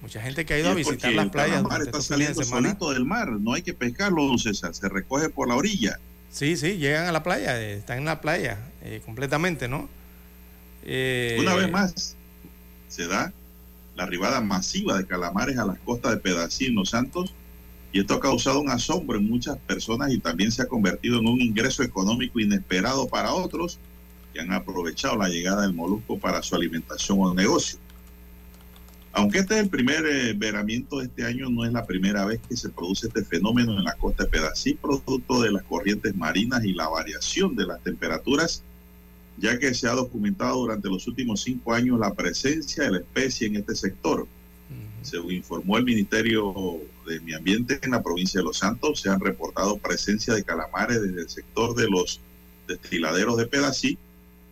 Mucha 0.00 0.22
gente 0.22 0.46
que 0.46 0.54
ha 0.54 0.58
ido 0.60 0.70
a 0.70 0.74
visitar 0.74 1.12
las 1.12 1.24
el 1.24 1.30
playas 1.32 1.56
calamar 1.56 1.82
está 1.82 1.98
de 1.98 2.02
saliendo 2.04 2.44
semana. 2.44 2.68
solito 2.68 2.90
del 2.92 3.04
mar, 3.04 3.28
no 3.32 3.54
hay 3.54 3.62
que 3.62 3.74
pescarlo, 3.74 4.26
don 4.26 4.38
César, 4.38 4.74
se 4.74 4.88
recoge 4.88 5.28
por 5.28 5.48
la 5.48 5.56
orilla. 5.56 5.98
Sí, 6.30 6.56
sí, 6.56 6.76
llegan 6.76 7.06
a 7.06 7.12
la 7.12 7.22
playa, 7.22 7.60
eh, 7.60 7.74
están 7.78 7.98
en 7.98 8.04
la 8.04 8.20
playa 8.20 8.58
eh, 8.82 9.02
completamente, 9.04 9.66
¿no? 9.66 9.88
Eh, 10.84 11.36
Una 11.40 11.54
vez 11.54 11.70
más, 11.70 12.16
se 12.88 13.06
da 13.06 13.32
la 13.98 14.04
arribada 14.04 14.40
masiva 14.40 14.96
de 14.96 15.06
calamares 15.06 15.58
a 15.58 15.66
las 15.66 15.78
costas 15.80 16.12
de 16.12 16.18
Pedací 16.18 16.66
en 16.66 16.76
Los 16.76 16.90
Santos 16.90 17.34
y 17.92 17.98
esto 17.98 18.14
ha 18.14 18.20
causado 18.20 18.60
un 18.60 18.70
asombro 18.70 19.18
en 19.18 19.28
muchas 19.28 19.58
personas 19.58 20.12
y 20.12 20.20
también 20.20 20.52
se 20.52 20.62
ha 20.62 20.68
convertido 20.68 21.18
en 21.18 21.26
un 21.26 21.40
ingreso 21.40 21.82
económico 21.82 22.38
inesperado 22.38 23.08
para 23.08 23.32
otros 23.32 23.80
que 24.32 24.40
han 24.40 24.52
aprovechado 24.52 25.16
la 25.16 25.28
llegada 25.28 25.62
del 25.62 25.74
molusco 25.74 26.16
para 26.16 26.44
su 26.44 26.54
alimentación 26.54 27.18
o 27.20 27.34
negocio. 27.34 27.80
Aunque 29.14 29.38
este 29.38 29.54
es 29.54 29.64
el 29.64 29.68
primer 29.68 30.06
eh, 30.06 30.32
veramiento 30.32 30.98
de 30.98 31.06
este 31.06 31.24
año, 31.24 31.50
no 31.50 31.64
es 31.64 31.72
la 31.72 31.84
primera 31.84 32.24
vez 32.24 32.40
que 32.48 32.56
se 32.56 32.68
produce 32.68 33.08
este 33.08 33.24
fenómeno 33.24 33.76
en 33.76 33.82
la 33.82 33.94
costa 33.94 34.24
de 34.24 34.30
Pedací, 34.30 34.74
producto 34.74 35.42
de 35.42 35.50
las 35.50 35.64
corrientes 35.64 36.14
marinas 36.14 36.64
y 36.64 36.72
la 36.72 36.88
variación 36.88 37.56
de 37.56 37.66
las 37.66 37.82
temperaturas 37.82 38.62
ya 39.40 39.58
que 39.58 39.72
se 39.74 39.88
ha 39.88 39.92
documentado 39.92 40.56
durante 40.58 40.88
los 40.88 41.06
últimos 41.06 41.42
cinco 41.42 41.72
años 41.72 41.98
la 41.98 42.14
presencia 42.14 42.84
de 42.84 42.90
la 42.90 42.98
especie 42.98 43.46
en 43.46 43.56
este 43.56 43.74
sector. 43.74 44.26
Según 45.02 45.32
informó 45.32 45.78
el 45.78 45.84
Ministerio 45.84 46.80
de 47.06 47.20
Medio 47.20 47.38
Ambiente 47.38 47.78
en 47.82 47.92
la 47.92 48.02
provincia 48.02 48.40
de 48.40 48.44
Los 48.44 48.58
Santos, 48.58 49.00
se 49.00 49.08
han 49.08 49.20
reportado 49.20 49.78
presencia 49.78 50.34
de 50.34 50.42
calamares 50.42 51.00
desde 51.00 51.22
el 51.22 51.28
sector 51.28 51.74
de 51.76 51.88
los 51.88 52.20
destiladeros 52.66 53.36
de 53.36 53.46
Pedací 53.46 53.96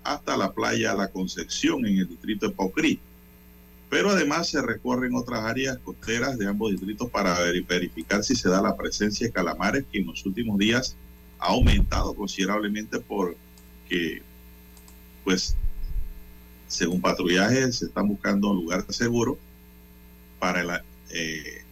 hasta 0.04 0.36
la 0.36 0.52
playa 0.52 0.94
La 0.94 1.08
Concepción 1.08 1.84
en 1.84 1.98
el 1.98 2.08
distrito 2.08 2.48
de 2.48 2.54
Paucrí. 2.54 3.00
Pero 3.90 4.10
además 4.10 4.48
se 4.48 4.62
recorren 4.62 5.14
otras 5.14 5.40
áreas 5.44 5.78
costeras 5.78 6.38
de 6.38 6.46
ambos 6.46 6.70
distritos 6.70 7.10
para 7.10 7.38
veri- 7.40 7.66
verificar 7.66 8.22
si 8.22 8.36
se 8.36 8.48
da 8.48 8.62
la 8.62 8.76
presencia 8.76 9.26
de 9.26 9.32
calamares 9.32 9.84
que 9.90 9.98
en 9.98 10.06
los 10.06 10.24
últimos 10.24 10.58
días 10.58 10.96
ha 11.40 11.48
aumentado 11.48 12.14
considerablemente 12.14 13.00
porque 13.00 14.22
pues 15.26 15.56
según 16.68 17.00
patrullaje 17.00 17.72
se 17.72 17.86
están 17.86 18.06
buscando 18.06 18.50
un 18.50 18.58
lugar 18.58 18.86
seguro 18.90 19.36
para 20.38 20.60
el 20.60 20.70
eh. 21.10 21.62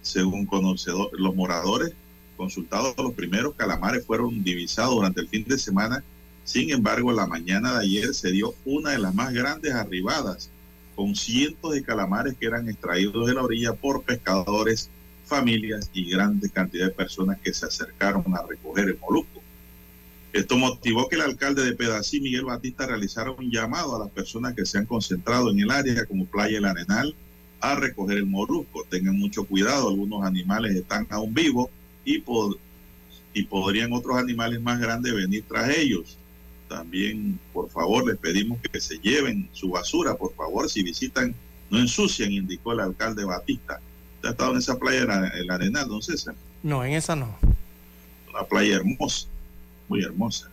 Según 0.00 0.46
conocedor, 0.46 1.10
los 1.12 1.34
moradores 1.34 1.92
consultados, 2.38 2.94
los 2.96 3.12
primeros 3.12 3.54
calamares 3.54 4.06
fueron 4.06 4.42
divisados 4.42 4.94
durante 4.94 5.20
el 5.20 5.28
fin 5.28 5.44
de 5.44 5.58
semana. 5.58 6.02
Sin 6.44 6.70
embargo, 6.70 7.12
la 7.12 7.26
mañana 7.26 7.74
de 7.74 7.84
ayer 7.84 8.14
se 8.14 8.32
dio 8.32 8.54
una 8.64 8.92
de 8.92 8.98
las 8.98 9.14
más 9.14 9.32
grandes 9.32 9.74
arribadas, 9.74 10.50
con 10.96 11.14
cientos 11.14 11.74
de 11.74 11.82
calamares 11.82 12.34
que 12.40 12.46
eran 12.46 12.68
extraídos 12.68 13.26
de 13.26 13.34
la 13.34 13.42
orilla 13.42 13.74
por 13.74 14.02
pescadores, 14.02 14.88
familias 15.26 15.90
y 15.92 16.10
grandes 16.10 16.50
cantidades 16.50 16.92
de 16.92 16.96
personas 16.96 17.38
que 17.38 17.52
se 17.52 17.66
acercaron 17.66 18.24
a 18.34 18.46
recoger 18.46 18.88
el 18.88 18.98
molusco. 18.98 19.39
Esto 20.32 20.56
motivó 20.56 21.08
que 21.08 21.16
el 21.16 21.22
alcalde 21.22 21.64
de 21.64 21.72
Pedací, 21.74 22.20
Miguel 22.20 22.44
Batista, 22.44 22.86
realizara 22.86 23.32
un 23.32 23.50
llamado 23.50 23.96
a 23.96 23.98
las 23.98 24.10
personas 24.10 24.54
que 24.54 24.64
se 24.64 24.78
han 24.78 24.86
concentrado 24.86 25.50
en 25.50 25.58
el 25.60 25.70
área, 25.70 26.04
como 26.06 26.24
Playa 26.26 26.58
El 26.58 26.64
Arenal, 26.66 27.14
a 27.60 27.74
recoger 27.74 28.18
el 28.18 28.26
molusco. 28.26 28.84
Tengan 28.88 29.16
mucho 29.18 29.44
cuidado, 29.44 29.88
algunos 29.88 30.24
animales 30.24 30.76
están 30.76 31.06
aún 31.10 31.34
vivos 31.34 31.68
y, 32.04 32.22
pod- 32.22 32.58
y 33.34 33.42
podrían 33.42 33.92
otros 33.92 34.16
animales 34.18 34.60
más 34.62 34.78
grandes 34.78 35.12
venir 35.14 35.44
tras 35.48 35.68
ellos. 35.76 36.16
También, 36.68 37.40
por 37.52 37.68
favor, 37.68 38.06
les 38.06 38.16
pedimos 38.16 38.60
que 38.60 38.80
se 38.80 38.98
lleven 38.98 39.48
su 39.52 39.70
basura, 39.70 40.14
por 40.14 40.32
favor, 40.36 40.70
si 40.70 40.84
visitan, 40.84 41.34
no 41.70 41.78
ensucien, 41.80 42.30
indicó 42.30 42.72
el 42.72 42.80
alcalde 42.80 43.24
Batista. 43.24 43.80
¿Usted 44.16 44.28
ha 44.28 44.30
estado 44.30 44.52
en 44.52 44.58
esa 44.58 44.78
playa, 44.78 45.02
el 45.34 45.50
Arenal, 45.50 45.88
don 45.88 46.00
César? 46.02 46.36
No, 46.62 46.84
en 46.84 46.92
esa 46.92 47.16
no. 47.16 47.36
Una 48.28 48.44
playa 48.44 48.76
hermosa, 48.76 49.26
muy 49.90 50.02
hermosa, 50.02 50.48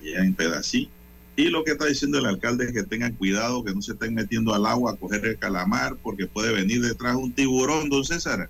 allá 0.00 0.24
en 0.24 0.34
Pedací. 0.34 0.88
Y 1.36 1.50
lo 1.50 1.62
que 1.62 1.72
está 1.72 1.86
diciendo 1.86 2.18
el 2.18 2.26
alcalde 2.26 2.64
es 2.64 2.72
que 2.72 2.82
tengan 2.82 3.12
cuidado, 3.12 3.62
que 3.62 3.72
no 3.72 3.80
se 3.80 3.92
estén 3.92 4.14
metiendo 4.14 4.52
al 4.54 4.66
agua 4.66 4.92
a 4.92 4.96
coger 4.96 5.24
el 5.24 5.38
calamar, 5.38 5.94
porque 6.02 6.26
puede 6.26 6.52
venir 6.52 6.82
detrás 6.82 7.14
un 7.14 7.32
tiburón, 7.32 7.88
don 7.88 8.04
César. 8.04 8.48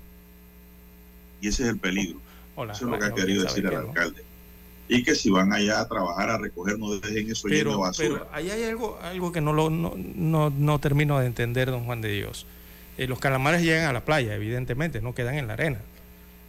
Y 1.42 1.48
ese 1.48 1.64
es 1.64 1.68
el 1.68 1.78
peligro. 1.78 2.18
Hola, 2.56 2.72
Eso 2.72 2.86
es 2.86 2.90
lo 2.92 2.98
que 2.98 3.04
ha 3.04 3.14
querido 3.14 3.42
decir 3.42 3.66
el 3.66 3.74
alcalde. 3.74 4.22
Y 4.88 5.02
que 5.02 5.14
si 5.14 5.28
van 5.28 5.52
allá 5.52 5.80
a 5.80 5.88
trabajar, 5.88 6.30
a 6.30 6.38
recoger, 6.38 6.78
no 6.78 6.94
dejen 6.98 7.30
eso 7.30 7.46
lleno 7.46 7.72
de 7.72 7.76
basura. 7.76 8.08
pero 8.08 8.28
ahí 8.32 8.50
hay 8.50 8.64
algo, 8.64 8.98
algo 9.02 9.32
que 9.32 9.42
no, 9.42 9.52
lo, 9.52 9.68
no, 9.68 9.94
no, 9.96 10.48
no 10.48 10.78
termino 10.78 11.18
de 11.18 11.26
entender, 11.26 11.70
don 11.70 11.84
Juan 11.84 12.00
de 12.00 12.10
Dios. 12.10 12.46
Eh, 12.96 13.06
los 13.06 13.18
calamares 13.18 13.62
llegan 13.62 13.84
a 13.84 13.92
la 13.92 14.04
playa, 14.06 14.34
evidentemente, 14.34 15.02
no 15.02 15.14
quedan 15.14 15.34
en 15.34 15.46
la 15.46 15.52
arena. 15.52 15.80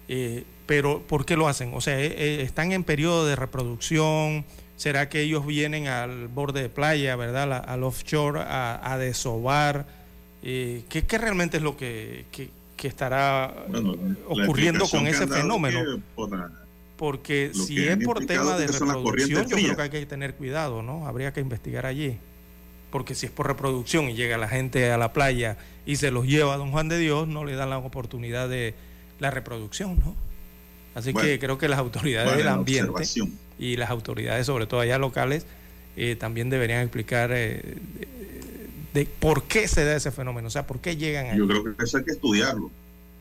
Eh, 0.08 0.46
pero 0.70 1.02
¿por 1.02 1.26
qué 1.26 1.36
lo 1.36 1.48
hacen? 1.48 1.72
O 1.74 1.82
sea, 1.82 2.00
eh, 2.00 2.14
eh, 2.16 2.42
están 2.44 2.72
en 2.74 2.84
periodo 2.84 3.26
de 3.26 3.36
reproducción. 3.36 4.46
¿Será 4.78 5.10
que 5.10 5.22
ellos 5.22 5.44
vienen 5.48 5.88
al 5.88 6.28
borde 6.28 6.62
de 6.62 6.70
playa, 6.70 7.16
verdad, 7.16 7.50
La- 7.50 7.58
al 7.58 7.84
offshore, 7.84 8.42
a, 8.42 8.80
a 8.94 9.00
desovar? 9.00 9.88
Eh, 10.44 10.84
¿qué, 10.88 11.02
qué 11.08 11.18
realmente 11.18 11.58
es 11.58 11.64
lo 11.64 11.76
que, 11.76 12.26
que- 12.32 12.52
que 12.78 12.88
estará 12.88 13.52
Bueno, 13.68 13.96
ocurriendo 14.28 14.88
con 14.88 15.08
ese 15.08 15.26
fenómeno? 15.26 15.80
que 15.84 16.02
por 16.16 16.30
la- 16.38 16.52
Porque 16.98 17.50
si 17.56 17.84
es 17.88 17.98
por 18.06 18.24
tema 18.28 18.56
de 18.56 18.68
reproducción, 18.68 19.48
yo 19.48 19.56
creo 19.58 19.76
que 19.76 19.82
hay 19.82 19.90
que 19.90 20.06
tener 20.06 20.36
cuidado, 20.36 20.84
¿no? 20.84 21.08
Habría 21.08 21.34
que 21.34 21.40
investigar 21.42 21.88
allí. 21.88 22.18
Porque 22.92 23.16
si 23.16 23.26
es 23.26 23.32
por 23.32 23.48
reproducción 23.48 24.08
y 24.10 24.14
llega 24.14 24.38
la 24.38 24.48
gente 24.48 24.92
a 24.92 25.00
la 25.00 25.14
playa 25.14 25.58
y 25.88 25.96
se 25.96 26.12
los 26.12 26.28
lleva 26.28 26.54
a 26.54 26.58
Don 26.58 26.70
Juan 26.72 26.90
de 26.90 27.00
Dios, 27.00 27.28
no 27.28 27.44
le 27.44 27.56
dan 27.56 27.72
la 27.72 27.80
oportunidad 27.80 28.48
de 28.50 28.76
la 29.18 29.32
reproducción, 29.32 30.00
¿no? 30.00 30.16
Así 30.96 31.12
Bueno, 31.12 31.28
que 31.28 31.40
creo 31.40 31.58
que 31.58 31.68
las 31.68 31.80
autoridades 31.80 32.36
del 32.38 32.48
ambiente 32.48 33.04
y 33.60 33.76
las 33.78 33.90
autoridades, 33.90 34.46
sobre 34.46 34.66
todo 34.68 34.80
allá 34.80 34.98
locales, 34.98 35.46
eh, 35.96 36.16
también 36.16 36.50
deberían 36.50 36.82
explicar 36.82 37.32
eh, 37.34 37.62
de, 38.94 39.00
de 39.02 39.06
por 39.06 39.44
qué 39.44 39.68
se 39.68 39.84
da 39.86 39.96
ese 39.96 40.12
fenómeno, 40.12 40.48
o 40.48 40.52
sea, 40.52 40.66
por 40.66 40.80
qué 40.80 40.96
llegan 40.98 41.28
ahí. 41.28 41.38
Yo 41.38 41.48
creo 41.48 41.64
que 41.76 41.84
eso 41.84 41.98
hay 41.98 42.04
que 42.04 42.12
estudiarlo. 42.12 42.72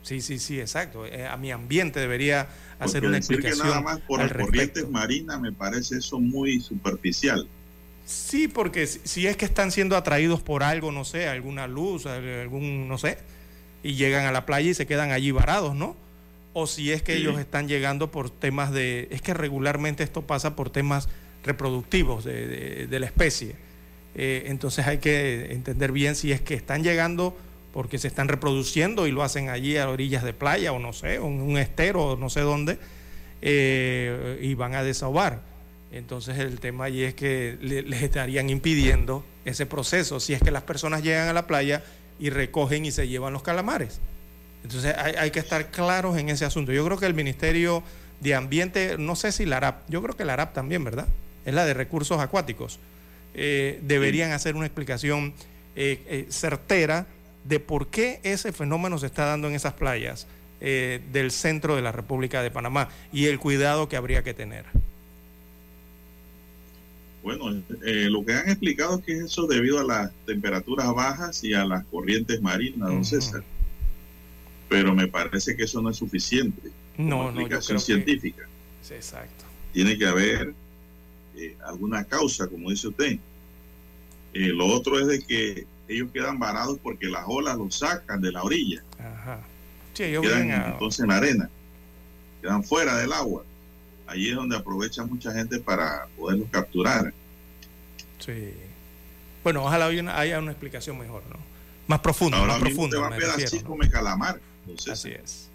Sí, 0.03 0.20
sí, 0.23 0.39
sí, 0.39 0.59
exacto. 0.61 1.05
Eh, 1.07 1.27
a 1.27 1.36
mi 1.36 1.51
ambiente 1.51 2.01
debería 2.01 2.49
hacer 2.78 3.03
Porque 3.03 3.07
una 3.09 3.16
decir 3.19 3.36
explicación. 3.36 3.66
que 3.66 3.70
nada 3.74 3.81
más 3.82 4.01
por 4.01 4.20
al 4.20 4.28
las 4.28 4.36
corrientes 4.39 4.89
marinas 4.89 5.40
me 5.40 5.53
parece 5.53 5.99
eso 5.99 6.19
muy 6.19 6.61
superficial. 6.61 7.47
Sí, 8.07 8.49
porque 8.49 8.86
si, 8.86 9.27
es 9.27 9.36
que 9.36 9.45
están 9.45 9.70
siendo 9.70 9.95
atraídos 9.97 10.40
por 10.40 10.62
algo, 10.62 10.93
no 10.93 11.05
sé, 11.05 11.28
alguna 11.28 11.66
luz, 11.66 12.07
al- 12.07 12.27
algún, 12.40 12.89
no 12.89 12.97
sé, 12.97 13.19
y 13.82 13.97
llegan 13.97 14.24
a 14.24 14.32
la 14.32 14.47
playa 14.47 14.70
y 14.70 14.74
se 14.74 14.86
quedan 14.86 15.11
allí 15.11 15.31
varados, 15.31 15.74
¿no? 15.74 15.95
O 16.54 16.66
si 16.66 16.92
es 16.92 17.02
que 17.02 17.14
Sí. 17.14 17.20
ellos 17.20 17.38
están 17.38 17.68
llegando 17.68 18.10
por 18.10 18.30
temas 18.30 18.72
de, 18.72 19.08
es 19.10 19.22
que 19.22 19.34
regularmente 19.34 20.02
esto 20.02 20.22
pasa 20.22 20.56
por 20.56 20.70
temas 20.70 21.08
reproductivos 21.44 22.24
de, 22.24 22.46
de- 22.48 22.86
de 22.86 23.00
la 23.00 23.06
especie. 23.06 23.54
Eh, 24.14 24.44
entonces 24.46 24.86
hay 24.86 24.98
que 24.98 25.52
entender 25.52 25.92
bien 25.92 26.16
si 26.16 26.32
es 26.32 26.40
que 26.40 26.54
están 26.54 26.82
llegando 26.82 27.36
porque 27.72 27.98
se 27.98 28.08
están 28.08 28.26
reproduciendo 28.28 29.06
y 29.06 29.12
lo 29.12 29.22
hacen 29.22 29.50
allí 29.50 29.76
a 29.76 29.88
orillas 29.88 30.24
de 30.24 30.32
playa 30.32 30.72
o 30.72 30.78
no 30.80 30.92
sé, 30.92 31.20
un, 31.20 31.40
un 31.40 31.58
estero 31.58 32.02
o 32.12 32.16
no 32.16 32.28
sé 32.30 32.40
dónde, 32.40 32.78
eh, 33.42 34.38
y 34.42 34.54
van 34.54 34.74
a 34.74 34.82
desahogar. 34.82 35.40
Entonces 35.92 36.38
el 36.38 36.60
tema 36.60 36.84
allí 36.84 37.04
es 37.04 37.14
que 37.14 37.56
le- 37.60 37.82
les 37.82 38.02
estarían 38.02 38.50
impidiendo 38.50 39.24
ese 39.44 39.64
proceso 39.66 40.20
si 40.20 40.34
es 40.34 40.42
que 40.42 40.50
las 40.50 40.62
personas 40.62 41.02
llegan 41.02 41.28
a 41.28 41.32
la 41.32 41.46
playa 41.46 41.82
y 42.18 42.30
recogen 42.30 42.84
y 42.84 42.90
se 42.90 43.06
llevan 43.08 43.32
los 43.32 43.42
calamares. 43.42 44.00
Entonces 44.62 44.94
hay, 44.97 45.14
hay 45.14 45.30
que 45.30 45.39
estar 45.39 45.70
claros 45.70 46.18
en 46.18 46.28
ese 46.28 46.44
asunto. 46.44 46.72
Yo 46.72 46.85
creo 46.85 46.98
que 46.98 47.06
el 47.06 47.14
Ministerio 47.14 47.82
de 48.20 48.35
Ambiente, 48.35 48.97
no 48.98 49.16
sé 49.16 49.32
si 49.32 49.47
la 49.47 49.59
ARAP, 49.59 49.89
yo 49.89 50.02
creo 50.02 50.16
que 50.16 50.24
la 50.24 50.35
ARAP 50.35 50.55
también, 50.55 50.85
¿verdad? 50.85 51.06
Es 51.44 51.55
la 51.55 51.64
de 51.64 51.74
recursos 51.74 52.20
acuáticos. 52.20 52.78
Eh, 53.35 53.80
deberían 53.82 54.32
hacer 54.32 54.56
una 54.56 54.66
explicación 54.66 55.32
eh, 55.76 56.02
eh, 56.09 56.26
certera 56.28 57.06
de 57.44 57.60
por 57.60 57.89
qué 57.89 58.20
ese 58.24 58.52
fenómeno 58.52 58.98
se 58.98 59.06
está 59.06 59.24
dando 59.24 59.48
en 59.48 59.55
esas 59.55 59.74
playas 59.74 60.26
eh, 60.60 61.01
del 61.12 61.30
centro 61.30 61.76
de 61.76 61.82
la 61.82 61.93
República 61.93 62.43
de 62.43 62.51
Panamá 62.51 62.89
y 63.12 63.26
el 63.26 63.39
cuidado 63.39 63.89
que 63.89 63.97
habría 63.97 64.24
que 64.24 64.35
tener. 64.35 64.64
Bueno, 67.22 67.62
eh, 67.85 68.09
lo 68.10 68.24
que 68.24 68.32
han 68.32 68.48
explicado 68.48 68.98
es 68.98 69.05
que 69.05 69.18
eso 69.18 69.47
debido 69.47 69.78
a 69.78 69.85
las 69.85 70.12
temperaturas 70.26 70.93
bajas 70.94 71.44
y 71.44 71.55
a 71.55 71.64
las 71.64 71.85
corrientes 71.86 72.40
marinas, 72.40 72.89
don. 72.89 73.05
César. 73.05 73.44
Pero 74.69 74.95
me 74.95 75.09
parece 75.09 75.57
que 75.57 75.65
eso 75.65 75.81
no 75.81 75.90
es 75.90 75.97
suficiente 75.97 76.70
No, 76.97 77.31
no, 77.32 77.40
yo 77.49 77.59
que- 77.61 77.78
científica. 77.78 78.47
Sí, 78.82 78.95
exacto. 78.95 79.45
Tiene 79.73 79.97
que 79.99 80.07
haber 80.07 80.55
eh, 81.36 81.57
alguna 81.65 82.05
causa, 82.05 82.49
como 82.49 82.70
dice 82.70 82.89
usted. 82.89 83.19
Eh, 84.35 84.49
lo 84.49 84.66
otro 84.66 84.99
es 85.01 85.07
de 85.07 85.23
que 85.23 85.66
ellos 85.89 86.11
quedan 86.12 86.39
varados 86.39 86.78
porque 86.82 87.07
las 87.07 87.24
olas 87.27 87.57
los 87.57 87.77
sacan 87.77 88.20
de 88.20 88.32
la 88.32 88.43
orilla, 88.43 88.82
Ajá. 88.99 89.40
Sí, 89.95 90.03
ellos 90.05 90.23
quedan 90.23 90.43
vienen 90.47 90.61
a- 90.62 90.69
entonces 90.73 91.01
en 91.01 91.09
la 91.09 91.16
arena, 91.16 91.51
quedan 92.43 92.62
fuera 92.65 92.97
del 92.99 93.12
agua. 93.12 93.45
Allí 94.07 94.31
es 94.31 94.36
donde 94.36 94.57
aprovecha 94.57 95.05
mucha 95.05 95.32
gente 95.32 95.59
para 95.61 96.07
poderlos 96.16 96.49
capturar. 96.51 97.12
Sí. 98.19 98.53
Bueno, 99.45 99.65
ojalá 99.65 99.86
haya 99.86 100.01
una, 100.03 100.19
haya 100.19 100.39
una 100.39 100.51
explicación 100.51 100.99
mejor, 100.99 101.23
¿no? 101.31 101.36
Más 101.86 102.01
profunda, 102.01 102.36
Ahora 102.39 102.55
más 102.55 102.62
mismo 102.62 102.85
te 102.85 102.90
profunda. 102.97 103.07
a 103.07 103.36
refiero, 103.36 103.90
calamar. 103.90 104.40
Entonces, 104.69 104.93
Así 104.93 105.11
es. 105.11 105.49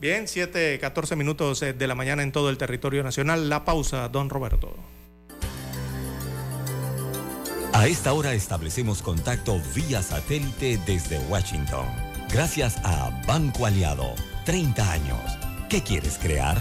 Bien, 0.00 0.28
7, 0.28 0.78
14 0.80 1.16
minutos 1.16 1.60
eh, 1.62 1.72
de 1.72 1.86
la 1.88 1.94
mañana 1.94 2.22
en 2.22 2.30
todo 2.30 2.50
el 2.50 2.58
territorio 2.58 3.02
nacional. 3.02 3.48
La 3.48 3.64
pausa, 3.64 4.08
don 4.08 4.30
Roberto. 4.30 4.74
A 7.72 7.86
esta 7.86 8.12
hora 8.12 8.32
establecemos 8.32 9.02
contacto 9.02 9.60
vía 9.74 10.02
satélite 10.02 10.78
desde 10.86 11.18
Washington. 11.26 11.86
Gracias 12.32 12.76
a 12.84 13.10
Banco 13.26 13.66
Aliado. 13.66 14.14
30 14.44 14.92
años. 14.92 15.38
¿Qué 15.68 15.82
quieres 15.82 16.18
crear? 16.18 16.56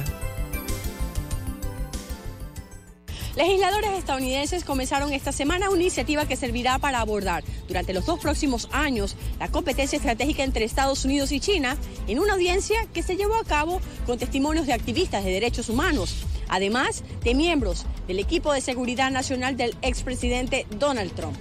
Legisladores 3.38 3.92
estadounidenses 3.92 4.64
comenzaron 4.64 5.14
esta 5.14 5.32
semana 5.32 5.70
una 5.70 5.82
iniciativa 5.82 6.28
que 6.28 6.36
servirá 6.36 6.80
para 6.80 7.02
abordar 7.02 7.44
durante 7.68 7.94
los 7.94 8.04
dos 8.04 8.20
próximos 8.20 8.68
años 8.72 9.16
la 9.38 9.48
competencia 9.48 9.98
estratégica 9.98 10.44
entre 10.44 10.66
Estados 10.66 11.06
Unidos 11.06 11.32
y 11.32 11.40
China 11.40 11.78
en 12.08 12.18
una 12.18 12.34
audiencia 12.34 12.88
que 12.96 13.04
se 13.04 13.16
llevó 13.16 13.36
a 13.36 13.44
cabo 13.44 13.80
con 14.08 14.18
testimonios 14.18 14.66
de 14.66 14.74
activistas 14.74 15.24
de 15.24 15.30
derechos 15.30 15.70
humanos, 15.70 16.26
además 16.48 17.04
de 17.24 17.36
miembros 17.36 17.86
del 18.08 18.18
equipo 18.18 18.52
de 18.54 18.62
seguridad 18.62 19.12
nacional 19.12 19.56
del 19.56 19.78
expresidente 19.84 20.66
Donald 20.72 21.14
Trump. 21.14 21.38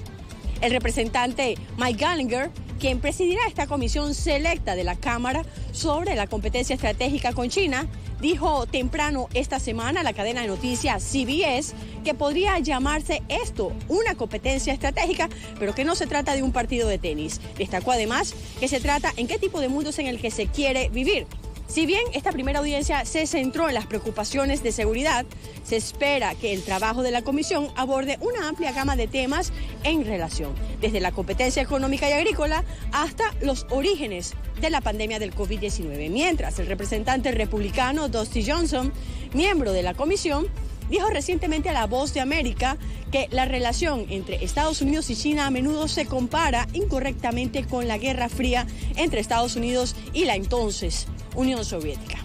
El 0.60 0.72
representante 0.72 1.56
Mike 1.78 2.04
Gallagher, 2.04 2.50
quien 2.78 3.00
presidirá 3.00 3.46
esta 3.46 3.66
comisión 3.66 4.14
selecta 4.14 4.76
de 4.76 4.84
la 4.84 4.96
Cámara 4.96 5.46
sobre 5.72 6.14
la 6.14 6.26
competencia 6.26 6.74
estratégica 6.74 7.32
con 7.32 7.48
China, 7.48 7.88
dijo 8.20 8.66
temprano 8.66 9.28
esta 9.34 9.58
semana 9.58 10.02
la 10.02 10.12
cadena 10.12 10.42
de 10.42 10.48
noticias 10.48 11.02
CBS 11.02 11.74
que 12.04 12.14
podría 12.14 12.58
llamarse 12.58 13.22
esto 13.28 13.72
una 13.88 14.14
competencia 14.14 14.72
estratégica, 14.72 15.28
pero 15.58 15.74
que 15.74 15.84
no 15.84 15.94
se 15.94 16.06
trata 16.06 16.34
de 16.34 16.42
un 16.42 16.52
partido 16.52 16.88
de 16.88 16.98
tenis. 16.98 17.40
Destacó 17.58 17.92
además 17.92 18.34
que 18.60 18.68
se 18.68 18.80
trata 18.80 19.12
en 19.16 19.26
qué 19.26 19.38
tipo 19.38 19.60
de 19.60 19.68
mundo 19.68 19.90
es 19.90 19.98
en 19.98 20.06
el 20.06 20.20
que 20.20 20.30
se 20.30 20.46
quiere 20.46 20.88
vivir. 20.88 21.26
Si 21.68 21.84
bien 21.84 22.02
esta 22.14 22.30
primera 22.30 22.60
audiencia 22.60 23.04
se 23.04 23.26
centró 23.26 23.68
en 23.68 23.74
las 23.74 23.86
preocupaciones 23.86 24.62
de 24.62 24.70
seguridad, 24.70 25.26
se 25.64 25.76
espera 25.76 26.34
que 26.34 26.52
el 26.52 26.62
trabajo 26.62 27.02
de 27.02 27.10
la 27.10 27.22
comisión 27.22 27.68
aborde 27.76 28.18
una 28.20 28.48
amplia 28.48 28.72
gama 28.72 28.94
de 28.96 29.08
temas 29.08 29.52
en 29.82 30.04
relación, 30.04 30.54
desde 30.80 31.00
la 31.00 31.10
competencia 31.10 31.60
económica 31.60 32.08
y 32.08 32.12
agrícola 32.12 32.64
hasta 32.92 33.34
los 33.42 33.66
orígenes 33.70 34.34
de 34.60 34.70
la 34.70 34.80
pandemia 34.80 35.18
del 35.18 35.34
COVID-19. 35.34 36.08
Mientras 36.08 36.58
el 36.60 36.66
representante 36.66 37.32
republicano 37.32 38.08
Dusty 38.08 38.48
Johnson, 38.48 38.92
miembro 39.34 39.72
de 39.72 39.82
la 39.82 39.94
comisión, 39.94 40.46
dijo 40.90 41.08
recientemente 41.08 41.68
a 41.68 41.72
La 41.72 41.86
Voz 41.86 42.14
de 42.14 42.20
América 42.20 42.76
que 43.10 43.28
la 43.30 43.44
relación 43.44 44.06
entre 44.08 44.44
Estados 44.44 44.82
Unidos 44.82 45.10
y 45.10 45.16
China 45.16 45.46
a 45.46 45.50
menudo 45.50 45.88
se 45.88 46.06
compara 46.06 46.66
incorrectamente 46.72 47.64
con 47.64 47.88
la 47.88 47.98
Guerra 47.98 48.28
Fría 48.28 48.66
entre 48.96 49.20
Estados 49.20 49.56
Unidos 49.56 49.96
y 50.12 50.24
la 50.24 50.36
entonces 50.36 51.06
Unión 51.34 51.64
Soviética. 51.64 52.18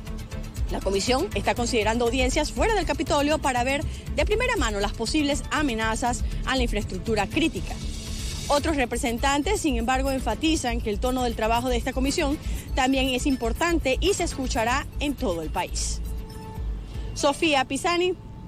La 0.71 0.79
comisión 0.79 1.27
está 1.35 1.53
considerando 1.53 2.05
audiencias 2.05 2.51
fuera 2.51 2.73
del 2.75 2.85
Capitolio 2.85 3.39
para 3.39 3.63
ver 3.63 3.83
de 4.15 4.25
primera 4.25 4.55
mano 4.55 4.79
las 4.79 4.93
posibles 4.93 5.43
amenazas 5.51 6.23
a 6.45 6.55
la 6.55 6.63
infraestructura 6.63 7.27
crítica. 7.27 7.75
Otros 8.47 8.77
representantes, 8.77 9.61
sin 9.61 9.77
embargo, 9.77 10.11
enfatizan 10.11 10.81
que 10.81 10.89
el 10.89 10.99
tono 10.99 11.23
del 11.23 11.35
trabajo 11.35 11.69
de 11.69 11.77
esta 11.77 11.93
comisión 11.93 12.37
también 12.73 13.09
es 13.09 13.25
importante 13.25 13.97
y 13.99 14.13
se 14.13 14.23
escuchará 14.23 14.87
en 14.99 15.13
todo 15.13 15.41
el 15.41 15.49
país. 15.49 16.01
Sofía 17.13 17.65
Pisani, 17.65 18.13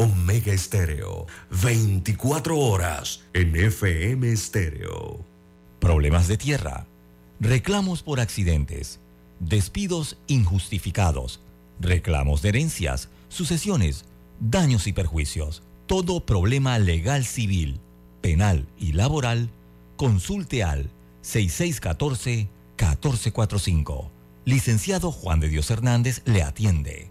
Omega 0.00 0.52
Estéreo, 0.54 1.26
24 1.62 2.58
horas 2.58 3.22
en 3.34 3.54
FM 3.54 4.32
Estéreo. 4.32 5.26
Problemas 5.78 6.26
de 6.26 6.38
tierra, 6.38 6.86
reclamos 7.38 8.02
por 8.02 8.18
accidentes, 8.18 8.98
despidos 9.40 10.16
injustificados, 10.26 11.42
reclamos 11.80 12.40
de 12.40 12.48
herencias, 12.48 13.10
sucesiones, 13.28 14.06
daños 14.40 14.86
y 14.86 14.94
perjuicios. 14.94 15.62
Todo 15.84 16.24
problema 16.24 16.78
legal 16.78 17.26
civil, 17.26 17.78
penal 18.22 18.66
y 18.78 18.94
laboral, 18.94 19.50
consulte 19.96 20.64
al 20.64 20.88
6614-1445. 21.22 24.08
Licenciado 24.46 25.12
Juan 25.12 25.40
de 25.40 25.50
Dios 25.50 25.70
Hernández 25.70 26.22
le 26.24 26.42
atiende. 26.42 27.10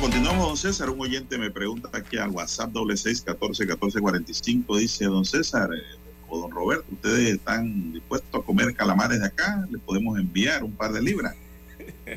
Continuamos, 0.04 0.48
don 0.48 0.58
César. 0.58 0.90
Un 0.90 1.00
oyente 1.00 1.38
me 1.38 1.50
pregunta 1.50 1.90
aquí 1.94 2.18
al 2.18 2.30
WhatsApp 2.30 2.72
doble 2.72 2.98
seis 2.98 3.22
catorce 3.22 3.66
catorce 3.66 4.02
cuarenta 4.02 4.32
y 4.32 4.34
cinco. 4.34 4.76
Dice, 4.76 5.06
don 5.06 5.24
César 5.24 5.70
eh, 5.74 5.82
o 6.28 6.42
don 6.42 6.52
Roberto, 6.52 6.84
¿ustedes 6.92 7.36
están 7.36 7.94
dispuestos 7.94 8.42
a 8.42 8.44
comer 8.46 8.76
calamares 8.76 9.22
de 9.22 9.28
acá? 9.28 9.66
Le 9.72 9.80
podemos 9.80 10.20
enviar 10.20 10.62
un 10.62 10.74
par 10.74 10.92
de 10.92 11.02
libras. 11.02 11.36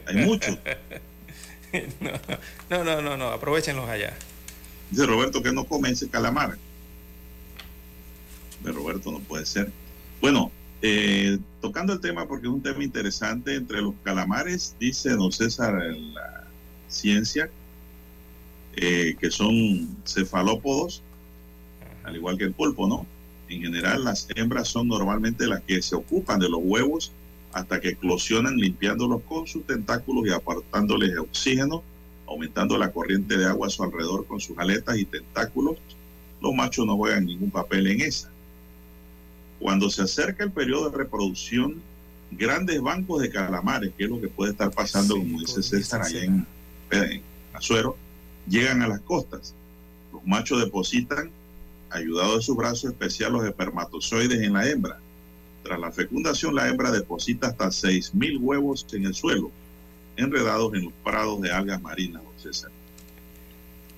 Hay 0.07 0.17
muchos. 0.27 0.59
No, 2.71 2.85
no, 2.85 3.03
no, 3.03 3.19
no, 3.19 3.29
aprovechenlos 3.29 3.87
allá. 3.87 4.15
Dice 4.91 5.05
Roberto 5.05 5.43
que 5.43 5.53
no 5.53 5.65
come 5.65 5.91
ese 5.91 6.09
calamar. 6.09 6.57
De 8.65 8.73
Roberto 8.73 9.13
no 9.13 9.19
puede 9.19 9.45
ser. 9.45 9.71
Bueno, 10.23 10.51
eh, 10.81 11.39
tocando 11.61 11.93
el 11.93 12.01
tema 12.01 12.27
porque 12.27 12.47
es 12.47 12.53
un 12.53 12.63
tema 12.63 12.83
interesante, 12.83 13.57
entre 13.57 13.83
los 13.83 13.95
calamares, 14.05 14.75
dice 14.81 15.11
don 15.11 15.31
César 15.33 15.75
la 15.75 16.45
ciencia, 16.89 17.51
eh, 18.77 19.16
que 19.19 19.31
son 19.31 19.97
cefalópodos, 20.05 21.03
al 22.05 22.15
igual 22.15 22.36
que 22.36 22.44
el 22.44 22.53
pulpo, 22.53 22.86
¿no? 22.86 23.07
En 23.48 23.62
general, 23.62 24.05
las 24.05 24.28
hembras 24.35 24.69
son 24.69 24.89
normalmente 24.89 25.47
las 25.47 25.62
que 25.62 25.81
se 25.81 25.94
ocupan 25.94 26.39
de 26.40 26.48
los 26.48 26.61
huevos 26.62 27.12
hasta 27.53 27.81
que 27.81 27.90
eclosionan 27.90 28.57
limpiándolos 28.57 29.23
con 29.23 29.47
sus 29.47 29.66
tentáculos 29.66 30.27
y 30.27 30.32
apartándoles 30.32 31.16
oxígeno, 31.16 31.82
aumentando 32.27 32.77
la 32.77 32.93
corriente 32.93 33.39
de 33.39 33.47
agua 33.47 33.69
a 33.69 33.70
su 33.70 33.82
alrededor 33.82 34.27
con 34.27 34.40
sus 34.40 34.59
aletas 34.59 34.98
y 34.98 35.07
tentáculos. 35.07 35.78
Los 36.43 36.55
machos 36.55 36.85
no 36.85 36.97
juegan 36.97 37.24
ningún 37.24 37.51
papel 37.51 37.86
en 37.86 38.03
esa. 38.03 38.31
Cuando 39.59 39.89
se 39.89 40.03
acerca 40.03 40.44
el 40.44 40.51
periodo 40.51 40.90
de 40.90 40.98
reproducción, 40.98 41.81
grandes 42.31 42.82
bancos 42.82 43.23
de 43.23 43.31
calamares, 43.31 43.93
que 43.97 44.05
es 44.05 44.11
lo 44.11 44.20
que 44.20 44.28
puede 44.28 44.51
estar 44.51 44.70
pasando, 44.70 45.16
como 45.16 45.40
dice 45.40 45.62
César, 45.62 46.03
allá 46.03 46.24
en, 46.24 46.47
en 46.90 47.23
Azuero, 47.55 47.97
llegan 48.48 48.82
a 48.82 48.89
las 48.89 49.01
costas. 49.01 49.55
Los 50.12 50.24
machos 50.27 50.60
depositan, 50.60 51.31
ayudados 51.90 52.36
de 52.36 52.43
su 52.43 52.55
brazo 52.55 52.89
especial, 52.89 53.32
los 53.32 53.44
espermatozoides 53.44 54.40
en 54.40 54.52
la 54.55 54.68
hembra. 54.68 54.98
Tras 55.62 55.78
la 55.81 55.90
fecundación, 55.90 56.55
la 56.55 56.68
hembra 56.68 56.90
deposita 56.90 57.48
hasta 57.48 57.66
6.000 57.66 58.39
huevos 58.40 58.86
en 58.93 59.05
el 59.06 59.14
suelo, 59.14 59.51
enredados 60.16 60.73
en 60.74 60.85
los 60.85 60.93
prados 61.05 61.40
de 61.43 61.51
algas 61.51 61.81
marinas, 61.82 62.23
don 62.23 62.39
César. 62.39 62.70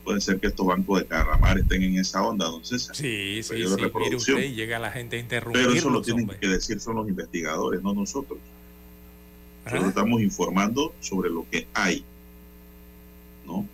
Puede 0.05 0.23
ser 0.23 0.41
que 0.41 0.47
estos 0.47 0.67
bancos 0.67 1.01
de 1.01 1.07
calamar 1.07 1.59
estén 1.59 1.83
en 1.83 1.99
esa 1.99 2.23
onda, 2.23 2.47
don 2.47 2.65
César. 2.65 2.97
Sí, 2.97 3.43
sí, 3.43 3.43
sí. 3.43 3.55
Mire 3.55 3.77
reproducción. 3.77 4.37
usted 4.39 4.51
y 4.51 4.55
llega 4.55 4.79
la 4.79 4.91
gente 4.91 5.17
a 5.21 5.25
Pero 5.29 5.51
interrumpir. 5.51 5.77
eso 5.77 5.91
lo 5.91 6.01
tienen 6.01 6.27
que 6.27 6.49
decir 6.49 6.81
son 6.81 6.97
los 6.97 7.07
investigadores, 7.09 7.83
no 7.83 7.93
nosotros. 7.93 8.39
Nosotros 9.67 9.85
Ah. 9.85 9.89
estamos 9.91 10.23
informando 10.23 10.95
sobre 11.01 11.29
lo 11.29 11.45
que 11.51 11.67
hay, 11.75 12.03
¿no? 13.47 13.69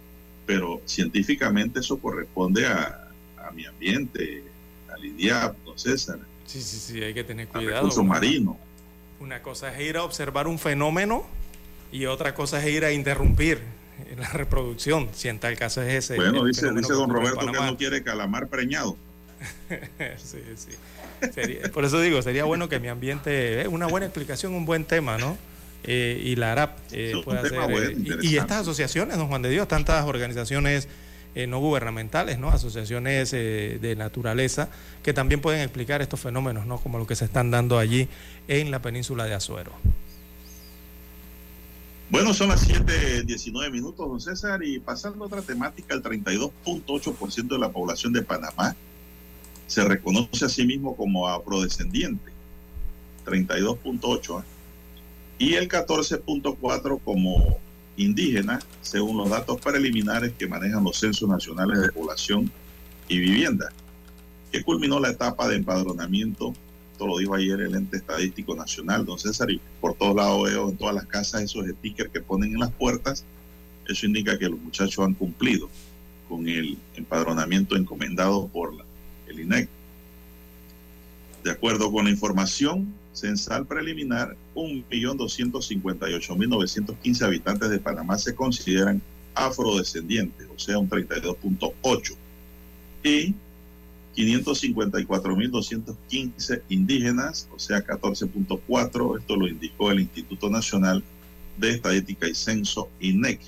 Pero 0.46 0.80
científicamente 0.84 1.80
eso 1.80 1.98
corresponde 1.98 2.66
a, 2.66 3.08
a 3.38 3.50
mi 3.52 3.64
ambiente, 3.66 4.44
al 4.92 5.04
IDIAP, 5.04 5.56
don 5.64 5.78
César, 5.78 6.18
Sí, 6.46 6.60
sí, 6.60 6.76
sí, 6.78 7.02
hay 7.02 7.14
que 7.14 7.24
tener 7.24 7.48
cuidado. 7.48 7.76
recurso 7.76 8.02
Una- 8.02 8.10
marino. 8.14 8.58
Una 9.20 9.40
cosa 9.42 9.72
es 9.74 9.80
ir 9.88 9.96
a 9.96 10.02
observar 10.04 10.46
un 10.46 10.58
fenómeno 10.58 11.24
y 11.90 12.04
otra 12.06 12.34
cosa 12.34 12.62
es 12.62 12.70
ir 12.70 12.84
a 12.84 12.92
interrumpir 12.92 13.60
la 14.18 14.28
reproducción, 14.30 15.08
si 15.14 15.28
en 15.28 15.38
tal 15.38 15.56
caso 15.56 15.80
es 15.80 15.94
ese. 16.04 16.16
Bueno, 16.16 16.44
dice, 16.44 16.70
dice 16.72 16.92
don 16.92 17.08
Roberto 17.08 17.46
que 17.46 17.52
no 17.52 17.76
quiere 17.78 18.02
calamar 18.02 18.48
preñado. 18.48 18.96
sí, 20.18 20.38
sí. 20.56 20.72
Sería- 21.32 21.70
por 21.72 21.84
eso 21.86 22.00
digo, 22.00 22.20
sería 22.20 22.44
bueno 22.44 22.68
que 22.68 22.78
mi 22.80 22.88
ambiente, 22.88 23.62
eh, 23.62 23.68
una 23.68 23.86
buena 23.86 24.04
explicación, 24.06 24.54
un 24.54 24.66
buen 24.66 24.84
tema, 24.84 25.16
¿no? 25.16 25.38
Eh, 25.85 26.20
y 26.24 26.36
la 26.36 26.52
ARAP 26.52 26.78
eh, 26.93 27.12
puede 27.24 27.39
hacer. 27.40 27.52
bueno, 27.52 27.78
eh, 27.78 28.19
y- 28.23 28.36
estas 28.36 28.62
asociaciones, 28.62 29.16
don 29.19 29.28
Juan 29.28 29.43
de 29.43 29.51
Dios, 29.51 29.69
tantas 29.69 30.05
organizaciones 30.06 30.89
eh, 31.35 31.47
no 31.47 31.59
gubernamentales, 31.59 32.39
¿no? 32.39 32.48
Asociaciones 32.48 33.32
de 33.32 33.94
naturaleza 33.98 34.69
que 35.02 35.12
también 35.12 35.40
pueden 35.40 35.61
explicar 35.62 36.01
estos 36.01 36.20
fenómenos, 36.20 36.65
¿no? 36.66 36.78
Como 36.78 36.98
lo 36.98 37.06
que 37.06 37.16
se 37.16 37.24
están 37.24 37.51
dando 37.51 37.78
allí 37.78 38.09
en 38.48 38.70
la 38.70 38.81
península 38.81 39.24
de 39.24 39.35
Azuero. 39.35 39.73
Bueno, 42.11 42.32
son 42.35 42.48
las 42.51 42.69
7:19 42.69 43.70
minutos, 43.70 44.09
don 44.09 44.20
César, 44.20 44.62
y 44.62 44.78
pasando 44.78 45.24
a 45.24 45.27
otra 45.27 45.43
temática, 45.43 45.94
el 45.94 46.02
32.8% 46.02 47.48
de 47.55 47.59
la 47.59 47.70
población 47.70 48.12
de 48.12 48.23
Panamá 48.23 48.77
se 49.66 49.82
reconoce 49.85 50.44
a 50.44 50.48
sí 50.48 50.65
mismo 50.66 50.94
como 50.97 51.27
afrodescendiente, 51.27 52.31
32.8, 53.27 54.40
¿eh? 54.40 54.44
Y 55.39 55.55
el 55.55 55.69
14.4 55.69 57.01
como 57.05 57.59
indígena, 57.97 58.61
según 58.82 59.19
los 59.19 59.31
datos 59.31 59.61
preliminares 59.61 60.32
que 60.32 60.47
manejan 60.47 60.85
los 60.85 60.98
censos 60.98 61.28
nacionales 61.28 61.81
de 61.81 61.93
población 61.93 62.51
y 63.09 63.19
vivienda, 63.19 63.70
que 64.51 64.62
culminó 64.62 65.01
la 65.01 65.11
etapa 65.11 65.48
de 65.48 65.56
empadronamiento 65.56 66.55
esto 66.94 67.09
lo 67.09 67.19
dijo 67.19 67.35
ayer 67.35 67.61
el 67.61 67.74
ente 67.74 67.97
estadístico 67.97 68.55
nacional, 68.55 69.05
don 69.05 69.19
César, 69.19 69.51
y 69.51 69.61
por 69.81 69.94
todos 69.94 70.15
lados 70.15 70.48
veo 70.48 70.69
en 70.70 70.77
todas 70.77 70.94
las 70.94 71.06
casas 71.06 71.43
esos 71.43 71.66
stickers 71.66 72.09
que 72.12 72.20
ponen 72.20 72.52
en 72.52 72.61
las 72.61 72.70
puertas. 72.70 73.24
Eso 73.89 74.06
indica 74.06 74.39
que 74.39 74.48
los 74.48 74.61
muchachos 74.61 75.05
han 75.05 75.15
cumplido 75.15 75.69
con 76.28 76.48
el 76.48 76.78
empadronamiento 76.94 77.74
encomendado 77.74 78.47
por 78.47 78.74
el 79.27 79.40
INEC. 79.40 79.69
De 81.43 81.51
acuerdo 81.51 81.90
con 81.90 82.05
la 82.05 82.12
información 82.12 82.94
censal 83.15 83.66
preliminar, 83.66 84.36
1.258.915 84.55 87.23
habitantes 87.23 87.70
de 87.70 87.78
Panamá 87.78 88.19
se 88.19 88.35
consideran 88.35 89.01
afrodescendientes, 89.35 90.47
o 90.55 90.59
sea, 90.59 90.77
un 90.78 90.91
32.8. 90.91 92.15
Y 93.03 93.35
554.215 94.16 96.62
indígenas, 96.69 97.49
o 97.55 97.59
sea, 97.59 97.85
14.4. 97.85 99.19
Esto 99.19 99.36
lo 99.36 99.49
indicó 99.49 99.91
el 99.91 99.99
Instituto 100.01 100.51
Nacional 100.51 101.03
de 101.59 101.70
Estadística 101.70 102.28
y 102.28 102.35
Censo, 102.35 102.91
INEC. 103.01 103.41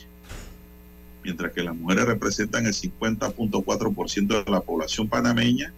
Mientras 1.22 1.52
que 1.52 1.62
las 1.62 1.76
mujeres 1.76 2.06
representan 2.06 2.64
el 2.66 2.72
50.4% 2.72 4.44
de 4.44 4.50
la 4.50 4.60
población 4.60 5.08
panameña 5.08 5.72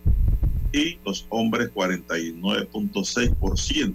y 0.72 0.98
los 1.04 1.26
hombres 1.30 1.70
49.6%. 1.74 3.94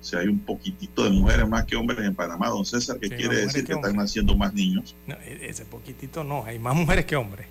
O 0.00 0.04
sea, 0.04 0.20
hay 0.20 0.28
un 0.28 0.38
poquitito 0.40 1.04
de 1.04 1.10
mujeres 1.10 1.46
más 1.46 1.66
que 1.66 1.76
hombres 1.76 1.98
en 2.00 2.14
Panamá, 2.14 2.48
don 2.48 2.64
César, 2.64 2.98
que 2.98 3.08
Sí, 3.08 3.14
quiere 3.16 3.36
decir 3.36 3.66
que 3.66 3.72
que 3.72 3.74
están 3.74 3.96
naciendo 3.96 4.34
más 4.34 4.54
niños. 4.54 4.94
No, 5.06 5.14
e- 5.16 5.46
ese 5.50 5.66
poquitito 5.66 6.24
no, 6.24 6.42
hay 6.44 6.58
más 6.58 6.74
mujeres 6.74 7.04
que 7.04 7.16
hombres. 7.16 7.46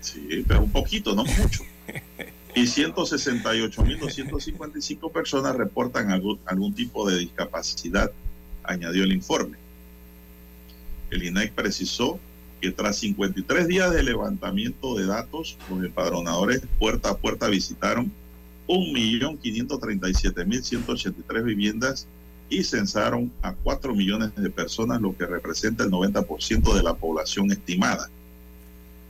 Sí, 0.00 0.44
pero 0.48 0.64
un 0.64 0.72
poquito, 0.72 1.14
no 1.14 1.24
mucho. 1.24 1.62
y 2.56 2.62
168.255 2.62 5.12
personas 5.12 5.54
reportan 5.54 6.10
algún, 6.10 6.40
algún 6.46 6.74
tipo 6.74 7.08
de 7.08 7.20
discapacidad, 7.20 8.10
añadió 8.64 9.04
el 9.04 9.12
informe. 9.12 9.56
El 11.10 11.22
INEC 11.22 11.52
precisó 11.52 12.18
que 12.62 12.70
tras 12.70 12.96
53 12.98 13.66
días 13.66 13.92
de 13.92 14.04
levantamiento 14.04 14.94
de 14.94 15.06
datos, 15.06 15.58
los 15.68 15.84
empadronadores 15.84 16.62
puerta 16.78 17.10
a 17.10 17.16
puerta 17.16 17.48
visitaron 17.48 18.12
1.537.183 18.68 21.42
viviendas 21.42 22.06
y 22.48 22.62
censaron 22.62 23.32
a 23.42 23.52
4 23.52 23.96
millones 23.96 24.30
de 24.36 24.48
personas, 24.48 25.00
lo 25.00 25.16
que 25.16 25.26
representa 25.26 25.82
el 25.82 25.90
90% 25.90 26.72
de 26.72 26.84
la 26.84 26.94
población 26.94 27.50
estimada. 27.50 28.08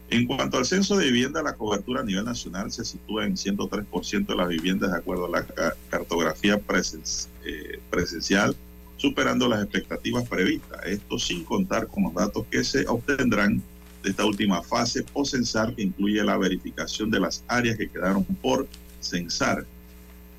En 0.09 0.27
cuanto 0.27 0.57
al 0.57 0.65
censo 0.65 0.97
de 0.97 1.05
vivienda, 1.07 1.43
la 1.43 1.55
cobertura 1.55 2.01
a 2.01 2.05
nivel 2.05 2.25
nacional 2.25 2.73
se 2.73 2.87
sitúa 2.87 3.27
en 3.27 3.37
103% 3.37 4.27
de 4.27 4.35
las 4.35 4.49
viviendas 4.49 4.93
de 4.93 4.99
acuerdo 4.99 5.27
a 5.27 5.31
la 5.31 5.45
cartografía 5.91 6.59
eh, 7.45 7.81
presencial, 7.91 8.57
superando 9.03 9.49
las 9.49 9.65
expectativas 9.65 10.29
previstas. 10.29 10.79
Esto 10.87 11.19
sin 11.19 11.43
contar 11.43 11.89
con 11.89 12.05
los 12.05 12.15
datos 12.15 12.47
que 12.49 12.63
se 12.63 12.87
obtendrán 12.87 13.61
de 14.01 14.11
esta 14.11 14.25
última 14.25 14.63
fase 14.63 15.03
post-censar 15.03 15.75
que 15.75 15.83
incluye 15.83 16.23
la 16.23 16.39
verificación 16.39 17.11
de 17.11 17.19
las 17.19 17.43
áreas 17.49 17.77
que 17.77 17.91
quedaron 17.91 18.25
por 18.25 18.69
censar. 19.01 19.67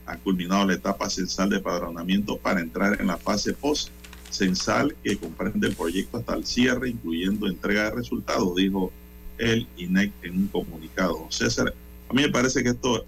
Ha 0.05 0.15
culminado 0.15 0.65
la 0.65 0.75
etapa 0.75 1.09
censal 1.09 1.49
de 1.49 1.59
padronamiento 1.59 2.37
para 2.37 2.61
entrar 2.61 3.01
en 3.01 3.07
la 3.07 3.17
fase 3.17 3.51
post-censal 3.51 4.95
que 5.03 5.17
comprende 5.17 5.67
el 5.67 5.75
proyecto 5.75 6.19
hasta 6.19 6.33
el 6.33 6.45
cierre, 6.45 6.89
incluyendo 6.89 7.47
entrega 7.47 7.83
de 7.83 7.91
resultados, 7.91 8.55
dijo 8.55 8.93
el 9.39 9.67
INEC 9.75 10.13
en 10.21 10.37
un 10.37 10.47
comunicado. 10.47 11.27
César, 11.29 11.73
a 12.07 12.13
mí 12.13 12.21
me 12.21 12.29
parece 12.29 12.63
que 12.63 12.69
esto, 12.69 13.05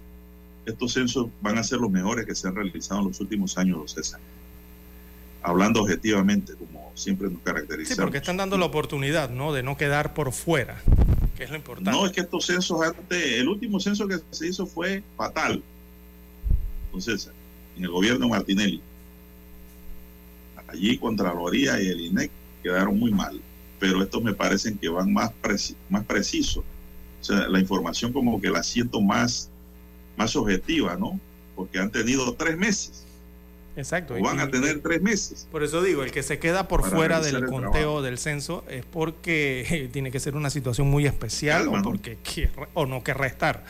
estos 0.66 0.92
censos 0.92 1.28
van 1.40 1.56
a 1.56 1.64
ser 1.64 1.78
los 1.78 1.90
mejores 1.90 2.26
que 2.26 2.34
se 2.34 2.46
han 2.46 2.56
realizado 2.56 3.00
en 3.00 3.08
los 3.08 3.20
últimos 3.20 3.56
años, 3.56 3.92
César. 3.92 4.20
Hablando 5.42 5.82
objetivamente, 5.82 6.54
como 6.54 6.90
siempre 6.94 7.28
nos 7.30 7.40
caracteriza. 7.42 7.94
Sí, 7.94 8.00
porque 8.00 8.18
están 8.18 8.36
dando 8.36 8.58
la 8.58 8.66
oportunidad, 8.66 9.30
¿no? 9.30 9.52
De 9.52 9.62
no 9.62 9.76
quedar 9.76 10.14
por 10.14 10.32
fuera, 10.32 10.82
que 11.36 11.44
es 11.44 11.50
lo 11.50 11.56
importante. 11.56 11.90
No, 11.90 12.06
es 12.06 12.12
que 12.12 12.22
estos 12.22 12.46
censos 12.46 12.80
antes, 12.82 13.32
el 13.32 13.48
último 13.48 13.78
censo 13.78 14.08
que 14.08 14.18
se 14.30 14.48
hizo 14.48 14.66
fue 14.66 15.02
fatal, 15.16 15.62
César, 16.98 17.34
en 17.76 17.84
el 17.84 17.90
gobierno 17.90 18.28
Martinelli. 18.28 18.80
Allí 20.66 20.96
Contraloría 20.98 21.80
y 21.80 21.88
el 21.88 22.00
INEC 22.00 22.30
quedaron 22.62 22.98
muy 22.98 23.12
mal 23.12 23.40
pero 23.78 24.02
estos 24.02 24.22
me 24.22 24.34
parecen 24.34 24.78
que 24.78 24.88
van 24.88 25.12
más, 25.12 25.30
más 25.90 26.04
precisos. 26.04 26.64
O 27.20 27.24
sea, 27.24 27.48
la 27.48 27.60
información 27.60 28.12
como 28.12 28.40
que 28.40 28.50
la 28.50 28.62
siento 28.62 29.00
más, 29.00 29.50
más 30.16 30.36
objetiva, 30.36 30.96
¿no? 30.96 31.20
Porque 31.54 31.78
han 31.78 31.90
tenido 31.90 32.32
tres 32.34 32.56
meses. 32.56 33.05
Exacto. 33.76 34.14
O 34.14 34.20
van 34.20 34.40
a 34.40 34.50
tener 34.50 34.80
tres 34.80 35.02
meses. 35.02 35.46
Por 35.50 35.62
eso 35.62 35.82
digo, 35.82 36.02
el 36.02 36.10
que 36.10 36.22
se 36.22 36.38
queda 36.38 36.66
por 36.66 36.88
fuera 36.88 37.20
del 37.20 37.44
conteo 37.46 38.02
del 38.02 38.18
censo 38.18 38.64
es 38.68 38.84
porque 38.84 39.88
tiene 39.92 40.10
que 40.10 40.18
ser 40.18 40.34
una 40.34 40.50
situación 40.50 40.88
muy 40.88 41.06
especial 41.06 41.68
o 41.68 41.82
porque 41.82 42.18
o 42.74 42.86
no 42.86 43.04
querrá 43.04 43.26
estar. 43.26 43.64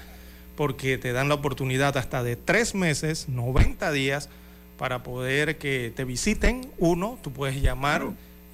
Porque 0.54 0.96
te 0.96 1.12
dan 1.12 1.28
la 1.28 1.34
oportunidad 1.34 1.98
hasta 1.98 2.22
de 2.22 2.36
tres 2.36 2.74
meses, 2.74 3.28
90 3.28 3.92
días, 3.92 4.30
para 4.78 5.02
poder 5.02 5.58
que 5.58 5.92
te 5.94 6.04
visiten. 6.04 6.70
Uno, 6.78 7.18
tú 7.22 7.32
puedes 7.32 7.60
llamar. 7.60 8.06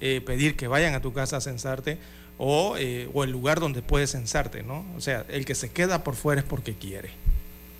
Eh, 0.05 0.19
pedir 0.19 0.57
que 0.57 0.67
vayan 0.67 0.95
a 0.95 1.01
tu 1.01 1.13
casa 1.13 1.37
a 1.37 1.41
censarte 1.41 1.97
o, 2.37 2.75
eh, 2.77 3.09
o 3.13 3.23
el 3.23 3.31
lugar 3.31 3.61
donde 3.61 3.81
puedes 3.81 4.11
censarte, 4.11 4.61
¿no? 4.61 4.85
O 4.97 4.99
sea, 4.99 5.25
el 5.29 5.45
que 5.45 5.55
se 5.55 5.71
queda 5.71 6.03
por 6.03 6.15
fuera 6.15 6.41
es 6.41 6.45
porque 6.45 6.73
quiere 6.73 7.22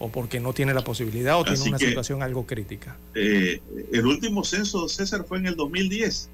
o 0.04 0.10
porque 0.10 0.42
no 0.42 0.52
tiene 0.52 0.74
la 0.74 0.84
posibilidad 0.84 1.40
o 1.40 1.46
tiene 1.46 1.62
una 1.62 1.80
situación 1.80 2.22
algo 2.24 2.46
crítica. 2.46 2.98
Eh, 3.16 3.62
el 3.94 4.06
último 4.06 4.44
censo, 4.44 4.90
César, 4.90 5.24
fue 5.26 5.38
en 5.38 5.46
el 5.46 5.56
2010. 5.56 6.28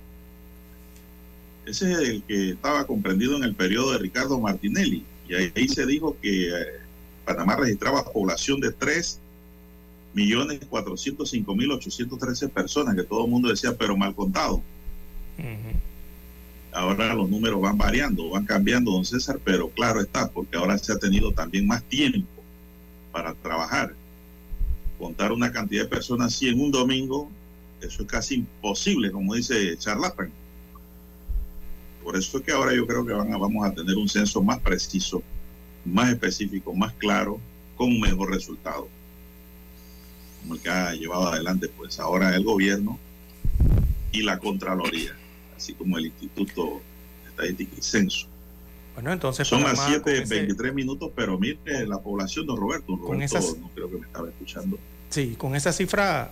Ese 1.67 1.91
es 1.91 1.99
el 1.99 2.23
que 2.23 2.49
estaba 2.49 2.87
comprendido 2.87 3.37
en 3.37 3.43
el 3.43 3.53
periodo 3.53 3.91
de 3.91 3.99
Ricardo 3.99 4.39
Martinelli. 4.39 5.05
Y 5.27 5.35
ahí, 5.35 5.67
se 5.67 5.85
dijo 5.85 6.17
que 6.19 6.49
Panamá 7.25 7.57
registraba 7.57 8.03
población 8.11 8.59
de 8.59 8.71
3 8.71 9.19
millones 10.15 10.61
405 10.67 11.55
mil 11.55 11.71
813 11.71 12.49
personas, 12.49 12.95
que 12.95 13.03
todo 13.03 13.25
el 13.25 13.29
mundo 13.29 13.49
decía, 13.49 13.77
pero 13.77 13.95
mal 13.95 14.15
contado. 14.15 14.63
Ahora 16.71 17.13
los 17.13 17.29
números 17.29 17.61
van 17.61 17.77
variando, 17.77 18.31
van 18.31 18.45
cambiando, 18.45 18.93
don 18.93 19.05
César, 19.05 19.39
pero 19.43 19.69
claro 19.69 20.01
está, 20.01 20.27
porque 20.27 20.57
ahora 20.57 20.75
se 20.79 20.91
ha 20.91 20.97
tenido 20.97 21.31
también 21.31 21.67
más 21.67 21.83
tiempo 21.83 22.38
para 23.11 23.33
trabajar. 23.35 23.95
Contar 24.97 25.31
una 25.31 25.51
cantidad 25.51 25.83
de 25.83 25.89
personas 25.89 26.35
así 26.35 26.49
en 26.49 26.59
un 26.59 26.71
domingo, 26.71 27.29
eso 27.81 28.03
es 28.03 28.07
casi 28.07 28.35
imposible, 28.35 29.11
como 29.11 29.35
dice 29.35 29.77
Charlatan. 29.77 30.31
Por 32.03 32.17
eso 32.17 32.37
es 32.37 32.43
que 32.43 32.51
ahora 32.51 32.73
yo 32.73 32.85
creo 32.85 33.05
que 33.05 33.13
van 33.13 33.33
a, 33.33 33.37
vamos 33.37 33.65
a 33.65 33.73
tener 33.73 33.95
un 33.95 34.09
censo 34.09 34.41
más 34.41 34.59
preciso, 34.59 35.21
más 35.85 36.09
específico, 36.09 36.73
más 36.73 36.93
claro, 36.93 37.39
con 37.77 37.89
un 37.89 37.99
mejor 38.01 38.31
resultado. 38.31 38.87
Como 40.41 40.55
el 40.55 40.61
que 40.61 40.69
ha 40.69 40.93
llevado 40.93 41.27
adelante, 41.27 41.69
pues 41.69 41.99
ahora 41.99 42.35
el 42.35 42.43
gobierno 42.43 42.97
y 44.11 44.23
la 44.23 44.39
Contraloría 44.39 45.15
así 45.59 45.73
como 45.73 45.97
el 45.97 46.05
Instituto 46.05 46.81
Estadística 47.27 47.75
y 47.77 47.81
Censo. 47.81 48.27
Bueno, 48.99 49.13
entonces 49.13 49.47
son 49.47 49.63
las 49.63 49.79
7:23 49.79 50.73
minutos, 50.73 51.09
pero 51.15 51.39
mire 51.39 51.87
la 51.87 51.99
población, 51.99 52.45
don 52.45 52.57
Roberto, 52.57 52.99
con 52.99 53.21
esas, 53.21 53.57
no 53.57 53.69
creo 53.73 53.89
que 53.89 53.97
me 53.97 54.05
estaba 54.05 54.27
escuchando. 54.27 54.77
Sí, 55.09 55.35
con 55.37 55.55
esa 55.55 55.71
cifra 55.71 56.29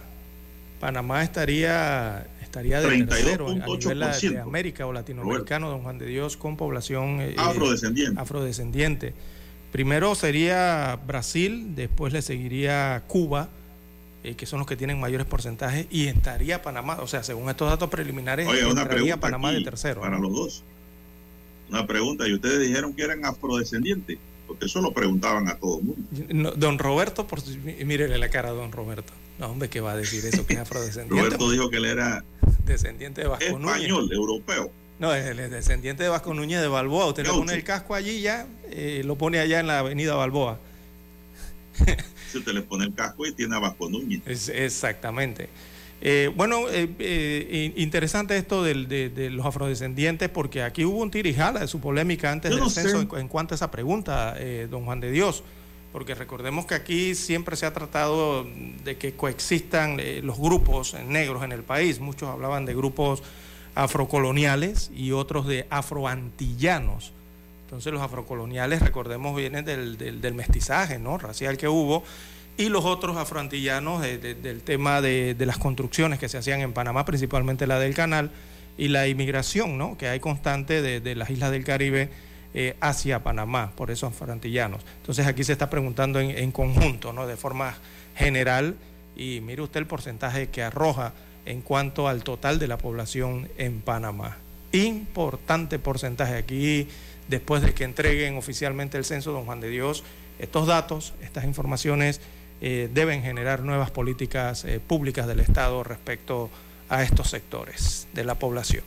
Panamá 0.81 1.23
estaría 1.23 2.27
estaría 2.41 2.81
de 2.81 3.05
tercero 3.05 3.47
a 3.47 3.53
nivel 3.53 3.99
de 3.99 4.39
América 4.39 4.85
o 4.85 4.91
latinoamericano, 4.91 5.69
don 5.69 5.81
Juan 5.83 5.97
de 5.97 6.07
Dios, 6.07 6.35
con 6.35 6.57
población 6.57 7.21
eh, 7.21 7.35
afrodescendiente. 7.37 8.19
afrodescendiente. 8.19 9.13
Primero 9.71 10.13
sería 10.15 10.99
Brasil, 11.07 11.73
después 11.73 12.11
le 12.11 12.21
seguiría 12.21 13.03
Cuba, 13.07 13.47
eh, 14.25 14.35
que 14.35 14.45
son 14.45 14.59
los 14.59 14.67
que 14.67 14.75
tienen 14.75 14.99
mayores 14.99 15.25
porcentajes, 15.25 15.87
y 15.89 16.07
estaría 16.07 16.61
Panamá, 16.61 16.97
o 17.01 17.07
sea, 17.07 17.23
según 17.23 17.49
estos 17.49 17.69
datos 17.69 17.89
preliminares, 17.89 18.45
estaría 18.49 19.17
Panamá 19.17 19.53
de 19.53 19.61
tercero. 19.61 20.01
Para 20.01 20.19
los 20.19 20.33
dos. 20.33 20.63
Una 21.69 21.85
pregunta, 21.85 22.27
y 22.27 22.33
ustedes 22.33 22.59
dijeron 22.67 22.93
que 22.93 23.03
eran 23.03 23.25
afrodescendientes, 23.25 24.17
porque 24.47 24.65
eso 24.65 24.81
lo 24.81 24.93
preguntaban 24.93 25.47
a 25.49 25.55
todo 25.55 25.79
el 25.79 25.85
mundo. 25.85 26.53
don 26.55 26.79
Roberto, 26.79 27.27
por, 27.27 27.41
mírele 27.85 28.17
la 28.17 28.29
cara 28.29 28.49
a 28.49 28.53
don 28.53 28.71
Roberto. 28.71 29.13
No, 29.39 29.47
hombre, 29.47 29.69
¿qué 29.69 29.81
va 29.81 29.91
a 29.91 29.97
decir 29.97 30.25
eso 30.25 30.45
que 30.45 30.53
es 30.53 30.59
afrodescendiente? 30.59 31.15
Roberto 31.15 31.51
dijo 31.51 31.69
que 31.69 31.77
él 31.77 31.85
era 31.85 32.23
descendiente 32.65 33.21
de 33.21 33.27
Vasco 33.27 33.45
español, 33.45 34.09
europeo. 34.11 34.71
No, 34.99 35.13
es 35.13 35.25
el 35.25 35.37
descendiente 35.51 36.03
de 36.03 36.09
Vasco 36.09 36.33
Núñez 36.33 36.61
de 36.61 36.67
Balboa. 36.67 37.07
Usted 37.07 37.23
le 37.23 37.29
pone 37.29 37.53
el 37.53 37.63
casco 37.63 37.93
allí 37.93 38.21
ya, 38.21 38.47
eh, 38.69 39.03
lo 39.05 39.15
pone 39.15 39.39
allá 39.39 39.59
en 39.59 39.67
la 39.67 39.79
avenida 39.79 40.15
Balboa. 40.15 40.59
se 42.31 42.41
te 42.41 42.53
le 42.53 42.61
pone 42.61 42.85
el 42.85 42.93
casco 42.95 43.25
y 43.27 43.33
tiene 43.33 43.55
abajo 43.55 43.89
Núñez. 43.89 44.49
exactamente. 44.49 45.49
Eh, 45.99 46.31
bueno, 46.35 46.69
eh, 46.69 46.89
eh, 46.99 47.73
interesante 47.77 48.37
esto 48.37 48.63
de, 48.63 49.29
los 49.31 49.45
afrodescendientes, 49.45 50.29
porque 50.29 50.61
aquí 50.61 50.85
hubo 50.85 50.99
un 50.99 51.09
tirijala 51.11 51.59
de 51.59 51.67
su 51.67 51.79
polémica 51.79 52.31
antes 52.31 52.55
del 52.55 52.69
censo 52.69 53.17
en, 53.17 53.27
cuanto 53.27 53.53
a 53.53 53.55
esa 53.55 53.71
pregunta, 53.71 54.35
don 54.69 54.85
Juan 54.85 54.99
de 54.99 55.11
Dios, 55.11 55.43
porque 55.91 56.13
recordemos 56.13 56.65
que 56.65 56.75
aquí 56.75 57.15
siempre 57.15 57.55
se 57.55 57.65
ha 57.65 57.73
tratado 57.73 58.45
de 58.83 58.97
que 58.97 59.13
coexistan 59.13 59.99
los 60.21 60.37
grupos 60.37 60.95
negros 61.07 61.43
en 61.43 61.51
el 61.51 61.63
país. 61.63 61.99
Muchos 61.99 62.29
hablaban 62.29 62.65
de 62.65 62.75
grupos 62.75 63.23
afrocoloniales 63.73 64.91
y 64.95 65.11
otros 65.11 65.47
de 65.47 65.65
afroantillanos. 65.69 67.13
Entonces 67.65 67.91
los 67.91 68.01
afrocoloniales, 68.01 68.81
recordemos, 68.81 69.35
vienen 69.35 69.65
del, 69.65 70.33
mestizaje 70.33 70.99
¿no? 70.99 71.17
racial 71.17 71.57
que 71.57 71.67
hubo 71.67 72.03
y 72.57 72.69
los 72.69 72.85
otros 72.85 73.17
afroantillanos 73.17 74.01
del 74.01 74.61
tema 74.61 74.99
de, 74.99 75.35
las 75.39 75.59
construcciones 75.59 76.19
que 76.19 76.27
se 76.27 76.37
hacían 76.39 76.61
en 76.61 76.73
Panamá, 76.73 77.05
principalmente 77.05 77.67
la 77.67 77.79
del 77.79 77.93
canal, 77.93 78.31
y 78.77 78.89
la 78.89 79.07
inmigración 79.07 79.77
¿no? 79.77 79.97
que 79.97 80.07
hay 80.07 80.19
constante 80.19 80.81
de, 80.81 81.15
las 81.15 81.29
islas 81.29 81.51
del 81.51 81.63
Caribe 81.63 82.09
eh, 82.53 82.75
hacia 82.81 83.23
Panamá, 83.23 83.71
por 83.75 83.91
esos 83.91 84.11
afroantillanos. 84.11 84.81
Entonces 84.97 85.27
aquí 85.27 85.43
se 85.43 85.53
está 85.53 85.69
preguntando 85.69 86.19
en, 86.19 86.31
en 86.31 86.51
conjunto, 86.51 87.13
¿no? 87.13 87.27
de 87.27 87.37
forma 87.37 87.75
general, 88.15 88.75
y 89.15 89.39
mire 89.41 89.61
usted 89.61 89.79
el 89.79 89.87
porcentaje 89.87 90.49
que 90.49 90.63
arroja 90.63 91.13
en 91.45 91.61
cuanto 91.61 92.07
al 92.07 92.23
total 92.23 92.59
de 92.59 92.67
la 92.67 92.77
población 92.77 93.49
en 93.57 93.81
Panamá. 93.81 94.37
Importante 94.71 95.79
porcentaje. 95.79 96.35
Aquí 96.35 96.87
después 97.27 97.61
de 97.61 97.73
que 97.73 97.83
entreguen 97.83 98.37
oficialmente 98.37 98.97
el 98.97 99.05
censo, 99.05 99.31
don 99.31 99.45
Juan 99.45 99.61
de 99.61 99.69
Dios, 99.69 100.03
estos 100.39 100.67
datos, 100.67 101.13
estas 101.21 101.45
informaciones 101.45 102.21
eh, 102.61 102.89
deben 102.93 103.21
generar 103.21 103.63
nuevas 103.63 103.91
políticas 103.91 104.65
eh, 104.65 104.79
públicas 104.79 105.27
del 105.27 105.39
Estado 105.39 105.83
respecto 105.83 106.49
a 106.89 107.03
estos 107.03 107.29
sectores 107.29 108.07
de 108.13 108.23
la 108.23 108.35
población. 108.35 108.83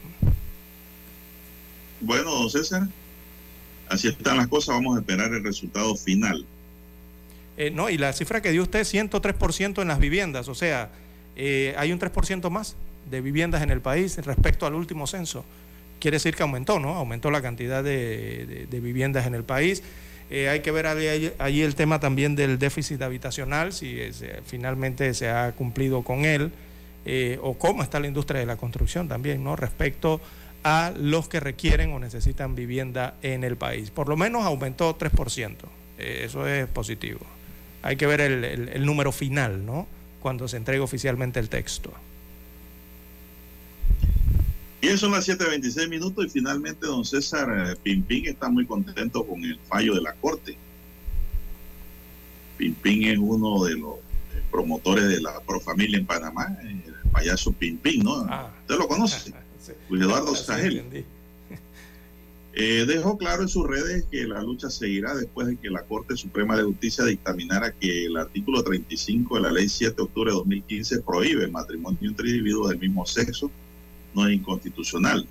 Bueno, 2.01 2.33
don 2.33 2.51
César, 2.51 2.89
así 3.89 4.09
están 4.09 4.39
las 4.39 4.49
cosas, 4.49 4.75
vamos 4.75 4.97
a 4.97 5.01
esperar 5.01 5.33
el 5.33 5.45
resultado 5.45 5.95
final. 5.95 6.45
Eh, 7.57 7.71
no, 7.71 7.91
y 7.91 7.99
la 7.99 8.13
cifra 8.13 8.41
que 8.41 8.51
dio 8.53 8.63
usted, 8.63 8.81
103% 8.81 9.83
en 9.83 9.89
las 9.89 9.99
viviendas, 9.99 10.49
o 10.49 10.55
sea, 10.55 10.91
hay 11.37 11.93
un 11.93 11.99
3% 11.99 12.51
más 12.51 12.77
de 13.11 13.21
viviendas 13.21 13.63
en 13.63 13.71
el 13.71 13.81
país 13.81 14.17
respecto 14.25 14.67
al 14.67 14.75
último 14.75 15.07
censo. 15.07 15.45
Quiere 16.01 16.17
decir 16.17 16.35
que 16.35 16.43
aumentó, 16.43 16.81
¿no? 16.81 16.95
Aumentó 16.97 17.31
la 17.31 17.43
cantidad 17.43 17.85
de, 17.85 18.67
viviendas 18.71 19.27
en 19.27 19.35
el 19.35 19.45
país. 19.45 19.83
Eh, 20.31 20.49
hay 20.49 20.61
que 20.61 20.71
ver 20.71 20.87
allí, 20.87 21.63
el 21.63 21.75
tema 21.75 21.99
también 21.99 22.37
del 22.37 22.59
déficit 22.59 23.03
habitacional, 23.03 23.73
si 23.73 23.99
finalmente 24.45 25.13
se 25.15 25.29
ha 25.29 25.53
cumplido 25.53 26.03
con 26.03 26.25
él, 26.25 26.53
o 27.43 27.55
cómo 27.59 27.83
está 27.83 27.99
la 27.99 28.07
industria 28.07 28.41
de 28.41 28.47
la 28.47 28.57
construcción 28.57 29.09
también, 29.09 29.43
¿no? 29.43 29.57
Respecto 29.57 30.21
a 30.63 30.93
los 30.97 31.29
que 31.29 31.41
requieren 31.41 31.93
o 31.93 31.99
necesitan 31.99 32.55
vivienda 32.55 33.15
en 33.23 33.45
el 33.45 33.57
país. 33.57 33.91
Por 33.91 34.09
lo 34.09 34.17
menos 34.17 34.45
aumentó 34.45 34.97
3%. 34.97 35.57
eso 35.99 36.47
es 36.47 36.67
positivo. 36.69 37.21
Hay 37.83 37.97
que 37.97 38.07
ver 38.07 38.21
el, 38.21 38.85
número 38.85 39.13
final, 39.13 39.65
¿no? 39.65 39.87
Cuando 40.21 40.49
se 40.49 40.59
entregue 40.59 40.81
oficialmente 40.81 41.41
el 41.41 41.49
texto. 41.49 41.93
Bien, 44.81 44.97
son 44.97 45.13
las 45.13 45.29
7.26 45.29 45.89
minutos 45.91 46.25
y 46.25 46.29
finalmente 46.31 46.87
don 46.87 47.05
César 47.05 47.71
eh, 47.71 47.77
Pimpín 47.83 48.27
está 48.27 48.49
muy 48.49 48.65
contento 48.65 49.27
con 49.27 49.45
el 49.45 49.59
fallo 49.69 49.95
de 49.95 50.01
la 50.01 50.15
Corte. 50.15 50.57
Pimpín 52.57 53.05
es 53.05 53.19
uno 53.19 53.65
de 53.65 53.75
los 53.75 53.97
eh, 53.97 54.43
promotores 54.51 55.07
de 55.09 55.21
la 55.21 55.39
Profamilia 55.41 55.99
en 55.99 56.07
Panamá, 56.07 56.57
el 56.63 56.83
payaso 57.13 57.53
Pimpín, 57.53 58.05
¿no? 58.05 58.25
Ah. 58.31 58.51
¿Usted 58.63 58.79
lo 58.79 58.89
conoce? 58.89 59.35
Luis 59.91 60.03
Eduardo 60.03 60.35
Sahel. 60.35 61.05
Eh, 62.53 62.85
dejó 62.85 63.17
claro 63.17 63.43
en 63.43 63.49
sus 63.49 63.65
redes 63.65 64.07
que 64.11 64.27
la 64.27 64.43
lucha 64.43 64.71
seguirá 64.71 65.15
después 65.15 65.47
de 65.47 65.57
que 65.57 65.71
la 65.71 65.83
Corte 65.83 66.17
Suprema 66.17 66.57
de 66.57 66.65
Justicia 66.65 67.05
dictaminara 67.05 67.71
que 67.71 68.07
el 68.07 68.17
artículo 68.17 68.65
35 68.65 69.37
de 69.37 69.41
la 69.41 69.53
Ley 69.53 69.69
7 69.69 69.95
de 69.95 70.03
octubre 70.03 70.33
de 70.33 70.37
2015 70.37 71.01
prohíbe 71.03 71.45
el 71.45 71.53
matrimonio 71.53 72.01
entre 72.03 72.29
individuos 72.29 72.71
del 72.71 72.81
mismo 72.81 73.07
sexo, 73.07 73.53
no 74.15 74.27
es 74.27 74.35
inconstitucional. 74.35 75.27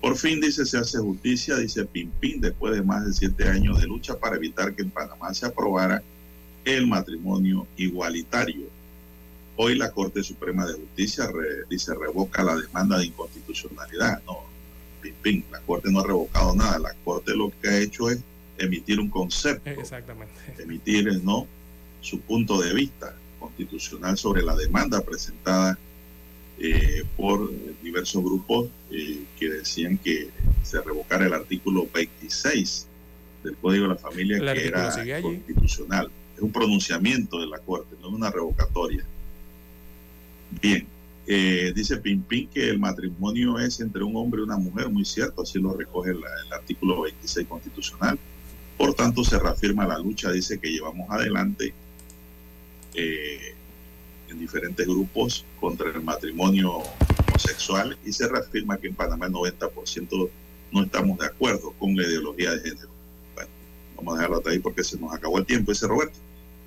Por 0.00 0.16
fin, 0.16 0.40
dice, 0.40 0.64
se 0.64 0.78
hace 0.78 0.98
justicia, 0.98 1.56
dice 1.56 1.84
Pimpín, 1.84 2.40
después 2.40 2.74
de 2.74 2.82
más 2.82 3.04
de 3.04 3.12
siete 3.12 3.48
años 3.48 3.80
de 3.80 3.86
lucha 3.86 4.18
para 4.18 4.36
evitar 4.36 4.74
que 4.74 4.82
en 4.82 4.90
Panamá 4.90 5.34
se 5.34 5.46
aprobara 5.46 6.02
el 6.64 6.86
matrimonio 6.86 7.66
igualitario. 7.76 8.66
Hoy 9.56 9.76
la 9.76 9.90
Corte 9.90 10.22
Suprema 10.22 10.66
de 10.66 10.74
Justicia 10.74 11.28
dice 11.68 11.94
revoca 11.94 12.42
la 12.42 12.56
demanda 12.56 12.98
de 12.98 13.06
inconstitucionalidad. 13.06 14.22
No, 14.24 14.38
la 15.50 15.60
Corte 15.60 15.90
no 15.90 16.00
ha 16.00 16.06
revocado 16.06 16.54
nada, 16.54 16.78
la 16.78 16.94
Corte 17.04 17.34
lo 17.36 17.52
que 17.60 17.68
ha 17.68 17.78
hecho 17.78 18.08
es 18.08 18.20
emitir 18.56 19.00
un 19.00 19.10
concepto, 19.10 19.68
Exactamente. 19.68 20.32
emitir 20.58 21.22
no 21.22 21.46
su 22.00 22.20
punto 22.20 22.60
de 22.60 22.72
vista 22.72 23.14
constitucional 23.38 24.16
sobre 24.16 24.42
la 24.42 24.54
demanda 24.56 25.00
presentada 25.02 25.78
eh, 26.62 27.04
por 27.16 27.50
diversos 27.82 28.22
grupos 28.22 28.68
eh, 28.90 29.24
que 29.38 29.48
decían 29.48 29.96
que 29.96 30.28
se 30.62 30.80
revocara 30.82 31.26
el 31.26 31.32
artículo 31.32 31.88
26 31.92 32.86
del 33.42 33.56
Código 33.56 33.84
de 33.84 33.88
la 33.88 33.96
Familia 33.96 34.38
que 34.52 34.66
era 34.66 35.22
constitucional. 35.22 36.10
Es 36.36 36.42
un 36.42 36.52
pronunciamiento 36.52 37.40
de 37.40 37.46
la 37.46 37.58
Corte, 37.58 37.96
no 38.00 38.08
es 38.08 38.14
una 38.14 38.30
revocatoria. 38.30 39.04
Bien, 40.60 40.86
eh, 41.26 41.72
dice 41.74 41.96
Pimpín 41.96 42.48
que 42.48 42.68
el 42.68 42.78
matrimonio 42.78 43.58
es 43.58 43.80
entre 43.80 44.02
un 44.02 44.16
hombre 44.16 44.40
y 44.40 44.44
una 44.44 44.56
mujer, 44.56 44.90
muy 44.90 45.04
cierto, 45.04 45.42
así 45.42 45.58
lo 45.58 45.74
recoge 45.74 46.10
el 46.10 46.22
artículo 46.52 47.02
26 47.02 47.46
constitucional. 47.46 48.18
Por 48.76 48.94
tanto, 48.94 49.24
se 49.24 49.38
reafirma 49.38 49.86
la 49.86 49.98
lucha, 49.98 50.30
dice 50.30 50.58
que 50.58 50.70
llevamos 50.70 51.08
adelante 51.10 51.72
eh, 52.94 53.54
en 54.30 54.38
diferentes 54.38 54.86
grupos 54.86 55.44
contra 55.60 55.90
el 55.90 56.02
matrimonio 56.02 56.82
homosexual 57.28 57.96
y 58.04 58.12
se 58.12 58.28
reafirma 58.28 58.76
que 58.78 58.88
en 58.88 58.94
Panamá 58.94 59.26
el 59.26 59.32
90% 59.32 60.30
no 60.72 60.82
estamos 60.82 61.18
de 61.18 61.26
acuerdo 61.26 61.72
con 61.78 61.96
la 61.96 62.04
ideología 62.04 62.52
de 62.52 62.60
género. 62.60 62.88
Bueno, 63.34 63.50
vamos 63.96 64.14
a 64.14 64.16
dejarlo 64.16 64.36
hasta 64.38 64.50
ahí 64.50 64.58
porque 64.58 64.84
se 64.84 64.98
nos 64.98 65.12
acabó 65.12 65.38
el 65.38 65.46
tiempo, 65.46 65.72
ese 65.72 65.86
Roberto. 65.86 66.18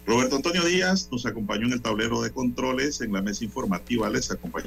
Roberto 0.06 0.35
Antonio 0.35 0.65
Díaz 0.65 1.07
nos 1.11 1.26
acompañó 1.26 1.68
en 1.68 1.73
el 1.73 1.81
tablero 1.81 2.22
de 2.22 2.31
controles, 2.31 2.99
en 2.99 3.14
la 3.14 3.22
mesa 3.22 3.45
informativa 3.45 4.10
les 4.10 4.30
acompañó 4.31 4.61